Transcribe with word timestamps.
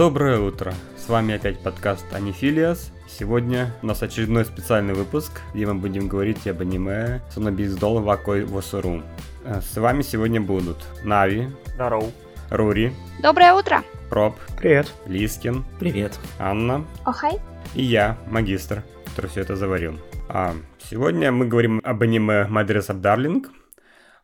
Доброе 0.00 0.38
утро! 0.38 0.72
С 0.96 1.10
вами 1.10 1.34
опять 1.34 1.58
подкаст 1.58 2.06
Анифилиас. 2.14 2.90
Сегодня 3.06 3.74
у 3.82 3.86
нас 3.86 4.02
очередной 4.02 4.46
специальный 4.46 4.94
выпуск, 4.94 5.42
где 5.52 5.66
мы 5.66 5.74
будем 5.74 6.08
говорить 6.08 6.46
об 6.48 6.62
аниме 6.62 7.20
Сонобиздол 7.34 8.00
Вакой 8.00 8.46
Восуру. 8.46 9.02
Э, 9.44 9.60
С 9.60 9.76
вами 9.76 10.00
сегодня 10.00 10.40
будут 10.40 10.78
Нави, 11.04 11.50
Здорово. 11.74 12.10
Рури, 12.48 12.94
Доброе 13.22 13.52
утро. 13.52 13.84
Проб, 14.08 14.36
Привет. 14.56 14.90
Лискин, 15.04 15.66
Привет. 15.78 16.18
Анна 16.38 16.86
Охай. 17.04 17.38
и 17.74 17.82
я, 17.82 18.16
магистр, 18.26 18.82
который 19.04 19.26
все 19.26 19.42
это 19.42 19.54
заварил. 19.54 19.98
А, 20.30 20.54
сегодня 20.78 21.30
мы 21.30 21.46
говорим 21.46 21.78
об 21.84 22.02
аниме 22.02 22.46
My 22.48 22.66
Dress 22.66 22.88
Up 22.88 23.02
Darling. 23.02 23.44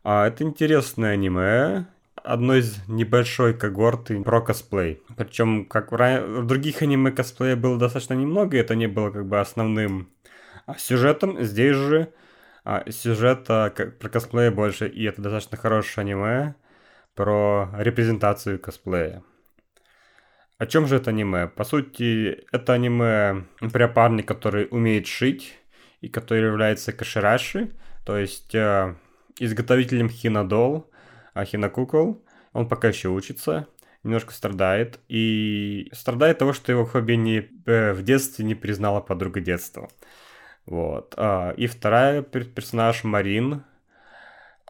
А, 0.03 0.25
это 0.27 0.43
интересное 0.43 1.11
аниме, 1.11 1.85
одно 2.23 2.55
из 2.55 2.77
небольшой 2.87 3.53
когорты 3.53 4.21
про 4.21 4.41
косплей. 4.41 5.01
Причем, 5.15 5.65
как 5.65 5.91
в, 5.91 5.97
в 5.97 6.45
других 6.45 6.81
аниме 6.81 7.11
косплея 7.11 7.55
было 7.55 7.77
достаточно 7.77 8.13
немного, 8.13 8.57
и 8.57 8.59
это 8.59 8.75
не 8.75 8.87
было 8.87 9.11
как 9.11 9.27
бы 9.27 9.39
основным 9.39 10.09
а, 10.65 10.77
сюжетом. 10.77 11.41
Здесь 11.41 11.75
же 11.75 12.13
а, 12.63 12.83
сюжета 12.89 13.73
про 13.99 14.09
косплей 14.09 14.49
больше, 14.49 14.87
и 14.87 15.03
это 15.05 15.21
достаточно 15.21 15.57
хорошее 15.57 16.03
аниме 16.03 16.55
про 17.15 17.69
репрезентацию 17.77 18.59
косплея. 18.59 19.23
О 20.57 20.65
чем 20.65 20.87
же 20.87 20.95
это 20.95 21.11
аниме? 21.11 21.47
По 21.47 21.63
сути, 21.63 22.45
это 22.51 22.73
аниме 22.73 23.45
про 23.71 23.87
парня, 23.87 24.23
который 24.23 24.67
умеет 24.71 25.05
шить 25.07 25.57
и 26.01 26.09
который 26.09 26.45
является 26.45 26.91
кашираши, 26.91 27.71
то 28.05 28.17
есть 28.17 28.55
э, 28.55 28.95
изготовителем 29.39 30.09
хинодол, 30.09 30.89
а 31.37 31.45
хинокукол. 31.45 32.23
Он 32.53 32.67
пока 32.67 32.87
еще 32.87 33.09
учится, 33.09 33.67
немножко 34.03 34.33
страдает. 34.33 34.99
И 35.07 35.89
страдает 35.93 36.39
того, 36.39 36.53
что 36.53 36.71
его 36.71 36.85
хобби 36.85 37.13
не, 37.13 37.49
э, 37.65 37.93
в 37.93 38.03
детстве 38.03 38.43
не 38.45 38.55
признала 38.55 39.01
подруга 39.01 39.39
детства. 39.39 39.89
Вот. 40.65 41.13
А, 41.17 41.51
и 41.51 41.67
вторая 41.67 42.21
пер- 42.23 42.45
персонаж 42.45 43.03
Марин. 43.03 43.63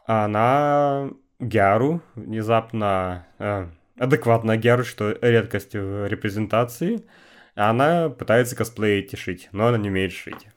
Она 0.06 1.10
Гяру, 1.38 2.02
внезапно 2.14 3.26
э, 3.38 3.68
адекватная 3.98 4.56
Гяру, 4.56 4.84
что 4.84 5.16
редкость 5.22 5.74
в 5.74 6.06
репрезентации. 6.06 7.06
Она 7.54 8.08
пытается 8.08 8.56
косплеить 8.56 9.12
и 9.12 9.16
шить, 9.16 9.48
но 9.52 9.68
она 9.68 9.78
не 9.78 9.88
умеет 9.88 10.12
шить. 10.12 10.48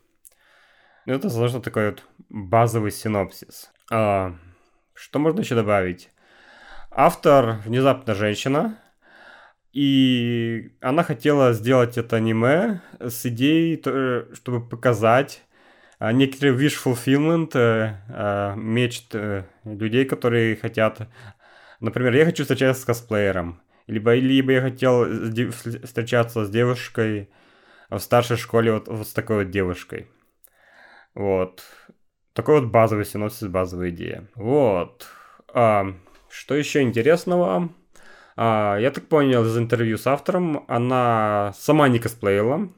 Ну, 1.05 1.13
Это 1.13 1.29
сложно 1.29 1.61
такой 1.61 1.91
вот 1.91 2.03
базовый 2.29 2.91
синопсис. 2.91 3.71
А, 3.89 4.35
что 5.01 5.17
можно 5.17 5.39
еще 5.39 5.55
добавить? 5.55 6.09
Автор 6.91 7.57
внезапно 7.65 8.13
женщина, 8.13 8.77
и 9.73 10.75
она 10.79 11.03
хотела 11.03 11.53
сделать 11.53 11.97
это 11.97 12.17
аниме 12.17 12.81
с 12.99 13.25
идеей, 13.25 13.77
то- 13.77 14.27
чтобы 14.35 14.67
показать 14.67 15.41
а, 15.97 16.11
некоторый 16.11 16.53
wish 16.53 16.77
fulfillment 16.83 17.51
э, 17.55 17.95
э, 18.09 18.53
мечт 18.55 19.15
э, 19.15 19.45
людей, 19.63 20.05
которые 20.05 20.55
хотят... 20.55 21.07
Например, 21.79 22.13
я 22.13 22.25
хочу 22.25 22.43
встречаться 22.43 22.83
с 22.83 22.85
косплеером. 22.85 23.59
Либо, 23.87 24.13
либо 24.13 24.51
я 24.51 24.61
хотел 24.61 25.05
встречаться 25.83 26.45
с 26.45 26.49
девушкой 26.49 27.29
в 27.89 27.97
старшей 27.99 28.37
школе 28.37 28.73
вот, 28.73 28.87
вот 28.87 29.07
с 29.07 29.13
такой 29.13 29.43
вот 29.43 29.51
девушкой. 29.51 30.07
Вот. 31.15 31.63
Такой 32.33 32.61
вот 32.61 32.69
базовый 32.69 33.05
синопсис, 33.05 33.47
базовая 33.47 33.89
идея. 33.89 34.27
Вот. 34.35 35.07
А, 35.53 35.93
что 36.29 36.55
еще 36.55 36.81
интересного? 36.81 37.69
А, 38.37 38.77
я 38.77 38.91
так 38.91 39.07
понял 39.07 39.45
из 39.45 39.57
интервью 39.57 39.97
с 39.97 40.07
автором, 40.07 40.63
она 40.67 41.53
сама 41.57 41.89
не 41.89 41.99
косплеила, 41.99 42.69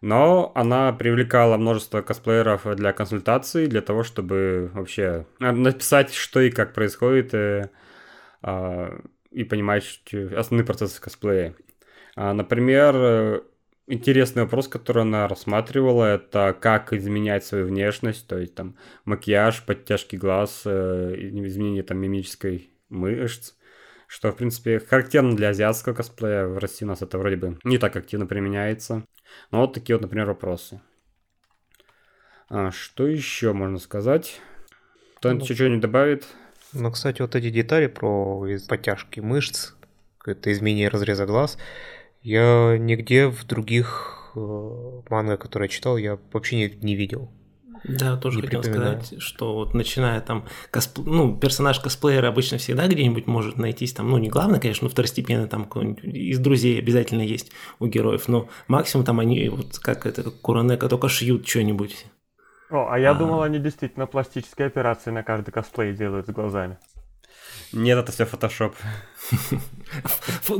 но 0.00 0.52
она 0.54 0.92
привлекала 0.92 1.56
множество 1.56 2.02
косплееров 2.02 2.66
для 2.76 2.92
консультаций, 2.92 3.66
для 3.66 3.80
того, 3.80 4.04
чтобы 4.04 4.70
вообще 4.72 5.26
а, 5.40 5.50
написать, 5.52 6.14
что 6.14 6.40
и 6.40 6.50
как 6.50 6.72
происходит, 6.72 7.34
э, 7.34 7.70
а, 8.42 9.00
и 9.32 9.42
понимать 9.42 10.00
основные 10.36 10.64
процессы 10.64 11.00
косплея. 11.00 11.54
А, 12.14 12.32
Например, 12.32 12.94
э, 12.96 13.40
интересный 13.86 14.42
вопрос, 14.44 14.68
который 14.68 15.02
она 15.02 15.28
рассматривала, 15.28 16.14
это 16.14 16.56
как 16.58 16.92
изменять 16.92 17.44
свою 17.44 17.66
внешность, 17.66 18.26
то 18.26 18.38
есть 18.38 18.54
там 18.54 18.76
макияж, 19.04 19.64
подтяжки 19.64 20.16
глаз, 20.16 20.62
э, 20.64 21.14
изменение 21.16 21.82
там 21.82 21.98
мимической 21.98 22.70
мышц, 22.88 23.54
что, 24.06 24.30
в 24.30 24.36
принципе, 24.36 24.78
характерно 24.78 25.36
для 25.36 25.48
азиатского 25.48 25.94
косплея. 25.94 26.46
В 26.46 26.58
России 26.58 26.84
у 26.84 26.88
нас 26.88 27.02
это 27.02 27.18
вроде 27.18 27.36
бы 27.36 27.58
не 27.64 27.78
так 27.78 27.96
активно 27.96 28.26
применяется. 28.26 29.04
Но 29.50 29.60
вот 29.60 29.74
такие 29.74 29.96
вот, 29.96 30.02
например, 30.02 30.26
вопросы. 30.26 30.80
А, 32.48 32.70
что 32.70 33.06
еще 33.06 33.52
можно 33.52 33.78
сказать? 33.78 34.40
Кто-нибудь 35.16 35.48
Ну, 35.48 35.54
что-нибудь 35.54 35.80
добавит? 35.80 36.26
Ну, 36.72 36.90
кстати, 36.90 37.22
вот 37.22 37.34
эти 37.34 37.50
детали 37.50 37.86
про 37.86 38.46
подтяжки 38.68 39.20
мышц, 39.20 39.72
это 40.24 40.52
изменение 40.52 40.88
разреза 40.88 41.26
глаз, 41.26 41.58
я 42.24 42.76
нигде 42.78 43.28
в 43.28 43.46
других 43.46 44.32
э, 44.34 45.00
манго, 45.10 45.36
которые 45.36 45.68
я 45.68 45.72
читал, 45.72 45.96
я 45.96 46.18
вообще 46.32 46.56
не, 46.56 46.68
не 46.82 46.96
видел. 46.96 47.30
Да, 47.84 48.16
тоже 48.16 48.38
Не 48.38 48.46
хотел 48.46 48.62
припоминаю. 48.62 49.02
сказать, 49.02 49.22
что 49.22 49.54
вот 49.54 49.74
начиная 49.74 50.18
там, 50.22 50.46
косп... 50.70 50.98
ну, 51.04 51.36
персонаж 51.36 51.80
косплеера 51.80 52.28
обычно 52.28 52.56
всегда 52.56 52.86
где-нибудь 52.88 53.26
может 53.26 53.58
найтись, 53.58 53.92
там, 53.92 54.08
ну, 54.08 54.16
не 54.16 54.30
главный, 54.30 54.58
конечно, 54.58 54.86
но 54.86 54.90
второстепенно 54.90 55.46
там 55.46 55.64
из 55.64 56.38
друзей 56.38 56.78
обязательно 56.78 57.20
есть 57.20 57.52
у 57.80 57.86
героев, 57.86 58.26
но 58.26 58.48
максимум 58.68 59.04
там 59.04 59.20
они, 59.20 59.50
вот 59.50 59.78
как 59.78 60.06
это, 60.06 60.22
как 60.22 60.40
Куранека, 60.40 60.88
только 60.88 61.10
шьют 61.10 61.46
что-нибудь. 61.46 62.06
О, 62.70 62.88
а 62.90 62.98
я 62.98 63.10
А. 63.10 63.14
думал, 63.14 63.42
они 63.42 63.58
действительно 63.58 64.06
пластические 64.06 64.68
операции 64.68 65.10
на 65.10 65.22
каждый 65.22 65.52
косплей 65.52 65.92
делают 65.94 66.26
с 66.26 66.30
глазами. 66.30 66.78
Нет, 67.74 67.98
это 67.98 68.12
все 68.12 68.24
фотошоп. 68.24 68.74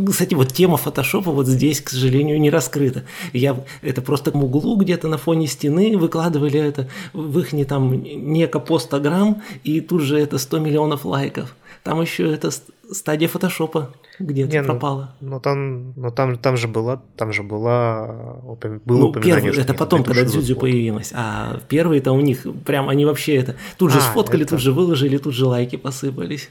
Кстати, 0.08 0.34
вот 0.34 0.52
тема 0.52 0.76
фотошопа 0.76 1.30
вот 1.30 1.46
здесь, 1.46 1.80
к 1.80 1.90
сожалению, 1.90 2.40
не 2.40 2.50
раскрыта. 2.50 3.04
Я 3.32 3.56
это 3.82 4.02
просто 4.02 4.30
в 4.30 4.44
углу 4.44 4.76
где-то 4.76 5.08
на 5.08 5.18
фоне 5.18 5.46
стены 5.46 5.96
выкладывали 5.96 6.58
это 6.60 6.88
в 7.12 7.38
их 7.38 7.50
там 7.68 7.92
неко 7.92 8.60
постаграм, 8.60 9.42
и 9.62 9.80
тут 9.80 10.02
же 10.02 10.18
это 10.18 10.38
100 10.38 10.58
миллионов 10.58 11.04
лайков. 11.04 11.54
Там 11.82 12.00
еще 12.00 12.32
это 12.32 12.50
ст- 12.50 12.70
стадия 12.90 13.28
фотошопа 13.28 13.92
где-то 14.18 14.52
Не, 14.52 14.60
ну, 14.62 14.66
пропала. 14.68 15.14
Но 15.20 15.38
там, 15.38 15.92
но 15.96 16.10
там, 16.10 16.38
там 16.38 16.56
же 16.56 16.66
была, 16.66 17.02
там 17.16 17.32
же 17.32 17.42
была, 17.42 18.38
упом- 18.46 18.80
было 18.84 18.98
Ну, 18.98 19.06
упоминание, 19.08 19.36
первый, 19.36 19.52
что 19.52 19.60
это 19.62 19.74
потом, 19.74 20.02
когда 20.02 20.22
Дзюдзю 20.24 20.56
появилась. 20.56 21.10
А 21.14 21.60
первый 21.68 21.98
это 21.98 22.12
у 22.12 22.20
них 22.20 22.46
прям 22.64 22.88
они 22.88 23.04
вообще 23.04 23.36
это 23.36 23.56
тут 23.76 23.90
же 23.92 23.98
А, 23.98 24.00
сфоткали, 24.00 24.42
это- 24.44 24.50
тут 24.52 24.60
же 24.60 24.72
выложили, 24.72 25.18
тут 25.18 25.34
же 25.34 25.44
лайки 25.46 25.76
посыпались. 25.76 26.48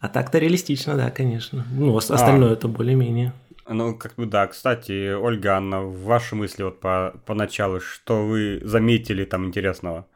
А 0.00 0.08
так-то 0.08 0.38
реалистично, 0.38 0.96
да, 0.96 1.10
конечно. 1.10 1.64
Ну, 1.72 1.94
ос- 1.94 2.10
остальное 2.10 2.52
это 2.52 2.68
более-менее. 2.68 3.32
Ну, 3.68 3.94
как 3.94 4.14
бы 4.14 4.26
да. 4.26 4.46
Кстати, 4.46 5.12
Ольга, 5.12 5.56
Анна, 5.56 5.82
ваши 5.82 6.36
мысли 6.36 6.62
вот 6.62 6.80
по, 6.80 7.14
поначалу, 7.26 7.80
что 7.80 8.24
вы 8.26 8.60
заметили 8.64 9.24
там 9.24 9.46
интересного? 9.46 10.06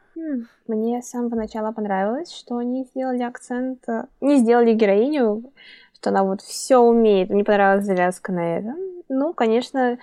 Мне 0.67 1.01
с 1.01 1.09
самого 1.09 1.35
начала 1.35 1.71
понравилось, 1.71 2.31
что 2.31 2.57
они 2.57 2.85
сделали 2.85 3.21
акцент, 3.21 3.79
э, 3.89 4.05
не 4.21 4.37
сделали 4.37 4.73
героиню, 4.73 5.43
что 5.95 6.09
она 6.09 6.23
вот 6.23 6.41
все 6.41 6.77
умеет. 6.77 7.29
Мне 7.29 7.43
понравилась 7.43 7.85
завязка 7.85 8.31
на 8.31 8.57
этом. 8.57 8.75
Ну, 9.09 9.33
конечно, 9.33 9.97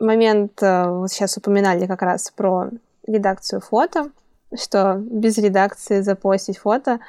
момент, 0.00 0.62
э, 0.62 0.88
вот 0.88 1.10
сейчас 1.10 1.36
упоминали 1.36 1.86
как 1.86 2.02
раз 2.02 2.30
про 2.30 2.70
редакцию 3.06 3.60
фото, 3.60 4.10
что 4.56 4.96
без 4.98 5.36
редакции 5.38 6.00
запостить 6.00 6.58
фото, 6.58 7.00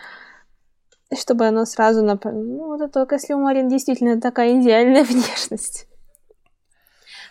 чтобы 1.16 1.46
оно 1.48 1.66
сразу... 1.66 2.04
Нап... 2.04 2.26
Ну, 2.26 2.68
вот 2.68 2.82
это 2.82 2.92
только 2.92 3.16
если 3.16 3.34
у 3.34 3.40
Марин 3.40 3.68
действительно 3.70 4.20
такая 4.20 4.62
идеальная 4.62 5.04
внешность. 5.06 5.88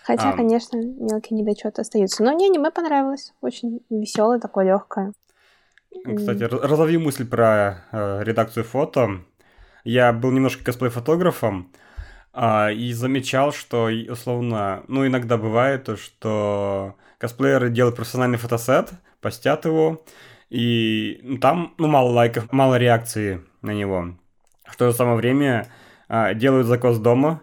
Хотя, 0.04 0.30
А. 0.30 0.32
конечно, 0.36 0.76
мелкие 0.76 1.38
недочеты 1.38 1.80
остаются. 1.80 2.22
Но 2.22 2.32
не, 2.32 2.48
аниме 2.48 2.70
понравилось. 2.70 3.32
Очень 3.40 3.80
веселое, 3.88 4.38
такое 4.38 4.66
легкое. 4.66 5.12
Кстати, 6.16 6.42
раз- 6.42 6.62
разовью 6.62 7.00
мысль 7.00 7.26
про 7.26 7.84
э, 7.92 8.22
редакцию 8.24 8.64
фото. 8.64 9.20
Я 9.84 10.12
был 10.12 10.30
немножко 10.30 10.64
косплей-фотографом 10.64 11.70
а, 12.32 12.70
и 12.70 12.92
замечал, 12.92 13.52
что 13.52 13.90
условно, 14.08 14.82
ну 14.88 15.06
иногда 15.06 15.36
бывает 15.36 15.84
то, 15.84 15.96
что 15.96 16.96
косплееры 17.18 17.70
делают 17.70 17.96
профессиональный 17.96 18.38
фотосет, 18.38 18.90
постят 19.20 19.64
его, 19.66 20.04
и 20.50 21.20
ну, 21.22 21.38
там 21.38 21.74
ну, 21.78 21.86
мало 21.86 22.10
лайков, 22.10 22.50
мало 22.50 22.76
реакции 22.76 23.42
на 23.64 23.72
него. 23.72 24.16
В 24.64 24.76
то 24.76 24.90
же 24.90 24.96
самое 24.96 25.16
время 25.16 25.66
а, 26.08 26.34
делают 26.34 26.66
заказ 26.66 26.98
дома, 26.98 27.42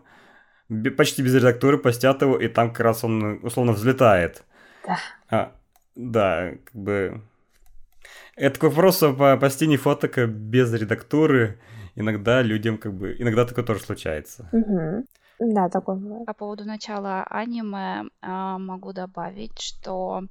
почти 0.97 1.21
без 1.21 1.35
редактуры, 1.35 1.77
постят 1.77 2.21
его, 2.21 2.37
и 2.37 2.47
там 2.47 2.69
как 2.69 2.79
раз 2.81 3.03
он 3.03 3.39
условно 3.43 3.73
взлетает. 3.73 4.43
Да. 4.85 4.97
А, 5.29 5.51
да, 5.95 6.51
как 6.65 6.75
бы... 6.75 7.21
Это 8.35 8.55
такой 8.55 8.69
вопрос 8.69 8.99
по, 8.99 9.37
по 9.37 9.49
стене 9.49 9.77
фоток 9.77 10.17
без 10.29 10.73
редактуры. 10.73 11.59
Иногда 11.95 12.41
людям 12.41 12.77
как 12.77 12.93
бы... 12.93 13.15
Иногда 13.19 13.45
такое 13.45 13.65
тоже 13.65 13.81
случается. 13.81 14.49
Мгм. 14.51 15.05
Да, 15.39 15.69
такое 15.69 15.95
бывает. 15.95 16.25
По 16.25 16.33
поводу 16.33 16.65
начала 16.65 17.23
аниме 17.23 18.05
а, 18.21 18.57
могу 18.57 18.93
добавить, 18.93 19.59
что 19.59 20.23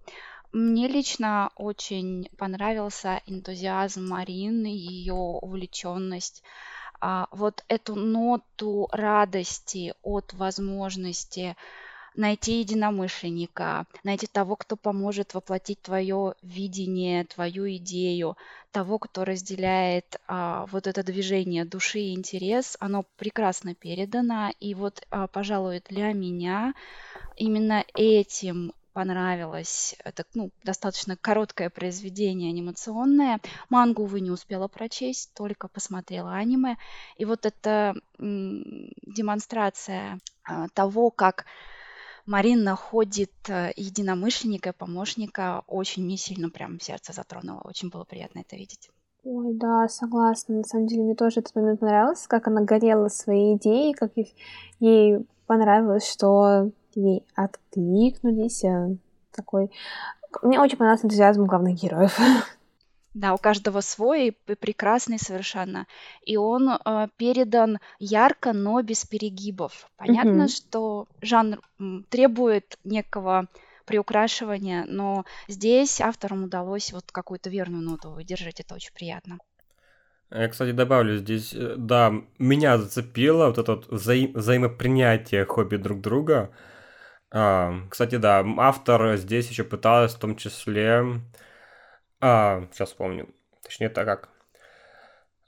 мне 0.52 0.88
лично 0.88 1.50
очень 1.56 2.28
понравился 2.36 3.22
энтузиазм 3.26 4.08
Марины, 4.08 4.66
ее 4.66 5.14
увлеченность. 5.14 6.42
А, 7.00 7.28
вот 7.30 7.64
эту 7.68 7.94
ноту 7.94 8.88
радости 8.92 9.94
от 10.02 10.34
возможности 10.34 11.56
найти 12.16 12.58
единомышленника, 12.58 13.86
найти 14.02 14.26
того, 14.26 14.56
кто 14.56 14.76
поможет 14.76 15.34
воплотить 15.34 15.80
твое 15.80 16.34
видение, 16.42 17.24
твою 17.24 17.70
идею, 17.76 18.36
того, 18.72 18.98
кто 18.98 19.24
разделяет 19.24 20.20
а, 20.26 20.66
вот 20.66 20.88
это 20.88 21.04
движение 21.04 21.64
души 21.64 22.00
и 22.00 22.14
интерес, 22.14 22.76
оно 22.80 23.04
прекрасно 23.16 23.74
передано. 23.74 24.50
И 24.58 24.74
вот, 24.74 25.06
а, 25.10 25.28
пожалуй, 25.28 25.82
для 25.88 26.12
меня 26.12 26.74
именно 27.36 27.84
этим 27.94 28.72
понравилось. 28.92 29.96
Это 30.04 30.24
ну, 30.34 30.50
достаточно 30.64 31.16
короткое 31.16 31.70
произведение 31.70 32.50
анимационное. 32.50 33.40
Мангу, 33.68 34.04
вы 34.04 34.20
не 34.20 34.30
успела 34.30 34.68
прочесть, 34.68 35.32
только 35.34 35.68
посмотрела 35.68 36.34
аниме. 36.34 36.76
И 37.16 37.24
вот 37.24 37.46
эта 37.46 37.94
демонстрация 38.18 40.18
а, 40.44 40.68
того, 40.68 41.10
как 41.10 41.46
Марин 42.26 42.62
находит 42.62 43.32
э, 43.48 43.72
единомышленника, 43.76 44.72
помощника, 44.72 45.64
очень 45.66 46.04
мне 46.04 46.16
сильно 46.16 46.50
прям 46.50 46.78
сердце 46.78 47.12
затронуло. 47.12 47.62
Очень 47.64 47.88
было 47.88 48.04
приятно 48.04 48.40
это 48.40 48.56
видеть. 48.56 48.90
Ой, 49.24 49.54
да, 49.54 49.88
согласна. 49.88 50.58
На 50.58 50.64
самом 50.64 50.86
деле 50.86 51.02
мне 51.02 51.14
тоже 51.14 51.40
этот 51.40 51.54
момент 51.54 51.80
понравился, 51.80 52.28
как 52.28 52.46
она 52.46 52.62
горела 52.62 53.08
своей 53.08 53.56
идеей, 53.56 53.94
как 53.94 54.12
ей 54.78 55.26
понравилось, 55.46 56.10
что 56.10 56.70
ей 56.94 57.24
откликнулись. 57.34 58.64
Э, 58.64 58.96
такой... 59.32 59.70
Мне 60.42 60.60
очень 60.60 60.76
понравился 60.76 61.06
энтузиазм 61.06 61.44
главных 61.46 61.74
героев. 61.82 62.18
Да, 63.14 63.34
у 63.34 63.38
каждого 63.38 63.80
свой 63.80 64.28
и 64.28 64.54
прекрасный 64.54 65.18
совершенно. 65.18 65.86
И 66.24 66.36
он 66.36 66.70
э, 66.70 67.08
передан 67.16 67.78
ярко, 67.98 68.52
но 68.52 68.80
без 68.82 69.04
перегибов. 69.04 69.90
Понятно, 69.96 70.44
Мгм. 70.44 70.48
что 70.48 71.08
жанр 71.20 71.60
требует 72.08 72.78
некого 72.84 73.48
приукрашивания, 73.86 74.84
но 74.86 75.24
здесь 75.48 76.00
авторам 76.00 76.44
удалось 76.44 76.92
вот 76.92 77.10
какую-то 77.10 77.50
верную 77.50 77.82
ноту 77.82 78.10
выдержать. 78.10 78.60
Это 78.60 78.76
очень 78.76 78.94
приятно. 78.94 79.38
Я, 80.30 80.46
кстати, 80.46 80.70
добавлю 80.70 81.16
здесь, 81.16 81.52
э, 81.52 81.74
да, 81.76 82.12
меня 82.38 82.78
зацепило 82.78 83.46
вот 83.46 83.58
это 83.58 83.74
вот 83.74 83.88
взаим- 83.88 84.32
взаимопринятие 84.34 85.44
хобби 85.44 85.76
друг 85.76 86.00
друга. 86.00 86.50
А, 87.32 87.74
кстати, 87.88 88.16
да, 88.16 88.44
автор 88.58 89.16
здесь 89.16 89.48
еще 89.48 89.64
пыталась 89.64 90.14
в 90.14 90.18
том 90.18 90.36
числе... 90.36 91.20
А, 92.20 92.66
сейчас 92.72 92.90
вспомню. 92.90 93.28
Точнее, 93.62 93.88
так 93.88 94.06
как. 94.06 94.28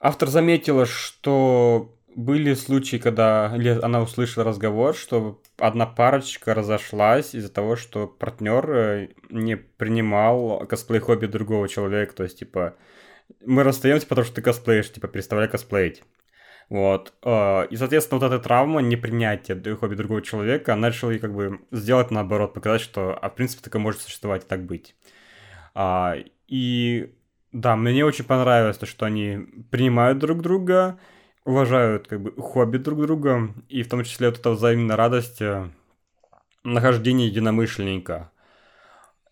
Автор 0.00 0.28
заметила, 0.28 0.86
что 0.86 1.96
были 2.14 2.54
случаи, 2.54 2.96
когда 2.96 3.46
она 3.82 4.02
услышала 4.02 4.44
разговор, 4.44 4.94
что 4.94 5.40
одна 5.58 5.86
парочка 5.86 6.54
разошлась 6.54 7.34
из-за 7.34 7.50
того, 7.50 7.76
что 7.76 8.06
партнер 8.06 8.70
э, 8.70 9.08
не 9.30 9.56
принимал 9.56 10.66
косплей 10.66 11.00
хобби 11.00 11.26
другого 11.26 11.68
человека. 11.68 12.14
То 12.14 12.24
есть, 12.24 12.38
типа, 12.38 12.74
мы 13.44 13.62
расстаемся, 13.62 14.06
потому 14.06 14.24
что 14.24 14.36
ты 14.36 14.42
косплеишь, 14.42 14.92
типа, 14.92 15.08
переставляй 15.08 15.48
косплеить. 15.48 16.02
Вот. 16.72 17.12
э, 17.22 17.66
И, 17.68 17.76
соответственно, 17.76 18.18
вот 18.18 18.26
эта 18.32 18.42
травма 18.42 18.80
непринятия 18.80 19.54
д- 19.54 19.76
хобби 19.76 19.94
другого 19.94 20.22
человека, 20.22 20.72
она 20.72 20.88
решила 20.88 21.12
как 21.18 21.34
бы 21.34 21.60
сделать 21.70 22.10
наоборот, 22.10 22.54
показать, 22.54 22.80
что, 22.80 23.18
а 23.20 23.28
в 23.28 23.34
принципе, 23.34 23.62
такое 23.62 23.82
может 23.82 24.00
существовать 24.00 24.44
и 24.44 24.46
так 24.48 24.64
быть. 24.64 24.94
А, 25.74 26.16
И 26.48 27.12
да, 27.52 27.76
мне 27.76 28.06
очень 28.06 28.24
понравилось 28.24 28.78
то, 28.78 28.86
что 28.86 29.04
они 29.04 29.40
принимают 29.70 30.18
друг 30.18 30.40
друга, 30.40 30.98
уважают 31.44 32.08
как 32.08 32.22
бы 32.22 32.32
хобби 32.40 32.78
друг 32.78 33.02
друга, 33.02 33.52
и 33.68 33.82
в 33.82 33.88
том 33.90 34.02
числе 34.04 34.30
вот 34.30 34.38
эта 34.38 34.50
взаимная 34.52 34.96
радость 34.96 35.42
э, 35.42 35.68
нахождения 36.64 37.26
единомышленника. 37.26 38.30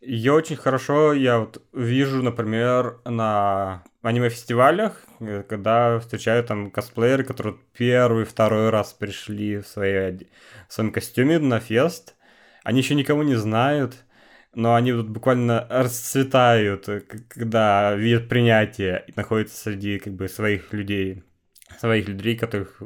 Ее 0.00 0.32
очень 0.32 0.56
хорошо 0.56 1.12
я 1.12 1.40
вот 1.40 1.62
вижу, 1.74 2.22
например, 2.22 3.00
на 3.04 3.84
аниме-фестивалях, 4.00 5.04
э, 5.20 5.42
когда 5.42 5.98
встречаю 5.98 6.42
там 6.42 6.70
косплееры, 6.70 7.22
которые 7.22 7.56
первый, 7.74 8.24
второй 8.24 8.70
раз 8.70 8.94
пришли 8.94 9.58
в, 9.58 9.66
своей, 9.66 10.30
в 10.68 10.72
своем 10.72 10.90
костюме 10.90 11.38
на 11.38 11.60
фест. 11.60 12.14
Они 12.64 12.80
еще 12.80 12.94
никого 12.94 13.22
не 13.22 13.34
знают, 13.34 13.96
но 14.54 14.74
они 14.74 14.92
вот 14.92 15.06
буквально 15.06 15.66
расцветают, 15.68 16.88
э, 16.88 17.00
когда 17.28 17.94
видят 17.94 18.26
принятие 18.26 19.04
и 19.06 19.12
находятся 19.14 19.56
среди 19.58 19.98
как 19.98 20.14
бы 20.14 20.28
своих 20.28 20.72
людей, 20.72 21.24
своих 21.78 22.08
людей, 22.08 22.38
которых 22.38 22.82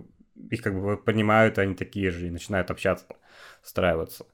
их 0.51 0.63
как 0.63 0.75
бы 0.81 0.97
понимают, 0.97 1.59
они 1.59 1.77
такие 1.77 2.11
же, 2.11 2.27
и 2.27 2.31
начинают 2.31 2.73
общаться, 2.73 3.07
устраиваться. 3.63 4.27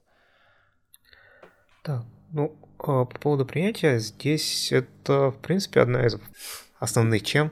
Да, 1.83 2.03
ну, 2.31 2.57
по 2.81 3.05
поводу 3.05 3.45
принятия, 3.45 3.99
здесь 3.99 4.71
это, 4.71 5.31
в 5.31 5.37
принципе, 5.37 5.81
одна 5.81 6.05
из 6.05 6.17
основных 6.79 7.23
тем. 7.23 7.51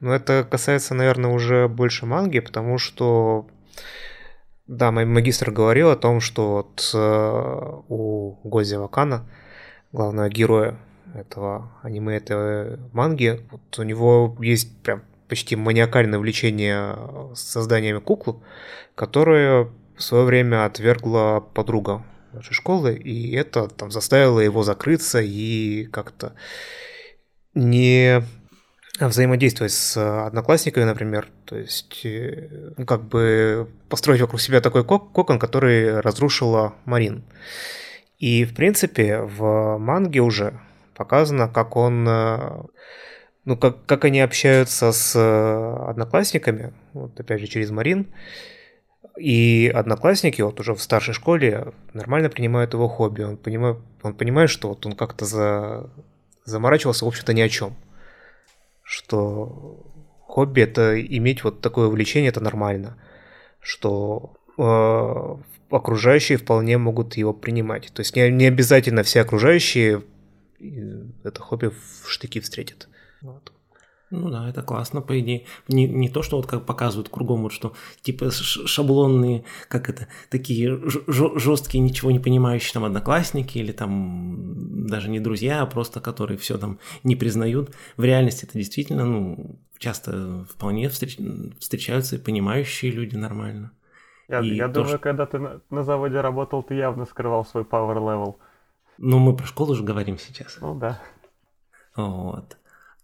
Но 0.00 0.14
это 0.14 0.46
касается, 0.48 0.94
наверное, 0.94 1.30
уже 1.30 1.68
больше 1.68 2.06
манги, 2.06 2.40
потому 2.40 2.78
что, 2.78 3.46
да, 4.66 4.90
мой 4.90 5.04
магистр 5.04 5.50
говорил 5.50 5.90
о 5.90 5.96
том, 5.96 6.20
что 6.20 6.52
вот 6.54 6.90
э, 6.92 7.80
у 7.88 8.36
Гози 8.42 8.74
Вакана, 8.74 9.26
главного 9.92 10.28
героя 10.28 10.76
этого 11.14 11.70
аниме, 11.82 12.16
этой 12.16 12.78
манги, 12.92 13.40
вот 13.50 13.78
у 13.78 13.82
него 13.84 14.36
есть 14.40 14.76
прям 14.82 15.02
почти 15.28 15.54
маниакальное 15.54 16.18
влечение 16.18 16.96
созданиями 17.34 18.00
куклы, 18.00 18.36
которое 18.96 19.68
в 19.96 20.02
свое 20.02 20.24
время 20.24 20.64
отвергла 20.64 21.40
подруга 21.40 22.02
нашей 22.34 22.54
школы, 22.54 22.94
и 22.94 23.34
это 23.34 23.68
там 23.68 23.90
заставило 23.90 24.40
его 24.40 24.62
закрыться 24.62 25.20
и 25.20 25.84
как-то 25.84 26.34
не 27.54 28.22
взаимодействовать 29.00 29.72
с 29.72 30.26
одноклассниками, 30.26 30.84
например, 30.84 31.28
то 31.44 31.56
есть 31.56 32.04
э, 32.04 32.74
ну, 32.76 32.86
как 32.86 33.04
бы 33.04 33.68
построить 33.88 34.20
вокруг 34.20 34.40
себя 34.40 34.60
такой 34.60 34.84
кок- 34.84 35.12
кокон, 35.12 35.38
который 35.38 36.00
разрушила 36.00 36.74
Марин. 36.84 37.24
И, 38.18 38.44
в 38.44 38.54
принципе, 38.54 39.18
в 39.18 39.78
манге 39.78 40.20
уже 40.20 40.60
показано, 40.94 41.48
как 41.48 41.76
он, 41.76 42.06
э, 42.08 42.62
ну, 43.44 43.56
как, 43.56 43.84
как 43.86 44.04
они 44.04 44.20
общаются 44.20 44.92
с 44.92 45.16
э, 45.16 45.90
одноклассниками, 45.90 46.72
вот 46.92 47.18
опять 47.18 47.40
же 47.40 47.48
через 47.48 47.70
Марин, 47.70 48.06
и 49.16 49.70
одноклассники 49.72 50.42
вот 50.42 50.58
уже 50.60 50.74
в 50.74 50.82
старшей 50.82 51.14
школе 51.14 51.72
нормально 51.92 52.28
принимают 52.28 52.74
его 52.74 52.88
хобби. 52.88 53.22
Он 53.22 53.36
понимает, 53.36 53.78
он 54.02 54.14
понимает 54.14 54.50
что 54.50 54.68
вот 54.68 54.84
он 54.86 54.92
как-то 54.92 55.24
за, 55.24 55.90
заморачивался, 56.44 57.04
в 57.04 57.08
общем-то, 57.08 57.32
ни 57.32 57.40
о 57.40 57.48
чем. 57.48 57.76
Что 58.82 59.82
хобби 60.22 60.62
это 60.62 61.00
иметь 61.00 61.44
вот 61.44 61.60
такое 61.60 61.86
увлечение, 61.86 62.30
это 62.30 62.40
нормально. 62.40 62.98
Что 63.60 64.34
э, 64.58 65.74
окружающие 65.74 66.36
вполне 66.36 66.76
могут 66.76 67.16
его 67.16 67.32
принимать. 67.32 67.92
То 67.94 68.00
есть 68.00 68.16
не, 68.16 68.30
не 68.30 68.46
обязательно 68.46 69.04
все 69.04 69.20
окружающие 69.20 70.02
э, 70.60 70.64
это 71.22 71.40
хобби 71.40 71.68
в 71.68 72.10
штыки 72.10 72.40
встретят. 72.40 72.88
Вот. 73.22 73.53
Ну 74.16 74.30
да, 74.30 74.48
это 74.48 74.62
классно, 74.62 75.00
по 75.00 75.18
идее. 75.18 75.44
Не, 75.68 75.88
не 75.88 76.08
то, 76.08 76.22
что 76.22 76.36
вот 76.36 76.46
как 76.46 76.64
показывают 76.66 77.08
кругом, 77.08 77.42
вот 77.42 77.52
что 77.52 77.74
типа 78.02 78.30
шаблонные, 78.30 79.44
как 79.68 79.90
это, 79.90 80.06
такие 80.30 80.80
жесткие, 81.08 81.80
ничего 81.82 82.10
не 82.12 82.20
понимающие 82.20 82.72
там 82.72 82.84
одноклассники 82.84 83.58
или 83.58 83.72
там 83.72 84.86
даже 84.86 85.10
не 85.10 85.18
друзья, 85.20 85.62
а 85.62 85.66
просто 85.66 86.00
которые 86.00 86.38
все 86.38 86.58
там 86.58 86.78
не 87.02 87.16
признают. 87.16 87.74
В 87.96 88.04
реальности 88.04 88.44
это 88.44 88.56
действительно, 88.58 89.04
ну, 89.04 89.58
часто 89.78 90.44
вполне 90.48 90.86
встреч- 90.88 91.18
встречаются 91.58 92.16
и 92.16 92.20
понимающие 92.20 92.92
люди 92.92 93.16
нормально. 93.16 93.72
Я, 94.28 94.40
И 94.40 94.54
я 94.54 94.68
то, 94.68 94.74
думаю, 94.74 94.88
что- 94.90 94.98
когда 94.98 95.26
ты 95.26 95.38
на, 95.38 95.60
на 95.70 95.82
заводе 95.82 96.20
работал, 96.20 96.62
ты 96.62 96.74
явно 96.74 97.04
скрывал 97.04 97.44
свой 97.44 97.64
power 97.64 97.96
level. 97.96 98.36
Ну, 98.98 99.18
мы 99.18 99.36
про 99.36 99.44
школу 99.46 99.74
же 99.74 99.82
говорим 99.82 100.18
сейчас. 100.18 100.56
Ну 100.60 100.78
да. 100.78 101.00
Вот. 101.96 102.56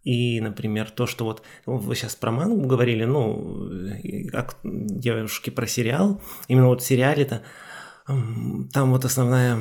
И, 0.03 0.41
например, 0.41 0.91
то, 0.91 1.07
что 1.07 1.25
вот 1.25 1.43
вы 1.67 1.95
сейчас 1.95 2.17
про 2.17 2.31
мангу 2.31 2.67
говорили, 2.67 3.05
ну, 3.05 3.69
как 4.33 4.57
девушки 4.63 5.51
про 5.51 5.67
сериал, 5.67 6.23
именно 6.49 6.69
вот 6.69 6.81
в 6.83 6.87
сериале-то 6.87 7.43
там 8.07 8.91
вот 8.91 9.05
основная 9.05 9.59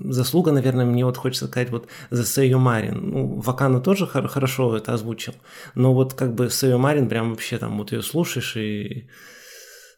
заслуга, 0.00 0.52
наверное, 0.52 0.84
мне 0.84 1.04
вот 1.04 1.16
хочется 1.16 1.46
сказать 1.46 1.70
вот 1.70 1.88
за 2.10 2.24
Сэйо 2.24 2.58
Марин. 2.58 3.10
Ну, 3.10 3.40
Вакана 3.40 3.80
тоже 3.80 4.06
хор- 4.06 4.28
хорошо 4.28 4.76
это 4.76 4.92
озвучил, 4.92 5.34
но 5.74 5.94
вот 5.94 6.14
как 6.14 6.34
бы 6.34 6.50
Сэйо 6.50 6.78
Марин 6.78 7.08
прям 7.08 7.30
вообще 7.30 7.58
там 7.58 7.78
вот 7.78 7.92
ее 7.92 8.02
слушаешь 8.02 8.56
и 8.56 9.08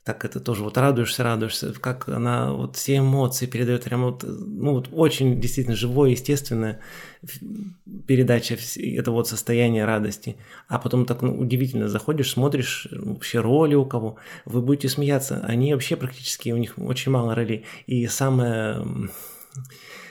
так 0.04 0.24
это 0.24 0.40
тоже 0.40 0.64
вот 0.64 0.76
радуешься, 0.78 1.22
радуешься, 1.22 1.72
как 1.74 2.08
она 2.08 2.52
вот 2.52 2.76
все 2.76 2.98
эмоции 2.98 3.46
передает, 3.46 3.84
прям 3.84 4.02
вот, 4.02 4.24
ну 4.24 4.72
вот 4.72 4.88
очень 4.90 5.40
действительно 5.40 5.76
живое, 5.76 6.10
естественное 6.10 6.80
передача 8.08 8.56
этого 8.76 9.16
вот 9.16 9.28
состояния 9.28 9.84
радости. 9.84 10.36
А 10.66 10.80
потом 10.80 11.06
так 11.06 11.22
ну, 11.22 11.38
удивительно 11.38 11.88
заходишь, 11.88 12.32
смотришь 12.32 12.88
вообще 12.90 13.40
роли 13.40 13.76
у 13.76 13.86
кого, 13.86 14.16
вы 14.44 14.60
будете 14.60 14.88
смеяться, 14.88 15.40
они 15.46 15.72
вообще 15.72 15.94
практически, 15.94 16.50
у 16.50 16.56
них 16.56 16.74
очень 16.78 17.12
мало 17.12 17.36
ролей. 17.36 17.64
И 17.86 18.06
самое 18.08 18.84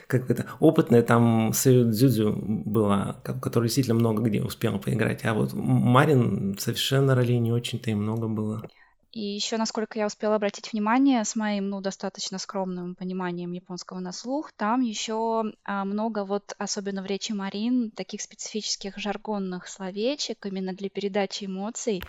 как 0.06 0.30
это, 0.30 0.46
опытная 0.60 1.02
там 1.02 1.52
Сэю 1.54 1.90
Дзюдзю 1.90 2.34
была, 2.36 3.14
которая 3.24 3.68
действительно 3.68 3.94
много 3.94 4.22
где 4.22 4.42
успела 4.42 4.76
поиграть, 4.78 5.24
а 5.24 5.32
вот 5.32 5.52
Марин 5.54 6.56
совершенно 6.58 7.14
ролей 7.14 7.38
не 7.38 7.50
очень-то 7.50 7.90
и 7.90 7.94
много 7.94 8.28
было. 8.28 8.62
И 9.12 9.20
еще, 9.20 9.58
насколько 9.58 9.98
я 9.98 10.06
успела 10.06 10.36
обратить 10.36 10.72
внимание, 10.72 11.22
с 11.22 11.36
моим, 11.36 11.68
ну, 11.68 11.82
достаточно 11.82 12.38
скромным 12.38 12.94
пониманием 12.94 13.52
японского 13.52 14.00
на 14.00 14.10
слух, 14.10 14.52
там 14.52 14.80
еще 14.80 15.44
а, 15.64 15.84
много 15.84 16.24
вот, 16.24 16.54
особенно 16.58 17.02
в 17.02 17.06
речи 17.06 17.32
Марин, 17.32 17.90
таких 17.90 18.22
специфических 18.22 18.96
жаргонных 18.96 19.68
словечек 19.68 20.46
именно 20.46 20.72
для 20.72 20.88
передачи 20.88 21.44
эмоций. 21.44 22.06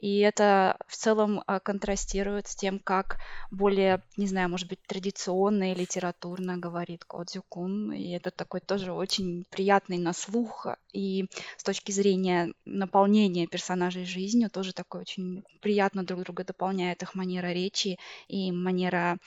И 0.00 0.20
это 0.20 0.78
в 0.86 0.96
целом 0.96 1.42
а, 1.46 1.60
контрастирует 1.60 2.48
с 2.48 2.56
тем, 2.56 2.78
как 2.78 3.18
более, 3.50 4.02
не 4.16 4.26
знаю, 4.26 4.48
может 4.48 4.68
быть, 4.68 4.80
традиционно 4.86 5.72
и 5.72 5.74
литературно 5.74 6.56
говорит 6.56 7.04
Кодзюкун. 7.04 7.92
И 7.92 8.10
это 8.12 8.30
такой 8.30 8.60
тоже 8.60 8.92
очень 8.92 9.44
приятный 9.50 9.98
на 9.98 10.14
слух. 10.14 10.66
И 10.92 11.26
с 11.58 11.62
точки 11.62 11.92
зрения 11.92 12.52
наполнения 12.64 13.46
персонажей 13.46 14.06
жизнью 14.06 14.50
тоже 14.50 14.72
такой 14.72 15.02
очень 15.02 15.44
приятно 15.60 16.02
друг 16.02 16.22
друга 16.22 16.44
дополняет 16.44 17.02
их 17.02 17.14
манера 17.14 17.52
речи 17.52 17.98
и 18.26 18.50
манера 18.52 19.18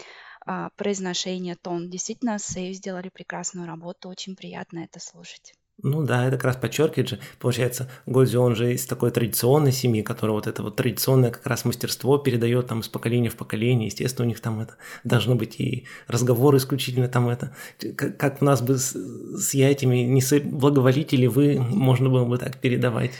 а, 0.46 0.70
произношения, 0.76 1.56
тон. 1.56 1.90
Действительно, 1.90 2.40
Сэйю 2.40 2.74
сделали 2.74 3.10
прекрасную 3.10 3.68
работу, 3.68 4.10
очень 4.10 4.36
приятно 4.36 4.80
это 4.80 5.00
слушать. 5.00 5.54
Ну 5.84 6.02
да, 6.04 6.28
это 6.28 6.38
как 6.38 6.46
раз 6.46 6.56
подчеркивает 6.56 7.10
же, 7.10 7.20
получается, 7.40 7.90
Гользи, 8.06 8.38
он 8.38 8.56
же 8.56 8.74
из 8.74 8.86
такой 8.86 9.12
традиционной 9.12 9.74
семьи, 9.74 10.02
которая 10.02 10.34
вот 10.34 10.48
это 10.48 10.64
вот 10.64 10.78
традиционное 10.78 11.30
как 11.30 11.46
раз 11.46 11.66
мастерство 11.66 12.18
передает 12.18 12.68
там 12.68 12.80
из 12.80 12.88
поколения 12.88 13.30
в 13.30 13.36
поколение, 13.36 13.88
естественно, 13.88 14.26
у 14.26 14.30
них 14.30 14.40
там 14.40 14.62
это 14.62 14.78
должно 15.04 15.36
быть 15.36 15.60
и 15.60 15.86
разговоры 16.08 16.58
исключительно 16.58 17.10
там 17.10 17.28
это, 17.28 17.54
как, 17.98 18.18
как 18.18 18.42
у 18.42 18.46
нас 18.46 18.62
бы 18.62 18.78
с, 18.78 18.94
с 18.94 19.54
яйцами, 19.54 19.98
не 19.98 20.22
с 20.22 20.40
благоволите 20.40 21.28
вы, 21.28 21.60
можно 21.60 22.10
было 22.10 22.26
бы 22.26 22.38
так 22.38 22.60
передавать. 22.60 23.12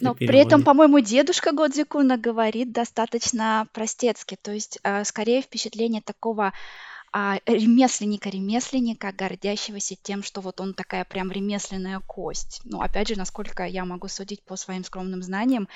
Но 0.00 0.14
при 0.14 0.38
этом, 0.38 0.62
по-моему, 0.62 1.00
дедушка 1.00 1.52
Годзикуна 1.52 2.18
говорит 2.18 2.72
достаточно 2.72 3.66
простецки, 3.72 4.36
то 4.40 4.52
есть 4.52 4.78
э, 4.82 5.04
скорее 5.04 5.40
впечатление 5.40 6.02
такого 6.02 6.52
а, 7.12 7.40
ремесленника-ремесленника, 7.46 9.12
гордящегося 9.12 9.96
тем, 10.00 10.22
что 10.22 10.40
вот 10.40 10.60
он 10.60 10.74
такая 10.74 11.04
прям 11.04 11.32
ремесленная 11.32 11.98
кость. 12.00 12.60
Ну, 12.64 12.80
опять 12.80 13.08
же, 13.08 13.18
насколько 13.18 13.64
я 13.64 13.84
могу 13.84 14.06
судить 14.06 14.42
по 14.42 14.54
своим 14.56 14.84
скромным 14.84 15.22
знаниям, 15.22 15.68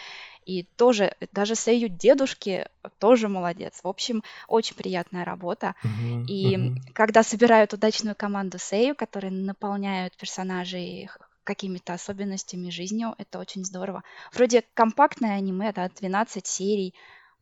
и 0.47 0.63
тоже, 0.77 1.17
даже 1.33 1.57
Сэйю 1.57 1.89
дедушки 1.89 2.69
тоже 2.99 3.29
молодец. 3.29 3.81
В 3.83 3.89
общем, 3.89 4.23
очень 4.47 4.77
приятная 4.77 5.25
работа. 5.25 5.75
Uh-huh, 5.83 6.27
и 6.27 6.57
uh-huh. 6.57 6.77
когда 6.93 7.23
собирают 7.23 7.73
удачную 7.73 8.15
команду 8.15 8.59
Сэйю, 8.59 8.95
которые 8.95 9.33
наполняют 9.33 10.17
персонажей 10.17 11.09
какими-то 11.43 11.95
особенностями 11.95 12.71
жизнью, 12.71 13.15
это 13.19 13.39
очень 13.39 13.65
здорово. 13.65 14.03
Вроде 14.33 14.65
компактное 14.75 15.37
аниме, 15.37 15.73
да, 15.73 15.89
12 15.89 16.47
серий, 16.47 16.95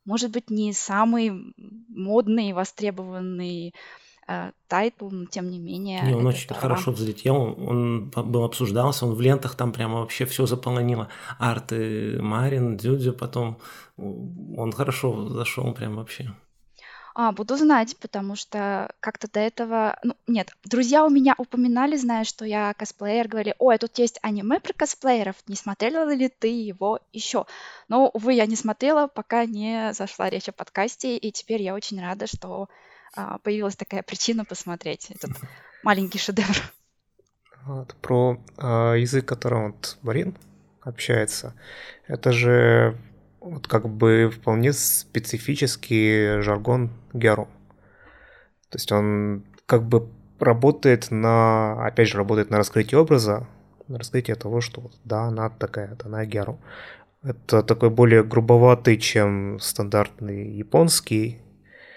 может 0.05 0.31
быть, 0.31 0.51
не 0.51 0.73
самый 0.73 1.55
модный, 1.89 2.53
востребованный 2.53 3.75
э, 4.27 4.53
title, 4.69 5.09
но 5.11 5.27
тем 5.27 5.51
не 5.51 5.59
менее. 5.59 6.03
Не, 6.03 6.15
он 6.15 6.27
очень 6.27 6.45
здорово. 6.45 6.61
хорошо 6.61 6.93
взлетел, 6.93 7.37
он 7.37 8.11
был 8.11 8.45
обсуждался, 8.45 9.07
он 9.07 9.15
в 9.15 9.21
лентах 9.21 9.55
там 9.55 9.73
прямо 9.73 10.01
вообще 10.01 10.25
все 10.25 10.47
заполонило. 10.47 11.09
Арты 11.39 12.21
Марин, 12.21 12.77
Джуджу 12.77 13.13
потом, 13.13 13.59
он 13.97 14.73
хорошо 14.73 15.29
зашел 15.29 15.73
прям 15.73 15.97
вообще. 15.97 16.33
А, 17.15 17.33
буду 17.33 17.57
знать, 17.57 17.97
потому 17.99 18.37
что 18.37 18.91
как-то 19.01 19.31
до 19.31 19.41
этого... 19.41 19.99
Ну, 20.03 20.17
нет, 20.27 20.51
друзья 20.65 21.05
у 21.05 21.11
меня 21.11 21.35
упоминали, 21.37 21.97
зная, 21.97 22.25
что 22.25 22.45
я 22.45 22.73
косплеер, 22.75 23.29
говорили, 23.29 23.55
ой, 23.59 23.77
тут 23.79 23.99
есть 23.99 24.19
аниме 24.23 24.61
про 24.61 24.73
косплееров, 24.73 25.37
не 25.47 25.57
смотрела 25.57 26.13
ли 26.15 26.29
ты 26.29 26.49
его 26.49 27.01
еще? 27.13 27.45
Но, 27.89 28.09
увы, 28.09 28.33
я 28.33 28.47
не 28.47 28.57
смотрела, 28.57 29.09
пока 29.09 29.45
не 29.45 29.93
зашла 29.93 30.31
речь 30.31 30.49
о 30.49 30.53
подкасте, 30.53 31.19
и 31.19 31.31
теперь 31.33 31.63
я 31.63 31.75
очень 31.75 32.01
рада, 32.01 32.27
что 32.27 32.69
а, 33.15 33.39
появилась 33.39 33.77
такая 33.77 34.03
причина 34.03 34.47
посмотреть 34.47 35.11
этот 35.11 35.33
маленький 35.83 36.19
шедевр. 36.19 36.57
Вот, 37.67 37.95
про 37.97 38.41
а, 38.57 38.95
язык, 38.95 39.27
которым 39.27 39.73
вот 39.73 39.99
Марин 40.01 40.37
общается, 40.81 41.55
это 42.07 42.33
же 42.33 42.97
вот 43.43 43.67
как 43.67 43.89
бы 43.89 44.31
вполне 44.31 44.73
специфический 44.73 46.41
жаргон 46.43 46.91
Геру. 47.13 47.49
То 48.71 48.77
есть 48.77 48.91
он 48.93 49.45
как 49.67 49.85
бы 49.85 50.09
работает 50.39 51.11
на, 51.11 51.87
опять 51.87 52.09
же, 52.09 52.19
работает 52.19 52.51
на 52.51 52.59
раскрытии 52.59 52.97
образа, 52.97 53.47
на 53.89 53.99
раскрытии 53.99 54.33
того, 54.33 54.61
что 54.61 54.81
вот, 54.81 54.93
да, 55.05 55.25
она 55.25 55.51
такая, 55.51 55.97
она 56.05 56.25
Геру. 56.25 56.59
Это 57.23 57.63
такой 57.63 57.91
более 57.91 58.25
грубоватый, 58.25 58.97
чем 58.97 59.61
стандартный 59.61 60.51
японский. 60.51 61.39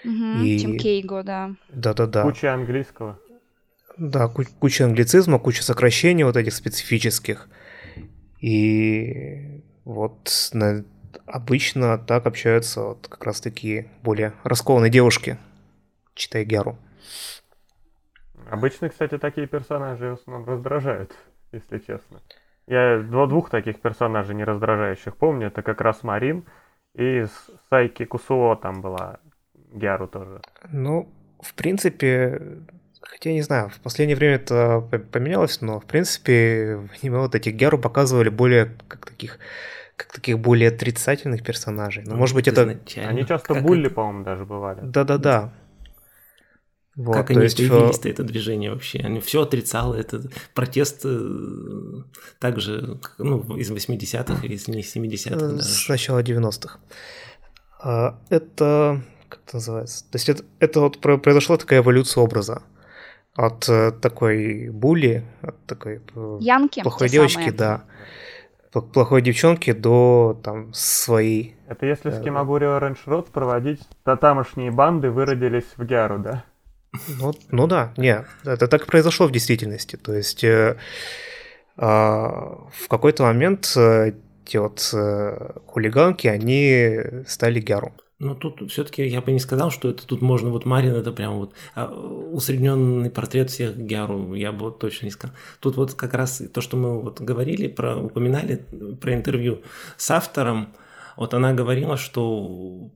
Угу, 0.04 0.44
и... 0.44 0.58
Чем 0.58 0.78
Кейго, 0.78 1.22
да. 1.22 1.56
Да-да-да. 1.70 2.22
Куча 2.22 2.54
английского. 2.54 3.18
Да, 3.96 4.28
куча 4.28 4.84
англицизма, 4.84 5.38
куча 5.38 5.62
сокращений 5.62 6.24
вот 6.24 6.36
этих 6.36 6.52
специфических. 6.52 7.48
И 8.40 9.62
вот 9.84 10.50
на 10.52 10.84
обычно 11.26 11.98
так 11.98 12.26
общаются 12.26 12.80
вот 12.82 13.06
как 13.08 13.24
раз 13.24 13.40
такие 13.40 13.88
более 14.02 14.32
раскованные 14.44 14.90
девушки, 14.90 15.38
читай 16.14 16.44
Геру. 16.44 16.76
Обычно, 18.50 18.88
кстати, 18.88 19.18
такие 19.18 19.46
персонажи 19.46 20.10
в 20.10 20.20
основном 20.20 20.48
раздражают, 20.48 21.14
если 21.52 21.78
честно. 21.78 22.20
Я 22.66 22.98
два 22.98 23.26
двух 23.26 23.50
таких 23.50 23.80
персонажей 23.80 24.34
не 24.34 24.44
раздражающих 24.44 25.16
помню. 25.16 25.48
Это 25.48 25.62
как 25.62 25.80
раз 25.80 26.02
Марин 26.02 26.44
и 26.94 27.26
Сайки 27.70 28.04
Кусуо 28.04 28.56
там 28.56 28.80
была 28.80 29.20
Гяру 29.72 30.08
тоже. 30.08 30.40
Ну, 30.70 31.08
в 31.40 31.54
принципе, 31.54 32.40
хотя 33.02 33.32
не 33.32 33.42
знаю, 33.42 33.68
в 33.68 33.80
последнее 33.80 34.16
время 34.16 34.36
это 34.36 34.80
поменялось, 34.80 35.60
но 35.60 35.80
в 35.80 35.86
принципе 35.86 36.76
в 36.88 37.02
аниме 37.02 37.18
вот 37.18 37.34
этих 37.34 37.54
Гяру 37.54 37.78
показывали 37.78 38.28
более 38.28 38.72
как 38.88 39.06
таких 39.06 39.38
как 39.96 40.12
таких 40.12 40.38
более 40.38 40.68
отрицательных 40.68 41.42
персонажей. 41.42 42.04
Но, 42.04 42.12
ну, 42.12 42.18
может 42.18 42.34
быть, 42.34 42.48
это... 42.48 42.78
Они 42.96 43.26
часто 43.26 43.54
как 43.54 43.62
булли, 43.62 43.86
это... 43.86 43.94
по-моему, 43.94 44.24
даже 44.24 44.44
бывали. 44.44 44.80
Да-да-да. 44.82 45.52
Вот, 46.96 47.14
как 47.14 47.30
они 47.30 47.42
есть, 47.42 47.58
появились 47.58 48.00
это 48.04 48.22
движение 48.22 48.70
вообще? 48.72 49.00
Они 49.00 49.20
все 49.20 49.42
отрицало, 49.42 49.94
это 49.94 50.22
протест 50.54 51.02
э, 51.04 52.02
также 52.38 52.98
ну, 53.18 53.56
из 53.56 53.70
80-х 53.70 54.46
или 54.46 54.54
из 54.54 54.66
70-х 54.66 55.36
даже. 55.36 55.62
С 55.62 55.88
начала 55.90 56.22
90-х. 56.22 56.78
А, 57.82 58.18
это, 58.30 59.02
как 59.28 59.40
это 59.44 59.56
называется? 59.56 60.04
То 60.10 60.16
есть 60.16 60.30
это, 60.30 60.44
это 60.58 60.80
вот 60.80 60.98
произошла 60.98 61.58
такая 61.58 61.80
эволюция 61.80 62.22
образа 62.22 62.62
от 63.34 63.68
э, 63.68 63.92
такой 63.92 64.70
були, 64.70 65.26
от 65.42 65.66
такой 65.66 66.00
э, 66.14 66.38
Янки, 66.40 66.82
плохой 66.82 67.10
девочки, 67.10 67.34
самые. 67.34 67.52
да, 67.52 67.84
плохой 68.72 69.22
девчонки 69.22 69.72
до 69.72 70.38
там 70.42 70.72
своей. 70.72 71.56
Это 71.68 71.86
если 71.86 72.10
с 72.10 72.20
Кимагури 72.20 72.64
Оранж 72.64 72.98
Род 73.06 73.28
проводить, 73.28 73.80
то 74.04 74.16
тамошние 74.16 74.70
банды 74.70 75.10
выродились 75.10 75.66
в 75.76 75.84
Гяру, 75.84 76.18
да? 76.18 76.44
Ну, 77.20 77.34
ну 77.50 77.66
да, 77.66 77.92
не, 77.96 78.24
это 78.44 78.68
так 78.68 78.82
и 78.82 78.86
произошло 78.86 79.26
в 79.26 79.32
действительности. 79.32 79.96
То 79.96 80.14
есть 80.14 80.44
э, 80.44 80.76
э, 81.76 81.82
в 81.82 82.88
какой-то 82.88 83.24
момент 83.24 83.72
э, 83.76 84.12
те 84.44 84.60
вот 84.60 84.90
э, 84.94 85.50
хулиганки, 85.66 86.26
они 86.28 87.00
стали 87.26 87.60
Гяру. 87.60 87.92
Ну, 88.18 88.34
тут 88.34 88.70
все-таки 88.70 89.06
я 89.06 89.20
бы 89.20 89.30
не 89.30 89.38
сказал, 89.38 89.70
что 89.70 89.90
это 89.90 90.06
тут 90.06 90.22
можно, 90.22 90.48
вот 90.48 90.64
Марин, 90.64 90.94
это 90.94 91.12
прям 91.12 91.36
вот 91.36 91.52
а, 91.74 91.92
усредненный 91.92 93.10
портрет 93.10 93.50
всех 93.50 93.76
Гяру, 93.76 94.32
я 94.32 94.52
бы 94.52 94.66
вот 94.66 94.78
точно 94.78 95.06
не 95.06 95.10
сказал. 95.10 95.36
Тут 95.60 95.76
вот 95.76 95.92
как 95.92 96.14
раз 96.14 96.42
то, 96.52 96.62
что 96.62 96.78
мы 96.78 97.02
вот 97.02 97.20
говорили, 97.20 97.68
про, 97.68 97.96
упоминали 97.96 98.64
про 99.00 99.12
интервью 99.12 99.60
с 99.98 100.10
автором, 100.10 100.72
вот 101.16 101.34
она 101.34 101.52
говорила, 101.52 101.98
что 101.98 102.90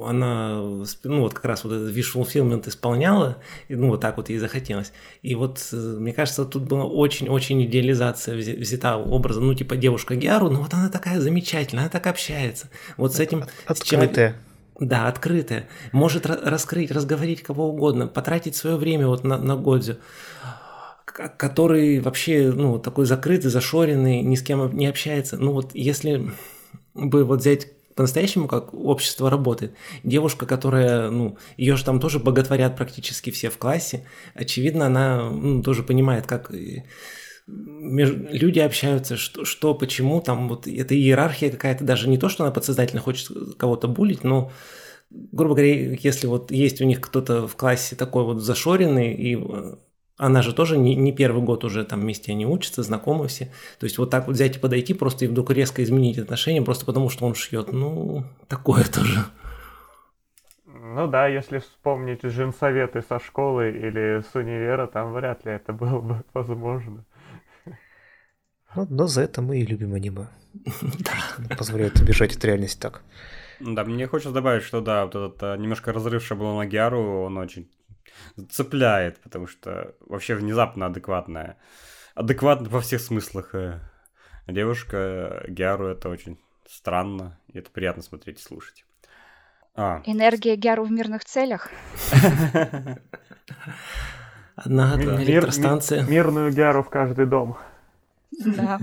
она, 0.00 0.62
ну 1.04 1.20
вот 1.20 1.34
как 1.34 1.44
раз 1.44 1.64
вот 1.64 1.74
этот 1.74 1.94
visual 1.94 2.24
fulfillment 2.24 2.66
исполняла, 2.66 3.42
и, 3.68 3.74
ну 3.74 3.88
вот 3.88 4.00
так 4.00 4.16
вот 4.16 4.30
ей 4.30 4.38
захотелось. 4.38 4.92
И 5.20 5.34
вот, 5.34 5.68
э, 5.72 5.76
мне 5.76 6.14
кажется, 6.14 6.46
тут 6.46 6.62
была 6.62 6.84
очень-очень 6.84 7.62
идеализация 7.64 8.36
взята 8.36 8.96
образа, 8.96 9.42
ну 9.42 9.52
типа 9.52 9.76
девушка 9.76 10.16
Гяру, 10.16 10.48
ну 10.48 10.60
вот 10.60 10.72
она 10.72 10.88
такая 10.88 11.20
замечательная, 11.20 11.84
она 11.84 11.90
так 11.90 12.06
общается. 12.06 12.70
Вот 12.96 13.14
с 13.14 13.20
этим... 13.20 13.44
Открытая. 13.66 14.36
Да, 14.82 15.06
открытая. 15.06 15.68
Может 15.92 16.26
раскрыть, 16.26 16.90
разговорить 16.90 17.42
кого 17.42 17.68
угодно, 17.68 18.08
потратить 18.08 18.56
свое 18.56 18.76
время 18.76 19.06
вот 19.06 19.22
на, 19.22 19.38
на 19.38 19.56
Годзю 19.56 19.96
который 21.04 22.00
вообще, 22.00 22.50
ну, 22.54 22.78
такой 22.78 23.04
закрытый, 23.04 23.50
зашоренный, 23.50 24.22
ни 24.22 24.34
с 24.34 24.42
кем 24.42 24.74
не 24.74 24.86
общается. 24.86 25.36
Ну, 25.36 25.52
вот 25.52 25.72
если 25.74 26.30
бы 26.94 27.24
вот 27.24 27.40
взять 27.40 27.68
по-настоящему, 27.94 28.48
как 28.48 28.72
общество 28.72 29.28
работает. 29.28 29.74
Девушка, 30.02 30.46
которая, 30.46 31.10
ну, 31.10 31.36
ее 31.58 31.76
же 31.76 31.84
там 31.84 32.00
тоже 32.00 32.18
боготворят 32.18 32.74
практически 32.74 33.28
все 33.28 33.50
в 33.50 33.58
классе, 33.58 34.06
очевидно, 34.34 34.86
она 34.86 35.28
ну, 35.28 35.62
тоже 35.62 35.82
понимает, 35.82 36.26
как 36.26 36.50
люди 37.46 38.58
общаются, 38.58 39.16
что, 39.16 39.44
что, 39.44 39.74
почему, 39.74 40.20
там 40.20 40.48
вот 40.48 40.66
это 40.66 40.94
иерархия 40.94 41.50
какая-то, 41.50 41.84
даже 41.84 42.08
не 42.08 42.18
то, 42.18 42.28
что 42.28 42.44
она 42.44 42.52
подсознательно 42.52 43.00
хочет 43.00 43.30
кого-то 43.56 43.88
булить, 43.88 44.24
но, 44.24 44.52
грубо 45.10 45.54
говоря, 45.54 45.94
если 45.94 46.26
вот 46.26 46.50
есть 46.50 46.80
у 46.80 46.84
них 46.84 47.00
кто-то 47.00 47.46
в 47.46 47.56
классе 47.56 47.96
такой 47.96 48.24
вот 48.24 48.40
зашоренный, 48.40 49.12
и 49.12 49.36
она 50.16 50.42
же 50.42 50.54
тоже 50.54 50.78
не, 50.78 50.94
не 50.94 51.12
первый 51.12 51.42
год 51.42 51.64
уже 51.64 51.84
там 51.84 52.00
вместе 52.00 52.32
они 52.32 52.46
учатся, 52.46 52.82
знакомы 52.82 53.26
все. 53.26 53.46
То 53.80 53.84
есть 53.84 53.98
вот 53.98 54.10
так 54.10 54.26
вот 54.26 54.36
взять 54.36 54.56
и 54.56 54.60
подойти 54.60 54.94
просто 54.94 55.24
и 55.24 55.28
вдруг 55.28 55.50
резко 55.50 55.82
изменить 55.82 56.18
отношения 56.18 56.62
просто 56.62 56.86
потому, 56.86 57.08
что 57.08 57.26
он 57.26 57.34
шьет, 57.34 57.72
ну, 57.72 58.24
такое 58.46 58.84
тоже. 58.84 59.24
Ну 60.64 61.08
да, 61.08 61.26
если 61.26 61.58
вспомнить 61.58 62.22
женсоветы 62.22 63.02
со 63.02 63.18
школы 63.18 63.70
или 63.70 64.20
с 64.20 64.34
универа, 64.34 64.86
там 64.86 65.12
вряд 65.12 65.44
ли 65.44 65.52
это 65.52 65.72
было 65.72 66.00
бы 66.00 66.22
возможно. 66.34 67.04
Ну, 68.74 68.86
но 68.88 69.06
за 69.06 69.22
это 69.22 69.42
мы 69.42 69.58
и 69.58 69.66
любим 69.66 69.94
аниме. 69.94 70.28
Да. 70.98 71.56
Позволяет 71.56 72.00
убежать 72.00 72.36
от 72.36 72.44
реальности 72.44 72.80
так. 72.80 73.02
Да, 73.60 73.84
мне 73.84 74.06
хочется 74.06 74.32
добавить, 74.32 74.64
что 74.64 74.80
да, 74.80 75.04
вот 75.04 75.14
этот 75.14 75.42
э, 75.42 75.56
немножко 75.56 75.92
разрыв 75.92 76.24
шаблона 76.24 76.66
Гиару, 76.66 77.22
он 77.22 77.38
очень 77.38 77.70
цепляет, 78.50 79.20
потому 79.20 79.46
что 79.46 79.94
вообще 80.00 80.34
внезапно 80.34 80.86
адекватная. 80.86 81.56
Адекватно 82.14 82.68
во 82.68 82.80
всех 82.80 83.00
смыслах 83.00 83.54
э, 83.54 83.80
девушка 84.46 85.44
Гиару 85.48 85.86
это 85.86 86.08
очень 86.08 86.38
странно, 86.68 87.38
и 87.48 87.58
это 87.58 87.70
приятно 87.70 88.02
смотреть 88.02 88.40
и 88.40 88.42
слушать. 88.42 88.84
А. 89.74 90.02
Энергия 90.04 90.56
Гиару 90.56 90.84
в 90.84 90.90
мирных 90.90 91.24
целях? 91.24 91.70
Одна 94.56 94.94
электростанция. 94.96 96.02
Мирную 96.06 96.52
Гиару 96.52 96.82
в 96.82 96.90
каждый 96.90 97.26
дом. 97.26 97.56
Да. 98.38 98.80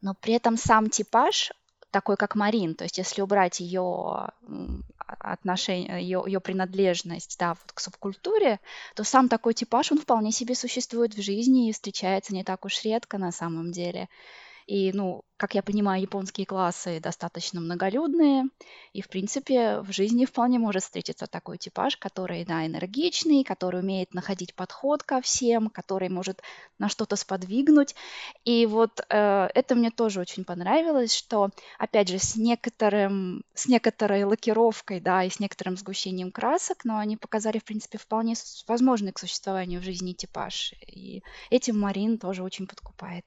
Но 0.00 0.14
при 0.14 0.34
этом 0.34 0.56
сам 0.56 0.88
типаж 0.88 1.52
такой, 1.90 2.16
как 2.16 2.34
Марин, 2.34 2.74
то 2.74 2.84
есть 2.84 2.98
если 2.98 3.20
убрать 3.20 3.60
ее 3.60 4.28
отношение, 5.06 6.02
ее, 6.02 6.22
ее 6.24 6.40
принадлежность 6.40 7.36
да, 7.38 7.50
вот 7.50 7.72
к 7.72 7.80
субкультуре, 7.80 8.60
то 8.94 9.04
сам 9.04 9.28
такой 9.28 9.54
типаж, 9.54 9.90
он 9.92 9.98
вполне 9.98 10.30
себе 10.30 10.54
существует 10.54 11.14
в 11.14 11.20
жизни 11.20 11.68
и 11.68 11.72
встречается 11.72 12.32
не 12.32 12.44
так 12.44 12.64
уж 12.64 12.82
редко 12.84 13.18
на 13.18 13.32
самом 13.32 13.72
деле. 13.72 14.08
И, 14.70 14.92
ну, 14.92 15.24
как 15.36 15.56
я 15.56 15.64
понимаю, 15.64 16.00
японские 16.00 16.46
классы 16.46 17.00
достаточно 17.00 17.60
многолюдные, 17.60 18.44
и, 18.92 19.02
в 19.02 19.08
принципе, 19.08 19.80
в 19.80 19.90
жизни 19.90 20.26
вполне 20.26 20.60
может 20.60 20.84
встретиться 20.84 21.26
такой 21.26 21.58
типаж, 21.58 21.96
который, 21.96 22.44
да, 22.44 22.64
энергичный, 22.64 23.42
который 23.42 23.80
умеет 23.80 24.14
находить 24.14 24.54
подход 24.54 25.02
ко 25.02 25.20
всем, 25.20 25.70
который 25.70 26.08
может 26.08 26.40
на 26.78 26.88
что-то 26.88 27.16
сподвигнуть. 27.16 27.96
И 28.44 28.64
вот 28.64 29.00
э, 29.08 29.48
это 29.52 29.74
мне 29.74 29.90
тоже 29.90 30.20
очень 30.20 30.44
понравилось, 30.44 31.16
что, 31.16 31.50
опять 31.76 32.06
же, 32.06 32.20
с, 32.20 32.36
некоторым, 32.36 33.42
с 33.54 33.66
некоторой 33.66 34.22
лакировкой, 34.22 35.00
да, 35.00 35.24
и 35.24 35.30
с 35.30 35.40
некоторым 35.40 35.76
сгущением 35.76 36.30
красок, 36.30 36.84
но 36.84 36.98
они 36.98 37.16
показали, 37.16 37.58
в 37.58 37.64
принципе, 37.64 37.98
вполне 37.98 38.34
возможный 38.68 39.10
к 39.10 39.18
существованию 39.18 39.80
в 39.80 39.84
жизни 39.84 40.12
типаж. 40.12 40.74
И 40.86 41.24
этим 41.50 41.76
Марин 41.76 42.18
тоже 42.18 42.44
очень 42.44 42.68
подкупает. 42.68 43.24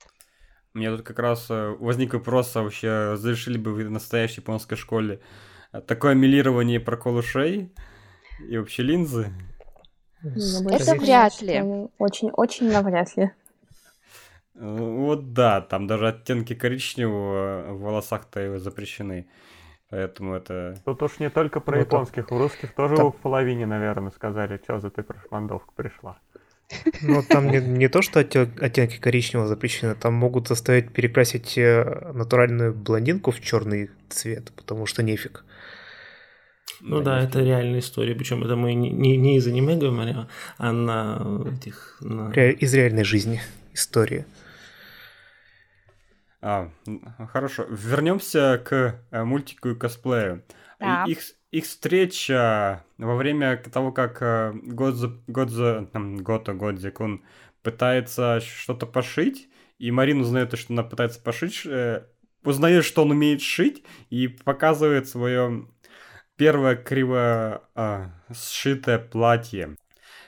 У 0.76 0.80
меня 0.80 0.96
тут 0.96 1.06
как 1.06 1.20
раз 1.20 1.52
э, 1.52 1.76
возник 1.80 2.16
вопрос, 2.16 2.56
а 2.56 2.64
вообще 2.64 3.12
разрешили 3.12 3.60
бы 3.60 3.74
в 3.74 3.92
настоящей 3.92 4.42
японской 4.42 4.76
школе 4.76 5.20
э, 5.72 5.82
такое 5.82 6.16
милирование 6.16 6.80
прокол 6.80 7.18
ушей 7.18 7.72
и 8.50 8.58
вообще 8.58 8.82
линзы? 8.82 9.32
Это 10.24 10.96
вряд 10.96 11.40
ли. 11.44 11.62
Очень-очень 12.00 12.72
навряд 12.72 13.16
ли. 13.16 13.30
Э, 14.56 14.78
вот 14.78 15.34
да, 15.34 15.62
там 15.62 15.86
даже 15.86 16.08
оттенки 16.08 16.56
коричневого 16.56 17.74
в 17.74 17.82
волосах-то 17.82 18.58
запрещены. 18.58 19.28
Поэтому 19.92 20.34
это... 20.34 20.76
Тут 20.86 21.04
уж 21.04 21.20
не 21.20 21.30
только 21.30 21.60
про 21.60 21.78
вот 21.78 21.86
японских, 21.86 22.32
у 22.32 22.40
русских 22.40 22.74
тоже 22.74 22.96
там... 22.96 23.12
в 23.12 23.18
половине, 23.18 23.68
наверное, 23.68 24.10
сказали, 24.10 24.60
что 24.64 24.80
за 24.80 24.90
ты 24.90 25.04
прошмандовка 25.04 25.72
пришла. 25.76 26.18
Ну, 27.02 27.24
там 27.24 27.50
не, 27.50 27.60
не 27.60 27.88
то, 27.88 28.02
что 28.02 28.20
оттенки 28.20 28.98
коричневого 28.98 29.48
запрещены, 29.48 29.96
там 29.96 30.14
могут 30.14 30.48
заставить 30.48 30.92
перекрасить 30.92 31.58
э, 31.58 32.12
натуральную 32.14 32.74
блондинку 32.74 33.32
в 33.32 33.42
черный 33.42 33.90
цвет, 34.10 34.52
потому 34.56 34.86
что 34.86 35.04
нефиг. 35.04 35.44
Ну 36.82 37.02
да, 37.02 37.20
да 37.20 37.24
это 37.24 37.40
реальная 37.40 37.80
история. 37.80 38.16
Причем 38.16 38.44
это 38.44 38.56
мы 38.56 38.74
не, 38.74 39.18
не 39.18 39.38
из 39.38 39.48
аниме 39.48 39.76
говорим, 39.76 40.28
а 40.58 40.72
на 40.72 41.46
этих. 41.54 41.98
На... 42.02 42.32
Из 42.32 42.74
реальной 42.74 43.04
жизни 43.04 43.42
история. 43.74 44.26
А, 46.42 46.70
хорошо. 47.32 47.66
Вернемся 47.70 48.62
к 48.64 49.00
э, 49.12 49.24
мультику 49.24 49.70
и 49.70 49.76
косплею. 49.76 50.44
Да. 50.78 51.06
Их, 51.08 51.20
их 51.54 51.66
встреча 51.66 52.84
во 52.98 53.16
время 53.16 53.58
того, 53.58 53.92
как 53.92 54.24
э, 54.24 54.54
Годзо, 54.54 55.20
Годзо, 55.28 55.88
там, 55.94 56.18
Гото 56.18 56.54
Годзикун 56.56 57.24
пытается 57.62 58.40
что-то 58.40 58.88
пошить, 58.88 59.50
и 59.78 59.92
Марин 59.92 60.22
узнает, 60.22 60.58
что 60.58 60.74
она 60.74 60.82
пытается 60.82 61.22
пошить, 61.22 61.62
э, 61.68 62.06
узнает, 62.44 62.84
что 62.84 63.04
он 63.04 63.12
умеет 63.12 63.44
шить, 63.44 63.84
и 64.10 64.28
показывает 64.30 65.08
свое 65.08 65.68
первое 66.38 66.76
криво 66.76 67.70
а, 67.76 68.10
сшитое 68.34 68.98
платье. 68.98 69.76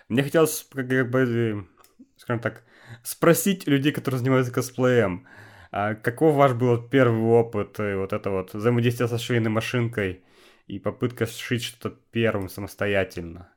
Мне 0.08 0.22
хотелось, 0.22 0.68
как, 0.72 1.10
бы, 1.10 1.68
скажем 2.18 2.40
так, 2.40 2.64
спросить 3.02 3.66
людей, 3.66 3.92
которые 3.92 4.20
занимаются 4.20 4.54
косплеем, 4.54 5.28
а 5.72 5.96
каков 5.96 6.36
ваш 6.36 6.54
был 6.54 6.88
первый 6.88 7.24
опыт, 7.24 7.80
вот 7.80 8.14
это 8.14 8.30
вот 8.30 8.54
взаимодействие 8.54 9.08
со 9.08 9.18
швейной 9.18 9.50
машинкой– 9.50 10.22
и 10.68 10.80
попытка 10.80 11.26
сшить 11.26 11.64
что-то 11.64 11.96
первым 12.12 12.50
самостоятельно. 12.50 13.50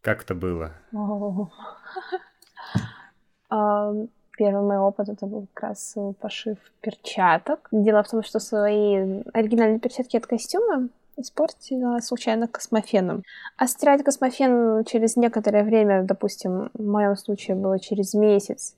Как 0.00 0.22
это 0.22 0.34
было? 0.34 0.72
Первый 4.36 4.66
мой 4.66 4.78
опыт 4.78 5.08
это 5.08 5.26
был 5.26 5.46
как 5.54 5.70
раз 5.70 5.96
пошив 6.20 6.58
перчаток. 6.80 7.68
Дело 7.70 8.02
в 8.02 8.10
том, 8.10 8.24
что 8.24 8.40
свои 8.40 9.22
оригинальные 9.32 9.78
перчатки 9.78 10.16
от 10.16 10.26
костюма 10.26 10.88
испортила 11.16 12.00
случайно 12.00 12.48
космофеном. 12.48 13.22
А 13.56 13.68
стирать 13.68 14.02
космофен 14.02 14.82
через 14.84 15.14
некоторое 15.14 15.62
время, 15.62 16.02
допустим, 16.02 16.70
в 16.74 16.84
моем 16.84 17.16
случае 17.16 17.56
было 17.56 17.78
через 17.78 18.14
месяц, 18.14 18.74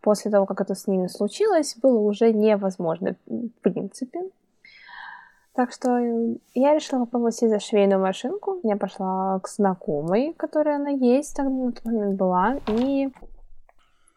после 0.00 0.30
того, 0.30 0.46
как 0.46 0.60
это 0.60 0.76
с 0.76 0.86
ними 0.86 1.08
случилось, 1.08 1.74
было 1.82 1.98
уже 1.98 2.32
невозможно 2.32 3.16
в 3.26 3.48
принципе. 3.62 4.20
Так 5.54 5.72
что 5.72 5.98
э, 5.98 6.34
я 6.54 6.74
решила 6.74 7.04
попробовать 7.04 7.36
себе 7.36 7.50
за 7.50 7.60
швейную 7.60 8.00
машинку. 8.00 8.58
Я 8.64 8.76
пошла 8.76 9.38
к 9.40 9.48
знакомой, 9.48 10.34
которая 10.36 10.76
она 10.76 10.90
есть, 10.90 11.36
тогда 11.36 11.50
на 11.50 11.72
тот 11.72 11.84
момент 11.84 12.16
была. 12.16 12.56
И 12.66 13.08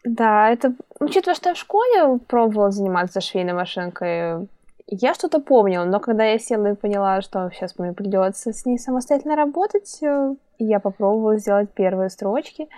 да, 0.02 0.50
это... 0.50 0.74
Учитывая, 0.98 1.36
что 1.36 1.50
я 1.50 1.54
в 1.54 1.58
школе 1.58 2.18
пробовала 2.26 2.72
заниматься 2.72 3.20
швейной 3.20 3.52
машинкой, 3.52 4.48
я 4.88 5.14
что-то 5.14 5.38
помнила, 5.38 5.84
но 5.84 6.00
когда 6.00 6.24
я 6.24 6.38
села 6.38 6.72
и 6.72 6.74
поняла, 6.74 7.20
что 7.20 7.50
сейчас 7.52 7.78
мне 7.78 7.92
придется 7.92 8.52
с 8.52 8.64
ней 8.64 8.78
самостоятельно 8.78 9.36
работать, 9.36 10.02
э, 10.02 10.34
я 10.58 10.80
попробовала 10.80 11.38
сделать 11.38 11.70
первые 11.70 12.10
строчки. 12.10 12.68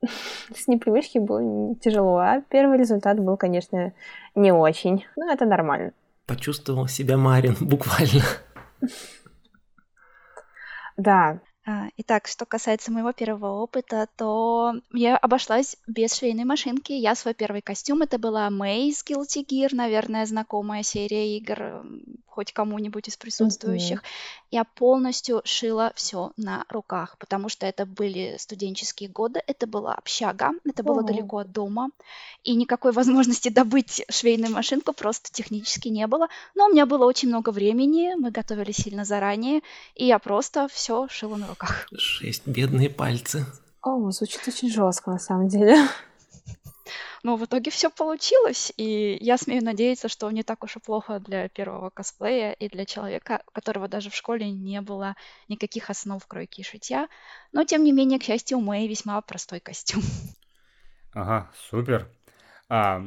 С 0.54 0.66
непривычки 0.66 1.18
было 1.18 1.74
тяжело, 1.76 2.16
а 2.18 2.42
первый 2.48 2.78
результат 2.78 3.18
был, 3.20 3.36
конечно, 3.36 3.92
не 4.34 4.52
очень. 4.52 5.04
Но 5.16 5.30
это 5.30 5.44
нормально 5.44 5.92
почувствовал 6.26 6.88
себя 6.88 7.16
Марин, 7.16 7.56
буквально. 7.60 8.22
Да. 10.96 11.40
А, 11.66 11.88
итак, 11.96 12.26
что 12.26 12.44
касается 12.44 12.92
моего 12.92 13.12
первого 13.12 13.62
опыта, 13.62 14.06
то 14.16 14.74
я 14.92 15.16
обошлась 15.16 15.76
без 15.86 16.14
швейной 16.14 16.44
машинки. 16.44 16.92
Я 16.92 17.14
свой 17.14 17.32
первый 17.32 17.62
костюм, 17.62 18.02
это 18.02 18.18
была 18.18 18.50
Мэй 18.50 18.90
из 18.90 19.02
Guilty 19.02 19.46
Gear, 19.46 19.74
наверное, 19.74 20.26
знакомая 20.26 20.82
серия 20.82 21.36
игр. 21.38 21.82
Хоть 22.34 22.52
кому-нибудь 22.52 23.06
из 23.06 23.16
присутствующих. 23.16 24.02
Я 24.50 24.64
полностью 24.64 25.40
шила 25.44 25.92
все 25.94 26.32
на 26.36 26.64
руках, 26.68 27.16
потому 27.18 27.48
что 27.48 27.64
это 27.64 27.86
были 27.86 28.34
студенческие 28.38 29.08
годы, 29.08 29.40
это 29.46 29.68
была 29.68 29.94
общага, 29.94 30.50
это 30.64 30.82
было 30.82 30.98
Ого. 30.98 31.06
далеко 31.06 31.38
от 31.38 31.52
дома, 31.52 31.90
и 32.42 32.56
никакой 32.56 32.90
возможности 32.90 33.50
добыть 33.50 34.04
швейную 34.10 34.52
машинку 34.52 34.92
просто 34.92 35.30
технически 35.32 35.88
не 35.88 36.06
было. 36.08 36.28
Но 36.56 36.66
у 36.66 36.72
меня 36.72 36.86
было 36.86 37.06
очень 37.06 37.28
много 37.28 37.50
времени, 37.50 38.14
мы 38.16 38.32
готовили 38.32 38.72
сильно 38.72 39.04
заранее, 39.04 39.60
и 39.94 40.06
я 40.06 40.18
просто 40.18 40.66
все 40.66 41.06
шила 41.08 41.36
на 41.36 41.46
руках. 41.46 41.86
Шесть 41.96 42.46
бедные 42.46 42.90
пальцы. 42.90 43.46
О, 43.80 44.10
звучит 44.10 44.40
очень 44.48 44.70
жестко 44.70 45.12
на 45.12 45.18
самом 45.18 45.46
деле. 45.48 45.76
Но 47.22 47.36
в 47.36 47.44
итоге 47.44 47.70
все 47.70 47.90
получилось, 47.90 48.72
и 48.76 49.16
я 49.20 49.38
смею 49.38 49.64
надеяться, 49.64 50.08
что 50.08 50.30
не 50.30 50.42
так 50.42 50.64
уж 50.64 50.76
и 50.76 50.80
плохо 50.80 51.20
для 51.20 51.48
первого 51.48 51.90
косплея 51.90 52.52
и 52.52 52.68
для 52.68 52.84
человека, 52.84 53.42
у 53.46 53.50
которого 53.52 53.88
даже 53.88 54.10
в 54.10 54.14
школе 54.14 54.50
не 54.50 54.80
было 54.80 55.16
никаких 55.48 55.90
основ 55.90 56.24
кройки 56.26 56.60
и 56.60 56.64
шитья. 56.64 57.08
Но, 57.52 57.64
тем 57.64 57.84
не 57.84 57.92
менее, 57.92 58.18
к 58.18 58.24
счастью, 58.24 58.58
у 58.58 58.60
Мэй 58.60 58.88
весьма 58.88 59.20
простой 59.22 59.60
костюм. 59.60 60.02
Ага, 61.12 61.50
супер. 61.70 62.08
А, 62.68 63.04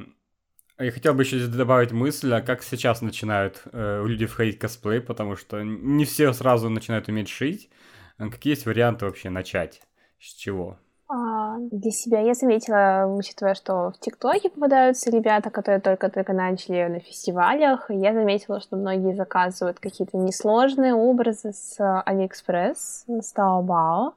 я 0.80 0.92
хотел 0.92 1.14
бы 1.14 1.24
еще 1.24 1.46
добавить 1.48 1.92
мысль, 1.92 2.34
а 2.34 2.42
как 2.42 2.64
сейчас 2.64 3.02
начинают 3.02 3.64
э, 3.66 4.04
люди 4.06 4.26
входить 4.26 4.58
в 4.58 4.60
косплей, 4.60 5.02
потому 5.02 5.36
что 5.36 5.62
не 5.62 6.06
все 6.06 6.32
сразу 6.34 6.70
начинают 6.70 7.08
уметь 7.08 7.30
шить. 7.30 7.70
А 8.18 8.30
Какие 8.30 8.54
есть 8.54 8.66
варианты 8.66 9.06
вообще 9.06 9.30
начать? 9.30 9.82
С 10.20 10.34
чего? 10.34 10.80
А, 11.10 11.58
Для 11.60 11.92
себя 11.92 12.20
я 12.20 12.34
заметила, 12.34 13.06
учитывая, 13.08 13.56
что 13.56 13.92
в 13.92 14.00
ТикТоке 14.00 14.50
попадаются 14.50 15.10
ребята, 15.10 15.50
которые 15.50 15.80
только-только 15.80 16.34
начали 16.34 16.86
на 16.88 17.00
фестивалях, 17.00 17.90
я 17.90 18.14
заметила, 18.14 18.60
что 18.60 18.76
многие 18.76 19.16
заказывают 19.16 19.80
какие-то 19.80 20.18
несложные 20.18 20.94
образы 20.94 21.54
с 21.54 22.02
Алиэкспресс, 22.06 23.06
с 23.08 23.34
Taobao, 23.34 24.14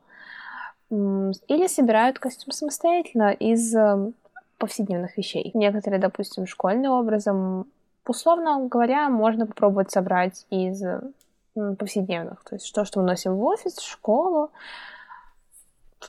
или 0.90 1.68
собирают 1.68 2.18
костюм 2.18 2.52
самостоятельно 2.52 3.30
из 3.30 3.72
э, 3.76 4.10
повседневных 4.58 5.16
вещей. 5.16 5.52
Некоторые, 5.54 6.00
допустим, 6.00 6.48
школьным 6.48 6.90
образом, 6.90 7.68
условно 8.04 8.66
говоря, 8.68 9.08
можно 9.08 9.46
попробовать 9.46 9.92
собрать 9.92 10.46
из 10.50 10.82
э, 10.82 11.00
повседневных, 11.54 12.42
то 12.42 12.56
есть 12.56 12.74
то, 12.74 12.84
что 12.84 12.98
мы 12.98 13.06
носим 13.06 13.36
в 13.36 13.44
офис, 13.44 13.76
в 13.76 13.88
школу, 13.88 14.50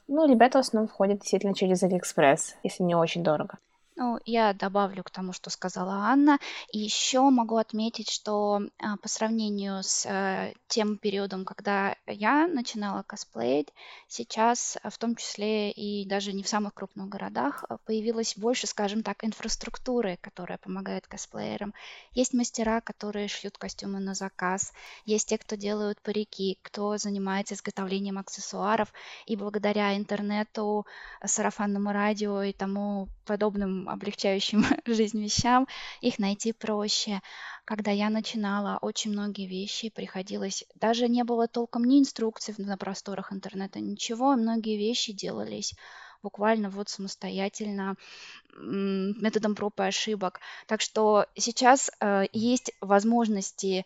ну, 0.08 0.28
ребята 0.28 0.58
в 0.58 0.62
основном 0.62 0.88
входят 0.88 1.20
действительно 1.20 1.54
через 1.54 1.84
Алиэкспресс, 1.84 2.56
если 2.64 2.84
не 2.84 2.96
очень 2.96 3.24
дорого. 3.24 3.58
Ну, 4.02 4.18
я 4.26 4.54
добавлю 4.54 5.04
к 5.04 5.12
тому, 5.12 5.32
что 5.32 5.52
сказала 5.52 5.94
Анна. 5.94 6.40
И 6.74 6.80
еще 6.80 7.22
могу 7.30 7.58
отметить, 7.58 8.10
что 8.10 8.62
а, 8.80 8.98
по 8.98 9.08
сравнению 9.08 9.84
с 9.84 10.08
э, 10.08 10.56
тем 10.68 10.98
периодом, 10.98 11.46
когда 11.46 11.96
я 12.08 12.48
начинала 12.48 13.04
косплеить, 13.04 13.68
сейчас, 14.08 14.80
а, 14.82 14.90
в 14.90 14.98
том 14.98 15.16
числе 15.16 15.70
и 15.70 16.04
даже 16.08 16.34
не 16.34 16.42
в 16.42 16.48
самых 16.48 16.74
крупных 16.74 17.10
городах, 17.10 17.64
а, 17.70 17.78
появилось 17.78 18.36
больше, 18.36 18.66
скажем 18.66 19.04
так, 19.04 19.24
инфраструктуры, 19.24 20.18
которая 20.20 20.58
помогает 20.58 21.06
косплеерам. 21.06 21.76
Есть 22.14 22.34
мастера, 22.34 22.82
которые 22.82 23.28
шьют 23.28 23.60
костюмы 23.60 24.00
на 24.00 24.16
заказ, 24.16 24.74
есть 25.06 25.30
те, 25.30 25.38
кто 25.38 25.56
делают 25.56 26.02
парики, 26.02 26.58
кто 26.64 26.98
занимается 26.98 27.54
изготовлением 27.54 28.18
аксессуаров, 28.18 28.92
и 29.28 29.36
благодаря 29.36 29.96
интернету, 29.96 30.88
сарафанному 31.24 31.92
радио 31.92 32.42
и 32.42 32.52
тому 32.52 33.08
подобным 33.26 33.91
облегчающим 33.92 34.66
жизнь 34.86 35.22
вещам, 35.22 35.68
их 36.02 36.20
найти 36.20 36.54
проще. 36.54 37.22
Когда 37.66 37.92
я 37.92 38.10
начинала, 38.10 38.78
очень 38.82 39.12
многие 39.12 39.48
вещи 39.48 39.90
приходилось... 39.90 40.66
Даже 40.76 41.08
не 41.08 41.24
было 41.24 41.48
толком 41.48 41.84
ни 41.84 42.00
инструкций 42.00 42.56
на 42.58 42.78
просторах 42.78 43.32
интернета, 43.32 43.80
ничего, 43.80 44.34
и 44.34 44.38
многие 44.38 44.78
вещи 44.78 45.14
делались 45.14 45.74
буквально 46.24 46.70
вот 46.70 46.90
самостоятельно 46.90 47.96
методом 48.54 49.56
проб 49.56 49.80
и 49.80 49.84
ошибок. 49.84 50.40
Так 50.68 50.82
что 50.82 51.26
сейчас 51.36 51.90
э, 52.00 52.26
есть 52.32 52.74
возможности 52.82 53.86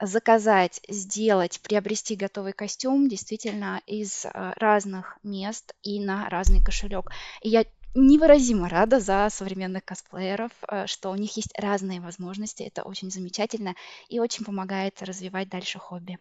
заказать, 0.00 0.80
сделать, 0.88 1.60
приобрести 1.60 2.16
готовый 2.16 2.52
костюм 2.52 3.08
действительно 3.08 3.80
из 3.86 4.26
э, 4.26 4.52
разных 4.56 5.18
мест 5.22 5.74
и 5.82 6.00
на 6.00 6.28
разный 6.28 6.62
кошелек. 6.62 7.10
И 7.42 7.48
я 7.48 7.64
невыразимо 7.94 8.68
рада 8.68 9.00
за 9.00 9.28
современных 9.30 9.84
косплееров, 9.84 10.50
э, 10.68 10.86
что 10.86 11.10
у 11.10 11.14
них 11.14 11.36
есть 11.36 11.52
разные 11.58 12.00
возможности. 12.00 12.62
Это 12.62 12.82
очень 12.82 13.10
замечательно 13.10 13.74
и 14.08 14.20
очень 14.20 14.44
помогает 14.44 15.02
развивать 15.02 15.48
дальше 15.48 15.78
хобби. 15.78 16.18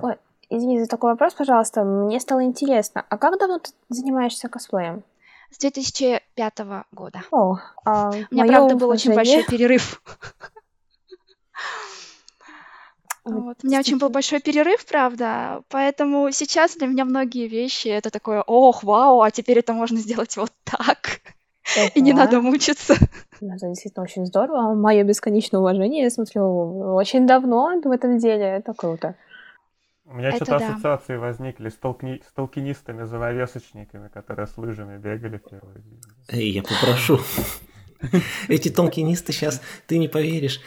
Ой, 0.00 0.16
извини 0.48 0.80
за 0.80 0.86
такой 0.86 1.12
вопрос, 1.12 1.34
пожалуйста. 1.34 1.82
Мне 1.84 2.20
стало 2.20 2.44
интересно, 2.44 3.04
а 3.08 3.18
как 3.18 3.38
давно 3.38 3.58
ты 3.58 3.70
занимаешься 3.88 4.48
косплеем? 4.48 5.02
С 5.50 5.58
2005 5.58 6.58
года. 6.92 7.22
О, 7.30 7.58
а 7.84 8.10
У 8.10 8.34
меня, 8.34 8.46
правда, 8.46 8.76
был 8.76 8.88
очень 8.88 9.14
большой 9.14 9.44
перерыв. 9.44 10.02
Вот. 13.26 13.58
У 13.62 13.66
меня 13.66 13.80
очень 13.80 13.98
был 13.98 14.08
большой 14.08 14.40
перерыв, 14.40 14.86
правда, 14.86 15.62
поэтому 15.68 16.30
сейчас 16.30 16.76
для 16.76 16.86
меня 16.86 17.04
многие 17.04 17.48
вещи 17.48 17.88
это 17.88 18.10
такое, 18.10 18.42
ох, 18.42 18.84
вау, 18.84 19.20
а 19.22 19.32
теперь 19.32 19.58
это 19.58 19.72
можно 19.72 19.98
сделать 19.98 20.36
вот 20.36 20.52
так, 20.62 21.20
и 21.94 22.00
не 22.00 22.12
надо 22.12 22.40
мучиться. 22.40 22.94
Ну, 23.38 23.54
Это 23.54 23.68
действительно 23.68 24.04
очень 24.04 24.24
здорово. 24.24 24.74
Мое 24.74 25.04
бесконечное 25.04 25.60
уважение. 25.60 26.04
Я 26.04 26.10
смотрю 26.10 26.94
очень 26.94 27.26
давно 27.26 27.78
в 27.84 27.90
этом 27.90 28.16
деле. 28.16 28.44
Это 28.44 28.72
круто. 28.72 29.14
У 30.06 30.14
меня 30.14 30.32
что-то 30.32 30.58
да. 30.58 30.68
ассоциации 30.68 31.16
возникли 31.16 31.68
с, 31.68 31.74
толкни... 31.74 32.22
с 32.26 32.32
толкинистами-завовесочниками, 32.32 34.08
которые 34.08 34.46
с 34.46 34.56
лыжами 34.56 34.96
бегали 34.96 35.36
в 35.36 35.50
первые 35.50 35.82
дни. 35.82 35.98
Эй, 36.28 36.50
я 36.50 36.62
попрошу. 36.62 37.18
Эти 38.48 38.70
толкинисты 38.70 39.34
сейчас, 39.34 39.60
ты 39.86 39.98
не 39.98 40.08
поверишь, 40.08 40.60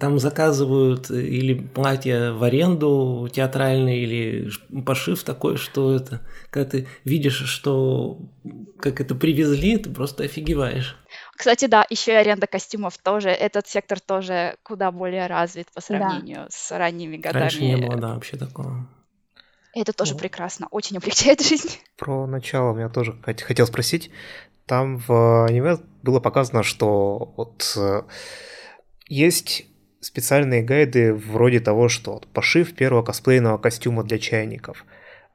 там 0.00 0.18
заказывают 0.18 1.10
э, 1.10 1.20
или 1.20 1.54
платья 1.54 2.32
в 2.32 2.42
аренду 2.42 3.28
театральные, 3.32 4.02
или 4.02 4.50
пошив 4.84 5.22
такой, 5.22 5.56
что 5.56 5.94
это, 5.94 6.26
когда 6.50 6.70
ты 6.70 6.88
видишь, 7.04 7.44
что 7.44 8.18
как 8.80 9.00
это 9.00 9.14
привезли, 9.14 9.76
ты 9.76 9.90
просто 9.90 10.24
офигеваешь. 10.24 10.96
Кстати, 11.36 11.66
да, 11.66 11.86
еще 11.88 12.12
и 12.12 12.16
аренда 12.16 12.46
костюмов 12.46 12.98
тоже. 12.98 13.28
Этот 13.30 13.68
сектор 13.68 14.00
тоже 14.00 14.56
куда 14.64 14.90
более 14.90 15.26
развит 15.28 15.68
по 15.72 15.80
сравнению 15.80 16.46
с 16.50 16.70
ранними 16.76 17.16
годами. 17.16 17.42
Раньше 17.42 17.62
не 17.64 17.76
было, 17.76 17.96
да, 17.96 18.14
вообще 18.14 18.36
такого. 18.36 18.88
Это 19.74 19.92
тоже 19.92 20.14
Ну. 20.14 20.18
прекрасно, 20.18 20.66
очень 20.72 20.96
облегчает 20.96 21.40
жизнь. 21.48 21.70
Про 21.96 22.26
начало 22.26 22.76
я 22.78 22.88
тоже 22.88 23.12
хот- 23.24 23.42
хотел 23.42 23.66
спросить. 23.66 24.10
Там 24.66 24.98
в 24.98 25.46
аниме 25.46 25.78
было 26.02 26.18
показано, 26.20 26.62
что 26.64 27.32
вот 27.36 27.74
э, 27.76 28.02
есть 29.06 29.64
специальные 30.00 30.62
гайды 30.62 31.12
вроде 31.14 31.60
того, 31.60 31.88
что 31.88 32.14
вот 32.14 32.26
пошив 32.26 32.74
первого 32.74 33.02
косплейного 33.02 33.58
костюма 33.58 34.04
для 34.04 34.18
чайников. 34.18 34.84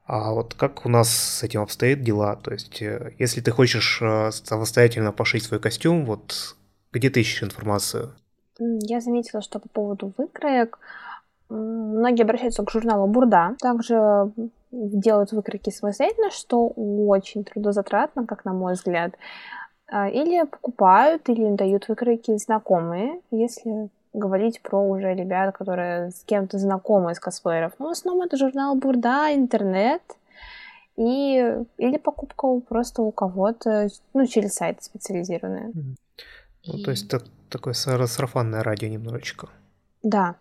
А 0.06 0.32
вот 0.32 0.54
как 0.54 0.84
у 0.84 0.88
нас 0.88 1.08
с 1.08 1.42
этим 1.42 1.62
обстоят 1.62 2.02
дела? 2.02 2.36
То 2.36 2.52
есть, 2.52 2.82
э, 2.82 3.12
если 3.18 3.40
ты 3.40 3.50
хочешь 3.50 4.00
э, 4.02 4.30
самостоятельно 4.32 5.12
пошить 5.12 5.44
свой 5.44 5.60
костюм, 5.60 6.04
вот 6.04 6.56
где 6.92 7.08
ты 7.08 7.20
ищешь 7.20 7.42
информацию? 7.42 8.12
Я 8.58 9.00
заметила, 9.00 9.40
что 9.40 9.58
по 9.58 9.68
поводу 9.68 10.12
выкроек 10.16 10.78
многие 11.48 12.22
обращаются 12.22 12.64
к 12.64 12.70
журналу 12.70 13.06
Бурда. 13.06 13.56
Также 13.60 14.30
делают 14.70 15.32
выкройки 15.32 15.70
самостоятельно, 15.70 16.30
что 16.30 16.68
очень 16.68 17.44
трудозатратно, 17.44 18.26
как 18.26 18.44
на 18.44 18.52
мой 18.52 18.74
взгляд. 18.74 19.14
А, 19.86 20.08
Или 20.08 20.44
покупают, 20.44 21.28
или 21.28 21.54
дают 21.54 21.88
выкройки 21.88 22.36
знакомые, 22.36 23.20
если 23.30 23.88
говорить 24.14 24.62
про 24.62 24.78
уже 24.78 25.14
ребят, 25.14 25.54
которые 25.56 26.10
с 26.10 26.22
кем-то 26.24 26.58
знакомы 26.58 27.12
из 27.12 27.20
косплееров. 27.20 27.72
Ну, 27.78 27.88
в 27.88 27.90
основном 27.90 28.26
это 28.26 28.36
журнал 28.36 28.74
Бурда, 28.76 29.34
интернет, 29.34 30.02
и, 30.96 31.58
или 31.76 31.98
покупка 31.98 32.48
просто 32.60 33.02
у 33.02 33.10
кого-то, 33.10 33.88
ну, 34.14 34.26
через 34.26 34.54
сайты 34.54 34.82
специализированные. 34.82 35.72
Ну, 36.66 36.78
то 36.82 36.90
есть, 36.92 37.10
так- 37.10 37.24
такое 37.50 37.74
сара- 37.74 38.06
сарафанное 38.06 38.62
радио 38.62 38.88
немножечко. 38.88 39.48
Да, 40.02 40.36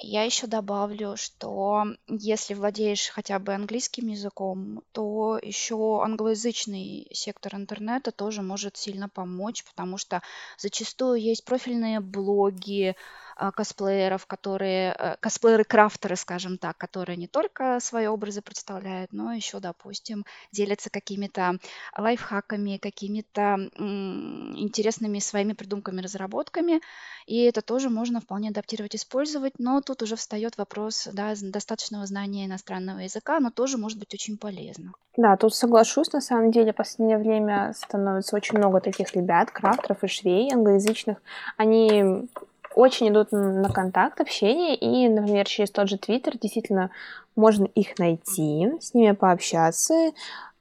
Я 0.00 0.22
еще 0.22 0.46
добавлю, 0.46 1.16
что 1.16 1.84
если 2.06 2.54
владеешь 2.54 3.08
хотя 3.08 3.38
бы 3.40 3.52
английским 3.54 4.06
языком, 4.08 4.82
то 4.92 5.38
еще 5.42 6.02
англоязычный 6.04 7.08
сектор 7.12 7.56
интернета 7.56 8.12
тоже 8.12 8.42
может 8.42 8.76
сильно 8.76 9.08
помочь, 9.08 9.64
потому 9.64 9.98
что 9.98 10.22
зачастую 10.56 11.20
есть 11.20 11.44
профильные 11.44 11.98
блоги, 12.00 12.94
косплееров, 13.36 14.26
которые, 14.26 14.94
э, 14.98 15.16
косплееры-крафтеры, 15.20 16.16
скажем 16.16 16.58
так, 16.58 16.76
которые 16.76 17.16
не 17.16 17.26
только 17.26 17.78
свои 17.80 18.06
образы 18.06 18.42
представляют, 18.42 19.12
но 19.12 19.32
еще, 19.32 19.60
допустим, 19.60 20.24
делятся 20.52 20.90
какими-то 20.90 21.58
лайфхаками, 21.96 22.78
какими-то 22.78 23.56
интересными 23.76 25.18
своими 25.18 25.52
придумками, 25.52 26.00
разработками, 26.00 26.80
и 27.26 27.42
это 27.44 27.62
тоже 27.62 27.90
можно 27.90 28.20
вполне 28.20 28.50
адаптировать, 28.50 28.96
использовать, 28.96 29.54
но 29.58 29.80
тут 29.80 30.02
уже 30.02 30.16
встает 30.16 30.58
вопрос 30.58 31.08
да, 31.12 31.34
достаточного 31.40 32.06
знания 32.06 32.46
иностранного 32.46 33.00
языка, 33.00 33.40
но 33.40 33.50
тоже 33.50 33.78
может 33.78 33.98
быть 33.98 34.14
очень 34.14 34.38
полезно. 34.38 34.92
Да, 35.16 35.36
тут 35.36 35.54
соглашусь, 35.54 36.12
на 36.12 36.20
самом 36.20 36.50
деле, 36.50 36.72
в 36.72 36.76
последнее 36.76 37.18
время 37.18 37.74
становится 37.76 38.34
очень 38.34 38.56
много 38.56 38.80
таких 38.80 39.14
ребят, 39.14 39.50
крафтеров 39.50 40.02
и 40.02 40.08
швей 40.08 40.50
англоязычных. 40.52 41.18
Они 41.58 42.28
очень 42.74 43.08
идут 43.08 43.32
на 43.32 43.68
контакт, 43.70 44.20
общение, 44.20 44.76
и, 44.76 45.08
например, 45.08 45.46
через 45.46 45.70
тот 45.70 45.88
же 45.88 45.98
Твиттер 45.98 46.38
действительно 46.38 46.90
можно 47.36 47.64
их 47.64 47.98
найти, 47.98 48.72
с 48.80 48.94
ними 48.94 49.12
пообщаться, 49.12 50.12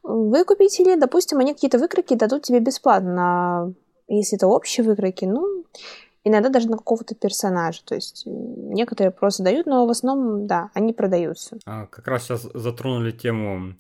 выкупить 0.04 0.80
или, 0.80 0.96
допустим, 0.96 1.40
они 1.40 1.54
какие-то 1.54 1.78
выкройки 1.78 2.16
дадут 2.16 2.44
тебе 2.44 2.60
бесплатно. 2.60 3.74
Если 4.08 4.38
это 4.38 4.48
общие 4.48 4.86
выкройки, 4.86 5.26
ну, 5.26 5.66
иногда 6.24 6.50
даже 6.50 6.70
на 6.70 6.78
какого-то 6.78 7.16
персонажа. 7.16 7.84
То 7.86 7.96
есть 7.96 8.24
некоторые 8.26 9.12
просто 9.12 9.44
дают, 9.44 9.66
но 9.66 9.86
в 9.86 9.90
основном, 9.90 10.48
да, 10.48 10.70
они 10.74 10.94
продаются. 10.94 11.58
А, 11.66 11.86
как 11.88 12.08
раз 12.08 12.24
сейчас 12.24 12.42
затронули 12.54 13.12
тему 13.12 13.76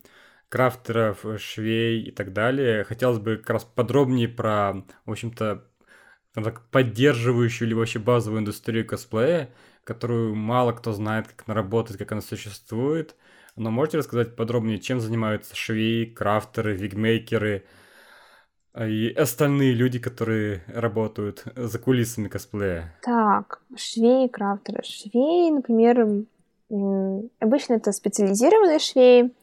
крафтеров, 0.49 1.25
швей 1.37 2.01
и 2.03 2.11
так 2.11 2.33
далее. 2.33 2.83
Хотелось 2.83 3.19
бы 3.19 3.37
как 3.37 3.51
раз 3.51 3.63
подробнее 3.63 4.27
про, 4.27 4.83
в 5.05 5.11
общем-то, 5.11 5.63
так, 6.33 6.61
поддерживающую 6.69 7.67
или 7.67 7.73
вообще 7.73 7.99
базовую 7.99 8.41
индустрию 8.41 8.85
косплея, 8.85 9.49
которую 9.83 10.35
мало 10.35 10.71
кто 10.71 10.93
знает, 10.93 11.27
как 11.27 11.43
она 11.47 11.55
работает, 11.55 11.97
как 11.99 12.11
она 12.11 12.21
существует. 12.21 13.15
Но 13.55 13.69
можете 13.69 13.97
рассказать 13.97 14.35
подробнее, 14.35 14.79
чем 14.79 15.01
занимаются 15.01 15.55
швеи, 15.55 16.05
крафтеры, 16.05 16.75
вигмейкеры 16.75 17.65
и 18.79 19.09
остальные 19.09 19.73
люди, 19.73 19.99
которые 19.99 20.63
работают 20.67 21.43
за 21.55 21.77
кулисами 21.77 22.29
косплея? 22.29 22.95
Так, 23.01 23.61
швеи, 23.75 24.27
крафтеры. 24.27 24.81
Швеи, 24.83 25.49
например, 25.51 26.25
обычно 27.39 27.73
это 27.73 27.91
специализированные 27.91 28.79
швеи, 28.79 29.33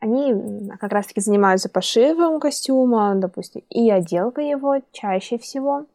они 0.00 0.70
как 0.78 0.92
раз-таки 0.92 1.20
занимаются 1.20 1.68
пошивом 1.68 2.40
костюма, 2.40 3.14
допустим, 3.14 3.62
и 3.70 3.90
отделкой 3.90 4.50
его 4.50 4.76
чаще 4.92 5.38
всего. 5.38 5.86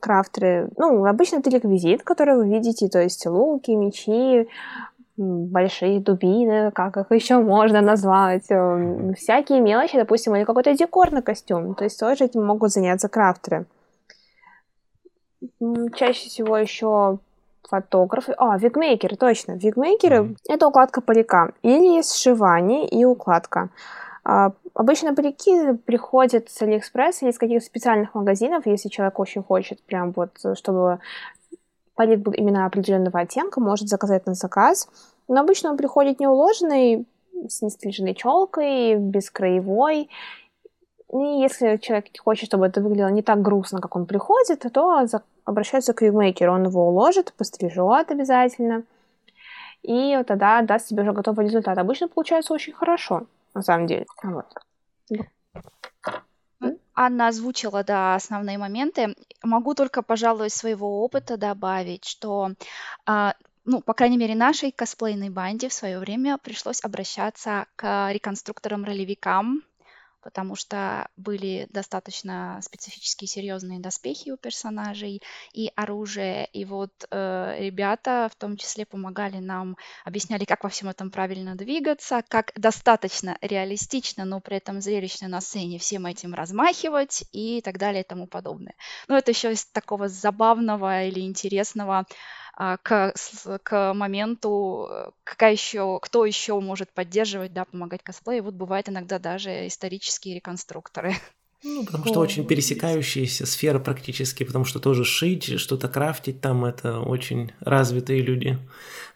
Крафтеры, 0.00 0.68
ну, 0.76 1.04
обычно 1.06 1.36
это 1.38 1.50
реквизит, 1.50 2.02
который 2.02 2.36
вы 2.36 2.48
видите, 2.48 2.88
то 2.88 3.02
есть 3.02 3.26
луки, 3.26 3.72
мечи, 3.72 4.48
большие 5.16 6.00
дубины, 6.00 6.70
как 6.70 6.96
их 6.96 7.10
еще 7.10 7.38
можно 7.40 7.80
назвать, 7.80 8.44
э, 8.50 9.12
всякие 9.16 9.60
мелочи, 9.60 9.96
допустим, 9.96 10.36
или 10.36 10.44
какой-то 10.44 10.74
декор 10.74 11.10
на 11.10 11.22
костюм, 11.22 11.74
то 11.74 11.84
есть 11.84 11.98
тоже 11.98 12.26
этим 12.26 12.46
могут 12.46 12.70
заняться 12.70 13.08
крафтеры. 13.08 13.66
Чаще 15.96 16.28
всего 16.28 16.56
еще 16.56 17.18
фотографы. 17.62 18.34
А, 18.36 18.58
вигмейкеры, 18.58 19.16
точно. 19.16 19.52
Вигмейкеры 19.52 20.16
mm-hmm.— 20.16 20.36
это 20.48 20.66
укладка 20.66 21.00
парика. 21.00 21.52
Или 21.62 22.02
сшивание 22.02 22.88
и 22.88 23.04
укладка. 23.04 23.70
А, 24.24 24.52
обычно 24.74 25.14
парики 25.14 25.72
приходят 25.86 26.50
с 26.50 26.62
Алиэкспресс 26.62 27.22
или 27.22 27.30
из 27.30 27.38
каких-то 27.38 27.66
специальных 27.66 28.14
магазинов, 28.14 28.66
если 28.66 28.88
человек 28.88 29.18
очень 29.18 29.42
хочет, 29.42 29.82
прям 29.82 30.12
вот, 30.12 30.30
чтобы 30.54 31.00
парик 31.94 32.20
был 32.20 32.32
именно 32.32 32.66
определенного 32.66 33.20
оттенка, 33.20 33.60
может 33.60 33.88
заказать 33.88 34.26
на 34.26 34.34
заказ. 34.34 34.88
Но 35.28 35.40
обычно 35.40 35.70
он 35.70 35.76
приходит 35.76 36.20
не 36.20 36.26
уложенный, 36.26 37.06
с 37.48 37.62
нестриженной 37.62 38.14
челкой, 38.14 38.96
без 38.96 39.30
краевой, 39.30 40.08
и 41.10 41.40
если 41.40 41.78
человек 41.78 42.06
хочет, 42.18 42.48
чтобы 42.48 42.66
это 42.66 42.80
выглядело 42.82 43.08
не 43.08 43.22
так 43.22 43.40
грустно, 43.40 43.80
как 43.80 43.96
он 43.96 44.04
приходит, 44.04 44.64
то 44.72 45.06
обращается 45.44 45.94
к 45.94 46.02
вигмейкеру. 46.02 46.52
Он 46.52 46.64
его 46.64 46.88
уложит, 46.88 47.32
пострижет 47.32 48.10
обязательно. 48.10 48.82
И 49.82 50.22
тогда 50.26 50.60
даст 50.62 50.88
тебе 50.88 51.02
уже 51.02 51.12
готовый 51.12 51.46
результат. 51.46 51.78
Обычно 51.78 52.08
получается 52.08 52.52
очень 52.52 52.74
хорошо, 52.74 53.26
на 53.54 53.62
самом 53.62 53.86
деле. 53.86 54.06
Вот. 54.22 54.46
Анна 56.94 57.28
озвучила, 57.28 57.84
да, 57.84 58.16
основные 58.16 58.58
моменты. 58.58 59.14
Могу 59.42 59.74
только, 59.74 60.02
пожалуй, 60.02 60.50
своего 60.50 61.04
опыта 61.04 61.36
добавить, 61.36 62.04
что 62.04 62.50
а, 63.06 63.34
ну, 63.64 63.80
по 63.80 63.94
крайней 63.94 64.16
мере, 64.16 64.34
нашей 64.34 64.72
косплейной 64.72 65.30
банде 65.30 65.68
в 65.68 65.72
свое 65.72 66.00
время 66.00 66.38
пришлось 66.38 66.84
обращаться 66.84 67.66
к 67.76 68.10
реконструкторам-ролевикам, 68.12 69.62
потому 70.28 70.56
что 70.56 71.08
были 71.16 71.66
достаточно 71.70 72.60
специфические 72.60 73.28
серьезные 73.28 73.80
доспехи 73.80 74.28
у 74.28 74.36
персонажей 74.36 75.22
и 75.54 75.72
оружие. 75.74 76.50
И 76.52 76.66
вот 76.66 76.92
э, 77.10 77.56
ребята 77.60 78.28
в 78.30 78.36
том 78.36 78.58
числе 78.58 78.84
помогали 78.84 79.38
нам, 79.38 79.78
объясняли, 80.04 80.44
как 80.44 80.64
во 80.64 80.68
всем 80.68 80.90
этом 80.90 81.10
правильно 81.10 81.54
двигаться, 81.54 82.22
как 82.28 82.52
достаточно 82.56 83.38
реалистично, 83.40 84.26
но 84.26 84.40
при 84.40 84.58
этом 84.58 84.82
зрелищно 84.82 85.28
на 85.28 85.40
сцене 85.40 85.78
всем 85.78 86.04
этим 86.04 86.34
размахивать 86.34 87.24
и 87.32 87.62
так 87.62 87.78
далее 87.78 88.02
и 88.02 88.06
тому 88.06 88.26
подобное. 88.26 88.74
Но 89.08 89.16
это 89.16 89.30
еще 89.30 89.50
из 89.50 89.64
такого 89.64 90.08
забавного 90.08 91.04
или 91.04 91.20
интересного 91.20 92.04
к, 92.58 93.14
к 93.62 93.94
моменту, 93.94 94.88
э, 94.90 95.10
какая 95.22 95.52
еще, 95.52 96.00
кто 96.02 96.24
еще 96.24 96.58
может 96.58 96.92
поддерживать, 96.92 97.52
да, 97.52 97.64
помогать 97.64 98.02
косплею. 98.02 98.42
Вот 98.42 98.54
бывает 98.54 98.88
иногда 98.88 99.20
даже 99.20 99.68
исторические 99.68 100.34
реконструкторы. 100.34 101.14
Ну, 101.64 101.84
потому 101.84 102.04
что 102.04 102.20
очень 102.20 102.46
пересекающиеся 102.46 103.44
сферы 103.44 103.80
практически, 103.80 104.44
потому 104.44 104.64
что 104.64 104.78
тоже 104.78 105.04
шить, 105.04 105.58
что-то 105.58 105.88
крафтить 105.88 106.40
там, 106.40 106.64
это 106.64 107.00
очень 107.00 107.50
развитые 107.58 108.22
люди 108.22 108.56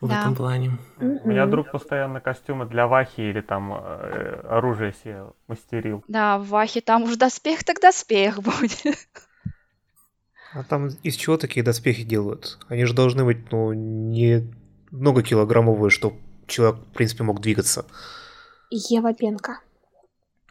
в 0.00 0.09
да. 0.09 0.22
этом 0.22 0.35
плане. 0.35 0.72
У 0.98 1.28
меня 1.28 1.46
друг 1.46 1.70
постоянно 1.70 2.20
костюмы 2.20 2.66
для 2.66 2.88
Вахи 2.88 3.20
или 3.20 3.42
там 3.42 3.72
э, 3.72 4.40
оружие 4.48 4.92
себе 4.92 5.26
мастерил. 5.46 6.02
Да, 6.09 6.38
в 6.38 6.48
Вахе 6.48 6.81
там 6.81 7.05
уж 7.05 7.14
доспех, 7.14 7.62
так 7.62 7.81
доспех 7.81 8.38
будет. 8.42 8.98
А 10.55 10.62
там 10.65 10.88
из 11.03 11.17
чего 11.17 11.37
такие 11.37 11.65
доспехи 11.65 12.03
делают? 12.03 12.59
Они 12.69 12.85
же 12.85 12.95
должны 12.95 13.25
быть, 13.25 13.51
ну, 13.51 13.73
не 13.73 14.47
много 14.91 15.23
килограммовые, 15.23 15.91
чтобы 15.91 16.17
человек, 16.47 16.81
в 16.81 16.93
принципе, 16.93 17.25
мог 17.25 17.41
двигаться. 17.41 17.87
Ева 18.71 19.15
Пенка. 19.15 19.61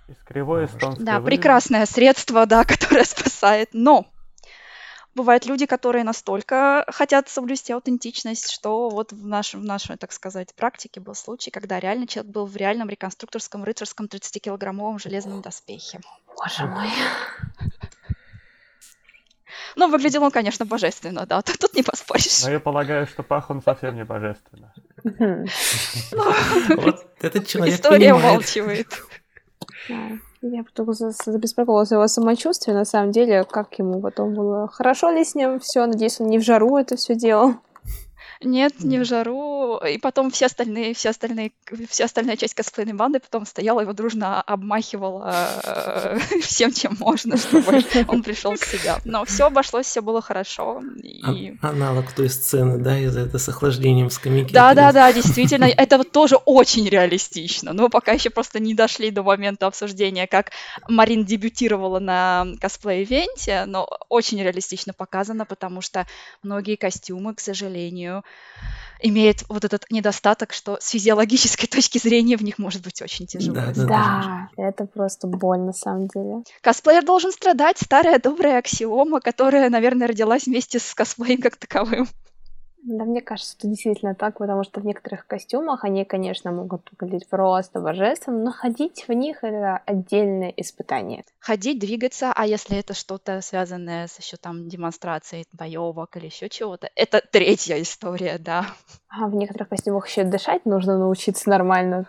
Из 0.07 0.17
кривой 0.25 0.65
эстонской 0.65 1.05
Да, 1.05 1.21
прекрасное 1.21 1.85
средство, 1.85 2.45
да, 2.45 2.63
которое 2.65 3.05
спасает. 3.05 3.69
Но 3.73 4.07
бывают 5.13 5.45
люди, 5.45 5.65
которые 5.65 6.03
настолько 6.03 6.85
хотят 6.87 7.29
соблюсти 7.29 7.71
аутентичность, 7.71 8.51
что 8.51 8.89
вот 8.89 9.11
в, 9.11 9.25
нашем, 9.27 9.61
в 9.61 9.65
нашей, 9.65 9.97
так 9.97 10.11
сказать, 10.11 10.53
практике 10.55 10.99
был 10.99 11.13
случай, 11.13 11.51
когда 11.51 11.79
реально 11.79 12.07
человек 12.07 12.31
был 12.31 12.45
в 12.45 12.55
реальном 12.55 12.89
реконструкторском 12.89 13.63
рыцарском 13.63 14.07
30-килограммовом 14.07 14.99
железном 14.99 15.41
доспехе. 15.41 16.01
Боже 16.35 16.65
мой. 16.65 16.89
Но 19.75 19.87
ну, 19.87 19.91
выглядел 19.91 20.23
он, 20.23 20.31
конечно, 20.31 20.65
божественно, 20.65 21.25
да, 21.25 21.41
тут 21.41 21.73
не 21.73 21.83
поспоришь. 21.83 22.43
Но 22.43 22.51
я 22.51 22.59
полагаю, 22.59 23.07
что 23.07 23.23
пах 23.23 23.49
он 23.49 23.61
совсем 23.61 23.95
не 23.95 24.03
божественно. 24.03 24.73
Вот 26.77 27.05
этот 27.21 27.47
человек 27.47 27.75
История 27.75 28.13
умалчивает. 28.13 28.87
Я 30.43 30.63
потом 30.63 30.93
забеспокоилась 30.93 31.91
его 31.91 32.07
самочувствие, 32.07 32.75
на 32.75 32.85
самом 32.85 33.11
деле, 33.11 33.43
как 33.43 33.77
ему 33.77 34.01
потом 34.01 34.33
было. 34.33 34.67
Хорошо 34.67 35.11
ли 35.11 35.23
с 35.23 35.35
ним 35.35 35.59
все? 35.59 35.85
Надеюсь, 35.85 36.19
он 36.19 36.27
не 36.27 36.39
в 36.39 36.43
жару 36.43 36.77
это 36.77 36.95
все 36.95 37.15
делал. 37.15 37.55
Нет, 38.43 38.73
не 38.79 38.97
в 38.99 39.05
жару. 39.05 39.77
И 39.77 39.97
потом 39.97 40.31
все 40.31 40.47
остальные, 40.47 40.93
все 40.93 41.09
остальные, 41.09 41.51
вся 41.87 42.05
остальная 42.05 42.37
часть 42.37 42.55
косплейной 42.55 42.93
банды 42.93 43.19
потом 43.19 43.45
стояла, 43.45 43.81
его 43.81 43.93
дружно 43.93 44.41
обмахивала 44.41 45.33
э, 45.63 46.19
всем, 46.41 46.73
чем 46.73 46.95
можно, 46.99 47.37
чтобы 47.37 47.83
он 48.07 48.23
пришел 48.23 48.55
в 48.55 48.65
себя. 48.65 48.99
Но 49.05 49.25
все 49.25 49.45
обошлось, 49.45 49.85
все 49.85 50.01
было 50.01 50.21
хорошо. 50.21 50.81
И... 51.03 51.55
А, 51.61 51.69
аналог 51.69 52.11
той 52.13 52.29
сцены, 52.29 52.77
да, 52.77 52.97
из 52.97 53.13
за 53.13 53.21
это 53.21 53.37
с 53.37 53.47
охлаждением 53.49 54.09
скамейки. 54.09 54.51
Да, 54.53 54.73
да, 54.73 54.91
да, 54.91 55.13
действительно, 55.13 55.65
это 55.65 55.97
вот 55.97 56.11
тоже 56.11 56.37
очень 56.37 56.87
реалистично. 56.87 57.73
Но 57.73 57.89
пока 57.89 58.13
еще 58.13 58.29
просто 58.29 58.59
не 58.59 58.73
дошли 58.73 59.11
до 59.11 59.23
момента 59.23 59.67
обсуждения, 59.67 60.27
как 60.27 60.51
Марин 60.87 61.25
дебютировала 61.25 61.99
на 61.99 62.47
косплей-ивенте, 62.59 63.65
но 63.65 63.87
очень 64.09 64.41
реалистично 64.41 64.93
показано, 64.93 65.45
потому 65.45 65.81
что 65.81 66.07
многие 66.41 66.75
костюмы, 66.75 67.35
к 67.35 67.39
сожалению, 67.39 68.23
имеет 69.01 69.43
вот 69.49 69.65
этот 69.65 69.85
недостаток, 69.89 70.53
что 70.53 70.77
с 70.79 70.89
физиологической 70.89 71.67
точки 71.71 71.97
зрения 71.97 72.37
в 72.37 72.43
них 72.43 72.57
может 72.57 72.83
быть 72.83 73.01
очень 73.01 73.27
тяжело. 73.27 73.55
Да, 73.55 73.73
да, 73.73 73.83
Да, 73.85 74.49
это 74.57 74.85
просто 74.85 75.27
боль 75.27 75.59
на 75.59 75.73
самом 75.73 76.07
деле. 76.07 76.43
Косплеер 76.61 77.03
должен 77.03 77.31
страдать, 77.31 77.77
старая 77.79 78.19
добрая 78.19 78.59
аксиома, 78.59 79.19
которая, 79.19 79.69
наверное, 79.69 80.07
родилась 80.07 80.45
вместе 80.45 80.79
с 80.79 80.93
косплеем 80.93 81.41
как 81.41 81.57
таковым. 81.57 82.07
Да, 82.83 83.03
мне 83.05 83.21
кажется, 83.21 83.55
это 83.59 83.67
действительно 83.67 84.15
так, 84.15 84.39
потому 84.39 84.63
что 84.63 84.79
в 84.79 84.85
некоторых 84.85 85.27
костюмах 85.27 85.83
они, 85.83 86.03
конечно, 86.03 86.51
могут 86.51 86.89
выглядеть 86.99 87.29
просто 87.29 87.79
божественно, 87.79 88.45
но 88.45 88.51
ходить 88.51 89.05
в 89.07 89.13
них 89.13 89.43
это 89.43 89.77
отдельное 89.85 90.49
испытание. 90.57 91.23
Ходить, 91.39 91.77
двигаться, 91.79 92.33
а 92.35 92.47
если 92.47 92.77
это 92.79 92.95
что-то 92.95 93.41
связанное 93.41 94.07
с 94.07 94.17
еще 94.17 94.37
там 94.37 94.67
демонстрацией 94.67 95.45
боевок 95.53 96.17
или 96.17 96.25
еще 96.25 96.49
чего-то, 96.49 96.89
это 96.95 97.21
третья 97.21 97.79
история, 97.79 98.39
да. 98.39 98.65
А 99.09 99.27
в 99.27 99.35
некоторых 99.35 99.69
костюмах 99.69 100.07
еще 100.07 100.23
дышать 100.23 100.65
нужно 100.65 100.97
научиться 100.97 101.49
нормально. 101.51 102.07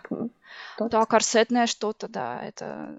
Тот- 0.77 0.89
Да, 0.89 1.05
корсетное 1.05 1.67
что-то, 1.67 2.07
да, 2.07 2.41
это, 2.43 2.97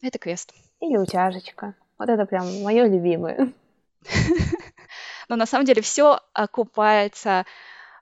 это 0.00 0.18
квест. 0.18 0.54
Или 0.80 0.96
утяжечка. 0.96 1.74
Вот 1.98 2.08
это 2.08 2.24
прям 2.24 2.62
мое 2.62 2.86
любимое. 2.86 3.52
Но 5.28 5.36
на 5.36 5.46
самом 5.46 5.64
деле 5.64 5.82
все 5.82 6.20
окупается 6.32 7.44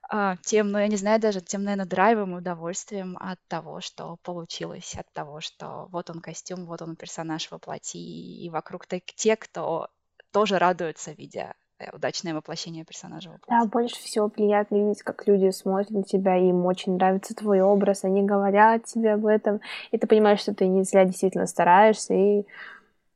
а, 0.09 0.35
тем, 0.41 0.71
ну 0.71 0.77
я 0.77 0.87
не 0.87 0.97
знаю 0.97 1.21
даже, 1.21 1.39
тем, 1.39 1.63
наверное, 1.63 1.85
драйвом 1.85 2.35
и 2.35 2.39
удовольствием 2.39 3.17
от 3.19 3.39
того, 3.47 3.79
что 3.79 4.17
получилось, 4.23 4.95
от 4.95 5.11
того, 5.13 5.39
что 5.39 5.87
вот 5.91 6.09
он 6.09 6.19
костюм, 6.19 6.65
вот 6.65 6.81
он 6.81 6.97
персонаж 6.97 7.49
воплоти, 7.49 7.97
и 7.97 8.49
вокруг 8.49 8.85
те, 8.87 9.37
кто 9.37 9.87
тоже 10.33 10.59
радуются, 10.59 11.13
видя 11.13 11.53
э, 11.79 11.95
удачное 11.95 12.33
воплощение 12.33 12.83
персонажа 12.83 13.31
Да, 13.47 13.65
больше 13.65 13.95
всего 13.95 14.27
приятно 14.27 14.75
видеть, 14.75 15.01
как 15.01 15.27
люди 15.27 15.49
смотрят 15.51 15.91
на 15.91 16.03
тебя, 16.03 16.37
и 16.37 16.49
им 16.49 16.65
очень 16.65 16.95
нравится 16.95 17.33
твой 17.33 17.61
образ, 17.61 18.03
они 18.03 18.23
говорят 18.23 18.85
тебе 18.85 19.13
об 19.13 19.25
этом, 19.25 19.61
и 19.91 19.97
ты 19.97 20.07
понимаешь, 20.07 20.41
что 20.41 20.53
ты 20.53 20.67
не 20.67 20.83
зря 20.83 21.05
действительно 21.05 21.47
стараешься, 21.47 22.13
и 22.13 22.45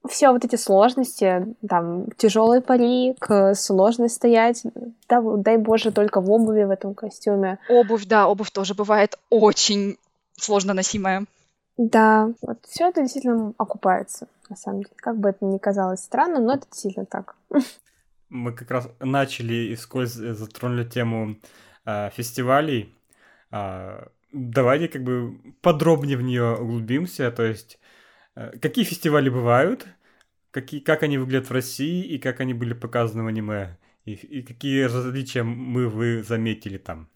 все 0.08 0.32
вот 0.32 0.46
эти 0.46 0.56
сложности, 0.56 1.56
там, 1.68 2.08
тяжелый 2.18 2.62
парик, 2.62 3.26
э, 3.30 3.54
сложность 3.56 4.16
стоять, 4.16 4.64
да, 5.10 5.22
дай 5.22 5.58
боже, 5.58 5.92
только 5.92 6.22
в 6.22 6.32
обуви 6.32 6.64
в 6.64 6.70
этом 6.70 6.94
костюме. 6.94 7.60
Обувь, 7.70 8.06
да, 8.06 8.28
обувь 8.28 8.52
тоже 8.52 8.74
бывает 8.74 9.18
очень 9.30 9.98
сложно 10.38 10.74
носимая. 10.74 11.26
Да, 11.78 12.30
вот 12.42 12.60
все 12.68 12.90
это 12.90 13.02
действительно 13.02 13.54
окупается, 13.58 14.28
на 14.50 14.56
самом 14.56 14.80
деле. 14.80 14.94
Как 14.96 15.18
бы 15.18 15.30
это 15.30 15.44
ни 15.44 15.58
казалось 15.58 16.00
странным, 16.00 16.46
но 16.46 16.54
это 16.54 16.68
действительно 16.70 17.06
так. 17.06 17.36
Мы 18.30 18.54
как 18.54 18.72
раз 18.72 18.88
начали 19.00 19.54
и 19.54 19.76
вскользь 19.76 20.14
затронули 20.14 20.86
тему 20.86 21.36
а, 21.86 22.10
фестивалей. 22.12 22.94
А, 23.52 24.08
давайте 24.32 24.88
как 24.88 25.04
бы 25.04 25.38
подробнее 25.62 26.18
в 26.18 26.22
нее 26.22 26.56
углубимся. 26.56 27.30
То 27.32 27.44
есть, 27.44 27.78
э, 27.78 27.85
какие 28.62 28.86
фестивали 28.86 29.30
бывают, 29.30 29.88
какие, 30.52 30.80
как 30.80 31.04
они 31.04 31.18
выглядят 31.18 31.50
в 31.50 31.54
России 31.54 32.04
и 32.04 32.20
как 32.20 32.40
они 32.40 32.54
были 32.54 32.74
показаны 32.74 33.24
в 33.24 33.28
аниме, 33.28 33.78
и, 34.06 34.14
и 34.14 34.42
какие 34.44 34.84
различия 34.84 35.44
мы 35.44 35.90
вы 35.90 36.24
заметили 36.24 36.78
там. 36.78 37.08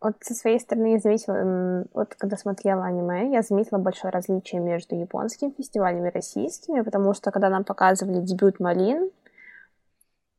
Вот 0.00 0.14
со 0.22 0.34
своей 0.34 0.58
стороны 0.58 0.94
я 0.94 0.98
заметила, 0.98 1.86
вот 1.92 2.14
когда 2.14 2.38
смотрела 2.38 2.86
аниме, 2.86 3.30
я 3.32 3.42
заметила 3.42 3.78
большое 3.78 4.10
различие 4.10 4.60
между 4.60 4.98
японскими 4.98 5.50
фестивалями 5.50 6.08
и 6.08 6.12
российскими, 6.12 6.80
потому 6.80 7.12
что 7.12 7.30
когда 7.30 7.50
нам 7.50 7.64
показывали 7.64 8.24
дебют 8.24 8.60
Малин, 8.60 9.10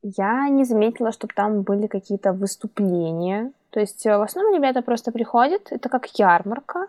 я 0.02 0.50
не 0.50 0.64
заметила, 0.64 1.12
чтобы 1.12 1.36
там 1.36 1.62
были 1.62 1.86
какие-то 1.86 2.34
выступления. 2.34 3.52
То 3.70 3.80
есть 3.80 4.04
э, 4.06 4.18
в 4.18 4.22
основном 4.22 4.56
ребята 4.56 4.82
просто 4.82 5.12
приходят, 5.12 5.72
это 5.72 5.90
как 5.90 6.08
ярмарка, 6.18 6.88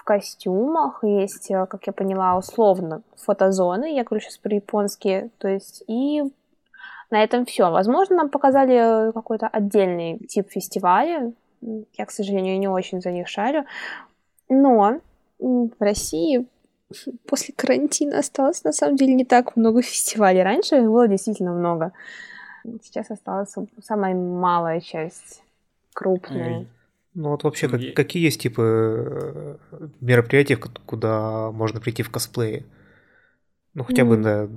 в 0.00 0.04
костюмах, 0.04 1.04
есть, 1.04 1.50
э, 1.50 1.66
как 1.66 1.86
я 1.86 1.92
поняла, 1.92 2.38
условно 2.38 3.02
фотозоны, 3.16 3.94
я 3.94 4.02
говорю 4.02 4.22
сейчас 4.22 4.38
про 4.38 4.54
японские, 4.54 5.28
то 5.36 5.46
есть 5.46 5.84
и 5.88 6.22
на 7.10 7.22
этом 7.22 7.44
все. 7.44 7.70
Возможно, 7.70 8.16
нам 8.16 8.30
показали 8.30 9.08
э, 9.08 9.12
какой-то 9.12 9.46
отдельный 9.46 10.18
тип 10.20 10.50
фестиваля. 10.50 11.32
Я, 11.60 12.06
к 12.06 12.10
сожалению, 12.10 12.58
не 12.58 12.66
очень 12.66 13.02
за 13.02 13.10
них 13.10 13.28
шарю. 13.28 13.66
Но 14.48 15.00
в 15.38 15.74
России 15.78 16.46
после 17.28 17.52
карантина 17.54 18.20
осталось 18.20 18.64
на 18.64 18.72
самом 18.72 18.96
деле 18.96 19.12
не 19.12 19.26
так 19.26 19.54
много 19.54 19.82
фестивалей. 19.82 20.42
Раньше 20.42 20.76
их 20.76 20.84
было 20.84 21.08
действительно 21.08 21.52
много. 21.52 21.92
Сейчас 22.82 23.10
осталась 23.10 23.54
самая 23.82 24.14
малая 24.14 24.80
часть, 24.80 25.42
крупная. 25.92 26.64
Ну 27.14 27.30
вот 27.30 27.42
вообще, 27.44 27.68
как- 27.68 27.94
какие 27.94 28.24
есть 28.24 28.40
типы 28.40 28.62
э, 28.62 29.56
мероприятий, 30.00 30.56
куда 30.56 31.50
можно 31.50 31.80
прийти 31.80 32.02
в 32.02 32.10
косплее? 32.10 32.64
Ну, 33.74 33.84
хотя 33.84 34.04
бы 34.04 34.14
М. 34.14 34.22
до, 34.22 34.50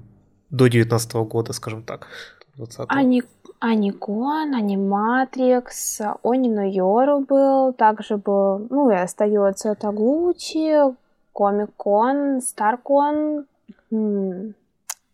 до 0.50 0.68
19 0.68 1.26
года, 1.26 1.54
скажем 1.54 1.84
так. 1.84 2.08
20 2.56 2.86
Ани... 2.90 3.24
Аникон, 3.60 4.54
Аниматрикс, 4.54 6.02
Онино 6.22 6.68
Йору 6.70 7.22
был, 7.22 7.74
также 7.74 8.18
был, 8.18 8.68
ну 8.70 8.92
и 8.92 8.96
остается 8.96 9.74
Тагучи, 9.76 10.94
Комик-кон, 11.32 12.42
Старкон. 12.42 13.46
М, 13.92 14.54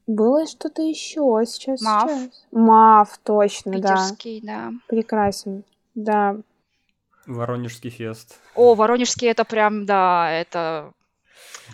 Было 0.08 0.48
что-то 0.48 0.82
еще 0.82 1.44
сейчас. 1.46 1.82
Мав. 1.82 2.10
сейчас. 2.10 2.46
Мав, 2.52 3.18
точно, 3.24 3.74
да. 3.74 3.78
Питерский, 3.78 4.42
да. 4.44 4.72
Прекрасен. 4.88 5.64
Да. 5.94 6.38
Воронежский 7.30 7.90
фест. 7.90 8.40
О, 8.56 8.76
Воронежский 8.76 9.28
это 9.30 9.46
прям, 9.46 9.86
да, 9.86 10.30
это 10.32 10.92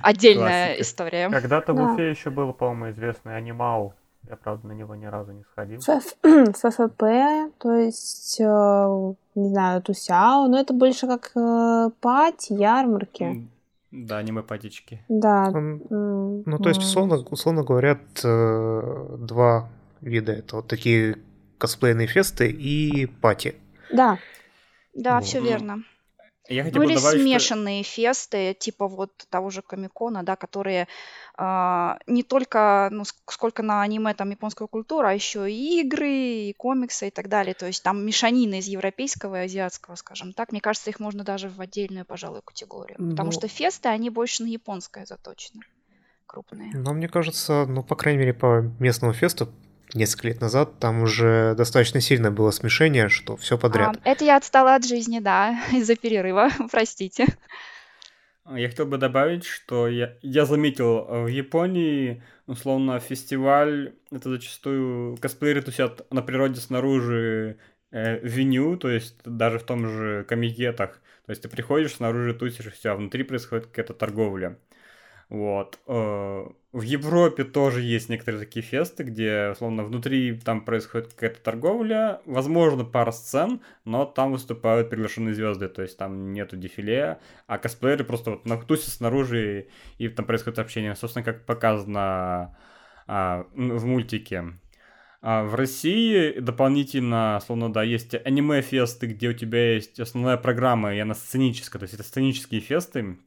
отдельная 0.02 0.68
Классика. 0.76 0.82
история. 0.82 1.30
Когда-то 1.30 1.74
в 1.74 1.76
Да. 1.78 1.94
Уфе 1.94 2.10
еще 2.10 2.30
был, 2.30 2.54
по-моему, 2.54 2.92
известный 2.92 3.36
анимал. 3.38 3.94
Я, 4.30 4.36
правда, 4.38 4.68
на 4.68 4.72
него 4.74 4.96
ни 4.96 5.06
разу 5.06 5.32
не 5.34 5.44
сходил. 5.52 5.80
ФФ, 5.82 6.16
ФФП, 6.58 7.00
то 7.60 7.74
есть, 7.76 8.38
э, 8.40 9.14
не 9.36 9.50
знаю, 9.50 9.82
Тусяо, 9.82 10.48
но 10.48 10.60
это 10.60 10.74
больше 10.74 11.08
как 11.08 11.32
э, 11.36 11.90
пати, 12.02 12.54
ярмарки. 12.54 13.48
Да, 13.92 14.18
аниме-патички. 14.18 15.00
Да. 15.08 15.52
М, 15.54 16.44
Ну, 16.46 16.60
то 16.60 16.70
есть, 16.70 16.82
условно, 16.82 17.18
условно 17.30 17.64
говоря, 17.64 17.98
э, 18.24 19.16
два 19.20 19.70
вида. 20.02 20.34
Это 20.34 20.58
вот 20.58 20.68
такие 20.68 21.18
косплейные 21.60 22.08
фесты 22.08 22.50
и 22.50 23.06
пати. 23.06 23.56
Да. 23.94 24.18
Да, 24.96 25.20
Ну, 25.20 25.22
все 25.26 25.40
ну, 25.40 25.46
верно. 25.48 25.84
Я 26.48 26.64
хотел 26.64 26.82
Ну 26.84 26.88
или 26.88 26.96
добавить, 26.96 27.20
что- 27.22 27.28
смешанные 27.28 27.84
фесты, 27.84 28.54
типа 28.54 28.88
вот 28.88 29.12
того 29.30 29.50
же 29.50 29.62
Комикона, 29.64 30.24
да, 30.24 30.36
которые 30.36 30.88
а, 31.38 31.98
не 32.08 32.22
только, 32.24 32.88
ну, 32.92 33.02
ск- 33.02 33.16
сколько 33.32 33.62
на 33.64 33.82
аниме 33.82 34.14
там 34.14 34.30
японская 34.30 34.68
культура, 34.68 35.10
а 35.10 35.14
еще 35.14 35.52
и 35.52 35.82
игры, 35.82 36.10
и 36.10 36.54
комиксы 36.54 37.08
и 37.08 37.12
так 37.12 37.28
далее. 37.30 37.56
То 37.56 37.66
есть 37.66 37.84
там 37.84 38.06
мешанина 38.06 38.60
из 38.60 38.68
европейского 38.68 39.42
и 39.42 39.46
азиатского, 39.46 39.96
скажем 39.96 40.34
так. 40.34 40.52
Мне 40.52 40.62
кажется, 40.62 40.92
их 40.92 41.00
можно 41.00 41.24
даже 41.24 41.50
в 41.50 41.60
отдельную, 41.60 42.06
пожалуй, 42.06 42.42
категорию. 42.46 42.98
Потому 43.10 43.28
Ну. 43.28 43.32
что 43.32 43.48
фесты, 43.48 43.90
они 43.90 44.10
больше 44.12 44.44
на 44.44 44.48
японское 44.48 45.06
заточены. 45.06 45.62
Крупные. 46.28 46.72
Но 46.74 46.94
мне 46.94 47.08
кажется, 47.08 47.66
ну, 47.68 47.84
по 47.84 47.96
крайней 47.96 48.20
мере, 48.20 48.34
по 48.34 48.62
местному 48.80 49.14
фесту 49.14 49.52
несколько 49.94 50.28
лет 50.28 50.42
назад 50.42 50.80
там 50.80 51.04
уже 51.04 51.56
достаточно 51.56 52.02
сильно 52.02 52.32
было 52.32 52.52
смешение, 52.52 53.10
что 53.10 53.38
все 53.38 53.58
подряд. 53.58 53.98
А, 54.04 54.10
это 54.10 54.26
я 54.26 54.38
отстала 54.38 54.76
от 54.76 54.86
жизни, 54.86 55.20
да, 55.20 55.62
из-за 55.72 55.96
перерыва, 55.96 56.50
простите. 56.72 57.26
А, 58.44 58.60
Я 58.60 58.70
хотел 58.70 58.86
бы 58.86 58.98
добавить, 58.98 59.46
что 59.46 59.88
я, 59.88 60.16
я 60.22 60.46
заметил 60.46 61.06
э, 61.08 61.24
в 61.24 61.28
Японии, 61.28 62.24
условно, 62.48 63.00
фестиваль, 63.00 63.96
это 64.12 64.30
зачастую 64.30 65.18
косплееры 65.18 65.62
тусят 65.62 66.12
на 66.12 66.22
природе 66.22 66.60
снаружи 66.62 67.58
э, 67.92 68.20
веню, 68.20 68.78
то 68.78 68.90
есть 68.90 69.18
даже 69.24 69.60
в 69.60 69.64
том 69.64 69.88
же 69.88 70.26
комикетах. 70.28 71.02
То 71.26 71.32
есть 71.32 71.42
ты 71.42 71.50
приходишь, 71.50 71.96
снаружи 71.96 72.34
тусишь, 72.36 72.68
и 72.68 72.70
все, 72.70 72.90
а 72.90 72.96
внутри 72.96 73.24
происходит 73.24 73.66
какая-то 73.68 73.94
торговля. 73.94 74.60
Вот. 75.30 75.80
Э, 75.88 76.46
В 76.72 76.82
Европе 76.82 77.46
тоже 77.46 77.82
есть 77.82 78.10
некоторые 78.10 78.46
такие 78.46 78.62
фесты, 78.62 79.04
где, 79.04 79.50
условно, 79.54 79.84
внутри 79.84 80.40
там 80.40 80.64
происходит 80.64 81.14
какая-то 81.14 81.42
торговля, 81.42 82.22
возможно, 82.26 82.84
пара 82.86 83.12
сцен, 83.12 83.62
но 83.86 84.06
там 84.06 84.34
выступают 84.34 84.90
приглашенные 84.90 85.34
звезды, 85.34 85.68
то 85.68 85.82
есть 85.82 85.98
там 85.98 86.34
нету 86.34 86.58
дефиле, 86.58 87.20
а 87.48 87.58
косплееры 87.58 88.04
просто 88.04 88.32
вот 88.32 88.46
на 88.46 88.58
тусят 88.58 88.94
снаружи, 88.94 89.68
и 89.98 90.10
там 90.10 90.26
происходит 90.26 90.60
общение. 90.60 90.96
Собственно, 90.96 91.24
как 91.24 91.46
показано 91.46 92.56
а, 93.08 93.48
в 93.56 93.86
мультике. 93.86 94.60
А 95.22 95.44
в 95.44 95.56
России 95.56 96.40
дополнительно, 96.40 97.42
словно, 97.44 97.74
да, 97.74 97.82
есть 97.82 98.14
аниме-фесты, 98.14 99.08
где 99.08 99.30
у 99.30 99.34
тебя 99.34 99.74
есть 99.74 100.00
основная 100.00 100.38
программа, 100.38 100.94
и 100.94 101.00
она 101.00 101.16
сценическая, 101.16 101.80
то 101.80 101.86
есть 101.86 101.96
это 101.96 102.04
сценические 102.04 102.62
фесты, 102.62 103.18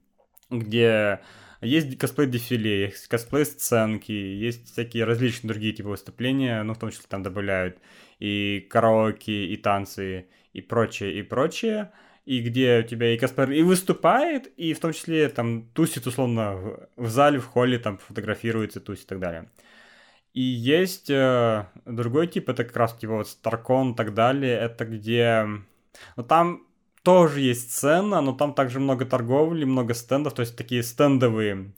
где 0.48 1.20
Есть 1.60 1.98
косплей-дефиле, 1.98 2.86
есть 2.86 3.08
косплей-сценки, 3.08 4.12
есть 4.12 4.72
всякие 4.72 5.04
различные 5.04 5.48
другие 5.48 5.72
типы 5.72 5.88
выступления, 5.88 6.62
ну, 6.62 6.74
в 6.74 6.78
том 6.78 6.90
числе 6.90 7.06
там 7.08 7.22
добавляют 7.22 7.78
и 8.20 8.66
караоке, 8.70 9.46
и 9.46 9.56
танцы, 9.56 10.26
и 10.52 10.60
прочее, 10.60 11.18
и 11.18 11.22
прочее 11.22 11.90
и 12.28 12.42
где 12.42 12.80
у 12.80 12.82
тебя 12.82 13.14
и 13.14 13.16
Каспар 13.16 13.50
и 13.50 13.62
выступает, 13.62 14.48
и 14.58 14.74
в 14.74 14.80
том 14.80 14.92
числе 14.92 15.30
там 15.30 15.62
тусит 15.72 16.06
условно 16.06 16.56
в, 16.56 16.88
в 16.96 17.08
зале, 17.08 17.38
в 17.38 17.46
холле, 17.46 17.78
там 17.78 17.96
фотографируется, 17.96 18.80
тусит 18.80 19.04
и 19.04 19.08
так 19.08 19.18
далее. 19.18 19.50
И 20.34 20.42
есть 20.42 21.08
э, 21.08 21.64
другой 21.86 22.26
тип, 22.26 22.50
это 22.50 22.64
как 22.64 22.76
раз 22.76 22.94
типа 22.98 23.14
вот 23.14 23.28
Старкон 23.28 23.92
и 23.92 23.96
так 23.96 24.12
далее, 24.12 24.58
это 24.58 24.84
где... 24.84 25.46
Ну 26.16 26.22
там 26.22 26.67
тоже 27.02 27.40
есть 27.40 27.72
сцена, 27.72 28.20
но 28.20 28.32
там 28.32 28.54
также 28.54 28.80
много 28.80 29.04
торговли, 29.04 29.64
много 29.64 29.94
стендов, 29.94 30.34
то 30.34 30.40
есть 30.40 30.56
такие 30.56 30.82
стендовые 30.82 31.72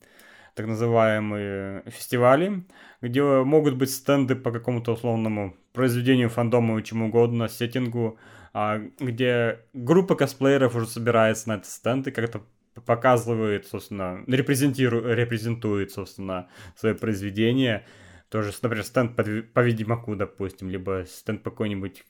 так 0.54 0.66
называемые 0.66 1.84
фестивали, 1.86 2.64
где 3.00 3.22
могут 3.22 3.76
быть 3.76 3.90
стенды 3.90 4.34
по 4.34 4.50
какому-то 4.50 4.92
условному 4.92 5.56
произведению, 5.72 6.28
фандому, 6.28 6.80
чему 6.82 7.06
угодно, 7.06 7.48
сеттингу, 7.48 8.18
а, 8.52 8.80
где 8.98 9.60
группа 9.72 10.16
косплееров 10.16 10.74
уже 10.74 10.86
собирается 10.86 11.48
на 11.48 11.52
этот 11.54 11.66
стенд 11.66 12.08
и 12.08 12.10
как-то 12.10 12.42
показывает, 12.84 13.66
собственно, 13.66 14.22
репрезентирует, 14.26 15.16
репрезентует, 15.16 15.92
собственно, 15.92 16.48
свое 16.76 16.94
произведение. 16.94 17.86
Тоже, 18.28 18.52
например, 18.62 18.84
стенд 18.84 19.16
по, 19.16 19.22
по 19.22 19.60
Ведьмаку, 19.60 20.16
допустим, 20.16 20.70
либо 20.70 21.04
стенд 21.08 21.42
по 21.42 21.50
какой-нибудь 21.50 22.04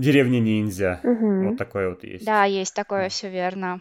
деревне 0.00 0.40
ниндзя. 0.40 1.00
Мгм. 1.02 1.50
Вот 1.50 1.58
такой 1.58 1.88
вот 1.90 2.04
есть. 2.04 2.24
Да, 2.24 2.44
есть 2.44 2.74
такое, 2.74 3.08
все 3.08 3.28
верно. 3.28 3.80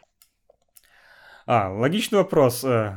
А, 1.45 1.71
логичный 1.71 2.17
вопрос. 2.17 2.63
Э, 2.63 2.93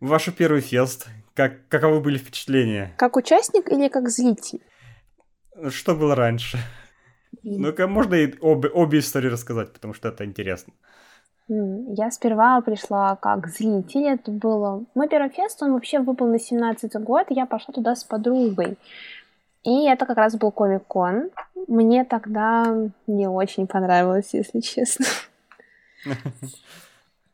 Ваш 0.00 0.32
первый 0.34 0.62
фест, 0.62 1.08
как, 1.34 1.68
каковы 1.68 2.00
были 2.00 2.16
впечатления? 2.16 2.92
Как 2.96 3.16
участник 3.16 3.70
или 3.70 3.88
как 3.88 4.08
зритель? 4.08 4.60
Что 5.68 5.94
было 5.94 6.14
раньше? 6.14 6.58
Ну-ка, 7.42 7.86
можно 7.86 8.14
и 8.14 8.34
обе, 8.40 8.70
обе 8.70 8.98
истории 8.98 9.28
рассказать, 9.28 9.72
потому 9.72 9.94
что 9.94 10.08
это 10.08 10.24
интересно. 10.24 10.72
Я 11.48 12.10
сперва 12.10 12.60
пришла 12.60 13.16
как 13.16 13.48
зритель, 13.48 14.04
это 14.04 14.30
было... 14.30 14.84
Мой 14.94 15.08
первый 15.08 15.30
фест, 15.30 15.62
он 15.62 15.72
вообще 15.72 15.98
выпал 15.98 16.28
на 16.28 16.38
17 16.38 16.94
год, 17.02 17.26
и 17.30 17.34
я 17.34 17.44
пошла 17.44 17.74
туда 17.74 17.94
с 17.94 18.04
подругой. 18.04 18.78
И 19.62 19.86
это 19.86 20.06
как 20.06 20.16
раз 20.16 20.36
был 20.36 20.50
Комик-кон. 20.50 21.30
Мне 21.68 22.04
тогда 22.04 22.74
не 23.06 23.28
очень 23.28 23.66
понравилось, 23.66 24.30
если 24.32 24.60
честно. 24.60 25.06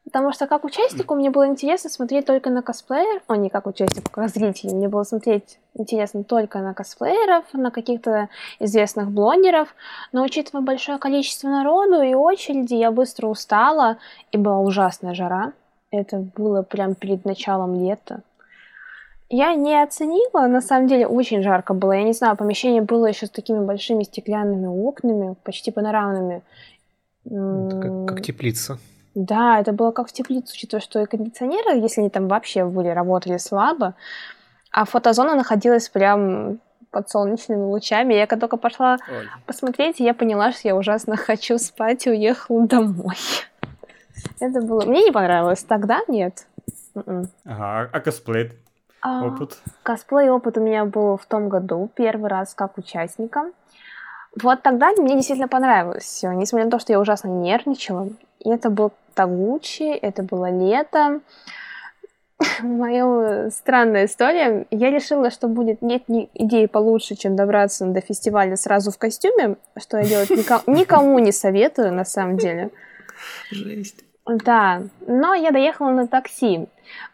Потому 0.06 0.32
что 0.32 0.46
как 0.46 0.64
участнику 0.64 1.14
мне 1.16 1.30
было 1.30 1.48
интересно 1.48 1.90
смотреть 1.90 2.26
только 2.26 2.48
на 2.48 2.62
косплеер, 2.62 3.22
о, 3.26 3.34
не 3.34 3.50
как 3.50 3.66
участнику, 3.66 4.10
как 4.10 4.28
зритель. 4.28 4.72
Мне 4.72 4.88
было 4.88 5.02
смотреть 5.02 5.58
интересно 5.74 6.22
только 6.22 6.60
на 6.60 6.74
косплееров, 6.74 7.44
на 7.52 7.72
каких-то 7.72 8.28
известных 8.60 9.10
блогеров. 9.10 9.74
Но 10.12 10.22
учитывая 10.22 10.62
большое 10.62 10.98
количество 10.98 11.48
народу 11.48 12.02
и 12.02 12.14
очереди, 12.14 12.74
я 12.74 12.92
быстро 12.92 13.26
устала, 13.26 13.98
и 14.30 14.38
была 14.38 14.60
ужасная 14.60 15.12
жара. 15.12 15.52
Это 15.90 16.18
было 16.36 16.62
прям 16.62 16.94
перед 16.94 17.24
началом 17.24 17.74
лета. 17.74 18.22
Я 19.28 19.54
не 19.54 19.82
оценила, 19.82 20.46
на 20.46 20.60
самом 20.60 20.86
деле 20.86 21.06
очень 21.06 21.42
жарко 21.42 21.74
было. 21.74 21.92
Я 21.92 22.04
не 22.04 22.12
знаю, 22.12 22.36
помещение 22.36 22.80
было 22.82 23.06
еще 23.06 23.26
с 23.26 23.30
такими 23.30 23.58
большими 23.64 24.04
стеклянными 24.04 24.66
окнами, 24.66 25.34
почти 25.42 25.70
панорамными. 25.72 26.42
Это 27.24 27.80
как, 27.82 28.06
как 28.16 28.22
теплица. 28.24 28.78
да, 29.16 29.58
это 29.58 29.72
было 29.72 29.90
как 29.90 30.08
в 30.08 30.12
теплице, 30.12 30.52
учитывая, 30.54 30.80
что 30.80 31.00
и 31.02 31.06
кондиционеры, 31.06 31.76
если 31.78 32.02
они 32.02 32.10
там 32.10 32.28
вообще 32.28 32.64
были, 32.64 32.88
работали 32.88 33.38
слабо, 33.38 33.94
а 34.70 34.84
фотозона 34.84 35.34
находилась 35.34 35.88
прям 35.88 36.60
под 36.92 37.10
солнечными 37.10 37.62
лучами. 37.62 38.14
Я 38.14 38.28
когда 38.28 38.42
только 38.46 38.58
пошла 38.58 38.98
посмотреть, 39.44 39.98
я 39.98 40.14
поняла, 40.14 40.52
что 40.52 40.68
я 40.68 40.76
ужасно 40.76 41.16
хочу 41.26 41.58
спать 41.58 42.06
и 42.06 42.10
уехала 42.10 42.64
домой. 42.68 43.16
Это 44.40 44.60
было... 44.60 44.82
Мне 44.84 45.02
не 45.02 45.10
понравилось. 45.10 45.64
Тогда 45.64 46.00
нет. 46.06 46.46
М-м. 46.94 47.28
Ага, 47.44 47.80
а- 47.80 47.88
а 47.92 48.00
косплей 48.00 48.52
А, 49.00 49.26
опыт? 49.26 49.58
Косплей 49.82 50.30
опыт 50.30 50.58
у 50.58 50.60
меня 50.60 50.84
был 50.84 51.16
в 51.16 51.26
том 51.26 51.48
году, 51.48 51.90
первый 51.94 52.28
раз 52.28 52.54
как 52.54 52.78
участника. 52.78 53.50
Вот 54.40 54.62
тогда 54.62 54.92
мне 54.92 55.14
действительно 55.14 55.48
понравилось 55.48 56.04
все, 56.04 56.30
несмотря 56.32 56.66
на 56.66 56.70
то, 56.70 56.78
что 56.78 56.92
я 56.92 57.00
ужасно 57.00 57.28
нервничала. 57.28 58.08
И 58.40 58.50
это 58.50 58.68
был 58.68 58.92
Тагучи, 59.14 59.82
это 59.82 60.22
было 60.22 60.50
лето. 60.50 61.20
Моя 62.62 63.50
странная 63.50 64.04
история. 64.04 64.66
Я 64.70 64.90
решила, 64.90 65.30
что 65.30 65.48
будет 65.48 65.80
нет 65.80 66.08
ни 66.08 66.28
идеи 66.34 66.66
получше, 66.66 67.14
чем 67.14 67.34
добраться 67.34 67.86
до 67.86 68.00
фестиваля 68.00 68.56
сразу 68.56 68.90
в 68.90 68.98
костюме, 68.98 69.56
что 69.78 69.96
я 69.98 70.04
делать 70.04 70.30
никому, 70.30 70.62
никому 70.66 71.18
не 71.18 71.32
советую, 71.32 71.94
на 71.94 72.04
самом 72.04 72.36
деле. 72.36 72.70
Жесть. 73.50 74.05
Да, 74.26 74.82
но 75.06 75.34
я 75.34 75.52
доехала 75.52 75.90
на 75.90 76.08
такси, 76.08 76.66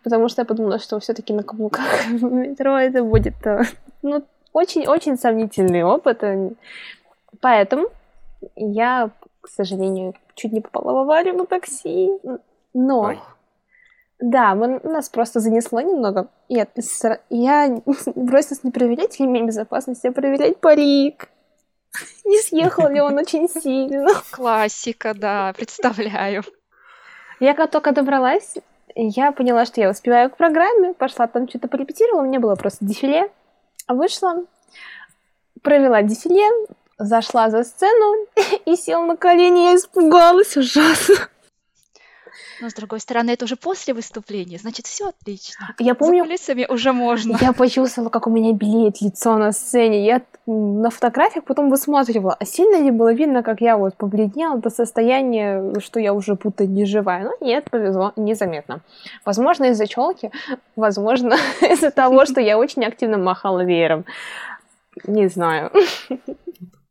потому 0.03 0.29
что 0.29 0.43
я 0.43 0.47
подумала, 0.47 0.79
что 0.79 0.99
все-таки 0.99 1.33
на 1.35 1.43
каблуках 1.43 2.07
в 2.09 2.33
метро 2.33 2.79
это 2.79 3.03
будет 3.05 3.47
э, 3.47 3.65
ну, 4.03 4.25
очень-очень 4.53 5.19
сомнительный 5.19 5.83
опыт. 5.83 6.23
э, 6.23 6.51
Поэтому 7.41 7.89
я, 8.57 9.11
к 9.43 9.49
сожалению, 9.49 10.15
чуть 10.35 10.53
не 10.53 10.61
попала 10.61 10.93
в 10.93 10.99
аварию 10.99 11.35
на 11.37 11.45
такси. 11.45 12.11
Но, 12.73 13.01
Ой. 13.01 13.21
да, 14.19 14.55
мы- 14.55 14.81
нас 14.83 15.11
просто 15.11 15.41
занесло 15.41 15.81
немного. 15.83 16.29
Я, 16.49 16.67
я 17.29 17.79
бросилась 18.15 18.65
не 18.65 18.71
проверять 18.71 19.21
ремень 19.21 19.47
безопасности, 19.47 20.07
а 20.07 20.13
проверять 20.13 20.59
парик. 20.59 21.29
Не 22.25 22.39
съехал 22.41 22.89
ли 22.89 23.03
он 23.03 23.19
очень 23.19 23.51
сильно. 23.51 24.09
Классика, 24.31 25.13
да, 25.13 25.53
представляю. 25.55 26.43
Я 27.43 27.55
как 27.55 27.73
только 27.73 27.91
добралась, 27.91 28.55
я 28.95 29.33
поняла, 29.33 29.65
что 29.65 29.81
я 29.81 29.91
успеваю 29.91 30.31
к 30.31 30.37
программе, 30.37 30.95
пошла 30.95 31.27
там 31.27 31.49
что-то 31.49 31.67
порепетировала, 31.67 32.23
у 32.23 32.25
меня 32.25 32.39
было 32.39 32.55
просто 32.55 32.85
дефиле. 32.85 33.33
Вышла, 33.89 34.45
провела 35.61 36.03
дефиле, 36.03 36.49
зашла 36.99 37.51
за 37.51 37.65
сцену 37.65 38.29
и 38.65 38.77
села 38.77 39.07
на 39.07 39.17
колени, 39.17 39.71
я 39.71 39.75
испугалась 39.75 40.57
ужасно. 40.57 41.17
Но, 42.63 42.71
с 42.71 42.75
другой 42.75 43.01
стороны, 43.01 43.33
это 43.33 43.45
уже 43.45 43.57
после 43.57 43.93
выступления, 43.93 44.57
значит, 44.57 44.87
все 44.87 45.09
отлично. 45.09 45.75
Я 45.81 45.95
За 45.95 45.99
помню, 45.99 46.23
кулисами 46.23 46.65
уже 46.69 46.93
можно. 46.93 47.37
я 47.41 47.53
почувствовала, 47.53 48.09
как 48.09 48.29
у 48.29 48.31
меня 48.31 48.53
белеет 48.53 49.01
лицо 49.01 49.37
на 49.37 49.51
сцене. 49.51 50.07
Я 50.07 50.23
на 50.47 50.91
фотографиях 50.91 51.45
потом 51.45 51.71
высматривала, 51.71 52.37
а 52.39 52.45
сильно 52.45 52.77
ли 52.81 52.93
было 52.93 53.13
видно, 53.13 53.43
как 53.43 53.61
я 53.61 53.77
вот 53.77 53.97
побледнела 53.97 54.59
до 54.59 54.71
состояния, 54.71 55.75
что 55.81 55.99
я 55.99 56.15
уже 56.15 56.37
будто 56.37 56.65
не 56.65 56.85
живая. 56.85 57.25
Ну, 57.25 57.33
нет, 57.45 57.69
повезло, 57.69 58.13
незаметно. 58.15 58.83
Возможно, 59.25 59.65
из-за 59.65 59.89
челки, 59.89 60.31
возможно, 60.77 61.35
из-за 61.63 61.91
того, 61.91 62.27
что 62.27 62.41
я 62.41 62.59
очень 62.59 62.85
активно 62.85 63.19
махала 63.19 63.65
веером. 63.65 64.05
Не 65.05 65.27
знаю. 65.27 65.73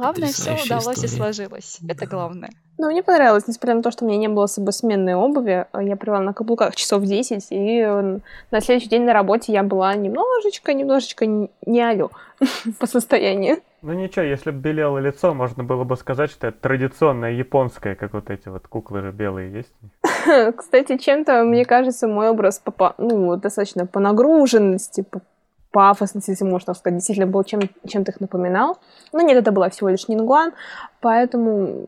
Главное, 0.00 0.28
все 0.28 0.52
удалось 0.54 1.02
и 1.02 1.06
история. 1.06 1.08
сложилось. 1.08 1.78
Это 1.88 2.06
главное. 2.06 2.50
Но 2.78 2.86
мне 2.88 3.02
понравилось, 3.02 3.46
несмотря 3.46 3.74
на 3.74 3.82
то, 3.82 3.90
что 3.90 4.04
у 4.04 4.08
меня 4.08 4.18
не 4.18 4.28
было 4.28 4.46
с 4.46 4.54
собой 4.54 4.72
сменной 4.72 5.14
обуви. 5.14 5.66
Я 5.78 5.96
провела 5.96 6.20
на 6.20 6.32
каблуках 6.32 6.74
часов 6.76 7.02
10, 7.04 7.48
и 7.50 7.78
э, 7.80 8.18
на 8.50 8.60
следующий 8.60 8.88
день 8.88 9.02
на 9.04 9.12
работе 9.12 9.52
я 9.52 9.62
была 9.62 9.94
немножечко, 9.94 10.72
немножечко 10.72 11.26
не 11.26 11.80
алё 11.82 12.10
по 12.78 12.86
состоянию. 12.86 13.58
Ну 13.82 13.92
ничего, 13.94 14.24
если 14.24 14.50
бы 14.50 14.58
белело 14.58 14.98
лицо, 14.98 15.32
можно 15.34 15.64
было 15.64 15.84
бы 15.84 15.96
сказать, 15.96 16.30
что 16.30 16.48
это 16.48 16.58
традиционное 16.60 17.32
японское, 17.32 17.94
как 17.94 18.12
вот 18.12 18.28
эти 18.30 18.48
вот 18.48 18.66
куклы 18.68 19.00
же 19.02 19.10
белые 19.10 19.52
есть. 19.52 19.72
Кстати, 20.56 20.98
чем-то, 20.98 21.44
мне 21.44 21.64
кажется, 21.64 22.06
мой 22.06 22.28
образ 22.28 22.58
по, 22.58 22.70
по- 22.70 22.94
ну, 22.98 23.36
достаточно 23.36 23.86
по 23.86 24.00
нагруженности, 24.00 25.02
по 25.02 25.20
пафосности, 25.70 26.30
если 26.30 26.44
можно 26.44 26.66
так 26.66 26.76
сказать, 26.76 26.98
действительно 26.98 27.26
был 27.26 27.44
чем, 27.44 27.60
чем-то 27.86 28.12
их 28.12 28.20
напоминал. 28.20 28.78
Но 29.12 29.20
нет, 29.20 29.36
это 29.36 29.52
была 29.52 29.70
всего 29.70 29.88
лишь 29.88 30.08
Нингуан, 30.08 30.52
поэтому... 31.00 31.86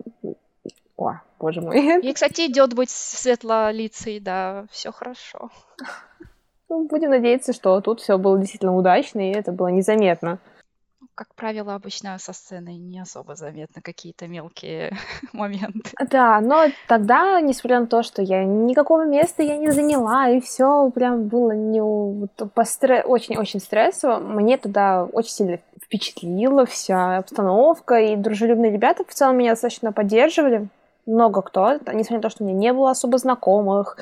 О, 0.97 1.14
боже 1.39 1.61
мой. 1.61 2.01
И, 2.01 2.12
кстати, 2.12 2.47
идет 2.47 2.74
быть 2.74 2.91
светлолицей, 2.91 4.20
да, 4.20 4.66
все 4.70 4.93
хорошо. 4.93 5.51
Ну, 6.68 6.87
Будем 6.89 7.11
надеяться, 7.11 7.53
что 7.53 7.80
тут 7.80 8.01
все 8.01 8.16
было 8.18 8.39
действительно 8.39 8.76
удачно, 8.76 9.20
и 9.20 9.35
это 9.35 9.53
было 9.53 9.68
незаметно. 9.68 10.39
Как 11.14 11.34
правило, 11.34 11.74
обычно 11.74 12.18
со 12.18 12.32
сцены 12.32 12.78
не 12.78 12.98
особо 12.98 13.34
заметны 13.34 13.82
какие-то 13.82 14.26
мелкие 14.28 14.96
моменты. 15.34 15.90
Да, 16.10 16.40
но 16.40 16.66
тогда, 16.88 17.40
несмотря 17.40 17.80
на 17.80 17.86
то, 17.86 18.02
что 18.02 18.22
я 18.22 18.44
никакого 18.44 19.04
места 19.04 19.42
я 19.42 19.58
не 19.58 19.70
заняла, 19.70 20.30
и 20.30 20.40
все 20.40 20.90
прям 20.90 21.28
было 21.28 21.52
не 21.52 21.82
очень-очень 21.82 23.60
стрессово, 23.60 24.18
мне 24.18 24.56
тогда 24.56 25.04
очень 25.04 25.30
сильно 25.30 25.58
впечатлила 25.84 26.64
вся 26.64 27.18
обстановка, 27.18 28.00
и 28.00 28.16
дружелюбные 28.16 28.72
ребята 28.72 29.04
в 29.06 29.12
целом 29.12 29.36
меня 29.36 29.50
достаточно 29.50 29.92
поддерживали. 29.92 30.68
Много 31.07 31.42
кто, 31.42 31.74
несмотря 31.74 32.16
на 32.16 32.22
то, 32.22 32.30
что 32.30 32.44
у 32.44 32.46
меня 32.46 32.57
не 32.57 32.72
было 32.72 32.90
особо 32.90 33.18
знакомых, 33.18 33.96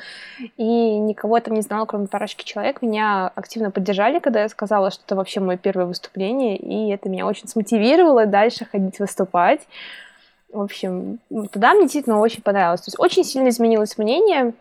и 0.57 0.97
никого 0.99 1.37
я 1.37 1.41
там 1.41 1.55
не 1.55 1.61
знала, 1.61 1.85
кроме 1.85 2.07
парочки 2.07 2.43
человек, 2.43 2.81
меня 2.81 3.31
активно 3.35 3.71
поддержали, 3.71 4.19
когда 4.19 4.41
я 4.41 4.49
сказала, 4.49 4.91
что 4.91 5.03
это 5.05 5.15
вообще 5.15 5.39
мое 5.39 5.57
первое 5.57 5.85
выступление, 5.85 6.57
и 6.57 6.91
это 6.91 7.09
меня 7.09 7.25
очень 7.25 7.47
смотивировало 7.47 8.25
дальше 8.25 8.65
ходить 8.65 8.99
выступать. 8.99 9.67
В 10.51 10.59
общем, 10.61 11.19
тогда 11.51 11.73
мне 11.73 11.83
действительно 11.83 12.19
очень 12.19 12.41
понравилось. 12.41 12.81
То 12.81 12.89
есть 12.89 12.99
очень 12.99 13.23
сильно 13.23 13.49
изменилось 13.49 13.97
мнение 13.97 14.53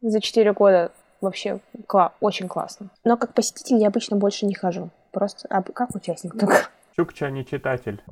за 0.00 0.20
4 0.20 0.52
года. 0.54 0.92
Вообще 1.20 1.60
кла- 1.86 2.12
очень 2.20 2.48
классно. 2.48 2.88
Но 3.04 3.16
как 3.16 3.34
посетитель 3.34 3.76
я 3.76 3.88
обычно 3.88 4.16
больше 4.16 4.46
не 4.46 4.54
хожу. 4.54 4.90
Просто 5.12 5.46
а, 5.50 5.62
как 5.62 5.94
участник 5.94 6.38
только. 6.38 6.68
Чукча 6.96 7.30
не 7.30 7.44
читатель. 7.44 8.02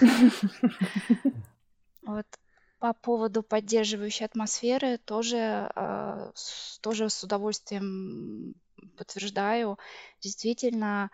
Вот 2.04 2.26
по 2.82 2.94
поводу 2.94 3.44
поддерживающей 3.44 4.26
атмосферы 4.26 4.98
тоже, 4.98 5.70
э, 5.76 6.32
тоже 6.80 7.08
с 7.08 7.22
удовольствием 7.22 8.56
подтверждаю. 8.96 9.78
Действительно, 10.20 11.12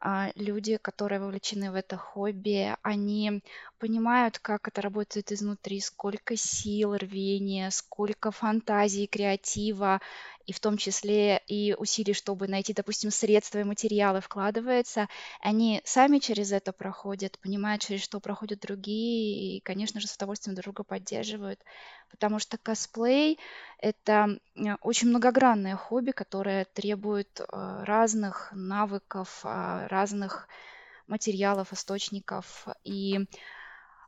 а, 0.00 0.30
люди, 0.36 0.76
которые 0.76 1.18
вовлечены 1.18 1.72
в 1.72 1.74
это 1.74 1.96
хобби, 1.96 2.72
они 2.82 3.42
понимают, 3.80 4.38
как 4.38 4.68
это 4.68 4.80
работает 4.80 5.32
изнутри, 5.32 5.80
сколько 5.80 6.36
сил, 6.36 6.94
рвения, 6.94 7.70
сколько 7.72 8.30
фантазии, 8.30 9.06
креатива, 9.06 10.00
и 10.48 10.52
в 10.54 10.60
том 10.60 10.78
числе 10.78 11.42
и 11.46 11.74
усилий, 11.78 12.14
чтобы 12.14 12.48
найти, 12.48 12.72
допустим, 12.72 13.10
средства 13.10 13.58
и 13.58 13.64
материалы 13.64 14.22
вкладывается. 14.22 15.06
Они 15.42 15.82
сами 15.84 16.20
через 16.20 16.52
это 16.52 16.72
проходят, 16.72 17.38
понимают, 17.38 17.82
через 17.82 18.02
что 18.02 18.18
проходят 18.18 18.60
другие, 18.60 19.58
и, 19.58 19.60
конечно 19.60 20.00
же, 20.00 20.08
с 20.08 20.16
удовольствием 20.16 20.54
друг 20.54 20.74
друга 20.74 20.84
поддерживают. 20.84 21.60
Потому 22.10 22.38
что 22.38 22.56
косплей— 22.56 23.38
это 23.78 24.38
э, 24.56 24.76
очень 24.80 25.08
многогранное 25.08 25.76
хобби, 25.76 26.12
которое 26.12 26.64
требует 26.64 27.40
э, 27.40 27.84
разных 27.84 28.48
навыков, 28.52 29.40
а, 29.44 29.86
разных 29.88 30.48
материалов, 31.08 31.74
источников. 31.74 32.66
И 32.84 33.26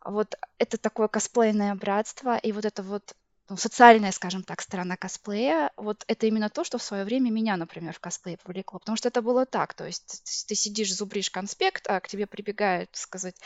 вот 0.07 0.37
это 0.57 0.79
такое 0.79 1.09
косплейное 1.09 1.75
братство, 1.75 2.39
и 2.39 2.51
вот 2.53 2.65
это 2.65 2.83
вот 2.83 3.15
ну, 3.51 3.57
социальная, 3.59 4.13
скажем 4.13 4.45
так, 4.45 4.63
сторона 4.63 4.97
косплея, 4.97 5.73
вот 5.77 6.05
это 6.07 6.27
именно 6.27 6.49
то, 6.49 6.65
что 6.65 6.79
в 6.79 6.83
свое 6.83 7.05
время 7.05 7.31
меня, 7.31 7.57
например, 7.59 7.93
в 7.95 8.01
косплей 8.01 8.39
повлекло. 8.39 8.79
Потому 8.79 8.97
что 8.97 9.09
это 9.09 9.23
было 9.23 9.45
так, 9.47 9.75
то 9.75 9.87
есть 9.87 10.47
ты 10.49 10.55
сидишь, 10.55 10.95
зубришь 10.95 11.31
конспект, 11.31 11.87
а 11.89 12.01
к 12.01 12.09
тебе 12.09 12.27
прибегают, 12.27 12.91
сказать, 12.95 13.37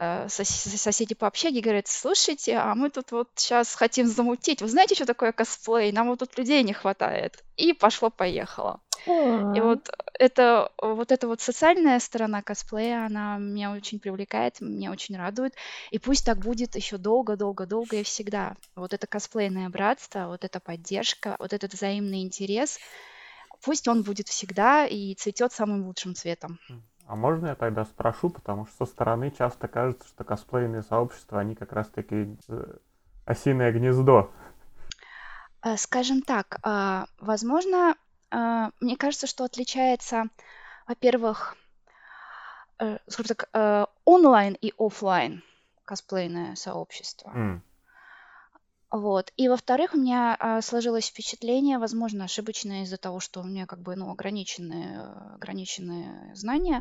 э, 0.00 0.26
сос- 0.28 0.76
соседи 0.78 1.14
по 1.14 1.26
общаге, 1.28 1.62
говорят, 1.62 1.88
слушайте, 1.88 2.56
а 2.56 2.74
мы 2.74 2.90
тут 2.90 3.12
вот 3.12 3.30
сейчас 3.36 3.74
хотим 3.74 4.06
замутить. 4.08 4.62
Вы 4.62 4.68
знаете, 4.68 4.94
что 4.96 5.06
такое 5.06 5.32
косплей? 5.32 5.92
Нам 5.92 6.08
вот 6.08 6.20
тут 6.20 6.38
людей 6.38 6.62
не 6.62 6.74
хватает. 6.74 7.44
И 7.56 7.72
пошло-поехало. 7.72 8.80
И 9.06 9.60
вот 9.60 9.90
это 10.14 10.70
вот 10.78 11.12
эта 11.12 11.26
вот 11.28 11.40
социальная 11.40 11.98
сторона 12.00 12.42
косплея, 12.42 13.06
она 13.06 13.38
меня 13.38 13.72
очень 13.72 14.00
привлекает, 14.00 14.60
меня 14.60 14.90
очень 14.90 15.16
радует. 15.16 15.54
И 15.90 15.98
пусть 15.98 16.24
так 16.24 16.38
будет 16.38 16.76
еще 16.76 16.96
долго-долго-долго 16.96 17.96
и 17.96 18.02
всегда. 18.02 18.56
Вот 18.74 18.94
это 18.94 19.06
косплейное 19.06 19.68
братство, 19.68 20.26
вот 20.28 20.44
эта 20.44 20.60
поддержка, 20.60 21.36
вот 21.38 21.52
этот 21.52 21.74
взаимный 21.74 22.22
интерес, 22.22 22.78
пусть 23.62 23.88
он 23.88 24.02
будет 24.02 24.28
всегда 24.28 24.86
и 24.86 25.14
цветет 25.14 25.52
самым 25.52 25.86
лучшим 25.86 26.14
цветом. 26.14 26.58
А 27.06 27.16
можно 27.16 27.48
я 27.48 27.54
тогда 27.54 27.84
спрошу, 27.84 28.30
потому 28.30 28.66
что 28.66 28.86
со 28.86 28.92
стороны 28.92 29.30
часто 29.30 29.68
кажется, 29.68 30.08
что 30.08 30.24
косплейные 30.24 30.82
сообщества, 30.82 31.40
они 31.40 31.54
как 31.54 31.72
раз-таки 31.72 32.36
э, 32.48 32.76
осиное 33.26 33.72
гнездо. 33.72 34.30
Э, 35.62 35.76
Скажем 35.76 36.22
так, 36.22 36.58
а, 36.62 37.06
возможно, 37.20 37.96
мне 38.80 38.96
кажется, 38.96 39.26
что 39.26 39.44
отличается, 39.44 40.24
во-первых, 40.86 41.56
э, 42.78 42.98
скажем 43.08 43.36
так, 43.36 43.48
э, 43.52 43.86
онлайн 44.04 44.54
и 44.60 44.72
офлайн 44.78 45.42
косплейное 45.84 46.54
сообщество. 46.56 47.30
М, 47.30 47.62
Вот. 48.90 49.32
И 49.36 49.48
во-вторых, 49.48 49.94
у 49.94 49.98
меня 49.98 50.36
а, 50.38 50.62
сложилось 50.62 51.08
впечатление, 51.08 51.78
возможно, 51.78 52.24
ошибочное 52.24 52.84
из-за 52.84 52.96
того, 52.96 53.18
что 53.18 53.40
у 53.40 53.44
меня 53.44 53.66
как 53.66 53.80
бы 53.80 53.96
ну, 53.96 54.10
ограниченные, 54.10 54.98
э, 54.98 55.34
ограниченные 55.34 56.32
знания, 56.36 56.80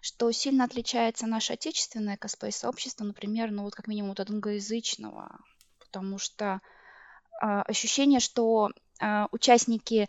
что 0.00 0.32
сильно 0.32 0.64
отличается 0.64 1.26
наше 1.26 1.52
отечественное 1.52 2.16
косплей-сообщество, 2.16 3.04
например, 3.04 3.50
ну 3.50 3.64
вот 3.64 3.74
как 3.74 3.88
минимум 3.88 4.12
от 4.12 4.20
англоязычного, 4.20 5.38
потому 5.80 6.16
что 6.18 6.60
а, 7.42 7.62
ощущение, 7.62 8.20
что 8.20 8.70
а, 9.00 9.28
участники 9.32 10.08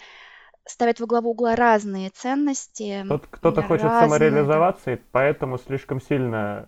ставят 0.68 0.99
во 0.99 1.07
главу 1.07 1.32
угла 1.32 1.55
разные 1.55 2.09
ценности, 2.09 3.03
Кто- 3.05 3.20
Кто-то 3.20 3.62
хочет 3.64 3.86
разные, 3.86 4.09
самореализоваться, 4.09 4.91
и 4.93 4.95
поэтому 5.12 5.57
слишком 5.57 6.01
сильно 6.01 6.68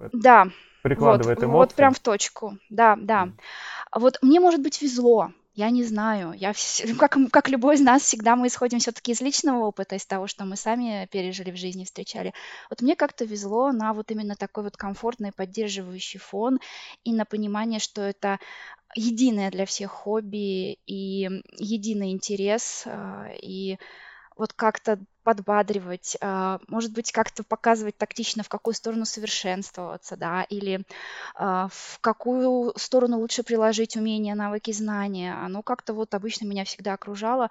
э, 0.00 0.08
Да, 0.12 0.48
прикладывает 0.82 1.38
вот, 1.38 1.44
эмоции. 1.44 1.70
вот 1.70 1.74
прям 1.74 1.94
в 1.94 2.00
точку, 2.00 2.58
да, 2.68 2.96
да. 3.00 3.28
Вот 3.94 4.18
мне, 4.22 4.40
может 4.40 4.62
быть, 4.62 4.80
везло, 4.82 5.32
я 5.54 5.70
не 5.70 5.84
знаю. 5.84 6.32
Я, 6.32 6.50
вс- 6.52 6.94
как, 6.98 7.16
как 7.32 7.48
любой 7.48 7.74
из 7.76 7.80
нас, 7.80 8.02
всегда 8.02 8.36
мы 8.36 8.46
исходим 8.46 8.78
все-таки 8.78 9.12
из 9.12 9.20
личного 9.20 9.64
опыта, 9.64 9.96
из 9.96 10.06
того, 10.06 10.26
что 10.26 10.44
мы 10.44 10.56
сами 10.56 11.08
пережили 11.10 11.50
в 11.50 11.56
жизни, 11.56 11.84
встречали. 11.84 12.32
Вот 12.70 12.82
мне 12.82 12.96
как-то 12.96 13.24
везло 13.24 13.72
на 13.72 13.92
вот 13.92 14.10
именно 14.10 14.36
такой 14.36 14.64
вот 14.64 14.76
комфортный, 14.76 15.32
поддерживающий 15.32 16.20
фон 16.20 16.60
и 17.04 17.12
на 17.12 17.24
понимание, 17.24 17.80
что 17.80 18.02
это 18.02 18.38
единое 18.94 19.50
для 19.50 19.66
всех 19.66 19.90
хобби 19.92 20.78
и 20.86 21.30
единый 21.58 22.12
интерес, 22.12 22.84
а, 22.86 23.28
и 23.42 23.78
вот 24.36 24.52
как-то 24.54 24.98
подбадривать, 25.30 26.16
а, 26.20 26.58
может 26.66 26.92
быть, 26.92 27.12
как-то 27.12 27.44
показывать 27.44 27.96
тактично, 27.96 28.42
в 28.42 28.48
какую 28.48 28.74
сторону 28.74 29.04
совершенствоваться, 29.04 30.16
да, 30.16 30.42
или 30.42 30.82
а, 31.36 31.68
в 31.68 32.00
какую 32.00 32.72
сторону 32.76 33.18
лучше 33.18 33.44
приложить 33.44 33.96
умения, 33.96 34.34
навыки, 34.34 34.72
знания. 34.72 35.34
Оно 35.34 35.62
как-то 35.62 35.94
вот 35.94 36.14
обычно 36.14 36.46
меня 36.46 36.64
всегда 36.64 36.94
окружало. 36.94 37.48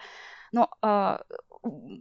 Но, 0.52 0.70
а, 0.82 1.22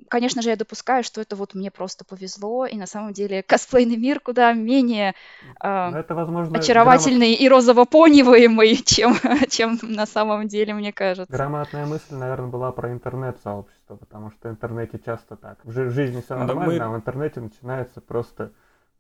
конечно 0.08 0.42
же, 0.42 0.50
я 0.50 0.56
допускаю, 0.56 1.02
что 1.02 1.20
это 1.20 1.36
вот 1.36 1.54
мне 1.54 1.70
просто 1.70 2.04
повезло, 2.04 2.66
и 2.66 2.76
на 2.76 2.86
самом 2.86 3.12
деле 3.12 3.42
косплейный 3.42 3.96
мир 3.96 4.20
куда 4.20 4.52
менее 4.52 5.14
Но 5.62 5.98
это, 5.98 6.14
возможно, 6.14 6.54
грамот- 6.54 6.60
очаровательный 6.60 7.32
и 7.34 7.48
розово-пониваемый, 7.48 8.76
чем, 8.84 9.16
чем 9.50 9.78
на 9.82 10.06
самом 10.06 10.48
деле, 10.48 10.74
мне 10.74 10.92
кажется. 10.92 11.32
Грамотная 11.32 11.86
мысль, 11.86 12.14
наверное, 12.14 12.48
была 12.48 12.72
про 12.72 12.92
интернет-сообщество, 12.92 13.96
потому 13.96 14.30
что 14.30 14.48
в 14.48 14.52
интернете 14.52 15.00
часто 15.04 15.36
так. 15.36 15.58
В 15.64 15.72
жи- 15.72 15.90
жизни 15.90 16.20
все 16.20 16.34
Да 16.36 16.44
нормально, 16.44 16.66
мы- 16.72 16.78
а 16.84 16.88
в 16.90 16.96
интернете 16.96 17.40
начинается 17.40 18.00
просто... 18.00 18.52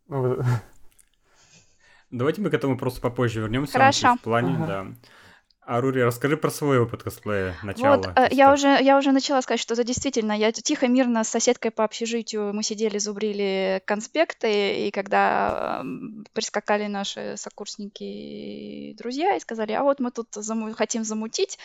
ну, 0.08 0.38
Давайте 2.10 2.40
мы 2.40 2.50
к 2.50 2.54
этому 2.54 2.78
просто 2.78 3.00
попозже 3.00 3.40
вернемся. 3.40 3.74
Хорошо. 3.74 4.16
В 4.16 4.20
плане, 4.20 4.54
Ага. 4.56 4.66
да. 4.66 4.86
А, 5.70 5.82
Рури, 5.82 6.02
расскажи 6.02 6.38
про 6.38 6.50
свой 6.50 6.78
опыт 6.78 7.02
косплея, 7.02 7.54
начало. 7.62 7.96
Вот, 7.96 8.06
э, 8.16 8.28
я 8.30 8.54
уже, 8.54 8.68
я 8.80 8.96
уже 8.96 9.12
начала 9.12 9.42
сказать, 9.42 9.60
что 9.60 9.74
это 9.74 9.84
действительно, 9.84 10.32
я 10.32 10.50
тихо, 10.50 10.88
мирно 10.88 11.24
с 11.24 11.28
соседкой 11.28 11.70
по 11.70 11.84
общежитию, 11.84 12.54
мы 12.54 12.62
сидели, 12.62 12.96
зубрили 12.96 13.82
конспекты, 13.84 14.86
и 14.86 14.90
когда 14.90 15.80
эм, 15.82 16.24
прискакали 16.32 16.86
наши 16.86 17.34
сокурсники 17.36 18.02
и 18.02 18.94
друзья 18.94 19.36
и 19.36 19.40
сказали, 19.40 19.72
а 19.72 19.82
вот 19.82 20.00
мы 20.00 20.10
тут 20.10 20.28
заму- 20.38 20.72
хотим 20.72 21.04
замутить, 21.04 21.58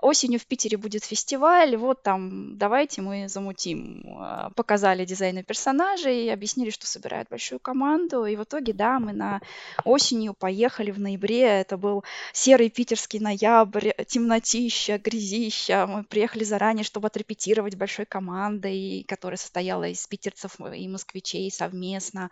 осенью 0.00 0.40
в 0.40 0.46
Питере 0.46 0.76
будет 0.76 1.04
фестиваль, 1.04 1.76
вот 1.76 2.02
там 2.02 2.56
давайте 2.56 3.02
мы 3.02 3.28
замутим. 3.28 4.02
А, 4.18 4.50
Показали 4.50 5.04
дизайны 5.04 5.42
персонажей, 5.42 6.32
объяснили, 6.32 6.70
что 6.70 6.86
собирают 6.86 7.28
большую 7.28 7.60
команду, 7.60 8.24
и 8.24 8.36
в 8.36 8.44
итоге, 8.44 8.72
да, 8.72 8.98
мы 8.98 9.12
на 9.12 9.40
осенью 9.84 10.34
поехали 10.34 10.90
в 10.90 11.00
ноябре, 11.00 11.42
это 11.42 11.76
был 11.76 12.04
серый 12.32 12.70
питерский 12.70 13.20
ноябрь, 13.20 13.90
темнотища, 14.06 14.98
грязища. 14.98 15.86
Мы 15.86 16.04
приехали 16.04 16.44
заранее, 16.44 16.84
чтобы 16.84 17.08
отрепетировать 17.08 17.76
большой 17.76 18.06
командой, 18.06 19.04
которая 19.08 19.36
состояла 19.36 19.88
из 19.88 20.06
питерцев 20.06 20.56
и 20.60 20.88
москвичей 20.88 21.50
совместно. 21.50 22.30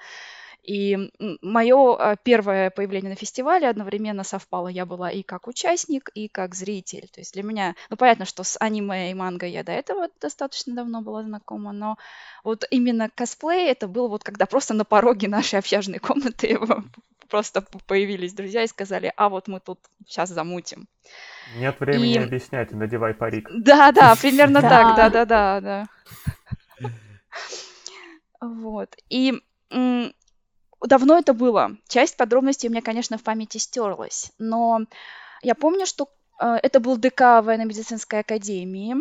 И 0.69 1.11
мое 1.41 2.17
первое 2.23 2.69
появление 2.69 3.09
на 3.09 3.17
фестивале 3.17 3.71
одновременно 3.71 4.23
совпало. 4.23 4.69
Я 4.69 4.85
была 4.85 5.11
и 5.11 5.23
как 5.23 5.49
участник, 5.49 6.11
и 6.13 6.29
как 6.29 6.55
зритель. 6.55 7.09
То 7.09 7.21
есть 7.21 7.33
для 7.33 7.43
меня, 7.43 7.75
ну 7.89 7.97
понятно, 7.97 8.27
что 8.27 8.45
с 8.45 8.59
аниме 8.61 9.11
и 9.11 9.15
манго 9.15 9.47
я 9.47 9.65
до 9.65 9.73
этого 9.73 10.09
достаточно 10.21 10.75
давно 10.75 11.01
была 11.01 11.23
знакома, 11.23 11.73
но 11.73 11.97
вот 12.45 12.67
именно 12.71 13.09
косплей 13.09 13.71
это 13.71 13.89
было 13.89 14.09
вот 14.09 14.25
когда 14.25 14.45
просто 14.45 14.75
на 14.75 14.85
пороге 14.85 15.27
нашей 15.27 15.59
общажной 15.59 16.01
комнаты 16.01 16.59
просто 17.31 17.63
появились 17.87 18.35
друзья 18.35 18.63
и 18.63 18.67
сказали, 18.69 19.11
а 19.17 19.31
вот 19.31 19.49
мы 19.49 19.61
тут 19.61 19.79
сейчас 20.07 20.29
замутим. 20.29 20.87
Нет 21.57 21.81
времени 21.81 22.13
И- 22.13 22.19
объяснять, 22.19 22.73
надевай 22.73 23.15
парик. 23.15 23.49
Да, 23.55 23.91
да, 23.91 24.15
примерно 24.21 24.61
так, 24.61 24.97
да, 24.97 25.09
да, 25.09 25.25
да, 25.25 25.61
да. 25.63 26.89
Вот. 28.43 28.95
И 29.09 29.43
давно 30.81 31.19
это 31.19 31.35
было. 31.35 31.77
Часть 31.89 32.17
подробностей 32.17 32.69
у 32.69 32.73
меня, 32.73 32.83
конечно, 32.83 33.19
в 33.19 33.23
памяти 33.23 33.59
стерлась, 33.59 34.33
но 34.39 34.81
Я 35.43 35.55
помню, 35.55 35.87
что 35.87 36.09
э, 36.41 36.59
это 36.63 36.81
был 36.81 36.97
ДК 36.97 37.43
военно-медицинской 37.43 38.21
академии, 38.21 38.97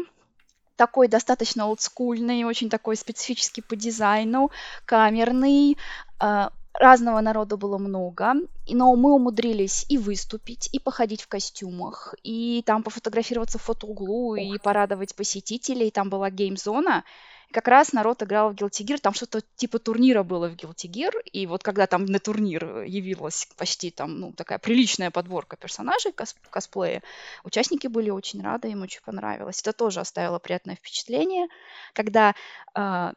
такой 0.76 1.08
достаточно 1.08 1.66
олдскульный, 1.68 2.44
очень 2.44 2.70
такой 2.70 2.96
специфический 2.96 3.62
по 3.62 3.76
дизайну, 3.76 4.52
камерный, 4.86 5.78
э, 6.22 6.50
разного 6.74 7.22
народа 7.22 7.58
было 7.58 7.78
много, 7.78 8.34
но 8.70 8.96
мы 8.96 9.14
умудрились 9.14 9.86
и 9.90 9.98
выступить, 9.98 10.70
и 10.72 10.80
походить 10.80 11.22
в 11.24 11.28
костюмах, 11.28 12.14
и 12.24 12.64
там 12.66 12.84
пофотографироваться 12.84 13.58
в 13.58 13.64
фотоуглу, 13.64 14.36
и 14.36 14.58
порадовать 14.60 15.16
посетителей. 15.16 15.92
Там 15.92 16.10
была 16.10 16.30
гейм-зона, 16.30 17.04
как 17.52 17.68
раз 17.68 17.94
народ 17.94 18.24
играл 18.24 18.52
в 18.52 18.56
Guilty 18.56 18.86
Gear, 18.86 19.00
там 19.00 19.14
что-то 19.14 19.42
типа 19.56 19.80
турнира 19.80 20.24
было 20.24 20.50
в 20.50 20.56
Guilty 20.56 20.90
Gear, 20.90 21.22
и 21.32 21.48
вот 21.48 21.64
когда 21.64 21.88
там 21.88 22.06
на 22.06 22.20
турнир 22.20 22.84
явилась 22.84 23.48
почти 23.58 23.92
там, 23.92 24.20
ну, 24.20 24.34
такая 24.34 24.60
приличная 24.60 25.12
подборка 25.12 25.56
персонажей 25.56 26.12
кос 26.12 26.36
косплея, 26.50 27.02
участники 27.44 27.88
были 27.88 28.10
очень 28.10 28.42
рады, 28.42 28.70
им 28.70 28.82
очень 28.82 29.02
понравилось. 29.02 29.62
Это 29.62 29.74
тоже 29.74 30.00
оставило 30.00 30.40
приятное 30.40 30.76
впечатление, 30.76 31.48
когда 31.94 32.36
э, 32.76 33.14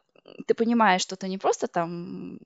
ты 0.47 0.53
понимаешь, 0.53 1.01
что 1.01 1.15
ты 1.15 1.27
не 1.27 1.37
просто 1.37 1.67
там 1.67 2.39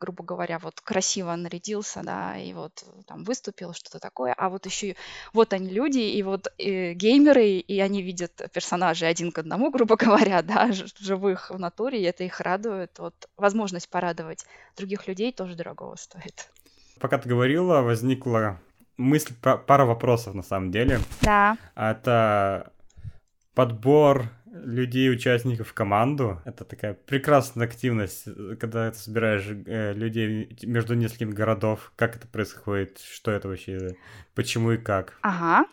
грубо 0.00 0.24
говоря, 0.24 0.58
вот 0.58 0.80
красиво 0.80 1.36
нарядился, 1.36 2.00
да, 2.02 2.38
и 2.38 2.54
вот 2.54 2.84
там 3.06 3.22
выступил, 3.22 3.74
что-то 3.74 4.00
такое, 4.00 4.34
а 4.36 4.48
вот 4.48 4.64
еще 4.64 4.96
вот 5.34 5.52
они 5.52 5.68
люди, 5.68 5.98
и 5.98 6.22
вот 6.22 6.48
и 6.56 6.70
э, 6.70 6.92
геймеры, 6.94 7.58
и 7.58 7.80
они 7.80 8.02
видят 8.02 8.32
персонажей 8.52 9.08
один 9.08 9.30
к 9.30 9.38
одному, 9.38 9.70
грубо 9.76 9.96
говоря, 9.96 10.42
да, 10.42 10.70
живых 10.72 11.50
в 11.50 11.58
натуре, 11.58 12.00
и 12.00 12.04
это 12.04 12.24
их 12.24 12.40
радует. 12.40 12.98
Вот 12.98 13.14
возможность 13.36 13.90
порадовать 13.90 14.46
других 14.76 15.06
людей 15.06 15.32
тоже 15.32 15.54
дорогого 15.54 15.96
стоит. 15.96 16.50
Пока 16.98 17.18
ты 17.18 17.28
говорила, 17.28 17.82
возникла 17.82 18.58
мысль, 18.96 19.34
пара 19.40 19.84
вопросов 19.84 20.34
на 20.34 20.42
самом 20.42 20.70
деле. 20.70 21.00
Да. 21.22 21.56
Это 21.74 22.72
подбор 23.54 24.30
людей, 24.52 25.10
участников 25.10 25.68
в 25.68 25.74
команду. 25.74 26.40
Это 26.44 26.64
такая 26.64 26.94
прекрасная 26.94 27.66
активность, 27.66 28.24
когда 28.58 28.90
ты 28.90 28.98
собираешь 28.98 29.46
э, 29.66 29.92
людей 29.94 30.56
между 30.62 30.94
несколькими 30.94 31.32
городов. 31.32 31.92
Как 31.96 32.16
это 32.16 32.26
происходит? 32.26 32.98
Что 32.98 33.30
это 33.30 33.48
вообще? 33.48 33.96
Почему 34.34 34.72
и 34.72 34.76
как? 34.76 35.18
Ага. 35.22 35.66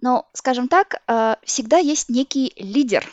Ну, 0.00 0.24
скажем 0.32 0.68
так, 0.68 1.02
э, 1.06 1.36
всегда 1.44 1.78
есть 1.78 2.08
некий 2.08 2.52
лидер, 2.56 3.06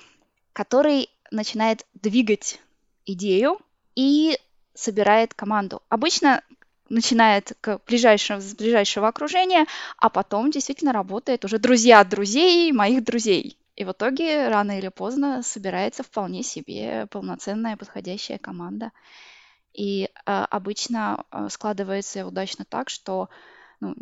который 0.54 1.10
начинает 1.32 1.86
двигать 1.94 2.60
идею 3.06 3.60
и 3.96 4.38
собирает 4.74 5.34
команду. 5.34 5.84
Обычно 5.90 6.42
начинает 6.90 7.56
к 7.62 7.80
ближайшему, 7.86 8.42
с 8.42 8.56
ближайшего 8.56 9.08
окружения, 9.08 9.68
а 9.98 10.10
потом 10.10 10.50
действительно 10.50 10.94
работает 10.94 11.46
уже 11.46 11.60
друзья 11.60 12.04
друзей, 12.04 12.72
моих 12.72 13.04
друзей. 13.04 13.59
И 13.80 13.86
в 13.86 13.94
итоге 13.94 14.50
рано 14.50 14.78
или 14.78 14.90
поздно 14.90 15.42
собирается 15.42 16.04
вполне 16.04 16.44
себе 16.44 17.08
полноценная 17.10 17.78
подходящая 17.78 18.38
команда. 18.38 18.92
И 19.74 20.10
а, 20.26 20.44
обычно 20.46 21.24
а, 21.32 21.48
складывается 21.48 22.26
удачно 22.26 22.66
так, 22.66 22.90
что 22.90 23.30
ну, 23.80 23.96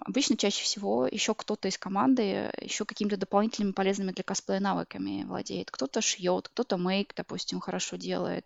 обычно 0.00 0.36
чаще 0.36 0.64
всего 0.64 1.06
еще 1.06 1.32
кто-то 1.32 1.68
из 1.68 1.78
команды 1.78 2.50
еще 2.60 2.84
какими-то 2.84 3.16
дополнительными 3.16 3.70
полезными 3.70 4.10
для 4.10 4.24
косплея 4.24 4.58
навыками 4.58 5.22
владеет. 5.28 5.70
Кто-то 5.70 6.00
шьет, 6.00 6.48
кто-то 6.48 6.76
мейк, 6.76 7.14
допустим, 7.14 7.60
хорошо 7.60 7.94
делает. 7.94 8.44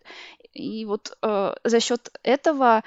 И 0.53 0.85
вот 0.85 1.17
э, 1.23 1.55
за 1.63 1.79
счет 1.79 2.11
этого 2.21 2.83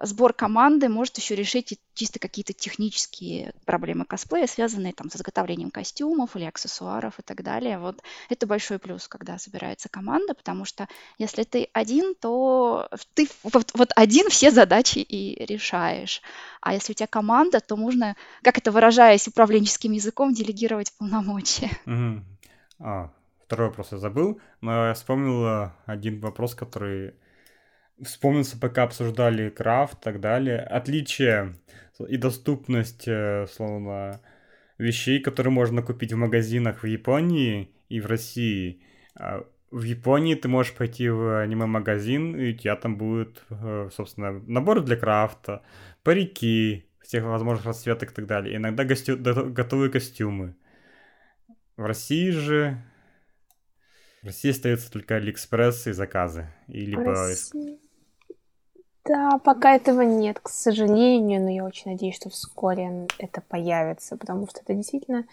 сбор 0.00 0.32
команды 0.32 0.88
может 0.88 1.16
еще 1.18 1.34
решить 1.34 1.78
чисто 1.94 2.18
какие-то 2.18 2.52
технические 2.52 3.52
проблемы 3.64 4.04
косплея, 4.04 4.46
связанные 4.46 4.92
там 4.92 5.10
с 5.10 5.16
изготовлением 5.16 5.70
костюмов 5.70 6.36
или 6.36 6.44
аксессуаров 6.44 7.18
и 7.18 7.22
так 7.22 7.42
далее. 7.42 7.78
Вот 7.78 8.02
это 8.28 8.46
большой 8.46 8.78
плюс, 8.78 9.08
когда 9.08 9.38
собирается 9.38 9.88
команда, 9.88 10.34
потому 10.34 10.64
что 10.64 10.88
если 11.18 11.42
ты 11.42 11.68
один, 11.72 12.14
то 12.14 12.88
ты 13.14 13.28
вот, 13.42 13.70
вот 13.74 13.90
один 13.96 14.28
все 14.30 14.50
задачи 14.50 14.98
и 14.98 15.44
решаешь. 15.44 16.22
А 16.60 16.74
если 16.74 16.92
у 16.92 16.94
тебя 16.94 17.06
команда, 17.06 17.60
то 17.60 17.76
можно, 17.76 18.16
как 18.42 18.58
это 18.58 18.70
выражаясь 18.70 19.28
управленческим 19.28 19.92
языком, 19.92 20.32
делегировать 20.32 20.92
полномочия. 20.98 21.70
Угу. 21.86 22.24
А, 22.80 23.10
второй 23.46 23.68
вопрос 23.68 23.92
я 23.92 23.98
забыл, 23.98 24.40
но 24.60 24.88
я 24.88 24.94
вспомнил 24.94 25.70
один 25.86 26.20
вопрос, 26.20 26.54
который 26.54 27.14
вспомнился, 28.02 28.58
пока 28.58 28.84
обсуждали 28.84 29.50
крафт 29.50 30.00
и 30.00 30.04
так 30.04 30.20
далее. 30.20 30.60
Отличие 30.60 31.56
и 32.08 32.16
доступность, 32.16 33.06
э, 33.06 33.46
словно, 33.50 34.20
вещей, 34.78 35.20
которые 35.20 35.52
можно 35.52 35.82
купить 35.82 36.12
в 36.12 36.16
магазинах 36.16 36.82
в 36.82 36.86
Японии 36.86 37.70
и 37.88 38.00
в 38.00 38.06
России. 38.06 38.82
А 39.14 39.44
в 39.70 39.82
Японии 39.82 40.34
ты 40.34 40.48
можешь 40.48 40.74
пойти 40.74 41.08
в 41.08 41.42
аниме-магазин, 41.42 42.36
и 42.36 42.52
у 42.52 42.56
тебя 42.56 42.76
там 42.76 42.96
будет, 42.96 43.42
э, 43.50 43.88
собственно, 43.92 44.32
набор 44.46 44.82
для 44.82 44.96
крафта, 44.96 45.62
парики, 46.02 46.86
всех 47.02 47.24
возможных 47.24 47.66
расцветок 47.66 48.12
и 48.12 48.14
так 48.14 48.26
далее. 48.26 48.56
Иногда 48.56 48.84
гостю... 48.84 49.16
готовые 49.16 49.90
костюмы. 49.90 50.54
В 51.76 51.84
России 51.84 52.30
же... 52.30 52.82
В 54.22 54.26
России 54.26 54.50
остается 54.50 54.90
только 54.90 55.16
Алиэкспресс 55.16 55.88
и 55.88 55.92
заказы. 55.92 56.46
И 56.68 56.86
либо... 56.86 57.10
Россия... 57.10 57.78
Да, 59.04 59.38
пока 59.38 59.74
этого 59.74 60.02
нет, 60.02 60.38
к 60.40 60.48
сожалению, 60.48 61.40
но 61.40 61.50
я 61.50 61.64
очень 61.64 61.90
надеюсь, 61.90 62.14
что 62.14 62.30
вскоре 62.30 63.08
это 63.18 63.40
появится, 63.40 64.16
потому 64.16 64.46
что 64.46 64.60
это 64.60 64.74
действительно 64.74 65.24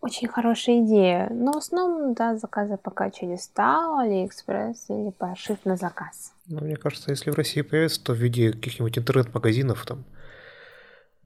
очень 0.00 0.26
хорошая 0.26 0.80
идея. 0.84 1.28
Но 1.30 1.52
в 1.52 1.58
основном, 1.58 2.14
да, 2.14 2.36
заказы 2.36 2.76
пока 2.76 3.12
через 3.12 3.46
Тао, 3.46 3.98
Алиэкспресс 3.98 4.86
или 4.88 5.10
пошив 5.10 5.58
на 5.64 5.76
заказ. 5.76 6.32
Ну, 6.48 6.62
мне 6.62 6.74
кажется, 6.74 7.12
если 7.12 7.30
в 7.30 7.36
России 7.36 7.62
появится, 7.62 8.02
то 8.02 8.12
в 8.12 8.16
виде 8.16 8.50
каких-нибудь 8.50 8.98
интернет-магазинов 8.98 9.86
там, 9.86 10.04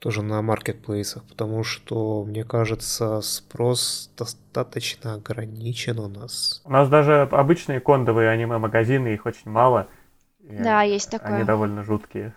тоже 0.01 0.22
на 0.22 0.42
маркетплейсах, 0.42 1.22
потому 1.28 1.62
что, 1.62 2.24
мне 2.24 2.42
кажется, 2.42 3.20
спрос 3.20 4.11
достаточно 4.18 5.14
ограничен 5.14 6.01
у 6.01 6.09
нас. 6.09 6.62
У 6.64 6.70
нас 6.72 6.88
даже 6.88 7.28
обычные 7.30 7.78
кондовые 7.78 8.30
аниме-магазины, 8.30 9.14
их 9.14 9.26
очень 9.26 9.48
мало– 9.51 9.86
да, 10.51 10.82
есть 10.82 11.11
такое. 11.11 11.36
Они 11.36 11.44
довольно 11.44 11.84
жуткие. 11.84 12.34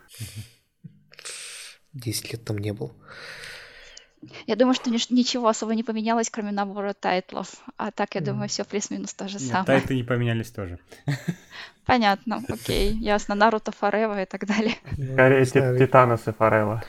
Десять 1.93 2.32
лет 2.32 2.43
там 2.43 2.57
не 2.57 2.74
был. 2.74 2.93
Я 4.47 4.55
думаю, 4.55 4.74
что 4.74 4.89
ничего 4.89 5.49
особо 5.49 5.76
не 5.76 5.84
поменялось, 5.84 6.30
кроме 6.30 6.51
набора 6.51 6.93
тайтлов. 6.93 7.61
А 7.76 7.91
так, 7.91 8.16
я 8.16 8.22
думаю, 8.22 8.47
все 8.47 8.64
плюс-минус 8.64 9.14
то 9.14 9.28
же 9.28 9.38
самое. 9.39 9.66
Тайты 9.66 9.95
не 9.95 10.03
поменялись 10.03 10.49
тоже. 10.49 10.80
Понятно, 11.86 12.41
окей. 12.47 12.93
Ясно. 12.93 13.36
Наруто 13.36 13.74
Форева 13.74 14.22
и 14.22 14.26
так 14.26 14.45
далее. 14.45 14.76
Эти 14.97 15.78
Титаносы 15.78 16.32
Форева. 16.32 16.84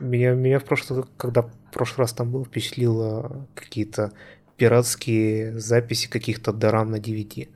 Меня, 0.00 0.32
меня 0.32 0.58
в 0.58 0.64
прошлый, 0.64 1.04
когда 1.16 1.42
в 1.42 1.50
прошлый 1.72 2.04
раз 2.04 2.12
там 2.12 2.30
был, 2.32 2.44
впечатлило 2.44 3.46
какие-то 3.54 4.12
пиратские 4.56 5.58
записи 5.58 6.08
каких-то 6.08 6.52
дарам 6.52 6.90
на 6.90 6.96
DVD 6.96 7.48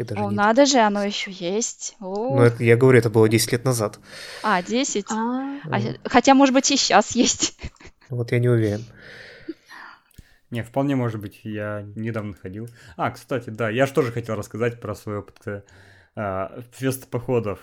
я 0.00 0.06
даже 0.06 0.20
О, 0.22 0.30
не... 0.30 0.36
надо 0.36 0.66
же, 0.66 0.78
оно 0.78 1.04
еще 1.04 1.30
есть. 1.30 1.96
О. 2.00 2.36
Ну, 2.36 2.42
это, 2.42 2.64
я 2.64 2.76
говорю, 2.76 2.98
это 2.98 3.10
было 3.10 3.28
10 3.28 3.52
лет 3.52 3.64
назад. 3.64 3.98
А, 4.42 4.62
10? 4.62 5.06
А, 5.10 5.60
а, 5.64 5.80
хотя, 6.04 6.34
может 6.34 6.54
быть, 6.54 6.70
и 6.70 6.76
сейчас 6.76 7.14
есть. 7.14 7.58
Вот 8.08 8.32
я 8.32 8.38
не 8.38 8.48
уверен. 8.48 8.84
Не, 10.50 10.62
вполне 10.62 10.96
может 10.96 11.20
быть, 11.20 11.40
я 11.44 11.86
недавно 11.94 12.34
ходил. 12.34 12.68
А, 12.96 13.10
кстати, 13.10 13.50
да, 13.50 13.70
я 13.70 13.86
же 13.86 13.92
тоже 13.92 14.10
хотел 14.10 14.34
рассказать 14.34 14.80
про 14.80 14.94
свой 14.94 15.18
опыт 15.18 15.64
э, 16.16 16.20
а, 16.20 16.62
фест 16.72 17.10
походов. 17.10 17.58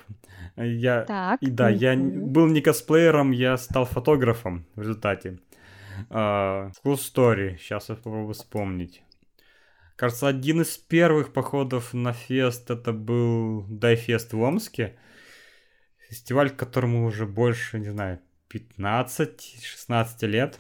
Я, 0.55 1.01
так. 1.01 1.41
И 1.41 1.49
да, 1.49 1.69
я 1.69 1.95
был 1.95 2.47
не 2.47 2.61
косплеером, 2.61 3.31
я 3.31 3.57
стал 3.57 3.85
фотографом 3.85 4.65
в 4.75 4.81
результате. 4.81 5.39
Uh, 6.09 6.71
cool 6.85 6.93
story, 6.93 7.57
сейчас 7.57 7.89
я 7.89 7.95
попробую 7.95 8.33
вспомнить. 8.33 9.03
Кажется, 9.95 10.27
один 10.27 10.61
из 10.61 10.77
первых 10.77 11.33
походов 11.33 11.91
на 11.91 12.13
фест 12.13 12.69
это 12.69 12.93
был 12.93 13.65
Дайфест 13.67 14.31
в 14.33 14.39
Омске. 14.39 14.95
Фестиваль, 16.07 16.51
которому 16.51 17.05
уже 17.05 17.25
больше, 17.25 17.79
не 17.79 17.89
знаю, 17.89 18.19
15-16 18.53 20.27
лет. 20.27 20.59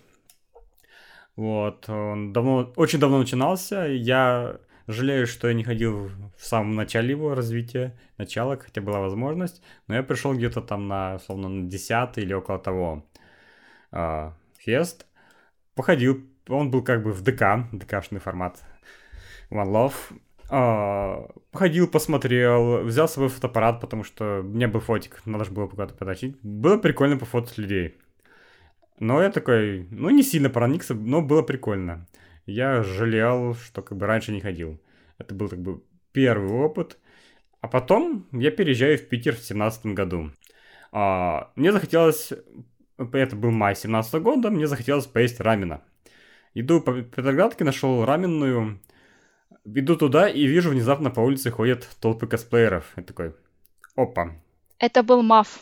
Вот, 1.35 1.87
он 1.87 2.33
давно, 2.33 2.73
очень 2.75 2.99
давно 2.99 3.19
начинался. 3.19 3.85
Я 3.85 4.59
жалею, 4.87 5.27
что 5.27 5.47
я 5.47 5.53
не 5.53 5.63
ходил 5.63 6.09
в 6.37 6.45
самом 6.45 6.75
начале 6.75 7.11
его 7.11 7.35
развития, 7.35 7.97
начала, 8.17 8.57
хотя 8.57 8.81
была 8.81 8.99
возможность. 8.99 9.61
Но 9.87 9.95
я 9.95 10.03
пришел 10.03 10.33
где-то 10.33 10.61
там 10.61 10.87
на, 10.87 11.15
условно, 11.15 11.49
на 11.49 11.69
10 11.69 12.17
или 12.17 12.33
около 12.33 12.59
того 12.59 13.05
э, 13.91 14.31
фест. 14.57 15.05
Походил, 15.75 16.25
он 16.47 16.71
был 16.71 16.83
как 16.83 17.03
бы 17.03 17.11
в 17.11 17.21
ДК, 17.21 17.67
ДКшный 17.71 18.19
формат 18.19 18.63
One 19.51 19.69
Love. 19.71 19.93
А, 20.49 21.27
ходил, 21.53 21.87
посмотрел, 21.87 22.83
взял 22.83 23.09
свой 23.09 23.27
фотоаппарат, 23.27 23.81
потому 23.81 24.03
что 24.03 24.41
мне 24.43 24.67
был 24.67 24.79
фотик, 24.79 25.21
надо 25.25 25.43
же 25.43 25.51
было 25.51 25.67
куда-то 25.67 25.93
потащить. 25.93 26.37
Было 26.41 26.77
прикольно 26.77 27.17
пофотать 27.17 27.57
людей. 27.57 27.97
Но 28.99 29.21
я 29.21 29.29
такой, 29.29 29.87
ну, 29.91 30.09
не 30.09 30.23
сильно 30.23 30.49
проникся, 30.49 30.95
но 30.95 31.21
было 31.21 31.41
прикольно. 31.41 32.07
Я 32.47 32.81
жалел, 32.81 33.55
что 33.55 33.81
как 33.81 33.97
бы 33.97 34.05
раньше 34.05 34.31
не 34.31 34.39
ходил. 34.39 34.79
Это 35.17 35.35
был 35.35 35.49
как 35.49 35.59
бы 35.59 35.83
первый 36.13 36.51
опыт. 36.51 36.97
А 37.59 37.67
потом 37.67 38.25
я 38.31 38.51
переезжаю 38.51 38.97
в 38.97 39.07
Питер 39.09 39.35
в 39.35 39.39
семнадцатом 39.39 39.93
году. 39.93 40.31
А, 40.93 41.51
мне 41.55 41.73
захотелось, 41.73 42.31
это 42.97 43.35
был 43.35 43.51
май 43.51 43.75
17 43.75 44.21
года, 44.21 44.49
мне 44.49 44.65
захотелось 44.65 45.05
поесть 45.05 45.41
рамена. 45.41 45.81
Иду 46.53 46.79
по 46.79 46.93
Петроградке, 47.01 47.65
нашел 47.65 48.05
раменную, 48.05 48.79
иду 49.65 49.97
туда 49.97 50.29
и 50.29 50.47
вижу 50.47 50.69
внезапно 50.69 51.09
по 51.11 51.19
улице 51.19 51.51
ходят 51.51 51.87
толпы 51.99 52.27
косплееров. 52.27 52.85
Я 52.95 53.03
такой, 53.03 53.35
опа. 53.95 54.31
Это 54.79 55.03
был 55.03 55.21
Маф. 55.21 55.59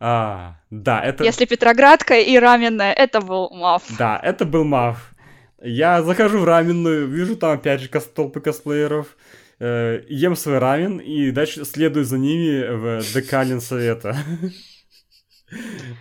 А, 0.00 0.56
да, 0.70 1.02
это... 1.02 1.22
Если 1.22 1.44
Петроградка 1.44 2.18
и 2.18 2.36
раменная, 2.36 2.92
это 2.92 3.20
был 3.20 3.50
Маф. 3.50 3.84
Да, 3.96 4.18
это 4.22 4.44
был 4.44 4.64
Маф. 4.64 5.14
Я 5.62 6.02
захожу 6.02 6.40
в 6.40 6.44
раменную, 6.44 7.06
вижу 7.08 7.36
там 7.36 7.52
опять 7.52 7.80
же 7.80 7.88
толпы 7.88 8.40
косплееров, 8.40 9.16
э, 9.58 10.02
ем 10.08 10.36
свой 10.36 10.58
рамен 10.58 10.98
и 10.98 11.30
дальше 11.30 11.64
следую 11.64 12.04
за 12.04 12.18
ними 12.18 13.00
в 13.00 13.02
ДК 13.14 13.60
совета. 13.62 14.16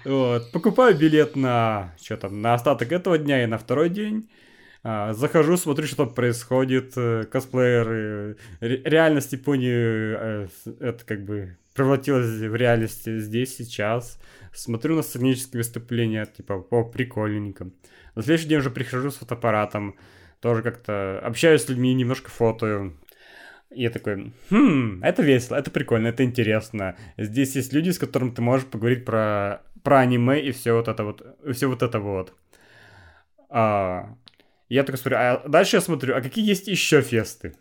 Вот. 0.03 0.51
Покупаю 0.51 0.97
билет 0.97 1.35
на 1.35 1.93
что 2.01 2.17
там, 2.17 2.41
на 2.41 2.55
остаток 2.55 2.91
этого 2.91 3.17
дня 3.17 3.43
и 3.43 3.47
на 3.47 3.57
второй 3.57 3.89
день. 3.89 4.29
А, 4.83 5.13
захожу, 5.13 5.57
смотрю, 5.57 5.87
что 5.87 5.97
там 5.97 6.13
происходит. 6.13 6.93
э, 6.95 7.23
Косплееры. 7.31 8.37
Ре- 8.59 8.81
реальность 8.83 9.33
Японии 9.33 9.71
э, 9.73 10.47
это 10.79 11.03
как 11.05 11.25
бы 11.25 11.57
превратилась 11.73 12.27
в 12.27 12.55
реальность 12.55 13.05
здесь, 13.05 13.55
сейчас. 13.55 14.19
Смотрю 14.53 14.95
на 14.95 15.01
сценические 15.01 15.59
выступления, 15.59 16.25
типа, 16.25 16.65
о, 16.69 16.83
прикольненько. 16.83 17.71
На 18.15 18.23
следующий 18.23 18.49
день 18.49 18.59
уже 18.59 18.69
прихожу 18.69 19.11
с 19.11 19.17
фотоаппаратом, 19.17 19.95
тоже 20.39 20.61
как-то 20.61 21.19
общаюсь 21.19 21.63
с 21.63 21.69
людьми, 21.69 21.93
немножко 21.93 22.29
фотою. 22.29 22.97
И 23.71 23.83
я 23.83 23.89
такой, 23.89 24.33
хм, 24.49 25.03
это 25.03 25.21
весело, 25.21 25.57
это 25.57 25.71
прикольно, 25.71 26.07
это 26.07 26.23
интересно. 26.23 26.95
Здесь 27.17 27.55
есть 27.55 27.73
люди, 27.73 27.89
с 27.89 27.99
которыми 27.99 28.31
ты 28.31 28.41
можешь 28.41 28.67
поговорить 28.67 29.05
про, 29.05 29.61
про 29.83 29.99
аниме 29.99 30.41
и 30.41 30.51
все 30.51 30.73
вот 30.73 30.87
это 30.87 31.03
вот, 31.03 31.21
и 31.45 31.51
все 31.51 31.67
вот 31.67 31.83
это 31.83 31.99
вот. 31.99 32.33
А, 33.49 34.15
я 34.69 34.83
такой 34.83 34.97
смотрю, 34.97 35.17
а 35.19 35.47
дальше 35.47 35.77
я 35.77 35.81
смотрю, 35.81 36.15
а 36.15 36.21
какие 36.21 36.47
есть 36.47 36.67
еще 36.67 37.01
фесты? 37.01 37.55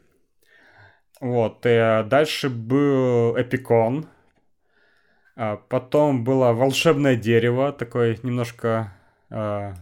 Вот, 1.20 1.64
э, 1.64 2.04
дальше 2.04 2.48
был 2.50 3.40
Эпикон, 3.40 4.06
а 5.36 5.56
потом 5.56 6.24
было 6.24 6.52
волшебное 6.52 7.16
дерево, 7.16 7.72
такой 7.72 8.18
немножко, 8.22 8.92
э, 9.30 9.74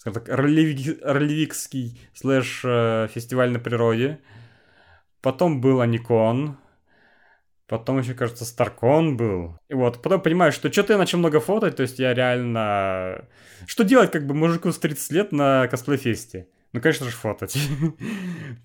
скажем 0.00 0.22
так, 0.22 0.38
ролеви- 0.38 0.98
ролевикский 1.02 2.00
slash 2.14 2.62
э, 2.64 3.08
фестиваль 3.14 3.50
на 3.50 3.58
природе. 3.58 4.18
Потом 5.20 5.60
был 5.60 5.82
Аникон. 5.82 6.56
Потом 7.66 7.98
еще, 7.98 8.14
кажется, 8.14 8.46
Старкон 8.46 9.18
был. 9.18 9.58
И 9.68 9.74
вот, 9.74 10.00
потом 10.00 10.22
понимаю, 10.22 10.52
что 10.52 10.72
что-то 10.72 10.94
я 10.94 10.98
начал 10.98 11.18
много 11.18 11.38
фотать, 11.38 11.76
то 11.76 11.82
есть 11.82 11.98
я 11.98 12.14
реально... 12.14 13.26
Что 13.66 13.84
делать, 13.84 14.10
как 14.10 14.26
бы, 14.26 14.34
мужику 14.34 14.72
с 14.72 14.78
30 14.78 15.12
лет 15.12 15.32
на 15.32 15.68
косплей-фесте? 15.68 16.46
Ну, 16.72 16.80
конечно 16.80 17.04
же, 17.04 17.12
фотать. 17.12 17.56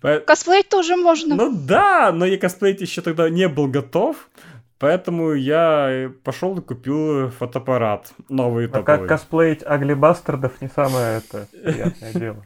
Косплеить 0.26 0.70
тоже 0.70 0.96
можно. 0.96 1.36
ну 1.36 1.54
да, 1.54 2.12
но 2.12 2.24
я 2.24 2.38
косплеить 2.38 2.80
еще 2.80 3.02
тогда 3.02 3.28
не 3.28 3.46
был 3.48 3.66
готов, 3.68 4.30
поэтому 4.78 5.32
я 5.32 6.12
пошел 6.24 6.56
и 6.58 6.62
купил 6.62 7.30
фотоаппарат 7.30 8.12
новый 8.28 8.66
А 8.66 8.68
как 8.68 8.86
топовый. 8.86 9.08
косплеить 9.08 9.62
аглибастардов 9.64 10.60
не 10.60 10.68
самое 10.68 11.18
это 11.18 11.48
приятное 11.62 12.12
дело. 12.14 12.44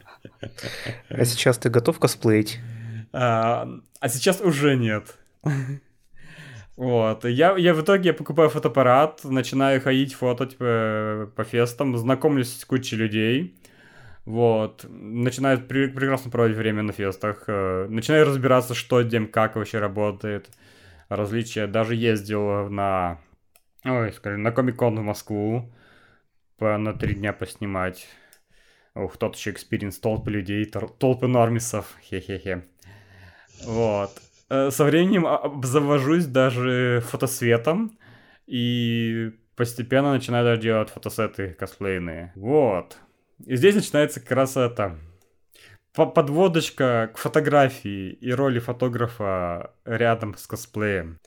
А 1.08 1.24
сейчас 1.24 1.58
ты 1.58 1.68
готов 1.70 1.98
косплеить? 1.98 2.58
А, 3.12 3.68
а 4.00 4.08
сейчас 4.08 4.40
уже 4.40 4.76
нет. 4.76 5.16
Вот. 6.76 7.24
Я, 7.24 7.56
я 7.58 7.74
в 7.74 7.82
итоге 7.82 8.08
я 8.10 8.14
покупаю 8.14 8.48
фотоаппарат, 8.48 9.20
начинаю 9.24 9.80
ходить 9.80 10.14
фототь 10.14 10.56
по, 10.56 11.30
по 11.36 11.44
фестам, 11.44 11.96
знакомлюсь 11.96 12.58
с 12.58 12.64
кучей 12.64 12.96
людей. 12.96 13.54
Вот. 14.24 14.86
Начинаю 14.88 15.58
пре- 15.58 15.88
прекрасно 15.88 16.30
проводить 16.30 16.56
время 16.56 16.82
на 16.82 16.92
фестах. 16.92 17.44
э, 17.48 17.86
Начинаю 17.90 18.26
разбираться, 18.26 18.74
что, 18.74 19.02
где, 19.02 19.20
как 19.20 19.56
вообще 19.56 19.78
работает. 19.78 20.48
Различия. 21.10 21.66
Даже 21.66 21.96
ездил 21.96 22.70
на... 22.70 23.20
Ой, 23.84 24.12
скажем, 24.12 24.42
на 24.42 24.52
Комик-кон 24.52 24.98
в 24.98 25.02
Москву. 25.02 25.70
По, 26.56 26.78
на 26.78 26.94
три 26.94 27.14
дня 27.14 27.32
поснимать. 27.32 28.06
Ух, 28.94 29.16
тот 29.16 29.36
еще 29.36 29.50
experience, 29.50 29.98
толпы 29.98 30.30
людей, 30.30 30.64
толпы 30.64 31.26
нормисов. 31.26 31.96
Хе-хе-хе. 32.02 32.64
Вот. 33.64 34.10
Э, 34.48 34.70
Со 34.70 34.84
временем 34.84 35.26
а- 35.26 35.38
обзавожусь 35.38 36.26
даже 36.26 37.02
фотосветом 37.06 37.98
и 38.46 39.32
постепенно 39.56 40.12
начинаю 40.12 40.44
даже 40.44 40.62
делать 40.62 40.90
фотосеты 40.90 41.54
косплейные. 41.54 42.32
Вот. 42.36 42.98
И 43.44 43.56
здесь 43.56 43.74
начинается 43.74 44.20
как 44.20 44.32
раз 44.32 44.56
это 44.56 44.98
подводочка 45.94 47.10
к 47.14 47.18
фотографии 47.18 48.12
и 48.12 48.32
роли 48.32 48.58
фотографа 48.58 49.72
рядом 49.84 50.36
с 50.36 50.46
косплеем. 50.46 51.18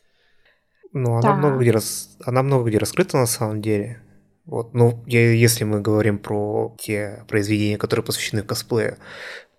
Ну, 0.94 1.16
она 1.16 1.22
Так. 1.22 1.38
много 1.38 1.60
где 1.60 1.72
рас... 1.72 2.16
она 2.24 2.44
много 2.44 2.70
где 2.70 2.78
раскрыта 2.78 3.18
на 3.18 3.26
самом 3.26 3.62
деле. 3.62 4.02
Вот, 4.46 4.74
ну, 4.74 5.04
я- 5.08 5.32
если 5.34 5.64
мы 5.64 5.82
говорим 5.82 6.20
про 6.20 6.76
те 6.80 7.24
произведения, 7.28 7.78
которые 7.78 8.06
посвящены 8.06 8.44
косплею, 8.44 8.98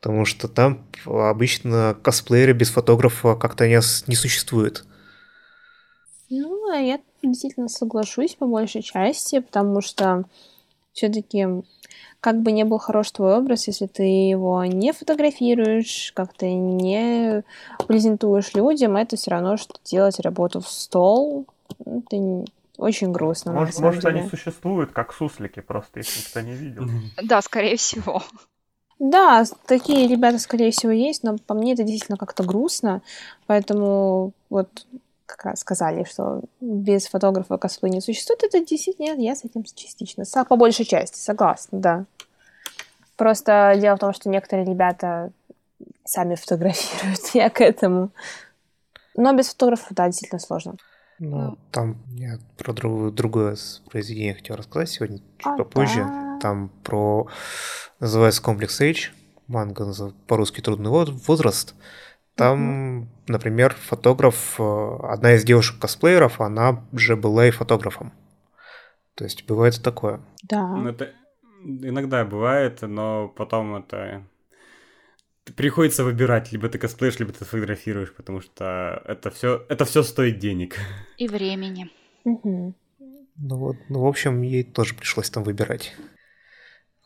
потому 0.00 0.24
что 0.26 0.48
там 0.48 0.86
обычно 1.06 1.96
косплееры 2.02 2.52
без 2.52 2.70
фотографа 2.70 3.34
как-то 3.34 3.66
не, 3.66 3.80
не 4.08 4.14
существует. 4.14 4.84
Ну, 6.30 6.70
а 6.70 6.76
я 6.76 7.00
действительно 7.22 7.68
соглашусь 7.68 8.34
по 8.34 8.46
большей 8.46 8.82
части, 8.82 9.40
потому 9.40 9.80
что 9.80 10.24
все-таки 10.92 11.46
как 12.24 12.40
бы 12.40 12.52
не 12.52 12.64
был 12.64 12.78
хорош 12.78 13.10
твой 13.10 13.36
образ, 13.36 13.66
если 13.66 13.84
ты 13.84 14.02
его 14.02 14.64
не 14.64 14.94
фотографируешь, 14.94 16.10
как 16.14 16.32
ты 16.32 16.54
не 16.54 17.42
презентуешь 17.86 18.54
людям, 18.54 18.96
это 18.96 19.16
все 19.16 19.32
равно, 19.32 19.58
что 19.58 19.74
делать 19.84 20.18
работу 20.20 20.60
в 20.60 20.68
стол. 20.70 21.44
Это 21.84 22.16
не- 22.16 22.46
очень 22.78 23.12
грустно, 23.12 23.52
Может, 23.52 23.78
может 23.78 24.06
они 24.06 24.26
существуют 24.26 24.92
как 24.92 25.12
суслики, 25.12 25.60
просто 25.60 26.00
их 26.00 26.06
никто 26.16 26.40
не 26.40 26.54
видел. 26.54 26.84
Да, 27.22 27.42
скорее 27.42 27.76
всего. 27.76 28.22
Да, 28.98 29.44
такие 29.66 30.08
ребята, 30.08 30.38
скорее 30.38 30.70
всего, 30.70 30.92
есть, 30.92 31.24
но 31.24 31.36
по 31.36 31.52
мне 31.52 31.74
это 31.74 31.82
действительно 31.82 32.16
как-то 32.16 32.42
грустно, 32.42 33.02
поэтому 33.46 34.32
вот 34.48 34.86
сказали, 35.56 36.04
что 36.04 36.42
без 36.60 37.06
фотографа 37.06 37.56
косплей 37.58 37.90
не 37.92 38.00
существует, 38.00 38.42
это 38.44 38.60
действительно, 38.64 39.06
нет, 39.06 39.18
я 39.18 39.34
с 39.36 39.44
этим 39.44 39.64
частично, 39.64 40.24
по 40.44 40.56
большей 40.56 40.84
части, 40.84 41.18
согласна, 41.18 41.78
да. 41.80 42.04
Просто 43.16 43.74
дело 43.80 43.96
в 43.96 44.00
том, 44.00 44.12
что 44.12 44.28
некоторые 44.28 44.66
ребята 44.66 45.30
сами 46.04 46.34
фотографируют, 46.34 47.20
я 47.34 47.48
к 47.50 47.60
этому. 47.60 48.10
Но 49.16 49.32
без 49.32 49.48
фотографов, 49.50 49.88
да, 49.90 50.06
действительно 50.06 50.40
сложно. 50.40 50.74
Ну, 51.20 51.38
Ну. 51.50 51.58
там 51.70 51.96
я 52.16 52.38
про 52.58 52.72
другое, 52.72 53.12
другое 53.12 53.56
произведение 53.88 54.34
хотел 54.34 54.56
рассказать 54.56 54.90
сегодня, 54.90 55.18
чуть 55.38 55.46
А, 55.46 55.56
попозже. 55.56 56.04
да. 56.04 56.38
Там 56.42 56.70
про... 56.82 57.28
Называется 58.00 58.42
комплекс 58.42 58.80
H. 58.80 59.12
Манга 59.46 59.94
по-русски 60.26 60.60
«Трудный 60.60 60.90
во- 60.90 61.04
возраст». 61.04 61.74
Там, 62.36 63.08
например, 63.28 63.74
фотограф, 63.74 64.56
э, 64.58 64.96
одна 65.02 65.34
из 65.34 65.44
девушек-косплееров, 65.44 66.40
она 66.40 66.84
же 66.92 67.16
была 67.16 67.46
и 67.46 67.52
фотографом. 67.52 68.12
То 69.14 69.24
есть 69.24 69.46
бывает 69.46 69.80
такое. 69.82 70.20
Да. 70.42 70.66
Ну, 70.66 70.88
это 70.88 71.12
иногда 71.64 72.24
бывает, 72.24 72.82
но 72.82 73.28
потом 73.28 73.76
это... 73.76 74.24
Приходится 75.56 76.04
выбирать, 76.04 76.52
либо 76.52 76.68
ты 76.68 76.78
косплеишь, 76.78 77.18
либо 77.18 77.32
ты 77.32 77.44
фотографируешь, 77.44 78.14
потому 78.14 78.40
что 78.40 79.02
это 79.04 79.30
все, 79.30 79.64
это 79.68 79.84
все 79.84 80.02
стоит 80.02 80.38
денег. 80.38 80.76
И 81.18 81.28
времени. 81.28 81.90
Мгм. 82.24 82.74
Ну 83.36 83.56
вот, 83.56 83.76
ну, 83.88 84.00
в 84.00 84.06
общем, 84.06 84.42
ей 84.42 84.64
тоже 84.64 84.94
пришлось 84.94 85.28
там 85.28 85.42
выбирать. 85.44 85.94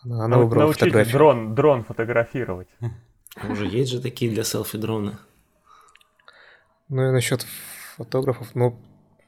Она, 0.05 0.24
она 0.26 0.39
выбрала 0.39 0.64
Научить 0.64 0.81
фотографию. 0.81 1.12
дрон, 1.12 1.55
дрон 1.55 1.85
фотографировать. 1.85 2.68
Уже 3.49 3.66
есть 3.66 3.91
же 3.91 4.01
такие 4.01 4.30
для 4.30 4.45
селфи-дрона. 4.45 5.18
Ну 6.89 7.09
и 7.09 7.12
насчет 7.12 7.47
фотографов, 7.97 8.55
ну, 8.55 8.78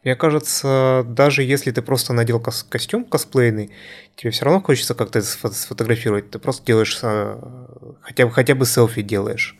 мне 0.03 0.17
кажется, 0.17 1.05
даже 1.07 1.43
если 1.43 1.71
ты 1.71 1.83
просто 1.83 2.13
надел 2.15 2.41
кос- 2.41 2.63
костюм 2.63 3.05
косплейный, 3.05 3.71
тебе 4.17 4.31
все 4.31 4.47
равно 4.47 4.63
хочется 4.63 4.95
как-то 4.95 5.19
сфо- 5.19 5.51
сфотографировать. 5.53 6.31
Ты 6.31 6.39
просто 6.39 6.65
делаешь, 6.65 6.99
э, 7.03 7.97
хотя 8.01 8.27
бы, 8.27 8.33
хотя 8.33 8.55
бы 8.55 8.65
селфи 8.65 9.03
делаешь. 9.03 9.59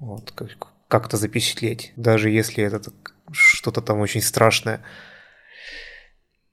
Вот, 0.00 0.32
как- 0.32 0.72
как-то 0.88 1.16
запечатлеть. 1.16 1.92
Даже 1.96 2.30
если 2.30 2.64
это 2.64 2.82
что-то 3.30 3.80
там 3.80 4.00
очень 4.00 4.20
страшное. 4.20 4.82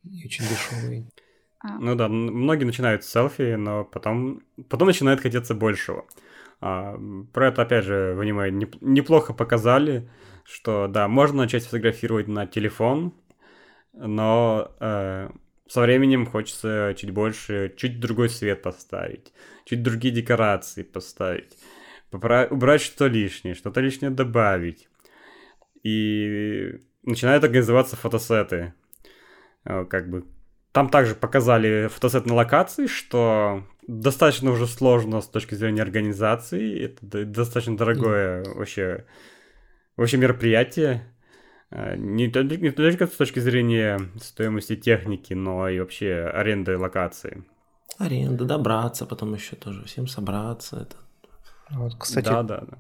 И 0.04 0.26
очень 0.26 0.46
дешевое. 0.48 1.06
А. 1.62 1.80
Ну 1.80 1.96
да, 1.96 2.08
многие 2.08 2.66
начинают 2.66 3.04
с 3.04 3.10
селфи, 3.10 3.56
но 3.56 3.84
потом, 3.84 4.42
потом 4.70 4.88
начинает 4.88 5.22
хотеться 5.22 5.56
большего. 5.56 6.06
А, 6.62 6.98
про 7.34 7.48
это, 7.48 7.62
опять 7.62 7.86
же, 7.86 8.14
в 8.16 8.20
аниме 8.20 8.50
неп- 8.50 8.78
неплохо 8.82 9.34
показали, 9.34 10.10
что 10.44 10.88
да, 10.88 11.08
можно 11.08 11.44
начать 11.44 11.64
фотографировать 11.66 12.28
на 12.28 12.46
телефон, 12.48 13.14
но 13.94 14.72
э, 14.80 15.30
со 15.68 15.82
временем 15.82 16.26
хочется 16.26 16.94
чуть 16.98 17.12
больше, 17.12 17.74
чуть 17.78 18.00
другой 18.00 18.30
свет 18.30 18.62
поставить, 18.62 19.34
чуть 19.66 19.84
другие 19.84 20.14
декорации 20.14 20.84
поставить, 20.84 21.58
попра- 22.12 22.50
убрать 22.50 22.82
что 22.82 23.08
лишнее, 23.08 23.56
что-то 23.56 23.80
лишнее 23.82 24.12
добавить. 24.12 24.90
И 25.84 26.74
начинают 27.04 27.44
организоваться 27.44 27.96
фотосеты. 27.96 28.74
Э, 29.64 29.86
Как 29.86 30.10
бы 30.10 30.26
там 30.72 30.90
также 30.90 31.16
показали 31.16 31.88
фотосет 31.88 32.26
на 32.26 32.36
локации, 32.36 32.88
что 32.88 33.64
достаточно 33.90 34.52
уже 34.52 34.68
сложно 34.68 35.20
с 35.22 35.28
точки 35.28 35.56
зрения 35.56 35.82
организации. 35.82 36.86
Это 36.86 37.26
достаточно 37.26 37.76
дорогое 37.76 38.44
вообще, 38.44 39.06
вообще 39.98 40.18
мероприятие. 40.18 41.12
Э, 41.72 41.96
Не 41.98 42.30
только, 42.30 42.58
не 42.58 42.72
только 42.72 43.08
с 43.08 43.12
точки 43.12 43.40
зрения 43.40 44.00
стоимости 44.22 44.76
техники, 44.76 45.34
но 45.34 45.68
и 45.68 45.80
вообще 45.80 46.32
аренды 46.34 46.78
локации. 46.78 47.44
Аренда, 47.98 48.46
добраться, 48.46 49.06
потом 49.06 49.34
еще 49.34 49.56
тоже 49.56 49.84
всем 49.86 50.08
собраться. 50.08 50.82
Это... 50.82 50.96
Вот, 51.72 51.96
кстати, 52.00 52.26
да, 52.26 52.44
да, 52.44 52.62
да. 52.62 52.78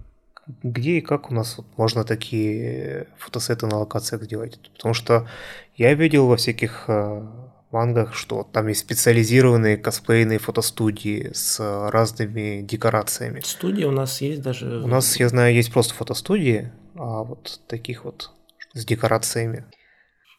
где 0.63 0.97
и 0.97 1.01
как 1.01 1.31
у 1.31 1.33
нас 1.33 1.57
вот 1.57 1.65
можно 1.77 2.03
такие 2.03 3.07
фотосеты 3.17 3.65
на 3.67 3.77
локациях 3.77 4.27
делать? 4.27 4.59
Потому 4.75 4.93
что 4.93 5.27
я 5.75 5.93
видел 5.95 6.27
во 6.27 6.37
всяких 6.37 6.85
э, 6.87 7.27
мангах, 7.71 8.15
что 8.15 8.43
там 8.43 8.67
есть 8.67 8.81
специализированные 8.81 9.77
косплейные 9.77 10.39
фотостудии 10.39 11.31
с 11.33 11.59
разными 11.89 12.61
декорациями. 12.61 13.41
Студия 13.43 13.87
у 13.87 13.91
нас 13.91 14.21
есть 14.21 14.41
даже... 14.41 14.81
У 14.81 14.87
нас, 14.87 15.19
я 15.19 15.29
знаю, 15.29 15.53
есть 15.53 15.71
просто 15.71 15.93
фотостудии, 15.93 16.71
а 16.95 17.23
вот 17.23 17.61
таких 17.67 18.05
вот 18.05 18.31
с 18.73 18.85
декорациями. 18.85 19.65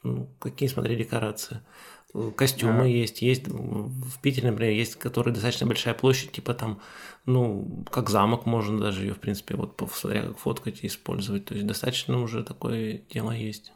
Ну, 0.03 0.29
какие, 0.41 0.69
смотри, 0.69 0.97
декорации. 0.97 1.61
Костюмы 2.37 2.85
А. 2.85 2.87
есть, 2.87 3.23
есть 3.23 3.47
в 3.47 4.21
Питере, 4.21 4.51
например, 4.51 4.73
есть, 4.73 4.97
которые 4.97 5.33
достаточно 5.33 5.67
большая 5.67 5.95
площадь, 5.95 6.33
типа 6.33 6.55
там, 6.55 6.81
ну, 7.25 7.85
как 7.91 8.11
замок 8.11 8.47
можно 8.47 8.81
даже 8.81 9.03
ее, 9.03 9.15
в 9.15 9.21
принципе, 9.21 9.55
вот 9.55 9.81
смотря 9.95 10.23
как 10.23 10.39
фоткать 10.39 10.83
и 10.83 10.89
использовать. 10.89 11.45
То 11.45 11.55
есть 11.55 11.67
достаточно 11.67 12.21
уже 12.21 12.43
такое 12.43 13.03
дело 13.11 13.31
есть. 13.31 13.73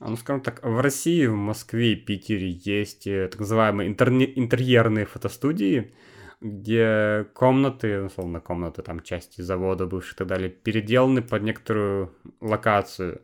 А, 0.00 0.08
Ну, 0.08 0.16
скажем 0.16 0.40
так, 0.42 0.64
в 0.64 0.80
России, 0.80 1.26
в 1.26 1.36
Москве 1.36 1.92
и 1.92 1.96
Питере 1.96 2.48
есть 2.50 3.06
э, 3.06 3.28
так 3.28 3.40
называемые 3.40 3.90
интерне- 3.90 4.32
интерьерные 4.34 5.04
фотостудии, 5.04 5.92
где 6.40 7.26
комнаты, 7.34 8.02
условно, 8.04 8.40
комнаты, 8.40 8.82
там, 8.82 9.00
части 9.00 9.42
завода 9.42 9.86
бывших 9.86 10.14
и 10.14 10.16
так 10.16 10.26
далее, 10.26 10.48
переделаны 10.48 11.20
под 11.20 11.42
некоторую 11.42 12.14
локацию. 12.40 13.20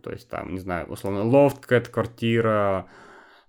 То 0.00 0.12
есть 0.12 0.28
там, 0.28 0.54
не 0.54 0.60
знаю, 0.60 0.86
условно, 0.86 1.24
лофт, 1.24 1.58
какая-то 1.58 1.90
квартира, 1.90 2.86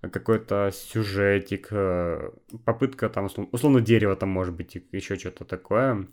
какой-то 0.00 0.70
сюжетик, 0.74 1.68
э, 1.70 2.30
попытка 2.64 3.08
там, 3.08 3.26
условно, 3.26 3.50
условно 3.52 3.80
дерево 3.80 4.16
там 4.16 4.30
может 4.30 4.54
быть, 4.54 4.74
и 4.74 4.84
еще 4.90 5.16
что-то 5.16 5.44
такое. 5.44 6.08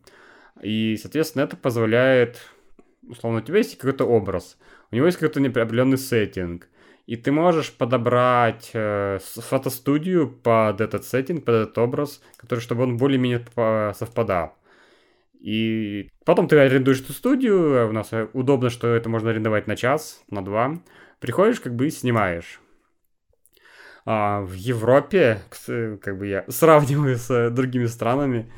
И, 0.61 0.95
соответственно, 1.01 1.43
это 1.43 1.57
позволяет, 1.57 2.37
условно, 3.01 3.39
у 3.39 3.41
тебя 3.41 3.57
есть 3.57 3.77
какой-то 3.77 4.05
образ, 4.05 4.57
у 4.91 4.95
него 4.95 5.05
есть 5.05 5.17
какой-то 5.17 5.39
определенный 5.61 5.97
сеттинг, 5.97 6.67
и 7.05 7.15
ты 7.15 7.31
можешь 7.31 7.71
подобрать 7.71 8.71
э, 8.73 9.19
фотостудию 9.21 10.29
под 10.29 10.81
этот 10.81 11.05
сеттинг, 11.05 11.45
под 11.45 11.55
этот 11.55 11.77
образ, 11.77 12.21
который, 12.37 12.59
чтобы 12.59 12.83
он 12.83 12.97
более-менее 12.97 13.43
совпадал. 13.93 14.55
И 15.41 16.09
потом 16.23 16.47
ты 16.47 16.57
арендуешь 16.59 17.01
эту 17.01 17.13
студию, 17.13 17.81
а 17.81 17.87
у 17.87 17.91
нас 17.91 18.13
э, 18.13 18.27
удобно, 18.33 18.69
что 18.69 18.87
это 18.87 19.09
можно 19.09 19.31
арендовать 19.31 19.65
на 19.65 19.75
час, 19.75 20.23
на 20.29 20.43
два. 20.43 20.79
Приходишь, 21.19 21.59
как 21.59 21.75
бы, 21.75 21.87
и 21.87 21.89
снимаешь. 21.89 22.61
А 24.05 24.41
в 24.41 24.53
Европе, 24.53 25.41
как 26.01 26.17
бы 26.17 26.27
я 26.27 26.45
сравниваю 26.49 27.17
с 27.17 27.31
э, 27.31 27.49
другими 27.49 27.87
странами, 27.87 28.51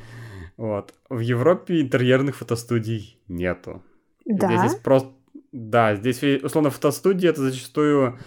вот, 0.58 0.94
в 1.10 1.20
Европе 1.20 1.82
интерьерных 1.82 2.36
фотостудий 2.36 3.18
нету. 3.28 3.82
Здесь 4.26 4.40
Да? 4.40 4.64
есть 4.64 4.84
просто... 4.84 5.13
Да, 5.54 5.96
здесь, 5.96 6.24
э, 6.24 6.40
условно, 6.44 6.72
фотостудия 6.72 7.30
это 7.30 7.42
зачастую, 7.42 8.20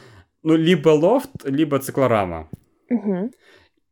ну, 0.44 0.56
либо 0.56 0.90
лофт, 0.90 1.30
либо 1.44 1.78
циклорама. 1.80 2.48
Мгм. 2.88 3.32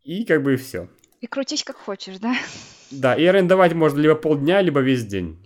И 0.05 0.25
как 0.25 0.43
бы 0.43 0.57
все. 0.57 0.89
И 1.21 1.27
крутись 1.27 1.65
как 1.65 1.77
хочешь, 1.77 2.19
да? 2.21 2.37
Да, 2.91 3.15
и 3.15 3.25
арендовать 3.25 3.73
можно 3.75 3.99
либо 3.99 4.15
полдня, 4.15 4.63
либо 4.63 4.81
весь 4.81 5.05
день. 5.05 5.37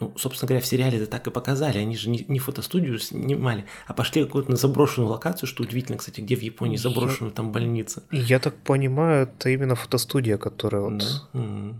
Ну, 0.00 0.14
собственно 0.16 0.48
говоря, 0.48 0.62
в 0.62 0.66
сериале 0.66 0.96
это 0.96 1.06
так 1.06 1.26
и 1.26 1.30
показали. 1.30 1.76
Они 1.76 1.94
же 1.94 2.08
не, 2.08 2.24
не 2.26 2.38
фотостудию 2.38 2.98
снимали, 2.98 3.66
а 3.86 3.92
пошли 3.92 4.24
какую-то 4.24 4.50
на 4.50 4.56
заброшенную 4.56 5.10
локацию, 5.10 5.46
что 5.46 5.62
удивительно, 5.62 5.98
кстати, 5.98 6.22
где 6.22 6.36
в 6.36 6.40
Японии 6.42 6.76
Я- 6.76 6.82
заброшенная 6.82 7.32
там 7.32 7.52
больница. 7.52 8.02
И 8.10 8.16
Я 8.16 8.38
так 8.38 8.54
понимаю, 8.54 9.24
это 9.24 9.50
именно 9.50 9.74
фотостудия, 9.74 10.38
которая 10.38 10.82
вот... 10.82 10.98
Да. 11.34 11.74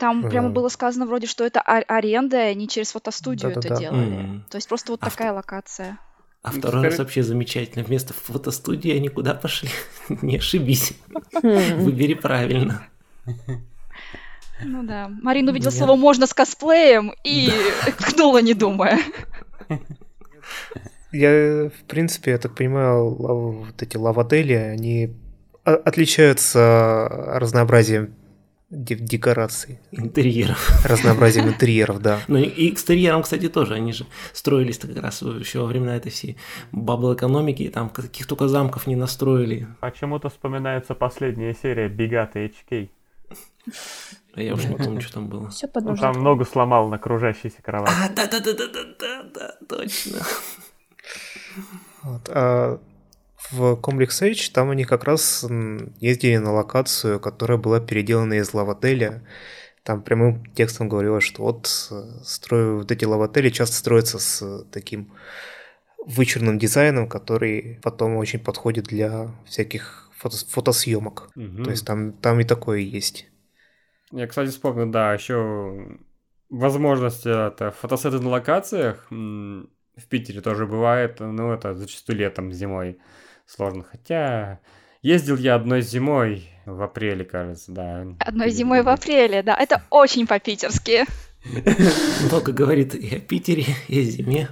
Там 0.00 0.22
прямо 0.28 0.48
было 0.48 0.68
сказано 0.68 1.04
вроде, 1.06 1.26
что 1.26 1.44
это 1.44 1.60
а- 1.60 1.84
аренда, 1.86 2.36
и 2.38 2.50
они 2.52 2.66
через 2.68 2.90
фотостудию 2.92 3.50
это 3.52 3.60
Да-да-да. 3.60 3.80
делали. 3.80 4.16
М. 4.16 4.44
То 4.50 4.56
есть 4.56 4.66
просто 4.68 4.92
вот 4.92 5.00
А 5.02 5.10
в- 5.10 5.12
такая 5.12 5.32
локация. 5.32 5.98
А 6.42 6.50
второй 6.52 6.80
теперь- 6.80 6.90
раз 6.90 6.98
вообще 6.98 7.22
замечательно. 7.22 7.84
Вместо 7.84 8.14
фотостудии 8.14 8.90
они 8.96 9.08
куда 9.10 9.34
пошли? 9.34 9.68
Не 10.22 10.38
ошибись. 10.38 10.94
Хм. 11.34 11.80
Выбери 11.82 12.14
правильно. 12.14 12.86
Ну 14.64 14.82
да. 14.84 15.10
Марина 15.22 15.52
увидела 15.52 15.70
слово 15.70 15.96
«можно» 15.96 16.26
с 16.26 16.32
косплеем 16.34 17.12
и 17.24 17.50
ткнула, 17.98 18.40
не 18.42 18.54
думая. 18.54 18.98
Я, 21.12 21.68
в 21.70 21.84
принципе, 21.88 22.32
я 22.32 22.38
так 22.38 22.54
понимаю, 22.54 23.10
вот 23.14 23.82
эти 23.82 23.96
лавадели, 23.96 24.52
они 24.54 25.14
отличаются 25.64 27.06
разнообразием 27.34 28.14
декораций, 28.70 29.80
Интерьеров. 29.90 30.84
разнообразием 30.84 31.48
интерьеров, 31.48 32.00
да. 32.00 32.20
Ну 32.28 32.38
и- 32.38 32.70
экстерьером, 32.72 33.22
кстати, 33.22 33.48
тоже. 33.48 33.74
Они 33.74 33.92
же 33.92 34.06
строились 34.32 34.78
как 34.78 34.96
раз 34.96 35.22
еще 35.22 35.60
во 35.60 35.66
времена 35.66 35.96
этой 35.96 36.12
всей 36.12 36.36
бабл 36.70 37.14
экономики. 37.14 37.62
И 37.64 37.68
там 37.68 37.88
каких 37.90 38.26
только 38.26 38.46
замков 38.48 38.86
не 38.86 38.94
настроили. 38.96 39.66
Почему-то 39.80 40.28
вспоминается 40.28 40.94
последняя 40.94 41.54
серия 41.60 41.88
Бигата 41.88 42.38
HK. 42.38 42.88
А 44.34 44.40
я 44.42 44.54
уже 44.54 44.68
не 44.68 44.76
помню, 44.76 45.00
что 45.00 45.14
там 45.14 45.28
было. 45.28 45.48
Все 45.50 45.66
под 45.66 45.86
Он 45.86 45.96
там 45.96 46.22
ногу 46.22 46.44
сломал 46.44 46.88
на 46.88 46.98
кружащейся 46.98 47.60
кровати. 47.62 47.92
А, 47.92 48.08
да-да-да-да-да-да, 48.14 49.56
точно. 49.68 50.18
Вот, 52.02 52.28
а 52.28 52.80
в 53.52 53.74
Complex 53.74 54.08
Age 54.22 54.52
там 54.52 54.70
они 54.70 54.84
как 54.84 55.04
раз 55.04 55.44
ездили 55.98 56.36
на 56.36 56.52
локацию, 56.52 57.20
которая 57.20 57.58
была 57.58 57.80
переделана 57.80 58.34
из 58.34 58.52
лавотеля. 58.54 59.22
Там 59.82 60.02
прямым 60.02 60.44
текстом 60.54 60.88
говорилось, 60.88 61.24
что 61.24 61.42
вот 61.42 61.88
э, 61.90 62.02
строю 62.22 62.78
вот 62.78 62.92
эти 62.92 63.06
лавотели 63.06 63.48
часто 63.48 63.76
строятся 63.76 64.18
с 64.18 64.42
э, 64.42 64.64
таким 64.70 65.10
вычурным 66.06 66.58
дизайном, 66.58 67.08
который 67.08 67.80
потом 67.82 68.16
очень 68.16 68.40
подходит 68.40 68.84
для 68.84 69.30
всяких 69.46 70.10
фото- 70.14 70.46
фотосъемок. 70.48 71.30
Мгм. 71.34 71.64
То 71.64 71.70
есть 71.70 71.86
там, 71.86 72.12
там 72.12 72.40
и 72.40 72.44
такое 72.44 72.80
есть. 72.80 73.26
Я, 74.12 74.26
кстати, 74.26 74.50
вспомнил, 74.50 74.90
да, 74.90 75.14
еще 75.14 75.98
возможность 76.50 77.26
это 77.26 77.70
фотосеты 77.70 78.20
на 78.20 78.28
локациях 78.28 79.06
в 79.10 80.08
Питере 80.08 80.40
тоже 80.40 80.66
бывает, 80.66 81.20
ну, 81.20 81.52
это 81.52 81.74
зачастую 81.74 82.18
летом, 82.18 82.52
зимой 82.52 82.98
сложно. 83.50 83.84
Хотя 83.90 84.60
ездил 85.02 85.36
я 85.36 85.54
одной 85.54 85.82
зимой 85.82 86.48
в 86.66 86.82
апреле, 86.82 87.24
кажется, 87.24 87.72
да. 87.72 88.06
Одной 88.18 88.50
зимой 88.50 88.82
в 88.82 88.88
апреле, 88.88 89.42
да. 89.42 89.54
Это 89.56 89.82
очень 89.90 90.26
по-питерски. 90.26 91.04
Много 92.24 92.52
говорит 92.52 92.94
и 92.94 93.16
о 93.16 93.20
Питере, 93.20 93.64
и 93.88 94.00
о 94.00 94.02
зиме. 94.02 94.48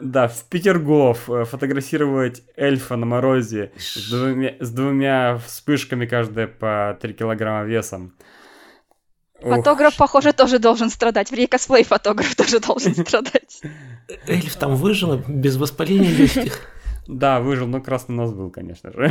Да, 0.00 0.28
в 0.28 0.44
Петергоф 0.44 1.28
э, 1.28 1.44
фотографировать 1.44 2.42
эльфа 2.56 2.94
на 2.94 3.04
морозе 3.04 3.72
с 3.76 4.08
двумя, 4.08 4.54
с 4.60 4.70
двумя 4.70 5.38
вспышками 5.38 6.06
каждая 6.06 6.46
по 6.46 6.96
3 7.00 7.14
килограмма 7.14 7.64
весом. 7.64 8.14
Ух, 9.40 9.56
Фотограф, 9.56 9.96
похоже, 9.96 10.32
тоже 10.32 10.60
должен 10.60 10.90
страдать. 10.90 11.32
Вернее, 11.32 11.48
косплей-фотограф 11.48 12.34
тоже 12.36 12.60
должен 12.60 12.94
страдать. 12.94 13.60
Эльф 14.28 14.54
там 14.54 14.76
выжил 14.76 15.16
без 15.26 15.56
воспаления 15.56 16.10
легких. 16.10 16.60
Да, 17.08 17.40
выжил, 17.40 17.66
но 17.66 17.80
красный 17.80 18.14
нос 18.14 18.32
был, 18.32 18.50
конечно 18.50 18.92
же. 18.92 19.10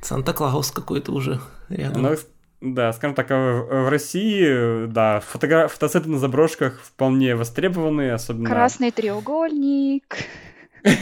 Санта-Клаус 0.00 0.70
какой-то 0.70 1.12
уже 1.12 1.40
рядом. 1.68 2.02
Ну, 2.02 2.12
с- 2.12 2.28
да, 2.60 2.92
скажем 2.92 3.14
так, 3.14 3.30
а 3.30 3.36
в, 3.36 3.84
в 3.86 3.88
России, 3.88 4.86
да, 4.86 5.20
фотогра- 5.20 5.68
фотосеты 5.68 6.08
на 6.08 6.18
заброшках 6.18 6.80
вполне 6.80 7.34
востребованы, 7.34 8.12
особенно... 8.12 8.48
Красный 8.48 8.90
треугольник. 8.90 10.16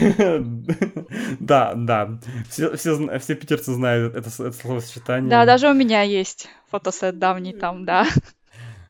Да, 1.39 1.73
да. 1.75 2.19
Все, 2.49 2.75
все, 2.77 3.19
все 3.19 3.35
питерцы 3.35 3.73
знают 3.73 4.15
это, 4.15 4.29
это 4.29 4.51
словосочетание. 4.53 5.29
Да, 5.29 5.45
даже 5.45 5.69
у 5.69 5.73
меня 5.73 6.01
есть 6.03 6.47
фотосет 6.71 7.19
давний 7.19 7.53
там, 7.53 7.85
да. 7.85 8.07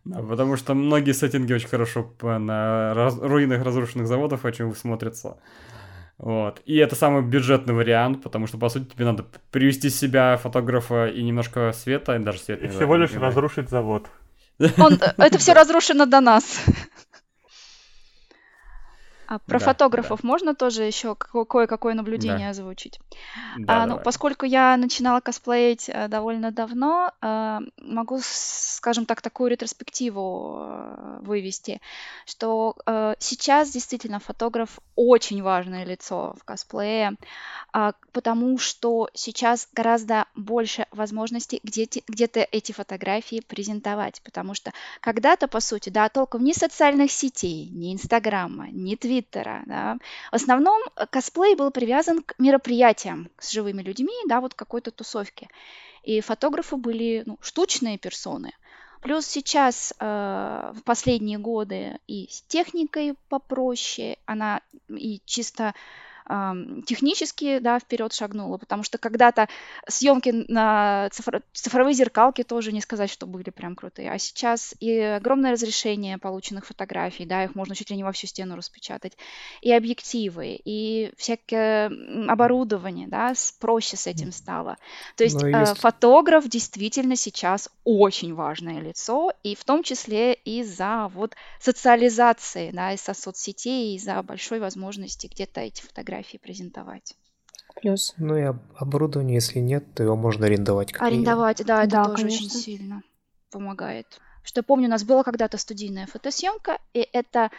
Да, 0.05 0.21
потому 0.21 0.57
что 0.57 0.73
многие 0.73 1.13
сеттинги 1.13 1.53
очень 1.53 1.69
хорошо 1.69 2.13
на 2.21 2.93
раз, 2.93 3.17
руинах 3.19 3.63
разрушенных 3.63 4.07
заводов 4.07 4.43
очень 4.43 4.73
смотрятся. 4.75 5.37
Вот. 6.17 6.61
И 6.65 6.77
это 6.77 6.95
самый 6.95 7.21
бюджетный 7.21 7.73
вариант, 7.73 8.21
потому 8.21 8.47
что, 8.47 8.57
по 8.57 8.69
сути, 8.69 8.93
тебе 8.93 9.05
надо 9.05 9.25
привести 9.51 9.89
себя, 9.89 10.37
фотографа 10.37 11.07
и 11.07 11.23
немножко 11.23 11.71
света, 11.73 12.15
и 12.15 12.19
даже 12.19 12.39
света. 12.39 12.65
И 12.65 12.69
всего 12.69 12.95
лишь 12.95 13.13
разрушить 13.13 13.69
завод. 13.69 14.07
Он, 14.77 14.99
это 15.17 15.37
все 15.37 15.53
разрушено 15.53 16.05
до 16.05 16.21
нас. 16.21 16.63
А 19.33 19.39
про 19.39 19.57
да, 19.57 19.65
фотографов 19.65 20.21
да. 20.21 20.27
можно 20.27 20.53
тоже 20.53 20.83
еще 20.83 21.15
кое-какое 21.15 21.95
наблюдение 21.95 22.45
да. 22.45 22.49
озвучить? 22.51 22.99
Да, 23.57 23.83
а, 23.83 23.85
ну, 23.87 23.99
поскольку 23.99 24.45
я 24.45 24.77
начинала 24.77 25.21
косплеить 25.21 25.89
э, 25.89 26.07
довольно 26.07 26.51
давно, 26.51 27.11
э, 27.19 27.59
могу, 27.77 28.19
скажем 28.21 29.07
так, 29.07 29.23
такую 29.23 29.49
ретроспективу 29.49 30.57
э, 30.59 31.19
вывести, 31.21 31.81
что 32.25 32.75
сейчас 33.19 33.71
действительно 33.71 34.19
фотограф 34.19 34.79
очень 34.95 35.41
важное 35.41 35.85
лицо 35.85 36.35
в 36.39 36.43
косплее, 36.43 37.15
а, 37.71 37.93
потому 38.11 38.57
что 38.57 39.09
сейчас 39.13 39.67
гораздо 39.73 40.25
больше 40.35 40.85
возможностей 40.91 41.59
где-то, 41.63 42.47
эти 42.51 42.71
фотографии 42.71 43.41
презентовать, 43.47 44.21
потому 44.23 44.53
что 44.53 44.71
когда-то, 44.99 45.47
по 45.47 45.59
сути, 45.59 45.89
да, 45.89 46.09
толком 46.09 46.43
ни 46.43 46.53
социальных 46.53 47.11
сетей, 47.11 47.69
ни 47.69 47.93
Инстаграма, 47.93 48.67
ни 48.71 48.95
Твиттера, 48.95 49.22
да, 49.31 49.97
в 50.31 50.35
основном 50.35 50.81
э, 50.95 51.05
косплей 51.07 51.55
был 51.55 51.71
привязан 51.71 52.21
к 52.23 52.35
мероприятиям 52.39 53.29
с 53.39 53.51
живыми 53.51 53.81
людьми, 53.81 54.13
да, 54.27 54.41
вот 54.41 54.53
какой-то 54.53 54.91
тусовке. 54.91 55.49
И 56.03 56.21
фотографы 56.21 56.75
были 56.75 57.23
ну, 57.25 57.37
штучные 57.41 57.97
персоны. 57.97 58.51
Плюс 59.01 59.25
сейчас 59.25 59.93
э, 59.99 60.73
в 60.75 60.81
последние 60.83 61.37
годы 61.37 61.99
и 62.07 62.27
с 62.29 62.41
техникой 62.43 63.15
попроще, 63.29 64.17
она 64.25 64.61
и 64.87 65.21
чисто 65.25 65.73
технически, 66.85 67.59
да, 67.59 67.79
вперед 67.79 68.13
шагнула, 68.13 68.57
потому 68.57 68.83
что 68.83 68.97
когда-то 68.97 69.49
съемки 69.87 70.45
на 70.47 71.09
цифро- 71.11 71.43
цифровые 71.51 71.93
зеркалки 71.93 72.43
тоже 72.43 72.71
не 72.71 72.81
сказать, 72.81 73.09
что 73.09 73.25
были 73.25 73.49
прям 73.49 73.75
крутые, 73.75 74.11
а 74.11 74.17
сейчас 74.17 74.73
и 74.79 74.97
огромное 74.99 75.51
разрешение 75.51 76.17
полученных 76.17 76.65
фотографий, 76.65 77.25
да, 77.25 77.43
их 77.43 77.55
можно 77.55 77.75
чуть 77.75 77.89
ли 77.89 77.97
не 77.97 78.03
во 78.03 78.11
всю 78.11 78.27
стену 78.27 78.55
распечатать, 78.55 79.17
и 79.61 79.73
объективы, 79.73 80.59
и 80.63 81.11
всякое 81.17 81.91
оборудование, 82.27 83.07
да, 83.07 83.33
проще 83.59 83.97
с 83.97 84.07
этим 84.07 84.31
стало. 84.31 84.77
То 85.17 85.23
есть 85.23 85.43
э, 85.43 85.49
есть... 85.49 85.77
фотограф 85.77 86.47
действительно 86.47 87.15
сейчас 87.15 87.69
очень 87.83 88.33
важное 88.33 88.79
лицо, 88.79 89.33
и 89.43 89.55
в 89.55 89.63
том 89.65 89.83
числе 89.83 90.33
из-за 90.33 91.09
вот 91.13 91.35
социализации, 91.59 92.71
да, 92.71 92.93
из-за 92.93 93.13
соцсетей, 93.13 93.95
из-за 93.95 94.21
большой 94.23 94.59
возможности 94.59 95.27
где-то 95.27 95.61
эти 95.61 95.81
фотографии 95.81 96.12
фотографии 96.13 96.37
презентовать. 96.37 97.15
Плюс. 97.81 98.13
Ну 98.17 98.37
и 98.37 98.53
оборудование, 98.75 99.35
если 99.35 99.59
нет, 99.59 99.83
то 99.95 100.03
его 100.03 100.15
можно 100.15 100.45
арендовать. 100.45 100.93
Арендовать, 100.99 101.65
да, 101.65 101.83
это 101.83 101.91
да, 101.91 102.03
тоже 102.05 102.23
конечно. 102.23 102.45
очень 102.45 102.55
сильно 102.55 103.01
помогает. 103.51 104.19
Что 104.43 104.59
я 104.59 104.63
помню, 104.63 104.87
у 104.87 104.91
нас 104.91 105.03
была 105.03 105.23
когда-то 105.23 105.57
студийная 105.57 106.05
фотосъемка, 106.05 106.79
и 106.93 107.07
это 107.13 107.49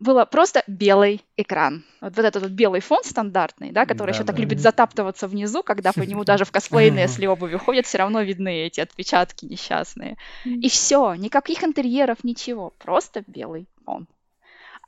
было 0.00 0.24
просто 0.24 0.62
белый 0.68 1.22
экран. 1.36 1.84
Вот, 2.00 2.16
вот 2.16 2.24
этот 2.24 2.42
вот 2.44 2.52
белый 2.52 2.80
фон 2.80 3.02
стандартный, 3.04 3.72
да, 3.72 3.84
который 3.84 4.10
да, 4.10 4.14
еще 4.14 4.24
да. 4.24 4.32
так 4.32 4.38
любит 4.38 4.60
затаптываться 4.60 5.26
внизу, 5.26 5.62
когда 5.62 5.92
по 5.92 6.02
нему 6.02 6.24
даже 6.24 6.44
в 6.44 6.52
косплейные 6.52 7.08
с 7.08 7.18
обуви 7.20 7.56
ходят, 7.56 7.86
все 7.86 7.98
равно 7.98 8.22
видны 8.22 8.62
эти 8.62 8.80
отпечатки 8.80 9.44
несчастные. 9.44 10.16
И 10.44 10.68
все, 10.68 11.14
никаких 11.14 11.62
интерьеров, 11.64 12.22
ничего, 12.22 12.72
просто 12.78 13.24
белый 13.26 13.66
фон. 13.84 14.06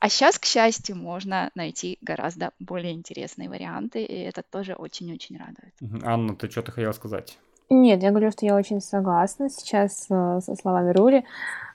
А 0.01 0.09
сейчас, 0.09 0.39
к 0.39 0.45
счастью, 0.45 0.95
можно 0.95 1.51
найти 1.53 1.99
гораздо 2.01 2.49
более 2.59 2.91
интересные 2.91 3.47
варианты, 3.49 4.03
и 4.03 4.23
это 4.23 4.41
тоже 4.41 4.73
очень-очень 4.73 5.37
радует. 5.37 6.03
Анна, 6.03 6.35
ты 6.35 6.49
что-то 6.49 6.71
хотела 6.71 6.91
сказать? 6.91 7.37
Нет, 7.69 8.01
я 8.01 8.09
говорю, 8.09 8.31
что 8.31 8.47
я 8.47 8.55
очень 8.55 8.81
согласна 8.81 9.47
сейчас 9.51 10.07
э, 10.09 10.39
со 10.43 10.55
словами 10.55 10.91
Рули, 10.91 11.23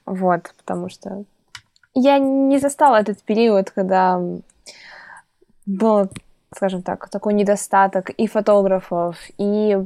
вот, 0.07 0.53
потому 0.57 0.89
что 0.89 1.23
я 1.95 2.19
не 2.19 2.59
застала 2.59 2.97
этот 2.97 3.23
период, 3.23 3.71
когда 3.71 4.21
был, 5.65 6.11
скажем 6.53 6.83
так, 6.83 7.09
такой 7.09 7.33
недостаток 7.33 8.11
и 8.11 8.27
фотографов, 8.27 9.19
и 9.39 9.79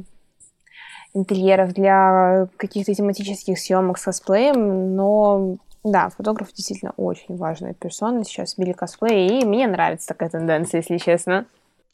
интерьеров 1.13 1.73
для 1.73 2.47
каких-то 2.57 2.95
тематических 2.95 3.59
съемок 3.59 3.99
с 3.99 4.03
косплеем, 4.03 4.95
но 4.95 5.57
да, 5.83 6.09
фотограф 6.09 6.53
действительно 6.53 6.93
очень 6.97 7.37
важная 7.37 7.73
персона 7.73 8.23
сейчас 8.23 8.55
в 8.55 8.57
мире 8.59 8.73
косплея, 8.73 9.41
и 9.41 9.45
мне 9.45 9.67
нравится 9.67 10.07
такая 10.07 10.29
тенденция, 10.29 10.79
если 10.79 10.97
честно. 10.97 11.45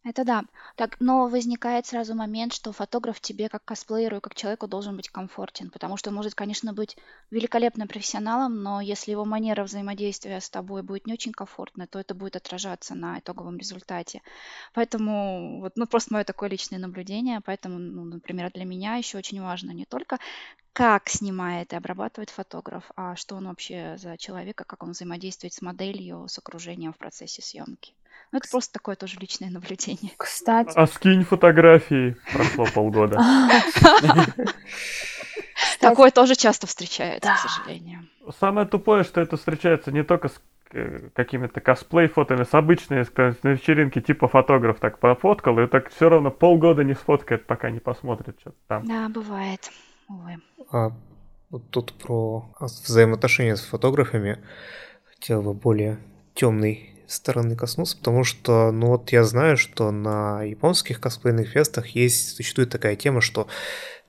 Это 0.08 0.24
да. 0.24 0.44
Так, 0.78 0.96
но 1.02 1.28
возникает 1.28 1.86
сразу 1.86 2.16
момент, 2.16 2.54
что 2.54 2.72
фотограф 2.72 3.20
тебе 3.20 3.50
как 3.50 3.66
косплееру 3.66 4.18
и 4.18 4.20
как 4.22 4.36
человеку 4.36 4.66
должен 4.68 4.96
быть 4.96 5.10
комфортен, 5.10 5.70
потому 5.70 5.98
что 5.98 6.12
может, 6.12 6.34
конечно, 6.34 6.72
быть 6.72 6.96
великолепным 7.30 7.90
профессионалом, 7.90 8.64
но 8.64 8.80
если 8.80 9.12
его 9.12 9.26
манера 9.26 9.66
взаимодействия 9.66 10.40
с 10.40 10.50
тобой 10.50 10.82
будет 10.82 11.08
не 11.08 11.14
очень 11.14 11.34
комфортная, 11.34 11.88
то 11.88 12.00
это 12.00 12.16
будет 12.16 12.38
отражаться 12.38 12.96
на 12.96 13.20
итоговом 13.20 13.58
результате. 13.58 14.22
Поэтому, 14.74 15.60
вот, 15.60 15.74
ну, 15.76 15.86
просто 15.88 16.14
мое 16.14 16.24
такое 16.24 16.50
личное 16.50 16.80
наблюдение, 16.80 17.42
поэтому, 17.42 17.78
ну, 17.78 18.06
например, 18.06 18.50
для 18.54 18.64
меня 18.64 18.96
еще 18.96 19.18
очень 19.18 19.42
важно 19.42 19.72
не 19.72 19.84
только 19.86 20.20
как 20.74 21.10
снимает 21.10 21.74
и 21.74 21.76
обрабатывает 21.76 22.30
фотограф, 22.30 22.92
а 22.96 23.16
что 23.18 23.36
он 23.36 23.48
вообще 23.48 23.96
за 23.98 24.18
человека, 24.18 24.64
как 24.64 24.84
он 24.84 24.92
взаимодействует 24.92 25.54
с 25.54 25.62
моделью, 25.62 26.28
с 26.30 26.38
окружением 26.38 26.94
в 26.94 26.98
процессе 26.98 27.42
съемки. 27.42 27.94
Ну, 28.32 28.40
это 28.40 28.50
просто 28.50 28.74
такое 28.74 28.96
тоже 28.96 29.18
личное 29.20 29.50
наблюдение. 29.50 30.12
Кстати. 30.18 30.74
А 30.76 30.86
скинь 30.88 31.24
фотографии. 31.24 32.18
Прошло 32.34 32.66
полгода. 32.74 33.20
Такое 35.80 36.12
тоже 36.12 36.36
часто 36.36 36.68
встречается, 36.68 37.34
к 37.34 37.38
сожалению. 37.38 38.08
Самое 38.40 38.68
тупое, 38.68 39.04
что 39.04 39.22
это 39.22 39.38
встречается 39.38 39.92
не 39.92 40.04
только 40.04 40.28
с 40.30 40.42
э, 40.72 41.10
какими-то 41.14 41.62
косплей-фотами, 41.62 42.44
с 42.44 42.54
обычными, 42.54 43.06
на 43.44 43.50
вечеринке 43.50 44.02
типа 44.02 44.28
фотограф 44.28 44.80
так 44.80 45.00
пофоткал, 45.00 45.60
и 45.60 45.68
так 45.68 45.90
все 45.90 46.10
равно 46.10 46.32
полгода 46.32 46.84
не 46.84 46.94
сфоткает, 46.94 47.46
пока 47.46 47.70
не 47.70 47.80
посмотрит 47.80 48.38
что-то 48.40 48.58
там. 48.68 48.86
Да, 48.86 49.10
бывает. 49.10 49.72
Увы. 50.10 50.38
А 50.72 50.92
вот 51.50 51.70
тут 51.70 51.94
про 51.94 52.46
взаимоотношения 52.60 53.56
с 53.56 53.62
фотографами 53.62 54.44
хотел 55.06 55.42
бы 55.42 55.54
более 55.54 56.00
темный 56.34 56.97
стороны 57.08 57.56
коснуться, 57.56 57.98
потому 57.98 58.24
что, 58.24 58.72
ну 58.72 58.88
вот 58.88 59.12
я 59.12 59.24
знаю, 59.24 59.58
что 59.58 59.92
на 59.92 60.44
японских 60.44 61.00
косплейных 61.00 61.50
фестах 61.50 61.88
есть, 61.90 62.36
существует 62.36 62.70
такая 62.70 62.96
тема, 62.96 63.22
что 63.22 63.48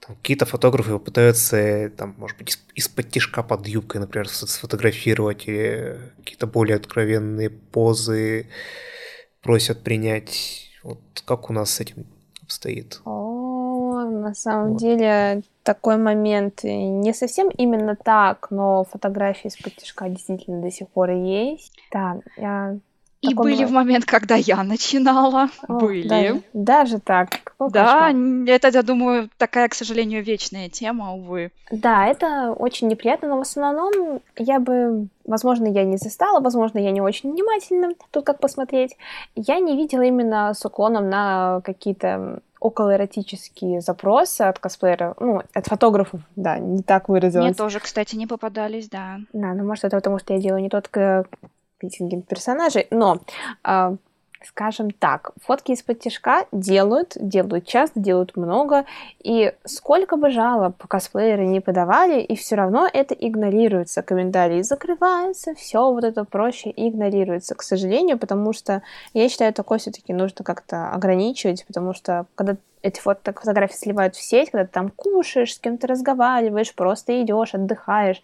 там, 0.01 0.17
какие-то 0.17 0.47
фотографы 0.47 0.99
пытаются, 0.99 1.91
там, 1.97 2.15
может 2.19 2.37
быть, 2.39 2.59
из-под 2.75 3.11
тишка 3.11 3.43
под 3.43 3.67
юбкой, 3.67 4.01
например, 4.01 4.29
сфотографировать, 4.29 5.47
или 5.47 5.99
какие-то 6.19 6.47
более 6.47 6.77
откровенные 6.77 7.51
позы 7.51 8.49
просят 9.43 9.83
принять. 9.83 10.71
Вот 10.83 11.01
как 11.25 11.51
у 11.51 11.53
нас 11.53 11.71
с 11.71 11.81
этим 11.81 12.07
обстоит? 12.43 13.01
О, 13.05 14.05
на 14.05 14.35
самом 14.35 14.73
вот. 14.73 14.81
деле 14.81 15.43
такой 15.63 15.99
момент 15.99 16.65
не 16.65 17.13
совсем 17.13 17.49
именно 17.51 17.95
так, 17.95 18.51
но 18.51 18.85
фотографии 18.85 19.49
из-под 19.49 19.77
тишка 19.77 20.09
действительно 20.09 20.63
до 20.63 20.71
сих 20.71 20.89
пор 20.89 21.11
есть. 21.11 21.75
Да, 21.93 22.21
я 22.37 22.79
и 23.21 23.35
были 23.35 23.55
бывает. 23.55 23.71
в 23.71 23.73
момент, 23.73 24.05
когда 24.05 24.37
я 24.37 24.63
начинала. 24.63 25.49
О, 25.67 25.81
были. 25.81 26.07
Даже, 26.07 26.43
даже 26.53 26.99
так. 27.01 27.31
Какой 27.43 27.71
да, 27.71 28.07
кошмар. 28.07 28.49
это, 28.49 28.69
я 28.69 28.83
думаю, 28.83 29.29
такая, 29.39 29.69
к 29.69 29.75
сожалению, 29.75 30.23
вечная 30.23 30.69
тема, 30.69 31.15
увы. 31.15 31.51
Да, 31.71 32.07
это 32.07 32.53
очень 32.53 32.87
неприятно, 32.89 33.29
но 33.29 33.39
в 33.39 33.41
основном 33.41 34.21
я 34.37 34.61
бы, 34.61 35.09
возможно, 35.25 35.67
я 35.67 35.85
не 35.85 35.97
застала, 35.97 36.41
возможно, 36.41 36.79
я 36.79 36.93
не 36.93 37.01
очень 37.01 37.33
внимательна, 37.33 37.95
тут 38.13 38.25
как 38.25 38.39
посмотреть. 38.39 38.97
Я 39.35 39.59
не 39.59 39.77
видела 39.77 40.03
именно 40.03 40.55
с 40.55 40.65
уклоном 40.65 41.11
на 41.11 41.61
какие-то 41.65 42.41
околоэротические 42.61 43.81
запросы 43.81 44.43
от 44.43 44.59
косплееров, 44.59 45.17
ну, 45.21 45.43
от 45.55 45.67
фотографов, 45.67 46.21
да, 46.37 46.59
не 46.59 46.83
так 46.83 47.09
выразилась. 47.09 47.47
Мне 47.47 47.55
тоже, 47.55 47.81
кстати, 47.81 48.17
не 48.17 48.27
попадались, 48.27 48.89
да. 48.89 49.19
Да, 49.33 49.55
ну, 49.55 49.65
может, 49.65 49.85
это 49.85 49.97
потому, 49.97 50.19
что 50.19 50.35
я 50.35 50.41
делаю 50.41 50.63
не 50.63 50.69
тот 50.69 50.89
рейтинги 51.81 52.21
персонажей, 52.21 52.87
но 52.91 53.21
а, 53.63 53.97
скажем 54.45 54.91
так, 54.91 55.33
фотки 55.43 55.73
из-под 55.73 56.01
тяжка 56.01 56.47
делают, 56.53 57.17
делают 57.21 57.67
часто, 57.67 58.01
делают 58.01 58.37
много, 58.37 58.85
и 59.23 59.53
сколько 59.65 60.17
бы 60.17 60.31
жалоб 60.31 60.77
косплееры 60.87 61.47
не 61.47 61.61
подавали, 61.61 62.21
и 62.21 62.37
все 62.37 62.55
равно 62.55 62.89
это 62.93 63.15
игнорируется. 63.15 64.03
Комментарии 64.03 64.63
закрываются, 64.63 65.55
все 65.55 65.93
вот 65.93 66.05
это 66.05 66.25
проще 66.25 66.73
игнорируется, 66.75 67.55
к 67.55 67.63
сожалению, 67.63 68.19
потому 68.19 68.53
что 68.53 68.83
я 69.13 69.29
считаю, 69.29 69.53
такое 69.53 69.79
все-таки 69.79 70.13
нужно 70.13 70.45
как-то 70.45 70.91
ограничивать, 70.91 71.67
потому 71.67 71.93
что 71.93 72.27
когда 72.35 72.57
эти 72.83 73.01
фото 73.01 73.33
фотографии 73.33 73.75
сливают 73.75 74.15
в 74.15 74.23
сеть, 74.23 74.51
когда 74.51 74.65
ты 74.65 74.73
там 74.73 74.91
кушаешь, 74.91 75.55
с 75.55 75.59
кем-то 75.59 75.89
разговариваешь, 75.89 76.75
просто 76.75 77.21
идешь, 77.23 77.55
отдыхаешь, 77.55 78.23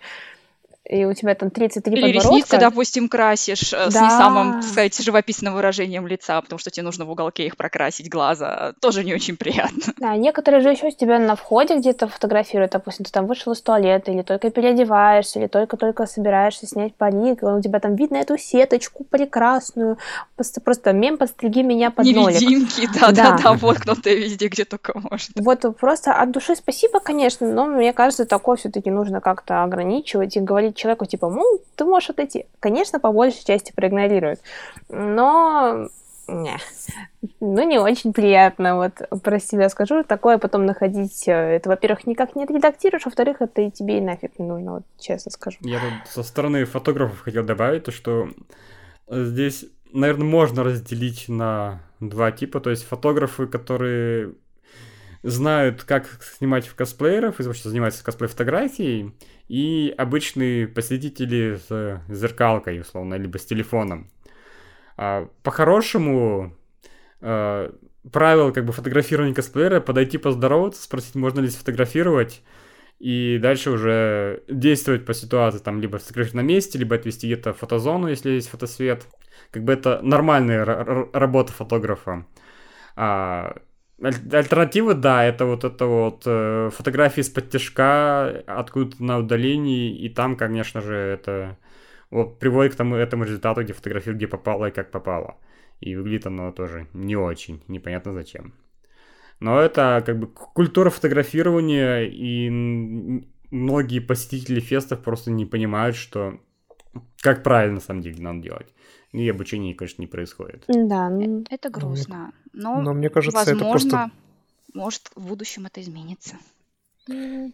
и 0.84 1.04
у 1.06 1.14
тебя 1.14 1.34
там 1.34 1.50
33 1.50 1.92
Или 1.92 2.02
подбородка. 2.12 2.36
ресницы, 2.36 2.58
допустим, 2.58 3.08
красишь 3.08 3.72
э, 3.72 3.90
с 3.90 3.94
не 3.94 4.00
Да. 4.00 4.10
самым, 4.18 4.54
так 4.54 4.62
сказать, 4.64 4.98
живописным 5.02 5.54
выражением 5.54 6.06
лица, 6.06 6.40
потому 6.42 6.58
что 6.58 6.70
тебе 6.70 6.84
нужно 6.84 7.04
в 7.06 7.10
уголке 7.10 7.46
их 7.46 7.56
прокрасить 7.56 8.10
глаза. 8.10 8.74
Тоже 8.80 9.02
не 9.04 9.14
очень 9.14 9.36
приятно. 9.36 9.94
Да, 9.98 10.14
некоторые 10.16 10.60
же 10.60 10.70
еще 10.70 10.90
с 10.90 10.96
тебя 10.96 11.18
на 11.18 11.36
входе 11.36 11.78
где-то 11.78 12.08
фотографируют, 12.08 12.72
допустим, 12.72 13.04
ты 13.06 13.12
там 13.12 13.26
вышел 13.26 13.52
из 13.52 13.62
туалета, 13.62 14.10
или 14.12 14.22
только 14.22 14.50
переодеваешься, 14.50 15.38
или 15.38 15.46
только-только 15.46 16.06
собираешься 16.06 16.66
снять 16.66 16.94
парик, 16.94 17.42
у 17.42 17.60
тебя 17.62 17.80
там 17.80 17.94
видно 17.96 18.16
эту 18.16 18.36
сеточку 18.36 19.04
прекрасную, 19.04 19.96
просто, 20.36 20.60
просто 20.60 20.92
мем 20.92 21.16
«подстриги 21.16 21.60
меня 21.62 21.90
под 21.90 22.04
нолик». 22.06 22.40
Невидимки, 22.40 22.88
Да. 23.00 23.10
да-да-да, 23.12 23.52
воткнутые 23.54 24.16
везде, 24.18 24.48
где 24.48 24.64
только 24.64 24.92
можно. 24.98 25.34
Вот 25.36 25.64
просто 25.78 26.12
от 26.12 26.30
души 26.30 26.56
спасибо, 26.56 27.00
конечно, 27.00 27.50
но 27.50 27.64
мне 27.66 27.92
кажется, 27.92 28.26
такое 28.26 28.56
все-таки 28.56 28.90
нужно 28.90 29.20
как-то 29.20 29.62
ограничивать 29.62 30.36
и 30.36 30.40
говорить 30.40 30.73
человеку, 30.74 31.06
типа, 31.06 31.28
ну, 31.30 31.60
ты 31.76 31.84
можешь 31.84 32.10
отойти. 32.10 32.46
Конечно, 32.60 33.00
по 33.00 33.12
большей 33.12 33.44
части 33.44 33.72
проигнорируют, 33.74 34.40
но 34.88 35.88
не, 36.26 36.56
ну, 37.40 37.68
не 37.68 37.78
очень 37.78 38.12
приятно, 38.12 38.76
вот 38.76 39.22
про 39.22 39.38
себя 39.38 39.68
скажу, 39.68 40.04
такое 40.04 40.38
потом 40.38 40.64
находить, 40.66 41.28
э, 41.28 41.32
это, 41.32 41.68
во-первых, 41.68 42.06
никак 42.06 42.34
не 42.34 42.44
отредактируешь, 42.44 43.04
во-вторых, 43.04 43.40
это 43.40 43.62
и 43.62 43.70
тебе 43.70 43.98
и 43.98 44.00
нафиг 44.00 44.38
не 44.38 44.46
нужно, 44.46 44.72
вот 44.72 44.82
честно 44.98 45.30
скажу. 45.30 45.58
Я 45.60 45.80
тут 45.80 46.10
со 46.10 46.22
стороны 46.22 46.64
фотографов 46.64 47.20
хотел 47.20 47.44
добавить, 47.44 47.84
то, 47.84 47.92
что 47.92 48.28
здесь, 49.08 49.66
наверное, 49.92 50.26
можно 50.26 50.64
разделить 50.64 51.28
на 51.28 51.80
два 52.00 52.32
типа. 52.32 52.60
То 52.60 52.70
есть 52.70 52.84
фотографы, 52.84 53.46
которые 53.46 54.34
знают, 55.24 55.84
как 55.84 56.06
снимать 56.22 56.66
в 56.66 56.74
косплееров, 56.74 57.40
и 57.40 57.42
вообще 57.42 57.68
занимаются 57.68 58.04
косплей-фотографией, 58.04 59.14
и 59.48 59.94
обычные 59.96 60.68
посетители 60.68 61.58
с 61.66 62.02
зеркалкой, 62.08 62.80
условно, 62.80 63.14
либо 63.14 63.38
с 63.38 63.44
телефоном. 63.46 64.10
А, 64.96 65.28
По-хорошему, 65.42 66.54
э, 67.22 67.72
правило 68.12 68.50
как 68.52 68.66
бы 68.66 68.72
фотографирования 68.72 69.34
косплеера 69.34 69.80
подойти 69.80 70.18
поздороваться, 70.18 70.82
спросить, 70.82 71.14
можно 71.14 71.40
ли 71.40 71.48
сфотографировать, 71.48 72.42
и 72.98 73.38
дальше 73.40 73.70
уже 73.70 74.42
действовать 74.48 75.06
по 75.06 75.14
ситуации, 75.14 75.58
там, 75.58 75.80
либо 75.80 75.96
сфотографировать 75.96 76.34
на 76.34 76.46
месте, 76.46 76.78
либо 76.78 76.96
отвести 76.96 77.26
где-то 77.26 77.54
в 77.54 77.58
фотозону, 77.58 78.08
если 78.08 78.30
есть 78.30 78.48
фотосвет. 78.48 79.06
Как 79.50 79.64
бы 79.64 79.72
это 79.72 80.00
нормальная 80.02 80.64
работа 80.64 81.52
фотографа. 81.52 82.26
А, 82.94 83.56
аль- 84.02 84.34
альтернатива, 84.36 84.94
да, 84.94 85.24
это 85.24 85.46
вот 85.46 85.64
это 85.64 85.86
вот 85.86 86.22
э, 86.26 86.70
фотографии 86.72 87.20
из-под 87.20 87.50
тяжка, 87.50 88.42
откуда-то 88.46 89.02
на 89.02 89.18
удалении, 89.18 89.96
и 89.96 90.08
там, 90.08 90.36
конечно 90.36 90.80
же, 90.80 90.94
это 90.94 91.56
вот 92.10 92.38
приводит 92.38 92.74
к 92.74 92.76
тому, 92.76 92.96
этому 92.96 93.24
результату, 93.24 93.62
где 93.62 93.72
фотографируют, 93.72 94.18
где 94.18 94.28
попало 94.28 94.66
и 94.66 94.70
как 94.70 94.90
попало. 94.90 95.36
И 95.80 95.96
выглядит 95.96 96.26
оно 96.26 96.52
тоже 96.52 96.86
не 96.92 97.16
очень, 97.16 97.62
непонятно 97.68 98.12
зачем. 98.12 98.54
Но 99.40 99.60
это 99.60 100.02
как 100.06 100.18
бы 100.18 100.26
культура 100.28 100.90
фотографирования, 100.90 102.02
и 102.04 102.48
многие 103.50 104.00
посетители 104.00 104.60
фестов 104.60 105.02
просто 105.02 105.30
не 105.30 105.44
понимают, 105.44 105.96
что 105.96 106.40
как 107.20 107.42
правильно 107.42 107.76
на 107.76 107.80
самом 107.80 108.02
деле 108.02 108.22
надо 108.22 108.40
делать. 108.40 108.73
И 109.14 109.28
обучение, 109.28 109.74
конечно, 109.74 110.02
не 110.02 110.08
происходит. 110.08 110.64
Да, 110.66 111.08
ну, 111.08 111.44
Это 111.48 111.70
грустно. 111.70 112.32
Но, 112.52 112.82
Но 112.82 112.92
мне 112.94 113.08
кажется, 113.10 113.38
это 113.40 113.50
возможно, 113.64 113.70
просто... 113.70 114.10
может, 114.74 115.10
в 115.14 115.28
будущем 115.28 115.66
это 115.66 115.80
изменится. 115.80 116.36
Ну, 117.06 117.52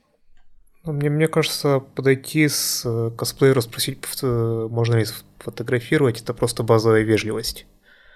Мне, 0.85 1.11
мне 1.11 1.29
кажется, 1.29 1.81
подойти 1.81 2.49
с 2.49 2.83
э, 2.87 3.11
косплеера, 3.17 3.61
спросить, 3.61 4.05
фото- 4.07 4.69
можно 4.71 4.95
ли 4.97 5.05
сфотографировать, 5.05 6.23
это 6.23 6.33
просто 6.33 6.63
базовая 6.63 7.03
вежливость. 7.03 7.67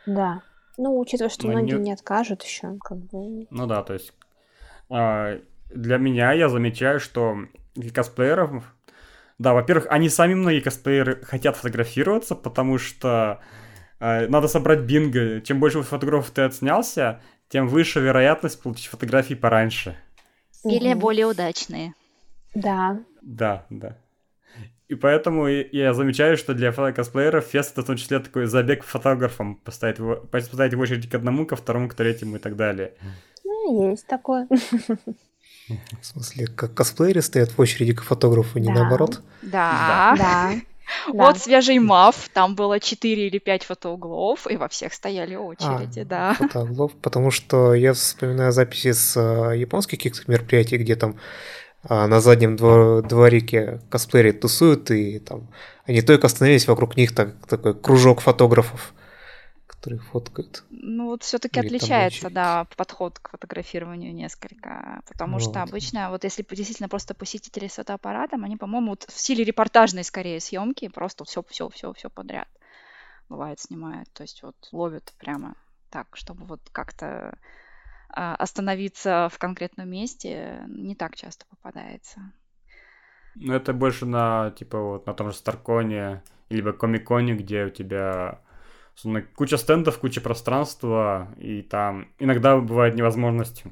да. 0.07 0.42
Ну, 0.76 0.99
учитывая, 0.99 1.28
что 1.30 1.47
Ну, 1.47 1.53
многие 1.53 1.76
не- 1.76 1.82
не 1.84 1.92
откажут 1.92 2.42
еще, 2.42 2.76
как 2.82 2.99
бы. 2.99 3.47
Ну 3.51 3.66
да, 3.66 3.82
то 3.84 3.92
есть 3.92 4.12
а, 4.90 5.38
для 5.70 5.99
меня 5.99 6.32
я 6.32 6.49
замечаю, 6.49 6.99
что 6.99 7.36
для 7.76 7.90
косплееров, 7.92 8.64
да, 9.39 9.53
во-первых, 9.53 9.87
они 9.91 10.09
сами 10.09 10.35
многие 10.35 10.61
косплееры 10.61 11.22
хотят 11.24 11.57
фотографироваться, 11.57 12.35
потому 12.35 12.78
что 12.78 13.41
а, 13.99 14.26
надо 14.28 14.49
собрать 14.49 14.80
бинго. 14.80 15.41
Чем 15.41 15.61
больше 15.61 15.82
фотографов 15.82 16.30
ты 16.30 16.43
отснялся, 16.43 17.20
тем 17.49 17.68
выше 17.68 18.01
вероятность 18.01 18.62
получить 18.62 18.87
фотографии 18.87 19.35
пораньше. 19.35 19.97
Или 20.64 20.95
более 20.95 21.26
удачные. 21.26 21.95
Да. 22.55 23.01
Да, 23.22 23.66
да. 23.70 23.99
И 24.89 24.95
поэтому 24.95 25.49
я 25.49 25.95
замечаю, 25.95 26.37
что 26.37 26.55
для 26.55 26.70
косплееров 26.72 27.47
фест 27.47 27.72
это 27.72 27.82
в 27.82 27.87
том 27.87 27.97
числе 27.97 28.20
такой 28.20 28.47
забег 28.47 28.82
к 28.82 28.87
фотографам, 28.87 29.57
поставить, 29.57 29.99
в- 29.99 30.26
поставить 30.26 30.74
в 30.74 30.80
очередь 30.80 31.09
к 31.09 31.14
одному, 31.14 31.47
ко 31.47 31.57
второму, 31.57 31.89
к 31.89 31.95
третьему 31.95 32.37
и 32.37 32.39
так 32.39 32.55
далее. 32.57 32.95
Ну, 33.45 33.91
есть 33.91 34.07
такое. 34.07 34.47
В 35.68 36.04
смысле, 36.06 36.46
как 36.46 36.74
косплееры 36.74 37.22
стоят 37.22 37.50
в 37.50 37.58
очереди 37.60 37.94
к 37.94 38.02
фотографу, 38.02 38.58
не 38.58 38.68
Да. 38.68 38.80
наоборот? 38.80 39.22
Да. 39.42 40.14
Да. 40.18 40.52
Вот 41.08 41.38
свежий 41.38 41.78
МАФ, 41.78 42.28
там 42.34 42.54
было 42.54 42.78
4 42.78 43.26
или 43.26 43.38
5 43.38 43.64
фотоуглов, 43.64 44.46
и 44.46 44.56
во 44.58 44.68
всех 44.68 44.92
стояли 44.92 45.34
очереди, 45.34 46.00
А, 46.00 46.04
да. 46.04 46.34
фотоуглов, 46.38 46.92
потому 47.00 47.30
что 47.30 47.72
я 47.72 47.94
вспоминаю 47.94 48.52
записи 48.52 48.92
с 48.92 49.16
э, 49.16 49.56
японских 49.56 49.96
каких-то 49.98 50.30
мероприятий, 50.30 50.76
где 50.76 50.94
там 50.94 51.16
а, 51.88 52.06
на 52.06 52.20
заднем 52.20 52.56
двор- 52.56 53.00
дворике 53.00 53.80
косплееры 53.88 54.32
тусуют, 54.32 54.90
и 54.90 55.18
там 55.20 55.48
они 55.86 56.02
только 56.02 56.26
остановились, 56.26 56.68
вокруг 56.68 56.98
них 56.98 57.14
так, 57.14 57.34
такой 57.48 57.74
кружок 57.74 58.20
фотографов, 58.20 58.92
которые 59.85 60.01
фоткают. 60.01 60.64
Ну, 60.70 61.07
вот 61.07 61.22
все-таки 61.22 61.61
отличается, 61.61 62.30
да, 62.30 62.66
подход 62.76 63.18
к 63.18 63.30
фотографированию 63.30 64.14
несколько. 64.14 65.03
Потому 65.07 65.39
что 65.39 65.61
Вот. 65.61 65.68
обычно, 65.68 66.09
вот 66.11 66.24
если 66.24 66.43
действительно 66.43 66.89
просто 66.89 67.14
посетители 67.14 67.68
с 67.68 67.74
фотоаппаратом, 67.74 68.45
они, 68.45 68.57
по-моему, 68.57 68.91
вот 68.91 69.05
в 69.07 69.18
стиле 69.18 69.45
репортажной 69.45 70.03
скорее 70.03 70.41
съемки, 70.41 70.89
просто 70.89 71.24
все, 71.24 71.43
все, 71.47 71.68
все, 71.68 71.93
все 71.93 72.09
подряд 72.09 72.49
бывает 73.28 73.61
снимают. 73.61 74.11
То 74.14 74.22
есть 74.22 74.43
вот 74.43 74.57
ловят 74.72 75.12
прямо 75.18 75.55
так, 75.91 76.16
чтобы 76.16 76.47
вот 76.47 76.61
как-то 76.72 77.37
а, 78.09 78.37
остановиться 78.37 79.28
в 79.30 79.39
конкретном 79.39 79.91
месте, 79.91 80.64
не 80.68 80.95
так 80.95 81.14
часто 81.14 81.45
попадается. 81.47 82.32
Ну, 83.35 83.53
это 83.53 83.74
больше 83.74 84.07
на, 84.07 84.51
типа, 84.53 84.78
вот, 84.80 85.07
на 85.07 85.12
том 85.12 85.30
же 85.30 85.37
Старконе, 85.37 86.22
либо 86.49 86.72
Комиконе, 86.72 87.35
где 87.35 87.64
у 87.64 87.70
тебя 87.70 88.43
куча 89.36 89.57
стендов, 89.59 89.99
куча 89.99 90.20
пространства, 90.20 91.34
и 91.38 91.62
там 91.62 92.09
иногда 92.18 92.57
бывает 92.57 92.95
невозможность 92.95 93.64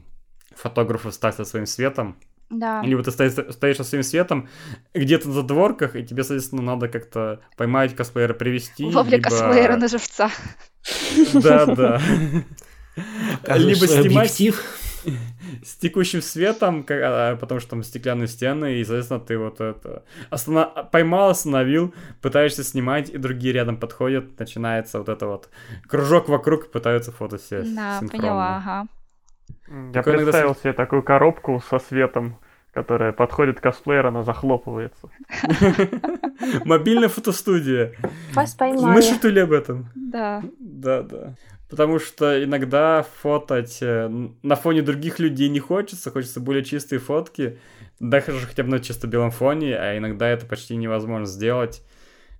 фотографу 0.54 1.10
встать 1.10 1.34
со 1.34 1.44
своим 1.44 1.66
светом. 1.66 2.16
Да. 2.50 2.82
Либо 2.82 3.02
ты 3.02 3.10
стоишь, 3.10 3.32
стоишь 3.54 3.76
со 3.78 3.84
своим 3.84 4.02
светом 4.02 4.48
где-то 4.92 5.28
на 5.28 5.34
задворках, 5.34 5.96
и 5.96 6.04
тебе, 6.04 6.22
соответственно, 6.22 6.62
надо 6.62 6.88
как-то 6.88 7.40
поймать 7.56 7.96
косплеера, 7.96 8.34
привести. 8.34 8.84
Ловля 8.84 9.16
либо... 9.16 9.22
косплеера 9.30 9.76
на 9.76 9.88
живца. 9.88 10.30
Да, 11.32 11.66
да. 11.66 12.00
Либо 13.56 13.86
снимать. 13.86 14.38
С 15.64 15.74
текущим 15.76 16.22
светом, 16.22 16.84
а, 16.88 17.36
потому 17.36 17.60
что 17.60 17.70
там 17.70 17.82
стеклянные 17.82 18.28
стены, 18.28 18.74
и, 18.80 18.84
соответственно, 18.84 19.20
ты 19.20 19.38
вот 19.38 19.60
это 19.60 20.04
останов- 20.30 20.90
поймал, 20.90 21.30
остановил, 21.30 21.94
пытаешься 22.20 22.64
снимать, 22.64 23.10
и 23.10 23.18
другие 23.18 23.52
рядом 23.52 23.76
подходят, 23.76 24.38
начинается 24.38 24.98
вот 24.98 25.08
это 25.08 25.26
вот 25.26 25.48
кружок 25.88 26.28
вокруг, 26.28 26.70
пытаются 26.70 27.12
фото 27.12 27.38
все 27.38 27.62
Да, 27.62 27.98
синхронно. 28.00 28.08
поняла, 28.10 28.56
ага. 28.56 28.86
Я 29.68 29.92
Такое 29.92 30.16
представил 30.18 30.54
себе 30.54 30.72
такую 30.72 31.02
коробку 31.02 31.62
со 31.68 31.78
светом, 31.78 32.36
которая 32.74 33.12
подходит 33.12 33.60
к 33.60 33.62
косплееру, 33.62 34.08
она 34.08 34.22
захлопывается. 34.22 35.08
Мобильная 36.64 37.08
фотостудия. 37.08 37.92
Вас 38.34 38.52
Мы 38.54 38.58
поймали. 38.58 39.00
шутили 39.02 39.40
об 39.40 39.52
этом. 39.52 39.88
Да. 39.94 40.42
Да, 40.58 41.02
да. 41.02 41.34
Потому 41.72 41.98
что 41.98 42.44
иногда 42.44 43.02
фотать 43.22 43.78
э, 43.80 44.06
на 44.42 44.56
фоне 44.56 44.82
других 44.82 45.18
людей 45.18 45.48
не 45.48 45.58
хочется, 45.58 46.10
хочется 46.10 46.38
более 46.38 46.62
чистые 46.62 46.98
фотки, 46.98 47.58
даже 47.98 48.46
хотя 48.46 48.62
бы 48.62 48.68
на 48.68 48.78
чисто 48.78 49.06
белом 49.06 49.30
фоне, 49.30 49.76
а 49.78 49.96
иногда 49.96 50.28
это 50.28 50.44
почти 50.44 50.76
невозможно 50.76 51.24
сделать. 51.24 51.82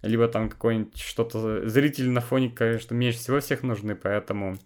либо 0.03 0.29
там 0.29 0.51
какой-нибудь 0.51 0.99
что-то... 0.99 1.67
Зрители 1.67 2.11
на 2.11 2.21
фоне, 2.21 2.51
конечно, 2.51 2.95
меньше 2.95 3.21
всего 3.21 3.41
всех 3.41 3.63
нужны, 3.63 3.95
поэтому 3.95 4.59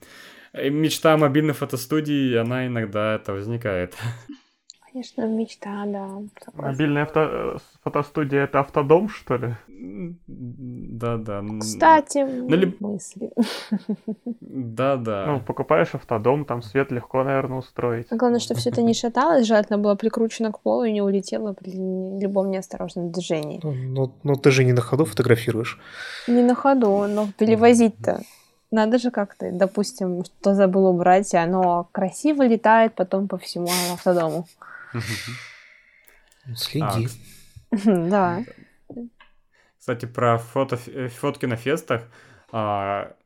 э, 0.53 0.69
мечта 0.69 1.17
мобильной 1.17 1.55
фотостудии, 1.55 2.35
она 2.35 2.67
иногда 2.67 3.15
это 3.15 3.35
возникает. 3.35 3.95
Конечно, 4.97 5.27
мечта, 5.27 5.85
да. 5.85 6.09
согласна. 6.43 6.73
Мобильная 6.73 7.03
авто... 7.03 7.59
фотостудия 7.85 8.45
это 8.45 8.61
автодом, 8.61 9.11
что 9.11 9.37
ли? 9.37 9.55
Да, 10.27 11.19
да. 11.19 11.45
Кстати, 11.61 12.25
ну, 12.25 12.57
ли... 12.57 12.75
мысли. 12.81 13.31
Да, 14.41 14.97
да. 14.97 15.27
Ну, 15.27 15.41
покупаешь 15.41 15.95
автодом, 15.95 16.47
там 16.47 16.63
свет 16.63 16.91
легко, 16.93 17.25
наверное, 17.25 17.59
устроить. 17.59 18.07
Главное, 18.11 18.41
чтобы 18.41 18.61
все 18.61 18.71
это 18.71 18.81
не 18.81 18.95
шаталось, 18.95 19.47
желательно 19.47 19.77
было 19.77 19.97
прикручено 19.97 20.51
к 20.51 20.61
полу 20.61 20.85
и 20.85 20.93
не 20.93 21.03
улетело 21.03 21.53
при 21.53 21.73
любом 22.19 22.51
неосторожном 22.51 23.13
движении. 23.13 23.61
Но, 23.63 23.73
но, 23.73 24.07
но 24.23 24.33
ну, 24.33 24.37
ты 24.37 24.51
же 24.51 24.65
не 24.65 24.73
на 24.73 24.81
ходу 24.81 25.05
фотографируешь. 25.05 25.79
Не 26.27 26.43
на 26.43 26.55
ходу, 26.55 27.07
но 27.07 27.29
перевозить-то 27.37 28.23
надо 28.71 28.99
же 28.99 29.11
как-то, 29.11 29.51
допустим, 29.53 30.25
что 30.25 30.55
забыл 30.55 30.87
убрать, 30.87 31.35
и 31.35 31.37
оно 31.37 31.87
красиво 31.93 32.47
летает 32.47 32.95
потом 32.95 33.29
по 33.29 33.37
всему 33.37 33.69
автодому. 33.93 34.47
Следи. 36.55 37.09
Да. 37.85 38.45
Кстати, 39.79 40.07
про 40.07 40.39
фото, 40.39 40.77
фотки 40.77 41.47
на 41.47 41.57
фестах. 41.57 42.03
А, 42.53 43.17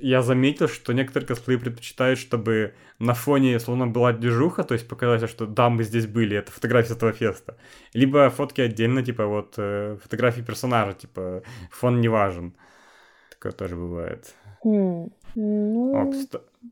я 0.00 0.22
заметил, 0.22 0.68
что 0.68 0.92
некоторые 0.92 1.26
косплеи 1.26 1.56
предпочитают, 1.56 2.18
чтобы 2.18 2.74
на 2.98 3.14
фоне 3.14 3.58
словно 3.58 3.86
была 3.86 4.12
движуха, 4.12 4.62
то 4.62 4.74
есть 4.74 4.88
показать, 4.88 5.28
что 5.28 5.46
да, 5.46 5.68
мы 5.68 5.82
здесь 5.82 6.06
были, 6.06 6.36
это 6.36 6.52
фотография 6.52 6.94
этого 6.94 7.12
феста. 7.12 7.56
Либо 7.92 8.30
фотки 8.30 8.60
отдельно, 8.60 9.02
типа 9.02 9.26
вот 9.26 9.54
э, 9.56 9.98
фотографии 10.02 10.42
персонажа, 10.42 10.92
типа 10.94 11.42
фон 11.70 12.00
не 12.00 12.08
важен. 12.08 12.54
Такое 13.30 13.52
тоже 13.52 13.76
бывает. 13.76 14.34
Mm. 14.64 15.12
Ну, 15.34 16.10
О, 16.10 16.12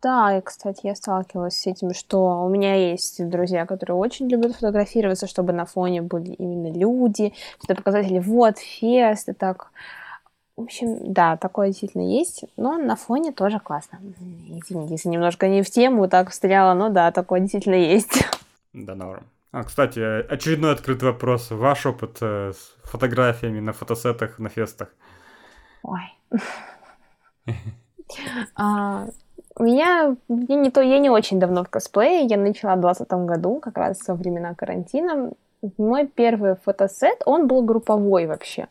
да, 0.02 0.36
и, 0.36 0.40
кстати, 0.40 0.80
я 0.86 0.94
сталкивалась 0.94 1.58
с 1.58 1.66
этим, 1.66 1.94
что 1.94 2.44
у 2.44 2.48
меня 2.48 2.90
есть 2.90 3.26
друзья, 3.26 3.66
которые 3.66 3.96
очень 3.96 4.28
любят 4.28 4.54
фотографироваться, 4.54 5.26
чтобы 5.26 5.52
на 5.52 5.64
фоне 5.64 6.02
были 6.02 6.32
именно 6.32 6.72
люди, 6.72 7.32
чтобы 7.62 7.78
показатели, 7.78 8.18
вот, 8.18 8.58
фест, 8.58 9.28
и 9.28 9.32
так. 9.32 9.70
В 10.56 10.62
общем, 10.62 11.12
да, 11.12 11.36
такое 11.36 11.68
действительно 11.68 12.02
есть, 12.02 12.44
но 12.56 12.76
на 12.78 12.96
фоне 12.96 13.32
тоже 13.32 13.60
классно. 13.60 14.00
Извините, 14.48 14.92
если 14.92 15.08
немножко 15.08 15.48
не 15.48 15.62
в 15.62 15.70
тему 15.70 16.08
так 16.08 16.30
встряла, 16.30 16.74
но 16.74 16.88
да, 16.88 17.12
такое 17.12 17.40
действительно 17.40 17.76
есть. 17.76 18.24
Да, 18.74 18.94
норм. 18.94 19.24
А, 19.50 19.64
кстати, 19.64 19.98
очередной 19.98 20.72
открытый 20.72 21.10
вопрос. 21.10 21.50
Ваш 21.50 21.86
опыт 21.86 22.18
э, 22.20 22.52
с 22.52 22.76
фотографиями 22.84 23.60
на 23.60 23.72
фотосетах, 23.72 24.38
на 24.38 24.50
фестах? 24.50 24.88
Ой. 25.82 26.02
А, 28.54 29.06
у 29.56 29.62
меня, 29.64 30.16
я 30.28 30.54
не, 30.56 30.70
то, 30.70 30.80
я 30.80 30.98
не 30.98 31.10
очень 31.10 31.40
давно 31.40 31.64
в 31.64 31.68
косплее, 31.68 32.26
я 32.26 32.36
начала 32.36 32.76
в 32.76 32.80
2020 32.80 33.26
году, 33.26 33.60
как 33.60 33.76
раз 33.76 34.06
во 34.06 34.14
времена 34.14 34.54
карантина. 34.54 35.32
Мой 35.76 36.06
первый 36.06 36.54
фотосет, 36.54 37.22
он 37.26 37.48
был 37.48 37.62
групповой 37.62 38.26
вообще. 38.26 38.68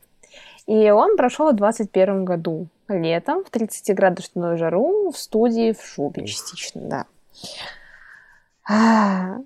И 0.65 0.89
он 0.89 1.17
прошел 1.17 1.47
в 1.51 1.55
2021 1.55 2.25
году, 2.25 2.67
летом, 2.87 3.43
в 3.43 3.49
30-градусную 3.49 4.57
жару, 4.57 5.11
в 5.11 5.17
студии 5.17 5.73
в 5.73 5.85
шубе 5.85 6.25
частично, 6.25 6.81
да. 6.81 7.05
А, 8.69 9.37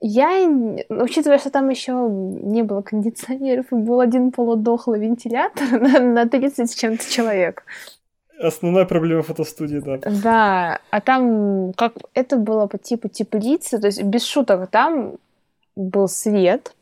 я, 0.00 0.48
учитывая, 0.88 1.38
что 1.38 1.50
там 1.50 1.68
еще 1.70 1.92
не 1.92 2.62
было 2.62 2.82
кондиционеров 2.82 3.72
и 3.72 3.76
был 3.76 4.00
один 4.00 4.30
полудохлый 4.30 5.00
вентилятор 5.00 5.70
на, 5.80 6.00
на 6.00 6.28
30 6.28 6.70
с 6.70 6.74
чем-то 6.74 7.10
человек, 7.10 7.64
Основная 8.40 8.84
проблема 8.84 9.22
фотостудии, 9.22 9.78
да. 9.78 9.98
Да, 10.04 10.80
а 10.90 11.00
там 11.00 11.72
как 11.72 11.94
это 12.14 12.36
было 12.36 12.66
по 12.66 12.78
типу 12.78 13.08
теплицы, 13.08 13.78
то 13.78 13.86
есть 13.86 14.02
без 14.02 14.24
шуток, 14.24 14.70
там 14.70 15.16
был 15.74 16.08
свет, 16.08 16.74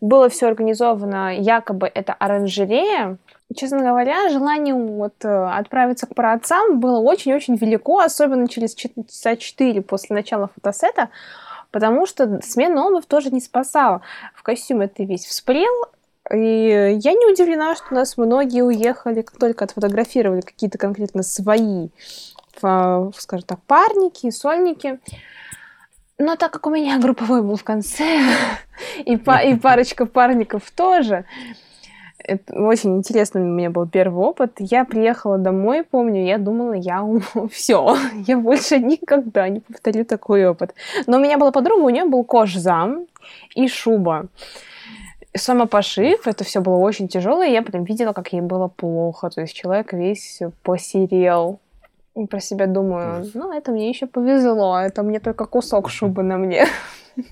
было 0.00 0.28
все 0.28 0.48
организовано, 0.48 1.34
якобы 1.36 1.90
это 1.92 2.12
оранжерея. 2.12 3.16
Честно 3.56 3.78
говоря, 3.78 4.28
желание 4.28 4.74
вот 4.74 5.14
э, 5.24 5.28
отправиться 5.28 6.06
к 6.06 6.14
праотцам 6.14 6.80
было 6.80 6.98
очень-очень 6.98 7.56
велико, 7.56 8.00
особенно 8.00 8.46
через 8.46 8.74
часа 8.74 9.36
4 9.36 9.80
после 9.80 10.14
начала 10.14 10.50
фотосета, 10.54 11.08
потому 11.70 12.06
что 12.06 12.40
смена 12.42 12.86
обувь 12.86 13.06
тоже 13.06 13.30
не 13.30 13.40
спасала. 13.40 14.02
В 14.34 14.42
костюме 14.42 14.86
ты 14.86 15.06
весь 15.06 15.24
вспрел, 15.24 15.72
и 16.32 16.98
я 17.00 17.12
не 17.12 17.32
удивлена, 17.32 17.74
что 17.74 17.86
у 17.90 17.94
нас 17.94 18.16
многие 18.16 18.62
уехали, 18.62 19.22
как 19.22 19.38
только 19.38 19.64
отфотографировали 19.64 20.42
какие-то 20.42 20.78
конкретно 20.78 21.22
свои, 21.22 21.88
скажем 22.54 23.46
так, 23.46 23.60
парники, 23.66 24.30
сольники. 24.30 25.00
Но 26.18 26.36
так 26.36 26.52
как 26.52 26.66
у 26.66 26.70
меня 26.70 26.98
групповой 27.02 27.42
был 27.42 27.56
в 27.56 27.64
конце, 27.64 28.20
и, 29.04 29.16
па 29.16 29.40
и 29.40 29.54
парочка 29.56 30.04
парников 30.04 30.70
тоже, 30.70 31.24
это 32.18 32.60
очень 32.60 32.96
интересный 32.96 33.40
у 33.40 33.44
меня 33.44 33.70
был 33.70 33.88
первый 33.88 34.22
опыт. 34.22 34.56
Я 34.58 34.84
приехала 34.84 35.38
домой, 35.38 35.82
помню, 35.82 36.26
я 36.26 36.36
думала, 36.36 36.74
я 36.74 37.02
все, 37.50 37.96
я 38.26 38.36
больше 38.36 38.78
никогда 38.78 39.48
не 39.48 39.60
повторю 39.60 40.04
такой 40.04 40.46
опыт. 40.46 40.74
Но 41.06 41.16
у 41.16 41.20
меня 41.20 41.38
была 41.38 41.52
подруга, 41.52 41.84
у 41.84 41.90
нее 41.90 42.04
был 42.04 42.24
кожзам 42.24 43.06
и 43.54 43.66
шуба 43.66 44.28
самопошив, 45.34 46.26
это 46.26 46.44
все 46.44 46.60
было 46.60 46.76
очень 46.76 47.08
тяжело, 47.08 47.42
и 47.42 47.52
я 47.52 47.62
потом 47.62 47.84
видела, 47.84 48.12
как 48.12 48.32
ей 48.32 48.40
было 48.40 48.68
плохо. 48.68 49.30
То 49.30 49.42
есть 49.42 49.54
человек 49.54 49.92
весь 49.92 50.40
посерел. 50.62 51.60
И 52.14 52.26
про 52.26 52.40
себя 52.40 52.66
думаю, 52.66 53.30
ну, 53.34 53.52
это 53.52 53.70
мне 53.70 53.88
еще 53.88 54.06
повезло, 54.06 54.78
это 54.80 55.02
мне 55.04 55.20
только 55.20 55.44
кусок 55.44 55.88
шубы 55.88 56.22
на 56.22 56.36
мне. 56.36 56.66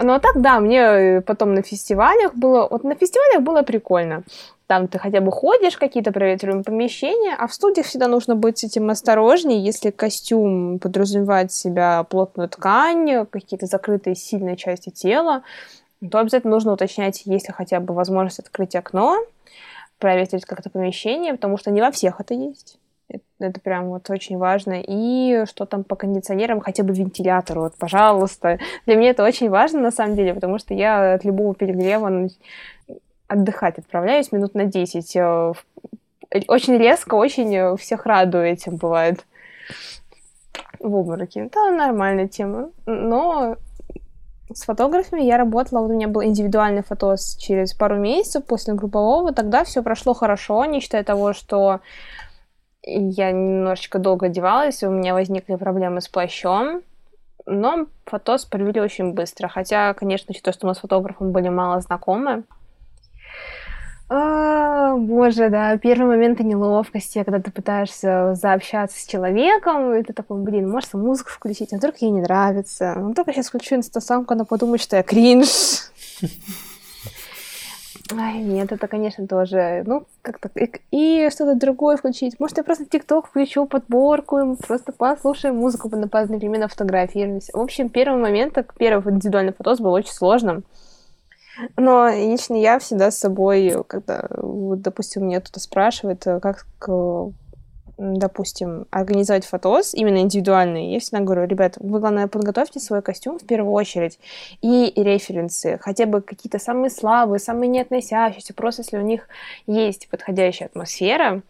Ну, 0.00 0.12
а 0.14 0.20
так, 0.20 0.40
да, 0.40 0.58
мне 0.60 1.20
потом 1.20 1.54
на 1.54 1.62
фестивалях 1.62 2.34
было... 2.34 2.66
Вот 2.70 2.84
на 2.84 2.94
фестивалях 2.94 3.42
было 3.42 3.62
прикольно. 3.62 4.24
Там 4.66 4.88
ты 4.88 4.98
хотя 4.98 5.20
бы 5.20 5.30
ходишь, 5.30 5.76
какие-то 5.76 6.12
проветриваемые 6.12 6.64
помещения, 6.64 7.34
а 7.38 7.46
в 7.46 7.54
студиях 7.54 7.86
всегда 7.86 8.08
нужно 8.08 8.34
быть 8.34 8.58
с 8.58 8.64
этим 8.64 8.90
осторожнее. 8.90 9.62
Если 9.62 9.90
костюм 9.90 10.78
подразумевает 10.80 11.50
в 11.50 11.54
себя 11.54 12.02
плотную 12.04 12.48
ткань, 12.48 13.26
какие-то 13.26 13.66
закрытые 13.66 14.16
сильные 14.16 14.56
части 14.56 14.90
тела, 14.90 15.42
то 16.10 16.18
обязательно 16.18 16.52
нужно 16.52 16.72
уточнять, 16.72 17.22
есть 17.24 17.48
ли 17.48 17.54
хотя 17.54 17.80
бы 17.80 17.94
возможность 17.94 18.38
открыть 18.38 18.74
окно, 18.74 19.18
проветрить 19.98 20.44
как-то 20.44 20.70
помещение, 20.70 21.34
потому 21.34 21.56
что 21.56 21.70
не 21.70 21.80
во 21.80 21.90
всех 21.90 22.20
это 22.20 22.34
есть. 22.34 22.78
Это, 23.38 23.60
прям 23.60 23.88
вот 23.88 24.10
очень 24.10 24.36
важно. 24.36 24.82
И 24.84 25.44
что 25.46 25.64
там 25.64 25.84
по 25.84 25.94
кондиционерам, 25.94 26.60
хотя 26.60 26.82
бы 26.82 26.92
вентилятору, 26.92 27.62
вот, 27.62 27.76
пожалуйста. 27.76 28.58
Для 28.86 28.96
меня 28.96 29.10
это 29.10 29.24
очень 29.24 29.48
важно, 29.48 29.80
на 29.80 29.90
самом 29.90 30.16
деле, 30.16 30.34
потому 30.34 30.58
что 30.58 30.74
я 30.74 31.14
от 31.14 31.24
любого 31.24 31.54
перегрева 31.54 32.28
отдыхать 33.28 33.78
отправляюсь 33.78 34.32
минут 34.32 34.54
на 34.54 34.64
10. 34.64 35.16
Э, 35.16 35.52
очень 36.48 36.76
резко, 36.76 37.14
очень 37.14 37.76
всех 37.76 38.06
радую 38.06 38.44
этим 38.44 38.76
бывает 38.76 39.24
в 40.80 40.94
обмороке. 40.94 41.40
Это 41.40 41.70
нормальная 41.70 42.28
тема. 42.28 42.70
Но 42.86 43.56
с 44.52 44.64
фотографами 44.64 45.22
я 45.22 45.36
работала, 45.36 45.80
вот 45.80 45.90
у 45.90 45.94
меня 45.94 46.08
был 46.08 46.22
индивидуальный 46.22 46.82
фотос 46.82 47.36
через 47.36 47.74
пару 47.74 47.96
месяцев 47.96 48.44
после 48.44 48.74
группового, 48.74 49.32
тогда 49.32 49.64
все 49.64 49.82
прошло 49.82 50.14
хорошо, 50.14 50.64
не 50.64 50.80
считая 50.80 51.04
того, 51.04 51.32
что 51.32 51.80
я 52.82 53.32
немножечко 53.32 53.98
долго 53.98 54.26
одевалась, 54.26 54.82
у 54.82 54.90
меня 54.90 55.14
возникли 55.14 55.56
проблемы 55.56 56.00
с 56.00 56.08
плащом, 56.08 56.82
но 57.44 57.86
фотос 58.04 58.44
провели 58.44 58.80
очень 58.80 59.12
быстро, 59.12 59.48
хотя, 59.48 59.92
конечно, 59.94 60.30
учитывая, 60.30 60.54
что 60.54 60.66
мы 60.66 60.74
с 60.74 60.78
фотографом 60.78 61.32
были 61.32 61.48
мало 61.48 61.80
знакомы, 61.80 62.44
а, 64.08 64.96
боже, 64.96 65.50
да, 65.50 65.76
первые 65.78 66.06
моменты 66.06 66.44
неловкости, 66.44 67.22
когда 67.24 67.40
ты 67.40 67.50
пытаешься 67.50 68.34
заобщаться 68.34 69.00
с 69.00 69.04
человеком, 69.04 69.94
и 69.94 70.02
ты 70.02 70.12
такой, 70.12 70.38
блин, 70.38 70.70
можешь 70.70 70.92
музыку 70.92 71.30
включить, 71.30 71.72
а 71.72 71.76
вдруг 71.76 71.96
ей 71.98 72.10
не 72.10 72.20
нравится, 72.20 72.94
вдруг 72.96 73.26
я 73.26 73.32
сейчас 73.32 73.48
включу 73.48 73.74
инстасамку, 73.74 74.34
она 74.34 74.44
подумает, 74.44 74.80
что 74.80 74.96
я 74.96 75.02
кринж. 75.02 75.90
Ай, 78.12 78.38
нет, 78.38 78.70
это, 78.70 78.86
конечно, 78.86 79.26
тоже, 79.26 79.82
ну, 79.84 80.06
как-то, 80.22 80.48
и, 80.54 80.70
и 80.92 81.28
что-то 81.30 81.56
другое 81.56 81.96
включить. 81.96 82.38
Может, 82.38 82.58
я 82.58 82.62
просто 82.62 82.84
ТикТок 82.84 83.26
включу 83.26 83.66
подборку, 83.66 84.56
просто 84.64 84.92
послушаем 84.92 85.56
музыку 85.56 85.90
одновременно 85.92 86.68
фотографируюсь. 86.68 87.50
В 87.52 87.58
общем, 87.58 87.88
первый 87.88 88.22
момент, 88.22 88.56
первый 88.78 89.12
индивидуальный 89.12 89.52
фотос 89.52 89.80
был 89.80 89.92
очень 89.92 90.12
сложным. 90.12 90.62
Но 91.76 92.08
лично 92.08 92.54
я 92.54 92.78
всегда 92.78 93.10
с 93.10 93.18
собой, 93.18 93.84
когда, 93.86 94.26
вот, 94.30 94.82
допустим, 94.82 95.26
меня 95.26 95.40
кто-то 95.40 95.60
спрашивает, 95.60 96.26
э, 96.26 96.40
как 96.40 96.66
допустим, 97.98 98.86
организовать 98.90 99.46
фотос, 99.46 99.94
именно 99.94 100.18
индивидуальный, 100.18 100.92
я 100.92 101.00
всегда 101.00 101.20
говорю, 101.20 101.46
ребят, 101.46 101.76
вы, 101.78 101.98
главное, 101.98 102.28
подготовьте 102.28 102.78
свой 102.78 103.00
костюм 103.00 103.38
в 103.38 103.46
первую 103.46 103.72
очередь 103.72 104.18
и 104.60 104.92
референсы, 104.96 105.78
хотя 105.80 106.04
бы 106.04 106.20
какие-то 106.20 106.58
самые 106.58 106.90
слабые, 106.90 107.38
самые 107.38 107.68
не 107.68 107.80
относящиеся, 107.80 108.52
просто 108.52 108.82
если 108.82 108.98
у 108.98 109.02
них 109.02 109.28
есть 109.66 110.08
подходящая 110.10 110.68
атмосфера, 110.68 111.42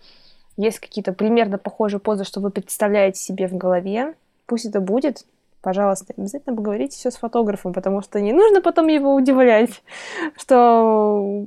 есть 0.56 0.78
какие-то 0.78 1.12
примерно 1.12 1.58
похожие 1.58 2.00
позы, 2.00 2.24
что 2.24 2.40
вы 2.40 2.50
представляете 2.50 3.20
себе 3.20 3.48
в 3.48 3.56
голове, 3.56 4.14
пусть 4.46 4.66
это 4.66 4.80
будет, 4.80 5.26
пожалуйста, 5.66 6.14
обязательно 6.16 6.55
поговорите 6.55 6.97
все 6.97 7.10
с 7.10 7.16
фотографом, 7.16 7.72
потому 7.72 8.01
что 8.01 8.20
не 8.20 8.32
нужно 8.32 8.62
потом 8.62 8.86
его 8.86 9.12
удивлять, 9.12 9.82
что 10.36 11.44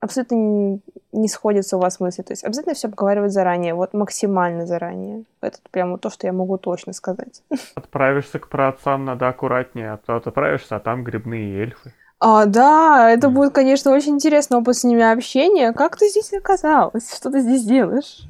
абсолютно 0.00 0.80
не, 1.12 1.28
сходятся 1.28 1.76
у 1.76 1.80
вас 1.80 2.00
мысли. 2.00 2.22
То 2.22 2.32
есть 2.32 2.42
обязательно 2.42 2.74
все 2.74 2.88
обговаривать 2.88 3.32
заранее, 3.32 3.74
вот 3.74 3.92
максимально 3.92 4.64
заранее. 4.64 5.24
Это 5.42 5.58
прямо 5.70 5.98
то, 5.98 6.08
что 6.08 6.26
я 6.26 6.32
могу 6.32 6.56
точно 6.56 6.94
сказать. 6.94 7.42
Отправишься 7.74 8.38
к 8.38 8.48
праотцам, 8.48 9.04
надо 9.04 9.28
аккуратнее, 9.28 9.92
а 9.92 9.98
то 9.98 10.16
отправишься, 10.16 10.76
а 10.76 10.80
там 10.80 11.04
грибные 11.04 11.60
эльфы. 11.60 11.92
А, 12.18 12.46
да, 12.46 13.10
это 13.10 13.28
будет, 13.28 13.52
конечно, 13.52 13.92
очень 13.92 14.14
интересно 14.14 14.56
опыт 14.56 14.76
с 14.76 14.84
ними 14.84 15.02
общения. 15.02 15.74
Как 15.74 15.98
ты 15.98 16.08
здесь 16.08 16.32
оказалась? 16.32 17.14
Что 17.14 17.30
ты 17.30 17.40
здесь 17.40 17.64
делаешь? 17.64 18.22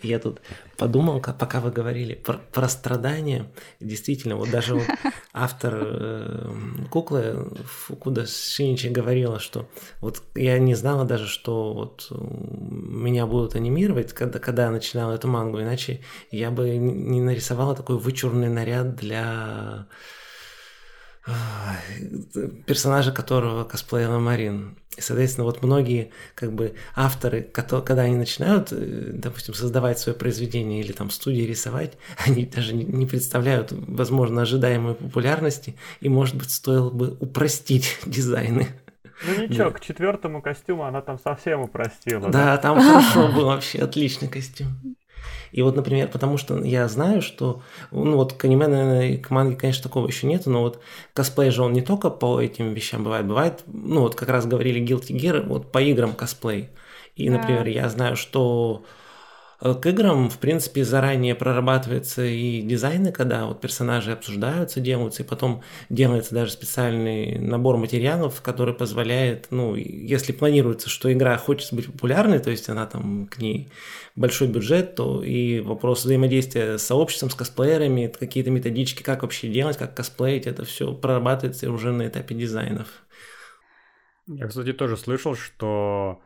Я 0.00 0.18
тут 0.18 0.40
подумал, 0.78 1.20
пока 1.20 1.60
вы 1.60 1.70
говорили 1.70 2.14
про, 2.14 2.38
про 2.52 2.66
страдания. 2.68 3.50
Действительно, 3.78 4.36
вот 4.36 4.50
даже 4.50 4.76
вот 4.76 4.86
автор 5.34 5.78
э, 5.82 6.54
куклы 6.90 7.50
Фукуда 7.66 8.26
Шиничи 8.26 8.86
говорила, 8.86 9.38
что 9.38 9.68
вот 10.00 10.22
я 10.34 10.58
не 10.58 10.74
знала 10.74 11.04
даже, 11.04 11.28
что 11.28 11.74
вот 11.74 12.08
меня 12.10 13.26
будут 13.26 13.54
анимировать, 13.54 14.14
когда, 14.14 14.38
когда 14.38 14.64
я 14.64 14.70
начинала 14.70 15.12
эту 15.12 15.28
мангу, 15.28 15.60
иначе 15.60 16.00
я 16.30 16.50
бы 16.50 16.70
не 16.70 17.20
нарисовала 17.20 17.76
такой 17.76 17.98
вычурный 17.98 18.48
наряд 18.48 18.96
для 18.96 19.86
персонажа 22.66 23.12
которого 23.12 23.64
косплеила 23.64 24.18
Марин. 24.18 24.76
И, 24.96 25.00
соответственно, 25.00 25.46
вот 25.46 25.62
многие 25.62 26.10
как 26.34 26.52
бы 26.52 26.74
авторы, 26.94 27.42
когда 27.42 28.02
они 28.02 28.16
начинают, 28.16 28.72
э, 28.72 29.10
допустим, 29.14 29.54
создавать 29.54 29.98
свое 29.98 30.18
произведение 30.18 30.80
или 30.80 30.92
там 30.92 31.10
студии 31.10 31.42
рисовать, 31.42 31.96
они 32.26 32.44
даже 32.44 32.74
не 32.74 33.06
представляют, 33.06 33.72
возможно, 33.72 34.42
ожидаемой 34.42 34.94
популярности, 34.94 35.76
и, 36.00 36.08
может 36.08 36.36
быть, 36.36 36.50
стоило 36.50 36.90
бы 36.90 37.16
упростить 37.20 37.98
дизайны. 38.06 38.68
Ну 39.24 39.42
ничего, 39.42 39.70
да. 39.70 39.78
к 39.78 39.80
четвертому 39.80 40.42
костюму 40.42 40.82
она 40.82 41.00
там 41.00 41.18
совсем 41.18 41.60
упростила. 41.60 42.28
Да, 42.28 42.44
да? 42.44 42.56
там 42.58 42.80
хорошо 42.80 43.32
был 43.32 43.46
вообще 43.46 43.78
отличный 43.78 44.28
костюм. 44.28 44.96
И 45.52 45.62
вот, 45.62 45.76
например, 45.76 46.08
потому 46.08 46.38
что 46.38 46.62
я 46.64 46.88
знаю, 46.88 47.22
что, 47.22 47.62
ну 47.90 48.16
вот 48.16 48.32
к 48.32 48.44
аниме, 48.44 48.66
наверное, 48.66 49.18
к 49.18 49.30
манге, 49.30 49.56
конечно, 49.56 49.82
такого 49.84 50.06
еще 50.06 50.26
нет, 50.26 50.46
но 50.46 50.62
вот 50.62 50.80
косплей 51.12 51.50
же 51.50 51.62
он 51.62 51.72
не 51.72 51.82
только 51.82 52.10
по 52.10 52.40
этим 52.40 52.72
вещам 52.72 53.04
бывает, 53.04 53.26
бывает, 53.26 53.62
ну 53.66 54.00
вот 54.00 54.14
как 54.14 54.30
раз 54.30 54.46
говорили 54.46 54.84
Guilty 54.84 55.14
Gear, 55.16 55.46
вот 55.46 55.70
по 55.70 55.80
играм 55.80 56.14
косплей. 56.14 56.70
И, 57.14 57.28
например, 57.28 57.66
я 57.66 57.88
знаю, 57.90 58.16
что 58.16 58.84
к 59.62 59.86
играм, 59.86 60.28
в 60.28 60.38
принципе, 60.38 60.84
заранее 60.84 61.36
прорабатывается 61.36 62.24
и 62.24 62.62
дизайны, 62.62 63.12
когда 63.12 63.46
вот 63.46 63.60
персонажи 63.60 64.10
обсуждаются, 64.10 64.80
делаются, 64.80 65.22
и 65.22 65.26
потом 65.26 65.62
делается 65.88 66.34
даже 66.34 66.50
специальный 66.50 67.38
набор 67.38 67.76
материалов, 67.76 68.42
который 68.42 68.74
позволяет, 68.74 69.46
ну, 69.50 69.76
если 69.76 70.32
планируется, 70.32 70.90
что 70.90 71.12
игра 71.12 71.36
хочет 71.36 71.72
быть 71.72 71.86
популярной, 71.86 72.40
то 72.40 72.50
есть 72.50 72.68
она 72.68 72.86
там 72.86 73.28
к 73.28 73.38
ней 73.38 73.68
большой 74.16 74.48
бюджет, 74.48 74.96
то 74.96 75.22
и 75.22 75.60
вопрос 75.60 76.04
взаимодействия 76.04 76.76
с 76.76 76.82
сообществом, 76.82 77.30
с 77.30 77.36
косплеерами, 77.36 78.12
какие-то 78.18 78.50
методички, 78.50 79.04
как 79.04 79.22
вообще 79.22 79.48
делать, 79.48 79.76
как 79.76 79.94
косплеить, 79.94 80.48
это 80.48 80.64
все 80.64 80.92
прорабатывается 80.92 81.70
уже 81.70 81.92
на 81.92 82.08
этапе 82.08 82.34
дизайнов. 82.34 82.88
Я, 84.26 84.48
кстати, 84.48 84.72
тоже 84.72 84.96
слышал, 84.96 85.36
что 85.36 86.20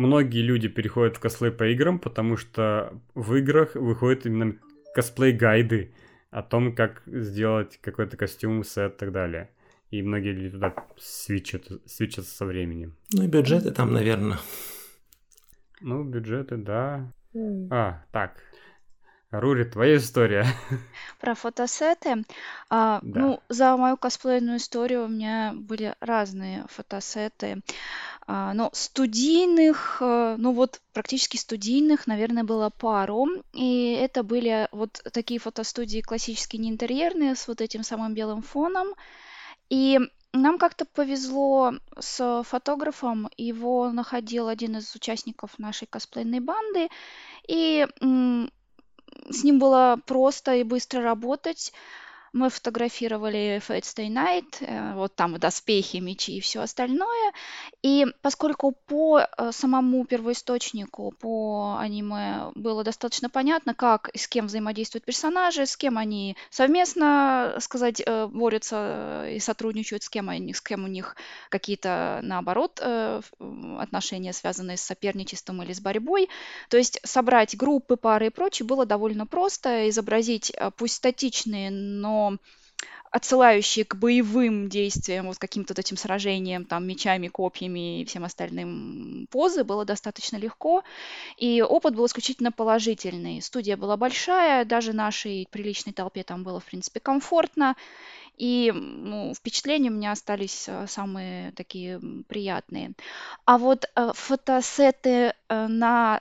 многие 0.00 0.42
люди 0.42 0.68
переходят 0.68 1.16
в 1.16 1.20
косплей 1.20 1.52
по 1.52 1.64
играм, 1.68 1.98
потому 1.98 2.36
что 2.36 3.00
в 3.14 3.34
играх 3.34 3.74
выходят 3.74 4.26
именно 4.26 4.56
косплей-гайды 4.94 5.92
о 6.30 6.42
том, 6.42 6.74
как 6.74 7.02
сделать 7.06 7.78
какой-то 7.80 8.16
костюм, 8.16 8.64
сет 8.64 8.94
и 8.94 8.98
так 8.98 9.12
далее. 9.12 9.50
И 9.90 10.02
многие 10.02 10.32
люди 10.32 10.50
туда 10.50 10.74
свечат, 10.98 11.66
свечатся 11.86 12.34
со 12.34 12.46
временем. 12.46 12.96
Ну 13.12 13.24
и 13.24 13.26
бюджеты 13.26 13.72
там, 13.72 13.92
наверное. 13.92 14.38
Ну, 15.80 16.04
бюджеты, 16.04 16.56
да. 16.56 17.12
А, 17.70 18.04
так, 18.12 18.42
Рури, 19.30 19.64
твоя 19.64 19.96
история. 19.96 20.44
Про 21.20 21.36
фотосеты. 21.36 22.24
А, 22.68 22.98
Да. 23.02 23.20
Ну, 23.20 23.40
за 23.48 23.76
мою 23.76 23.96
косплейную 23.96 24.56
историю 24.56 25.04
у 25.04 25.08
меня 25.08 25.52
были 25.54 25.94
разные 26.00 26.64
фотосеты. 26.68 27.60
А, 28.26 28.52
но 28.54 28.70
студийных, 28.72 29.98
э, 30.00 30.34
ну 30.36 30.52
вот 30.52 30.80
практически 30.92 31.36
студийных, 31.36 32.08
наверное, 32.08 32.42
было 32.42 32.70
пару. 32.70 33.28
И 33.52 33.92
это 33.92 34.24
были 34.24 34.68
вот 34.72 35.00
такие 35.12 35.38
фотостудии 35.38 36.00
классические, 36.00 36.60
не 36.60 36.70
интерьерные, 36.70 37.36
с 37.36 37.46
вот 37.46 37.60
этим 37.60 37.84
самым 37.84 38.14
белым 38.14 38.42
фоном. 38.42 38.88
И 39.68 40.00
нам 40.32 40.58
как-то 40.58 40.84
повезло 40.86 41.74
с 41.98 42.42
фотографом. 42.44 43.28
Его 43.36 43.92
находил 43.92 44.48
один 44.48 44.78
из 44.78 44.92
участников 44.96 45.56
нашей 45.58 45.86
косплейной 45.86 46.40
банды. 46.40 46.88
И 47.46 47.86
с 49.30 49.44
ним 49.44 49.58
было 49.58 49.98
просто 50.06 50.56
и 50.56 50.64
быстро 50.64 51.02
работать. 51.02 51.72
Мы 52.32 52.48
фотографировали 52.48 53.60
Fate 53.66 53.82
Stay 53.82 54.08
Night, 54.08 54.58
э, 54.60 54.94
вот 54.94 55.16
там 55.16 55.36
доспехи, 55.38 55.96
мечи 55.96 56.36
и 56.36 56.40
все 56.40 56.60
остальное. 56.60 57.32
И 57.82 58.06
поскольку 58.22 58.70
по 58.86 59.20
э, 59.20 59.50
самому 59.52 60.04
первоисточнику, 60.04 61.12
по 61.18 61.76
аниме 61.80 62.52
было 62.54 62.84
достаточно 62.84 63.28
понятно, 63.30 63.74
как 63.74 64.10
и 64.10 64.18
с 64.18 64.28
кем 64.28 64.46
взаимодействуют 64.46 65.04
персонажи, 65.04 65.66
с 65.66 65.76
кем 65.76 65.98
они 65.98 66.36
совместно, 66.50 67.56
сказать, 67.58 68.00
э, 68.04 68.28
борются 68.28 69.26
и 69.28 69.40
сотрудничают, 69.40 70.04
с 70.04 70.08
кем, 70.08 70.28
они, 70.28 70.54
с 70.54 70.60
кем 70.60 70.84
у 70.84 70.88
них 70.88 71.16
какие-то, 71.48 72.20
наоборот, 72.22 72.80
отношения, 73.78 74.32
связанные 74.32 74.76
с 74.76 74.82
соперничеством 74.82 75.62
или 75.62 75.72
с 75.72 75.80
борьбой. 75.80 76.28
То 76.68 76.76
есть 76.76 77.00
собрать 77.02 77.56
группы, 77.56 77.96
пары 77.96 78.28
и 78.28 78.30
прочее 78.30 78.66
было 78.66 78.86
довольно 78.86 79.26
просто, 79.26 79.88
изобразить 79.88 80.52
пусть 80.76 80.94
статичные, 80.94 81.70
но 81.70 82.19
отсылающие 83.10 83.84
к 83.84 83.96
боевым 83.96 84.68
действиям, 84.68 85.26
вот 85.26 85.38
каким-то 85.38 85.74
этим 85.76 85.96
сражениям, 85.96 86.64
там, 86.64 86.86
мечами, 86.86 87.26
копьями 87.28 88.00
и 88.00 88.04
всем 88.04 88.24
остальным 88.24 89.26
позы, 89.30 89.64
было 89.64 89.84
достаточно 89.84 90.36
легко, 90.36 90.84
и 91.36 91.60
опыт 91.60 91.96
был 91.96 92.06
исключительно 92.06 92.52
положительный. 92.52 93.42
Студия 93.42 93.76
была 93.76 93.96
большая, 93.96 94.64
даже 94.64 94.92
нашей 94.92 95.48
приличной 95.50 95.92
толпе 95.92 96.22
там 96.22 96.44
было, 96.44 96.60
в 96.60 96.64
принципе, 96.64 97.00
комфортно, 97.00 97.74
и 98.36 98.72
ну, 98.74 99.34
впечатления 99.34 99.90
у 99.90 99.94
меня 99.94 100.12
остались 100.12 100.68
э, 100.68 100.86
самые 100.86 101.52
такие 101.52 102.00
приятные. 102.28 102.92
А 103.44 103.58
вот 103.58 103.84
э, 103.94 104.12
фотосеты 104.14 105.34
э, 105.48 105.66
на 105.66 106.20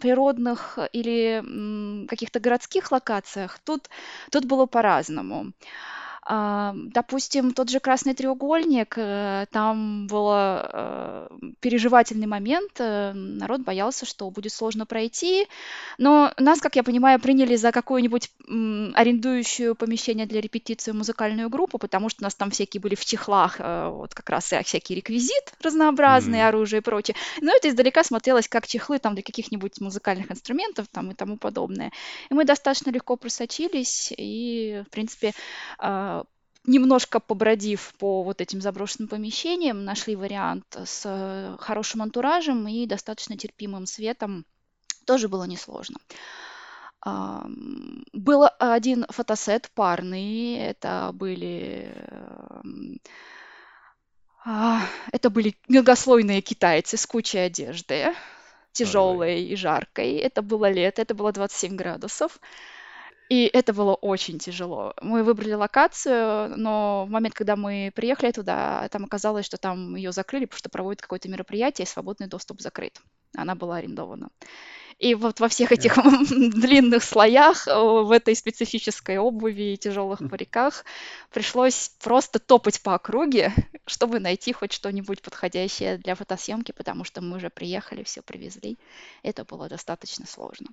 природных 0.00 0.78
или 0.92 2.06
каких-то 2.06 2.40
городских 2.40 2.90
локациях, 2.92 3.58
тут, 3.64 3.88
тут 4.30 4.44
было 4.46 4.66
по-разному. 4.66 5.52
А, 6.22 6.74
допустим, 6.74 7.52
тот 7.52 7.70
же 7.70 7.80
красный 7.80 8.14
треугольник, 8.14 8.94
э, 8.96 9.46
там 9.50 10.06
был 10.06 10.28
э, 10.32 11.28
переживательный 11.60 12.26
момент, 12.26 12.72
э, 12.78 13.12
народ 13.12 13.62
боялся, 13.62 14.04
что 14.04 14.30
будет 14.30 14.52
сложно 14.52 14.84
пройти, 14.84 15.48
но 15.96 16.32
нас, 16.38 16.60
как 16.60 16.76
я 16.76 16.82
понимаю, 16.82 17.20
приняли 17.20 17.56
за 17.56 17.72
какую-нибудь 17.72 18.30
арендующую 18.46 19.74
помещение 19.74 20.26
для 20.26 20.40
репетиции 20.40 20.92
музыкальную 20.92 21.48
группу, 21.48 21.78
потому 21.78 22.08
что 22.08 22.22
у 22.22 22.24
нас 22.24 22.34
там 22.34 22.50
всякие 22.50 22.80
были 22.80 22.96
в 22.96 23.04
чехлах, 23.04 23.58
вот 23.58 24.12
как 24.12 24.28
раз 24.28 24.52
и 24.52 24.62
всякий 24.62 24.96
реквизит 24.96 25.54
разнообразный, 25.62 26.40
mm-hmm. 26.40 26.48
оружие 26.48 26.80
и 26.80 26.82
прочее. 26.82 27.14
Но 27.40 27.52
это 27.54 27.68
издалека 27.68 28.02
смотрелось 28.04 28.48
как 28.48 28.66
чехлы 28.66 28.98
там 28.98 29.14
для 29.14 29.22
каких-нибудь 29.22 29.80
музыкальных 29.80 30.30
инструментов 30.30 30.86
там 30.90 31.12
и 31.12 31.14
тому 31.14 31.36
подобное. 31.36 31.92
И 32.28 32.34
мы 32.34 32.44
достаточно 32.44 32.90
легко 32.90 33.16
просочились, 33.16 34.12
и, 34.16 34.82
в 34.86 34.90
принципе, 34.90 35.32
немножко 36.64 37.20
побродив 37.20 37.94
по 37.98 38.22
вот 38.22 38.40
этим 38.40 38.60
заброшенным 38.60 39.08
помещениям, 39.08 39.84
нашли 39.84 40.16
вариант 40.16 40.76
с 40.84 41.02
э, 41.04 41.56
хорошим 41.58 42.02
антуражем 42.02 42.66
и 42.68 42.86
достаточно 42.86 43.36
терпимым 43.36 43.86
светом. 43.86 44.44
Тоже 45.06 45.28
было 45.28 45.44
несложно. 45.44 45.96
Был 48.12 48.46
один 48.58 49.06
фотосет 49.08 49.70
парный, 49.74 50.56
это 50.56 51.10
были 51.14 51.90
а, 54.44 54.82
это 55.12 55.30
были 55.30 55.56
многослойные 55.68 56.42
китайцы 56.42 56.96
с 56.96 57.06
кучей 57.06 57.38
одежды. 57.38 58.14
тяжелой 58.72 59.42
и 59.44 59.56
жаркой. 59.56 60.16
Это 60.16 60.42
было 60.42 60.70
лето, 60.70 61.02
это 61.02 61.14
было 61.14 61.32
27 61.32 61.74
градусов. 61.76 62.38
И 63.30 63.48
это 63.52 63.72
было 63.72 63.94
очень 63.94 64.40
тяжело. 64.40 64.92
Мы 65.00 65.22
выбрали 65.22 65.52
локацию, 65.52 66.52
но 66.58 67.04
в 67.06 67.10
момент, 67.10 67.32
когда 67.32 67.54
мы 67.54 67.92
приехали 67.94 68.32
туда, 68.32 68.88
там 68.90 69.04
оказалось, 69.04 69.46
что 69.46 69.56
там 69.56 69.94
ее 69.94 70.10
закрыли, 70.10 70.46
потому 70.46 70.58
что 70.58 70.68
проводят 70.68 71.00
какое-то 71.00 71.28
мероприятие, 71.28 71.84
и 71.84 71.88
свободный 71.88 72.26
доступ 72.26 72.60
закрыт. 72.60 73.00
Она 73.36 73.54
была 73.54 73.76
арендована. 73.76 74.30
И 74.98 75.14
вот 75.14 75.38
во 75.38 75.46
всех 75.46 75.70
этих 75.70 75.94
длинных 76.28 77.04
слоях, 77.04 77.66
в 77.66 78.10
этой 78.10 78.34
специфической 78.34 79.18
обуви 79.18 79.74
и 79.74 79.78
тяжелых 79.78 80.18
париках 80.28 80.84
пришлось 81.30 81.92
просто 82.02 82.40
топать 82.40 82.82
по 82.82 82.94
округе, 82.94 83.52
чтобы 83.86 84.18
найти 84.18 84.52
хоть 84.52 84.72
что-нибудь 84.72 85.22
подходящее 85.22 85.98
для 85.98 86.16
фотосъемки, 86.16 86.72
потому 86.72 87.04
что 87.04 87.20
мы 87.20 87.36
уже 87.36 87.48
приехали, 87.48 88.02
все 88.02 88.22
привезли. 88.22 88.76
Это 89.22 89.44
было 89.44 89.68
достаточно 89.68 90.26
сложно. 90.26 90.66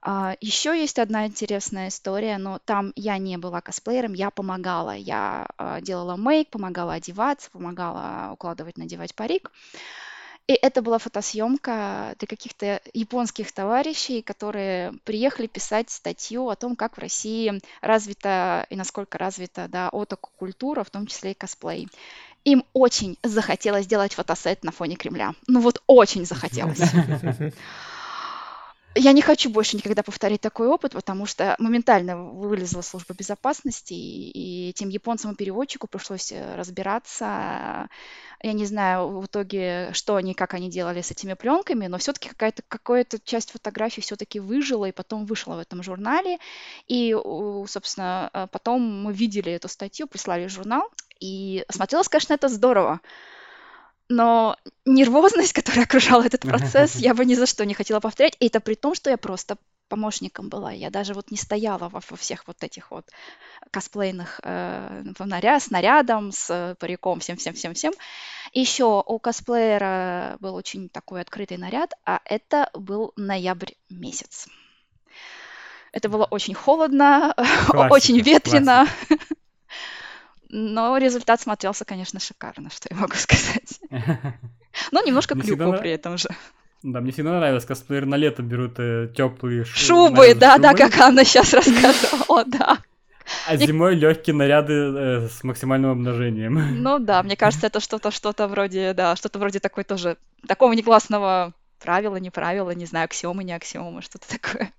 А, 0.00 0.36
еще 0.40 0.78
есть 0.78 0.98
одна 0.98 1.26
интересная 1.26 1.88
история, 1.88 2.38
но 2.38 2.58
там 2.64 2.92
я 2.96 3.18
не 3.18 3.36
была 3.36 3.60
косплеером, 3.60 4.12
я 4.12 4.30
помогала. 4.30 4.94
Я 4.94 5.48
а, 5.56 5.80
делала 5.80 6.16
мейк, 6.16 6.50
помогала 6.50 6.94
одеваться, 6.94 7.50
помогала 7.50 8.30
укладывать, 8.32 8.78
надевать 8.78 9.14
парик. 9.14 9.50
И 10.46 10.54
это 10.54 10.80
была 10.80 10.96
фотосъемка 10.98 12.14
для 12.18 12.26
каких-то 12.26 12.80
японских 12.94 13.52
товарищей, 13.52 14.22
которые 14.22 14.94
приехали 15.04 15.46
писать 15.46 15.90
статью 15.90 16.48
о 16.48 16.56
том, 16.56 16.74
как 16.74 16.96
в 16.96 17.00
России 17.00 17.60
развита 17.82 18.66
и 18.70 18.76
насколько 18.76 19.18
развита 19.18 19.68
да, 19.68 19.90
отоку-культура, 19.90 20.84
в 20.84 20.90
том 20.90 21.06
числе 21.06 21.32
и 21.32 21.34
косплей. 21.34 21.88
Им 22.44 22.64
очень 22.72 23.18
захотелось 23.22 23.84
сделать 23.84 24.14
фотосет 24.14 24.64
на 24.64 24.72
фоне 24.72 24.96
Кремля. 24.96 25.34
Ну 25.46 25.60
вот 25.60 25.82
очень 25.86 26.24
захотелось. 26.24 26.80
Я 28.94 29.12
не 29.12 29.22
хочу 29.22 29.50
больше 29.50 29.76
никогда 29.76 30.02
повторить 30.02 30.40
такой 30.40 30.66
опыт, 30.66 30.92
потому 30.92 31.26
что 31.26 31.54
моментально 31.58 32.16
вылезла 32.16 32.80
служба 32.80 33.14
безопасности, 33.14 33.92
и 33.92 34.70
этим 34.70 34.88
японцам 34.88 35.32
и 35.32 35.36
переводчику 35.36 35.86
пришлось 35.86 36.32
э, 36.32 36.56
разбираться. 36.56 37.88
Я 38.42 38.52
не 38.52 38.64
знаю 38.64 39.20
в 39.20 39.26
итоге, 39.26 39.90
что 39.92 40.16
они, 40.16 40.34
как 40.34 40.54
они 40.54 40.70
делали 40.70 41.02
с 41.02 41.10
этими 41.10 41.34
пленками, 41.34 41.86
но 41.86 41.98
все-таки 41.98 42.28
какая-то 42.28 42.62
какая-то 42.66 43.18
часть 43.20 43.52
фотографий 43.52 44.00
все-таки 44.00 44.40
выжила 44.40 44.86
и 44.86 44.92
потом 44.92 45.26
вышла 45.26 45.54
в 45.56 45.58
этом 45.58 45.82
журнале. 45.82 46.38
И, 46.88 47.14
собственно, 47.68 48.30
э, 48.32 48.46
потом 48.50 49.02
мы 49.02 49.12
видели 49.12 49.52
эту 49.52 49.68
статью, 49.68 50.06
прислали 50.06 50.46
журнал, 50.46 50.88
и 51.20 51.64
смотрелось, 51.68 52.08
конечно, 52.08 52.34
это 52.34 52.48
здорово 52.48 53.00
но 54.08 54.56
нервозность, 54.84 55.52
которая 55.54 55.84
окружала 55.84 56.24
этот 56.24 56.42
процесс, 56.42 56.96
я 56.96 57.14
бы 57.14 57.24
ни 57.24 57.34
за 57.34 57.46
что 57.46 57.64
не 57.64 57.74
хотела 57.74 58.00
повторять. 58.00 58.36
И 58.40 58.46
это 58.46 58.60
при 58.60 58.74
том, 58.74 58.94
что 58.94 59.10
я 59.10 59.16
просто 59.16 59.56
помощником 59.88 60.48
была. 60.48 60.70
Я 60.72 60.90
даже 60.90 61.14
вот 61.14 61.30
не 61.30 61.36
стояла 61.36 61.88
во, 61.88 62.00
во 62.08 62.16
всех 62.16 62.46
вот 62.46 62.62
этих 62.62 62.90
вот 62.90 63.06
косплейных 63.70 64.40
э, 64.42 65.02
наряд, 65.18 65.62
с 65.62 65.70
нарядом, 65.70 66.30
с 66.30 66.76
париком, 66.78 67.20
всем-всем-всем-всем. 67.20 67.92
Еще 68.52 69.02
у 69.04 69.18
косплеера 69.18 70.36
был 70.40 70.54
очень 70.54 70.88
такой 70.88 71.20
открытый 71.20 71.56
наряд, 71.56 71.94
а 72.04 72.20
это 72.24 72.70
был 72.74 73.12
ноябрь 73.16 73.72
месяц. 73.88 74.48
Это 75.92 76.08
было 76.08 76.24
очень 76.24 76.54
холодно, 76.54 77.34
классика, 77.68 77.92
очень 77.92 78.20
ветрено. 78.20 78.86
Классика. 79.08 79.36
Но 80.50 80.96
результат 80.96 81.40
смотрелся, 81.40 81.84
конечно, 81.84 82.20
шикарно, 82.20 82.70
что 82.70 82.88
я 82.90 82.96
могу 82.96 83.14
сказать. 83.16 83.80
Но 84.92 85.02
немножко 85.02 85.34
клюква 85.34 85.72
при 85.72 85.90
этом 85.90 86.18
же. 86.18 86.28
Да, 86.82 87.00
мне 87.00 87.10
всегда 87.10 87.36
нравилось, 87.38 87.64
косплееры 87.64 88.06
на 88.06 88.14
лето 88.14 88.42
берут 88.42 88.74
э, 88.78 89.08
теплые 89.14 89.64
шубы. 89.64 90.34
да, 90.34 90.58
да, 90.58 90.74
как 90.74 90.96
Анна 90.98 91.24
сейчас 91.24 91.52
рассказывала, 91.52 92.44
да. 92.46 92.78
А 93.48 93.56
зимой 93.56 93.96
легкие 93.96 94.34
наряды 94.34 94.72
э, 94.72 95.28
с 95.28 95.42
максимальным 95.42 95.90
обнажением. 95.90 96.80
Ну 96.82 96.98
да, 97.00 97.22
мне 97.24 97.36
кажется, 97.36 97.66
это 97.66 97.80
что-то, 97.80 98.12
что-то 98.12 98.46
вроде, 98.46 98.94
да, 98.94 99.16
что-то 99.16 99.40
вроде 99.40 99.58
такой 99.58 99.82
тоже, 99.82 100.18
такого 100.46 100.72
негласного 100.72 101.52
правила, 101.80 102.16
не 102.16 102.30
правила, 102.30 102.70
не 102.70 102.86
знаю, 102.86 103.06
аксиомы, 103.06 103.42
не 103.42 103.52
аксиомы, 103.52 104.00
что-то 104.00 104.28
такое. 104.28 104.72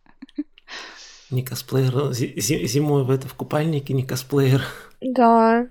Не 1.31 1.43
косплеер, 1.43 2.11
зимой 2.13 3.03
в 3.03 3.11
это 3.11 3.27
в 3.27 3.35
купальнике, 3.35 3.93
не 3.93 4.03
косплеер. 4.03 4.63
Да. 5.01 5.67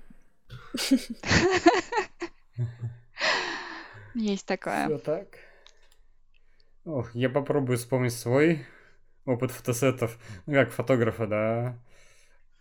Есть 4.15 4.45
такое. 4.45 4.85
Все 4.85 4.97
так. 4.99 5.27
Ох, 6.85 7.13
я 7.13 7.29
попробую 7.29 7.77
вспомнить 7.77 8.13
свой 8.13 8.65
опыт 9.25 9.51
фотосетов. 9.51 10.17
Ну, 10.45 10.53
как 10.53 10.71
фотографа, 10.71 11.27
да. 11.27 11.77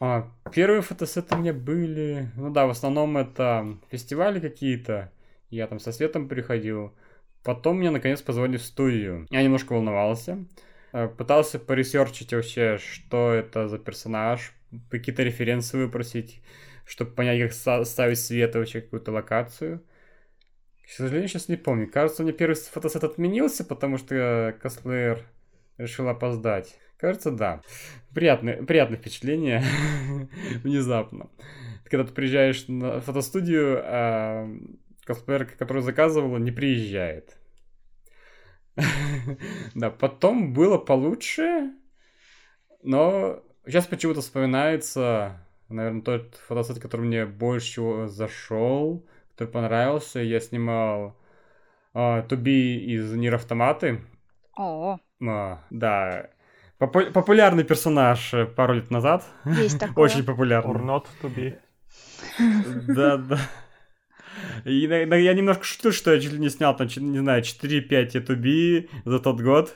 А, 0.00 0.30
первые 0.52 0.82
фотосеты 0.82 1.34
у 1.34 1.38
меня 1.38 1.52
были... 1.52 2.30
Ну 2.36 2.50
да, 2.50 2.66
в 2.66 2.70
основном 2.70 3.16
это 3.16 3.78
фестивали 3.90 4.40
какие-то. 4.40 5.12
Я 5.50 5.66
там 5.66 5.80
со 5.80 5.92
светом 5.92 6.28
приходил. 6.28 6.92
Потом 7.42 7.78
мне 7.78 7.90
наконец 7.90 8.20
позвали 8.20 8.56
в 8.56 8.62
студию. 8.62 9.26
Я 9.30 9.42
немножко 9.42 9.72
волновался. 9.72 10.44
Э, 10.92 11.08
пытался 11.08 11.58
поресерчить 11.58 12.32
вообще, 12.32 12.78
что 12.78 13.32
это 13.32 13.68
за 13.68 13.78
персонаж, 13.78 14.52
какие-то 14.90 15.22
референсы 15.22 15.76
выпросить, 15.76 16.40
чтобы 16.86 17.12
понять, 17.12 17.40
как 17.40 17.86
ставить 17.86 18.18
свет 18.18 18.54
вообще 18.54 18.80
какую-то 18.80 19.12
локацию. 19.12 19.82
К 20.84 20.90
сожалению, 20.90 21.28
сейчас 21.28 21.48
не 21.48 21.56
помню. 21.56 21.90
Кажется, 21.90 22.22
у 22.22 22.26
меня 22.26 22.34
первый 22.34 22.54
фотосет 22.54 23.04
отменился, 23.04 23.64
потому 23.64 23.98
что 23.98 24.56
косплеер 24.62 25.22
решил 25.76 26.08
опоздать. 26.08 26.78
Кажется, 26.96 27.30
да. 27.30 27.60
Приятное, 28.14 28.62
приятное 28.62 28.98
впечатление 28.98 29.62
внезапно. 30.64 31.28
Когда 31.84 32.04
ты 32.04 32.12
приезжаешь 32.12 32.66
на 32.68 33.00
фотостудию, 33.00 33.82
а 33.84 34.48
косплеер, 35.04 35.44
который 35.44 35.82
заказывал, 35.82 36.38
не 36.38 36.50
приезжает. 36.50 37.36
Да, 39.74 39.90
потом 39.90 40.52
было 40.52 40.78
получше, 40.78 41.72
но 42.82 43.42
сейчас 43.66 43.86
почему-то 43.86 44.20
вспоминается, 44.20 45.40
наверное, 45.68 46.02
тот 46.02 46.36
фотосет, 46.46 46.78
который 46.80 47.02
мне 47.02 47.26
больше 47.26 47.66
всего 47.66 48.06
зашел, 48.08 49.06
который 49.32 49.50
понравился. 49.50 50.20
Я 50.20 50.40
снимал 50.40 51.16
а, 51.94 52.22
Туби 52.22 52.78
из 52.78 53.12
Нир 53.12 53.34
Автоматы. 53.34 54.00
О. 54.56 54.98
А, 55.26 55.62
да. 55.70 56.30
Попу- 56.78 57.10
популярный 57.12 57.64
персонаж 57.64 58.32
э, 58.34 58.46
пару 58.46 58.74
лет 58.74 58.90
назад. 58.90 59.24
Есть 59.44 59.80
такое. 59.80 60.04
Очень 60.04 60.24
популярный. 60.24 60.74
Or 60.74 60.84
not 60.84 61.06
to 61.22 61.34
be. 61.34 61.58
Да, 62.86 63.16
да. 63.16 63.38
И 64.64 64.80
я 64.80 65.34
немножко 65.34 65.64
шучу, 65.64 65.92
что 65.92 66.12
я 66.12 66.20
чуть 66.20 66.32
ли 66.32 66.38
не 66.38 66.50
снял 66.50 66.76
там, 66.76 66.88
не 66.96 67.18
знаю, 67.18 67.42
4-5 67.42 68.10
YouTube 68.14 68.90
за 69.04 69.18
тот 69.18 69.40
год. 69.40 69.74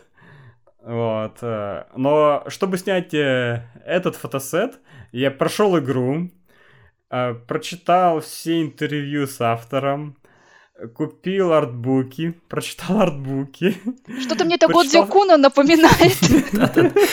Вот. 0.82 1.38
Э, 1.42 1.84
но 1.96 2.44
чтобы 2.48 2.76
снять 2.76 3.14
э, 3.14 3.64
этот 3.86 4.16
фотосет, 4.16 4.80
я 5.12 5.30
прошел 5.30 5.78
игру, 5.78 6.30
э, 7.10 7.34
прочитал 7.34 8.20
все 8.20 8.62
интервью 8.62 9.26
с 9.26 9.40
автором, 9.40 10.16
купил 10.94 11.52
артбуки, 11.52 12.34
прочитал 12.48 13.00
артбуки. 13.00 13.76
Что-то 14.20 14.44
мне 14.44 14.56
это 14.56 14.66
Годзю 14.66 15.06
Куна 15.06 15.36
напоминает. 15.36 16.18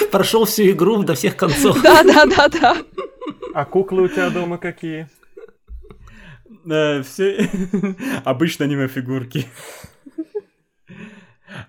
Прошел 0.12 0.46
всю 0.46 0.72
игру 0.72 1.04
до 1.04 1.14
всех 1.14 1.36
концов. 1.36 1.80
Да, 1.82 2.04
да, 2.04 2.26
да, 2.26 2.50
да. 2.50 2.78
А 3.54 3.66
куклы 3.66 4.04
у 4.04 4.08
тебя 4.08 4.30
дома 4.30 4.58
какие? 4.58 5.08
Э, 6.70 7.02
все 7.02 7.50
обычные 8.24 8.66
аниме-фигурки. 8.66 9.46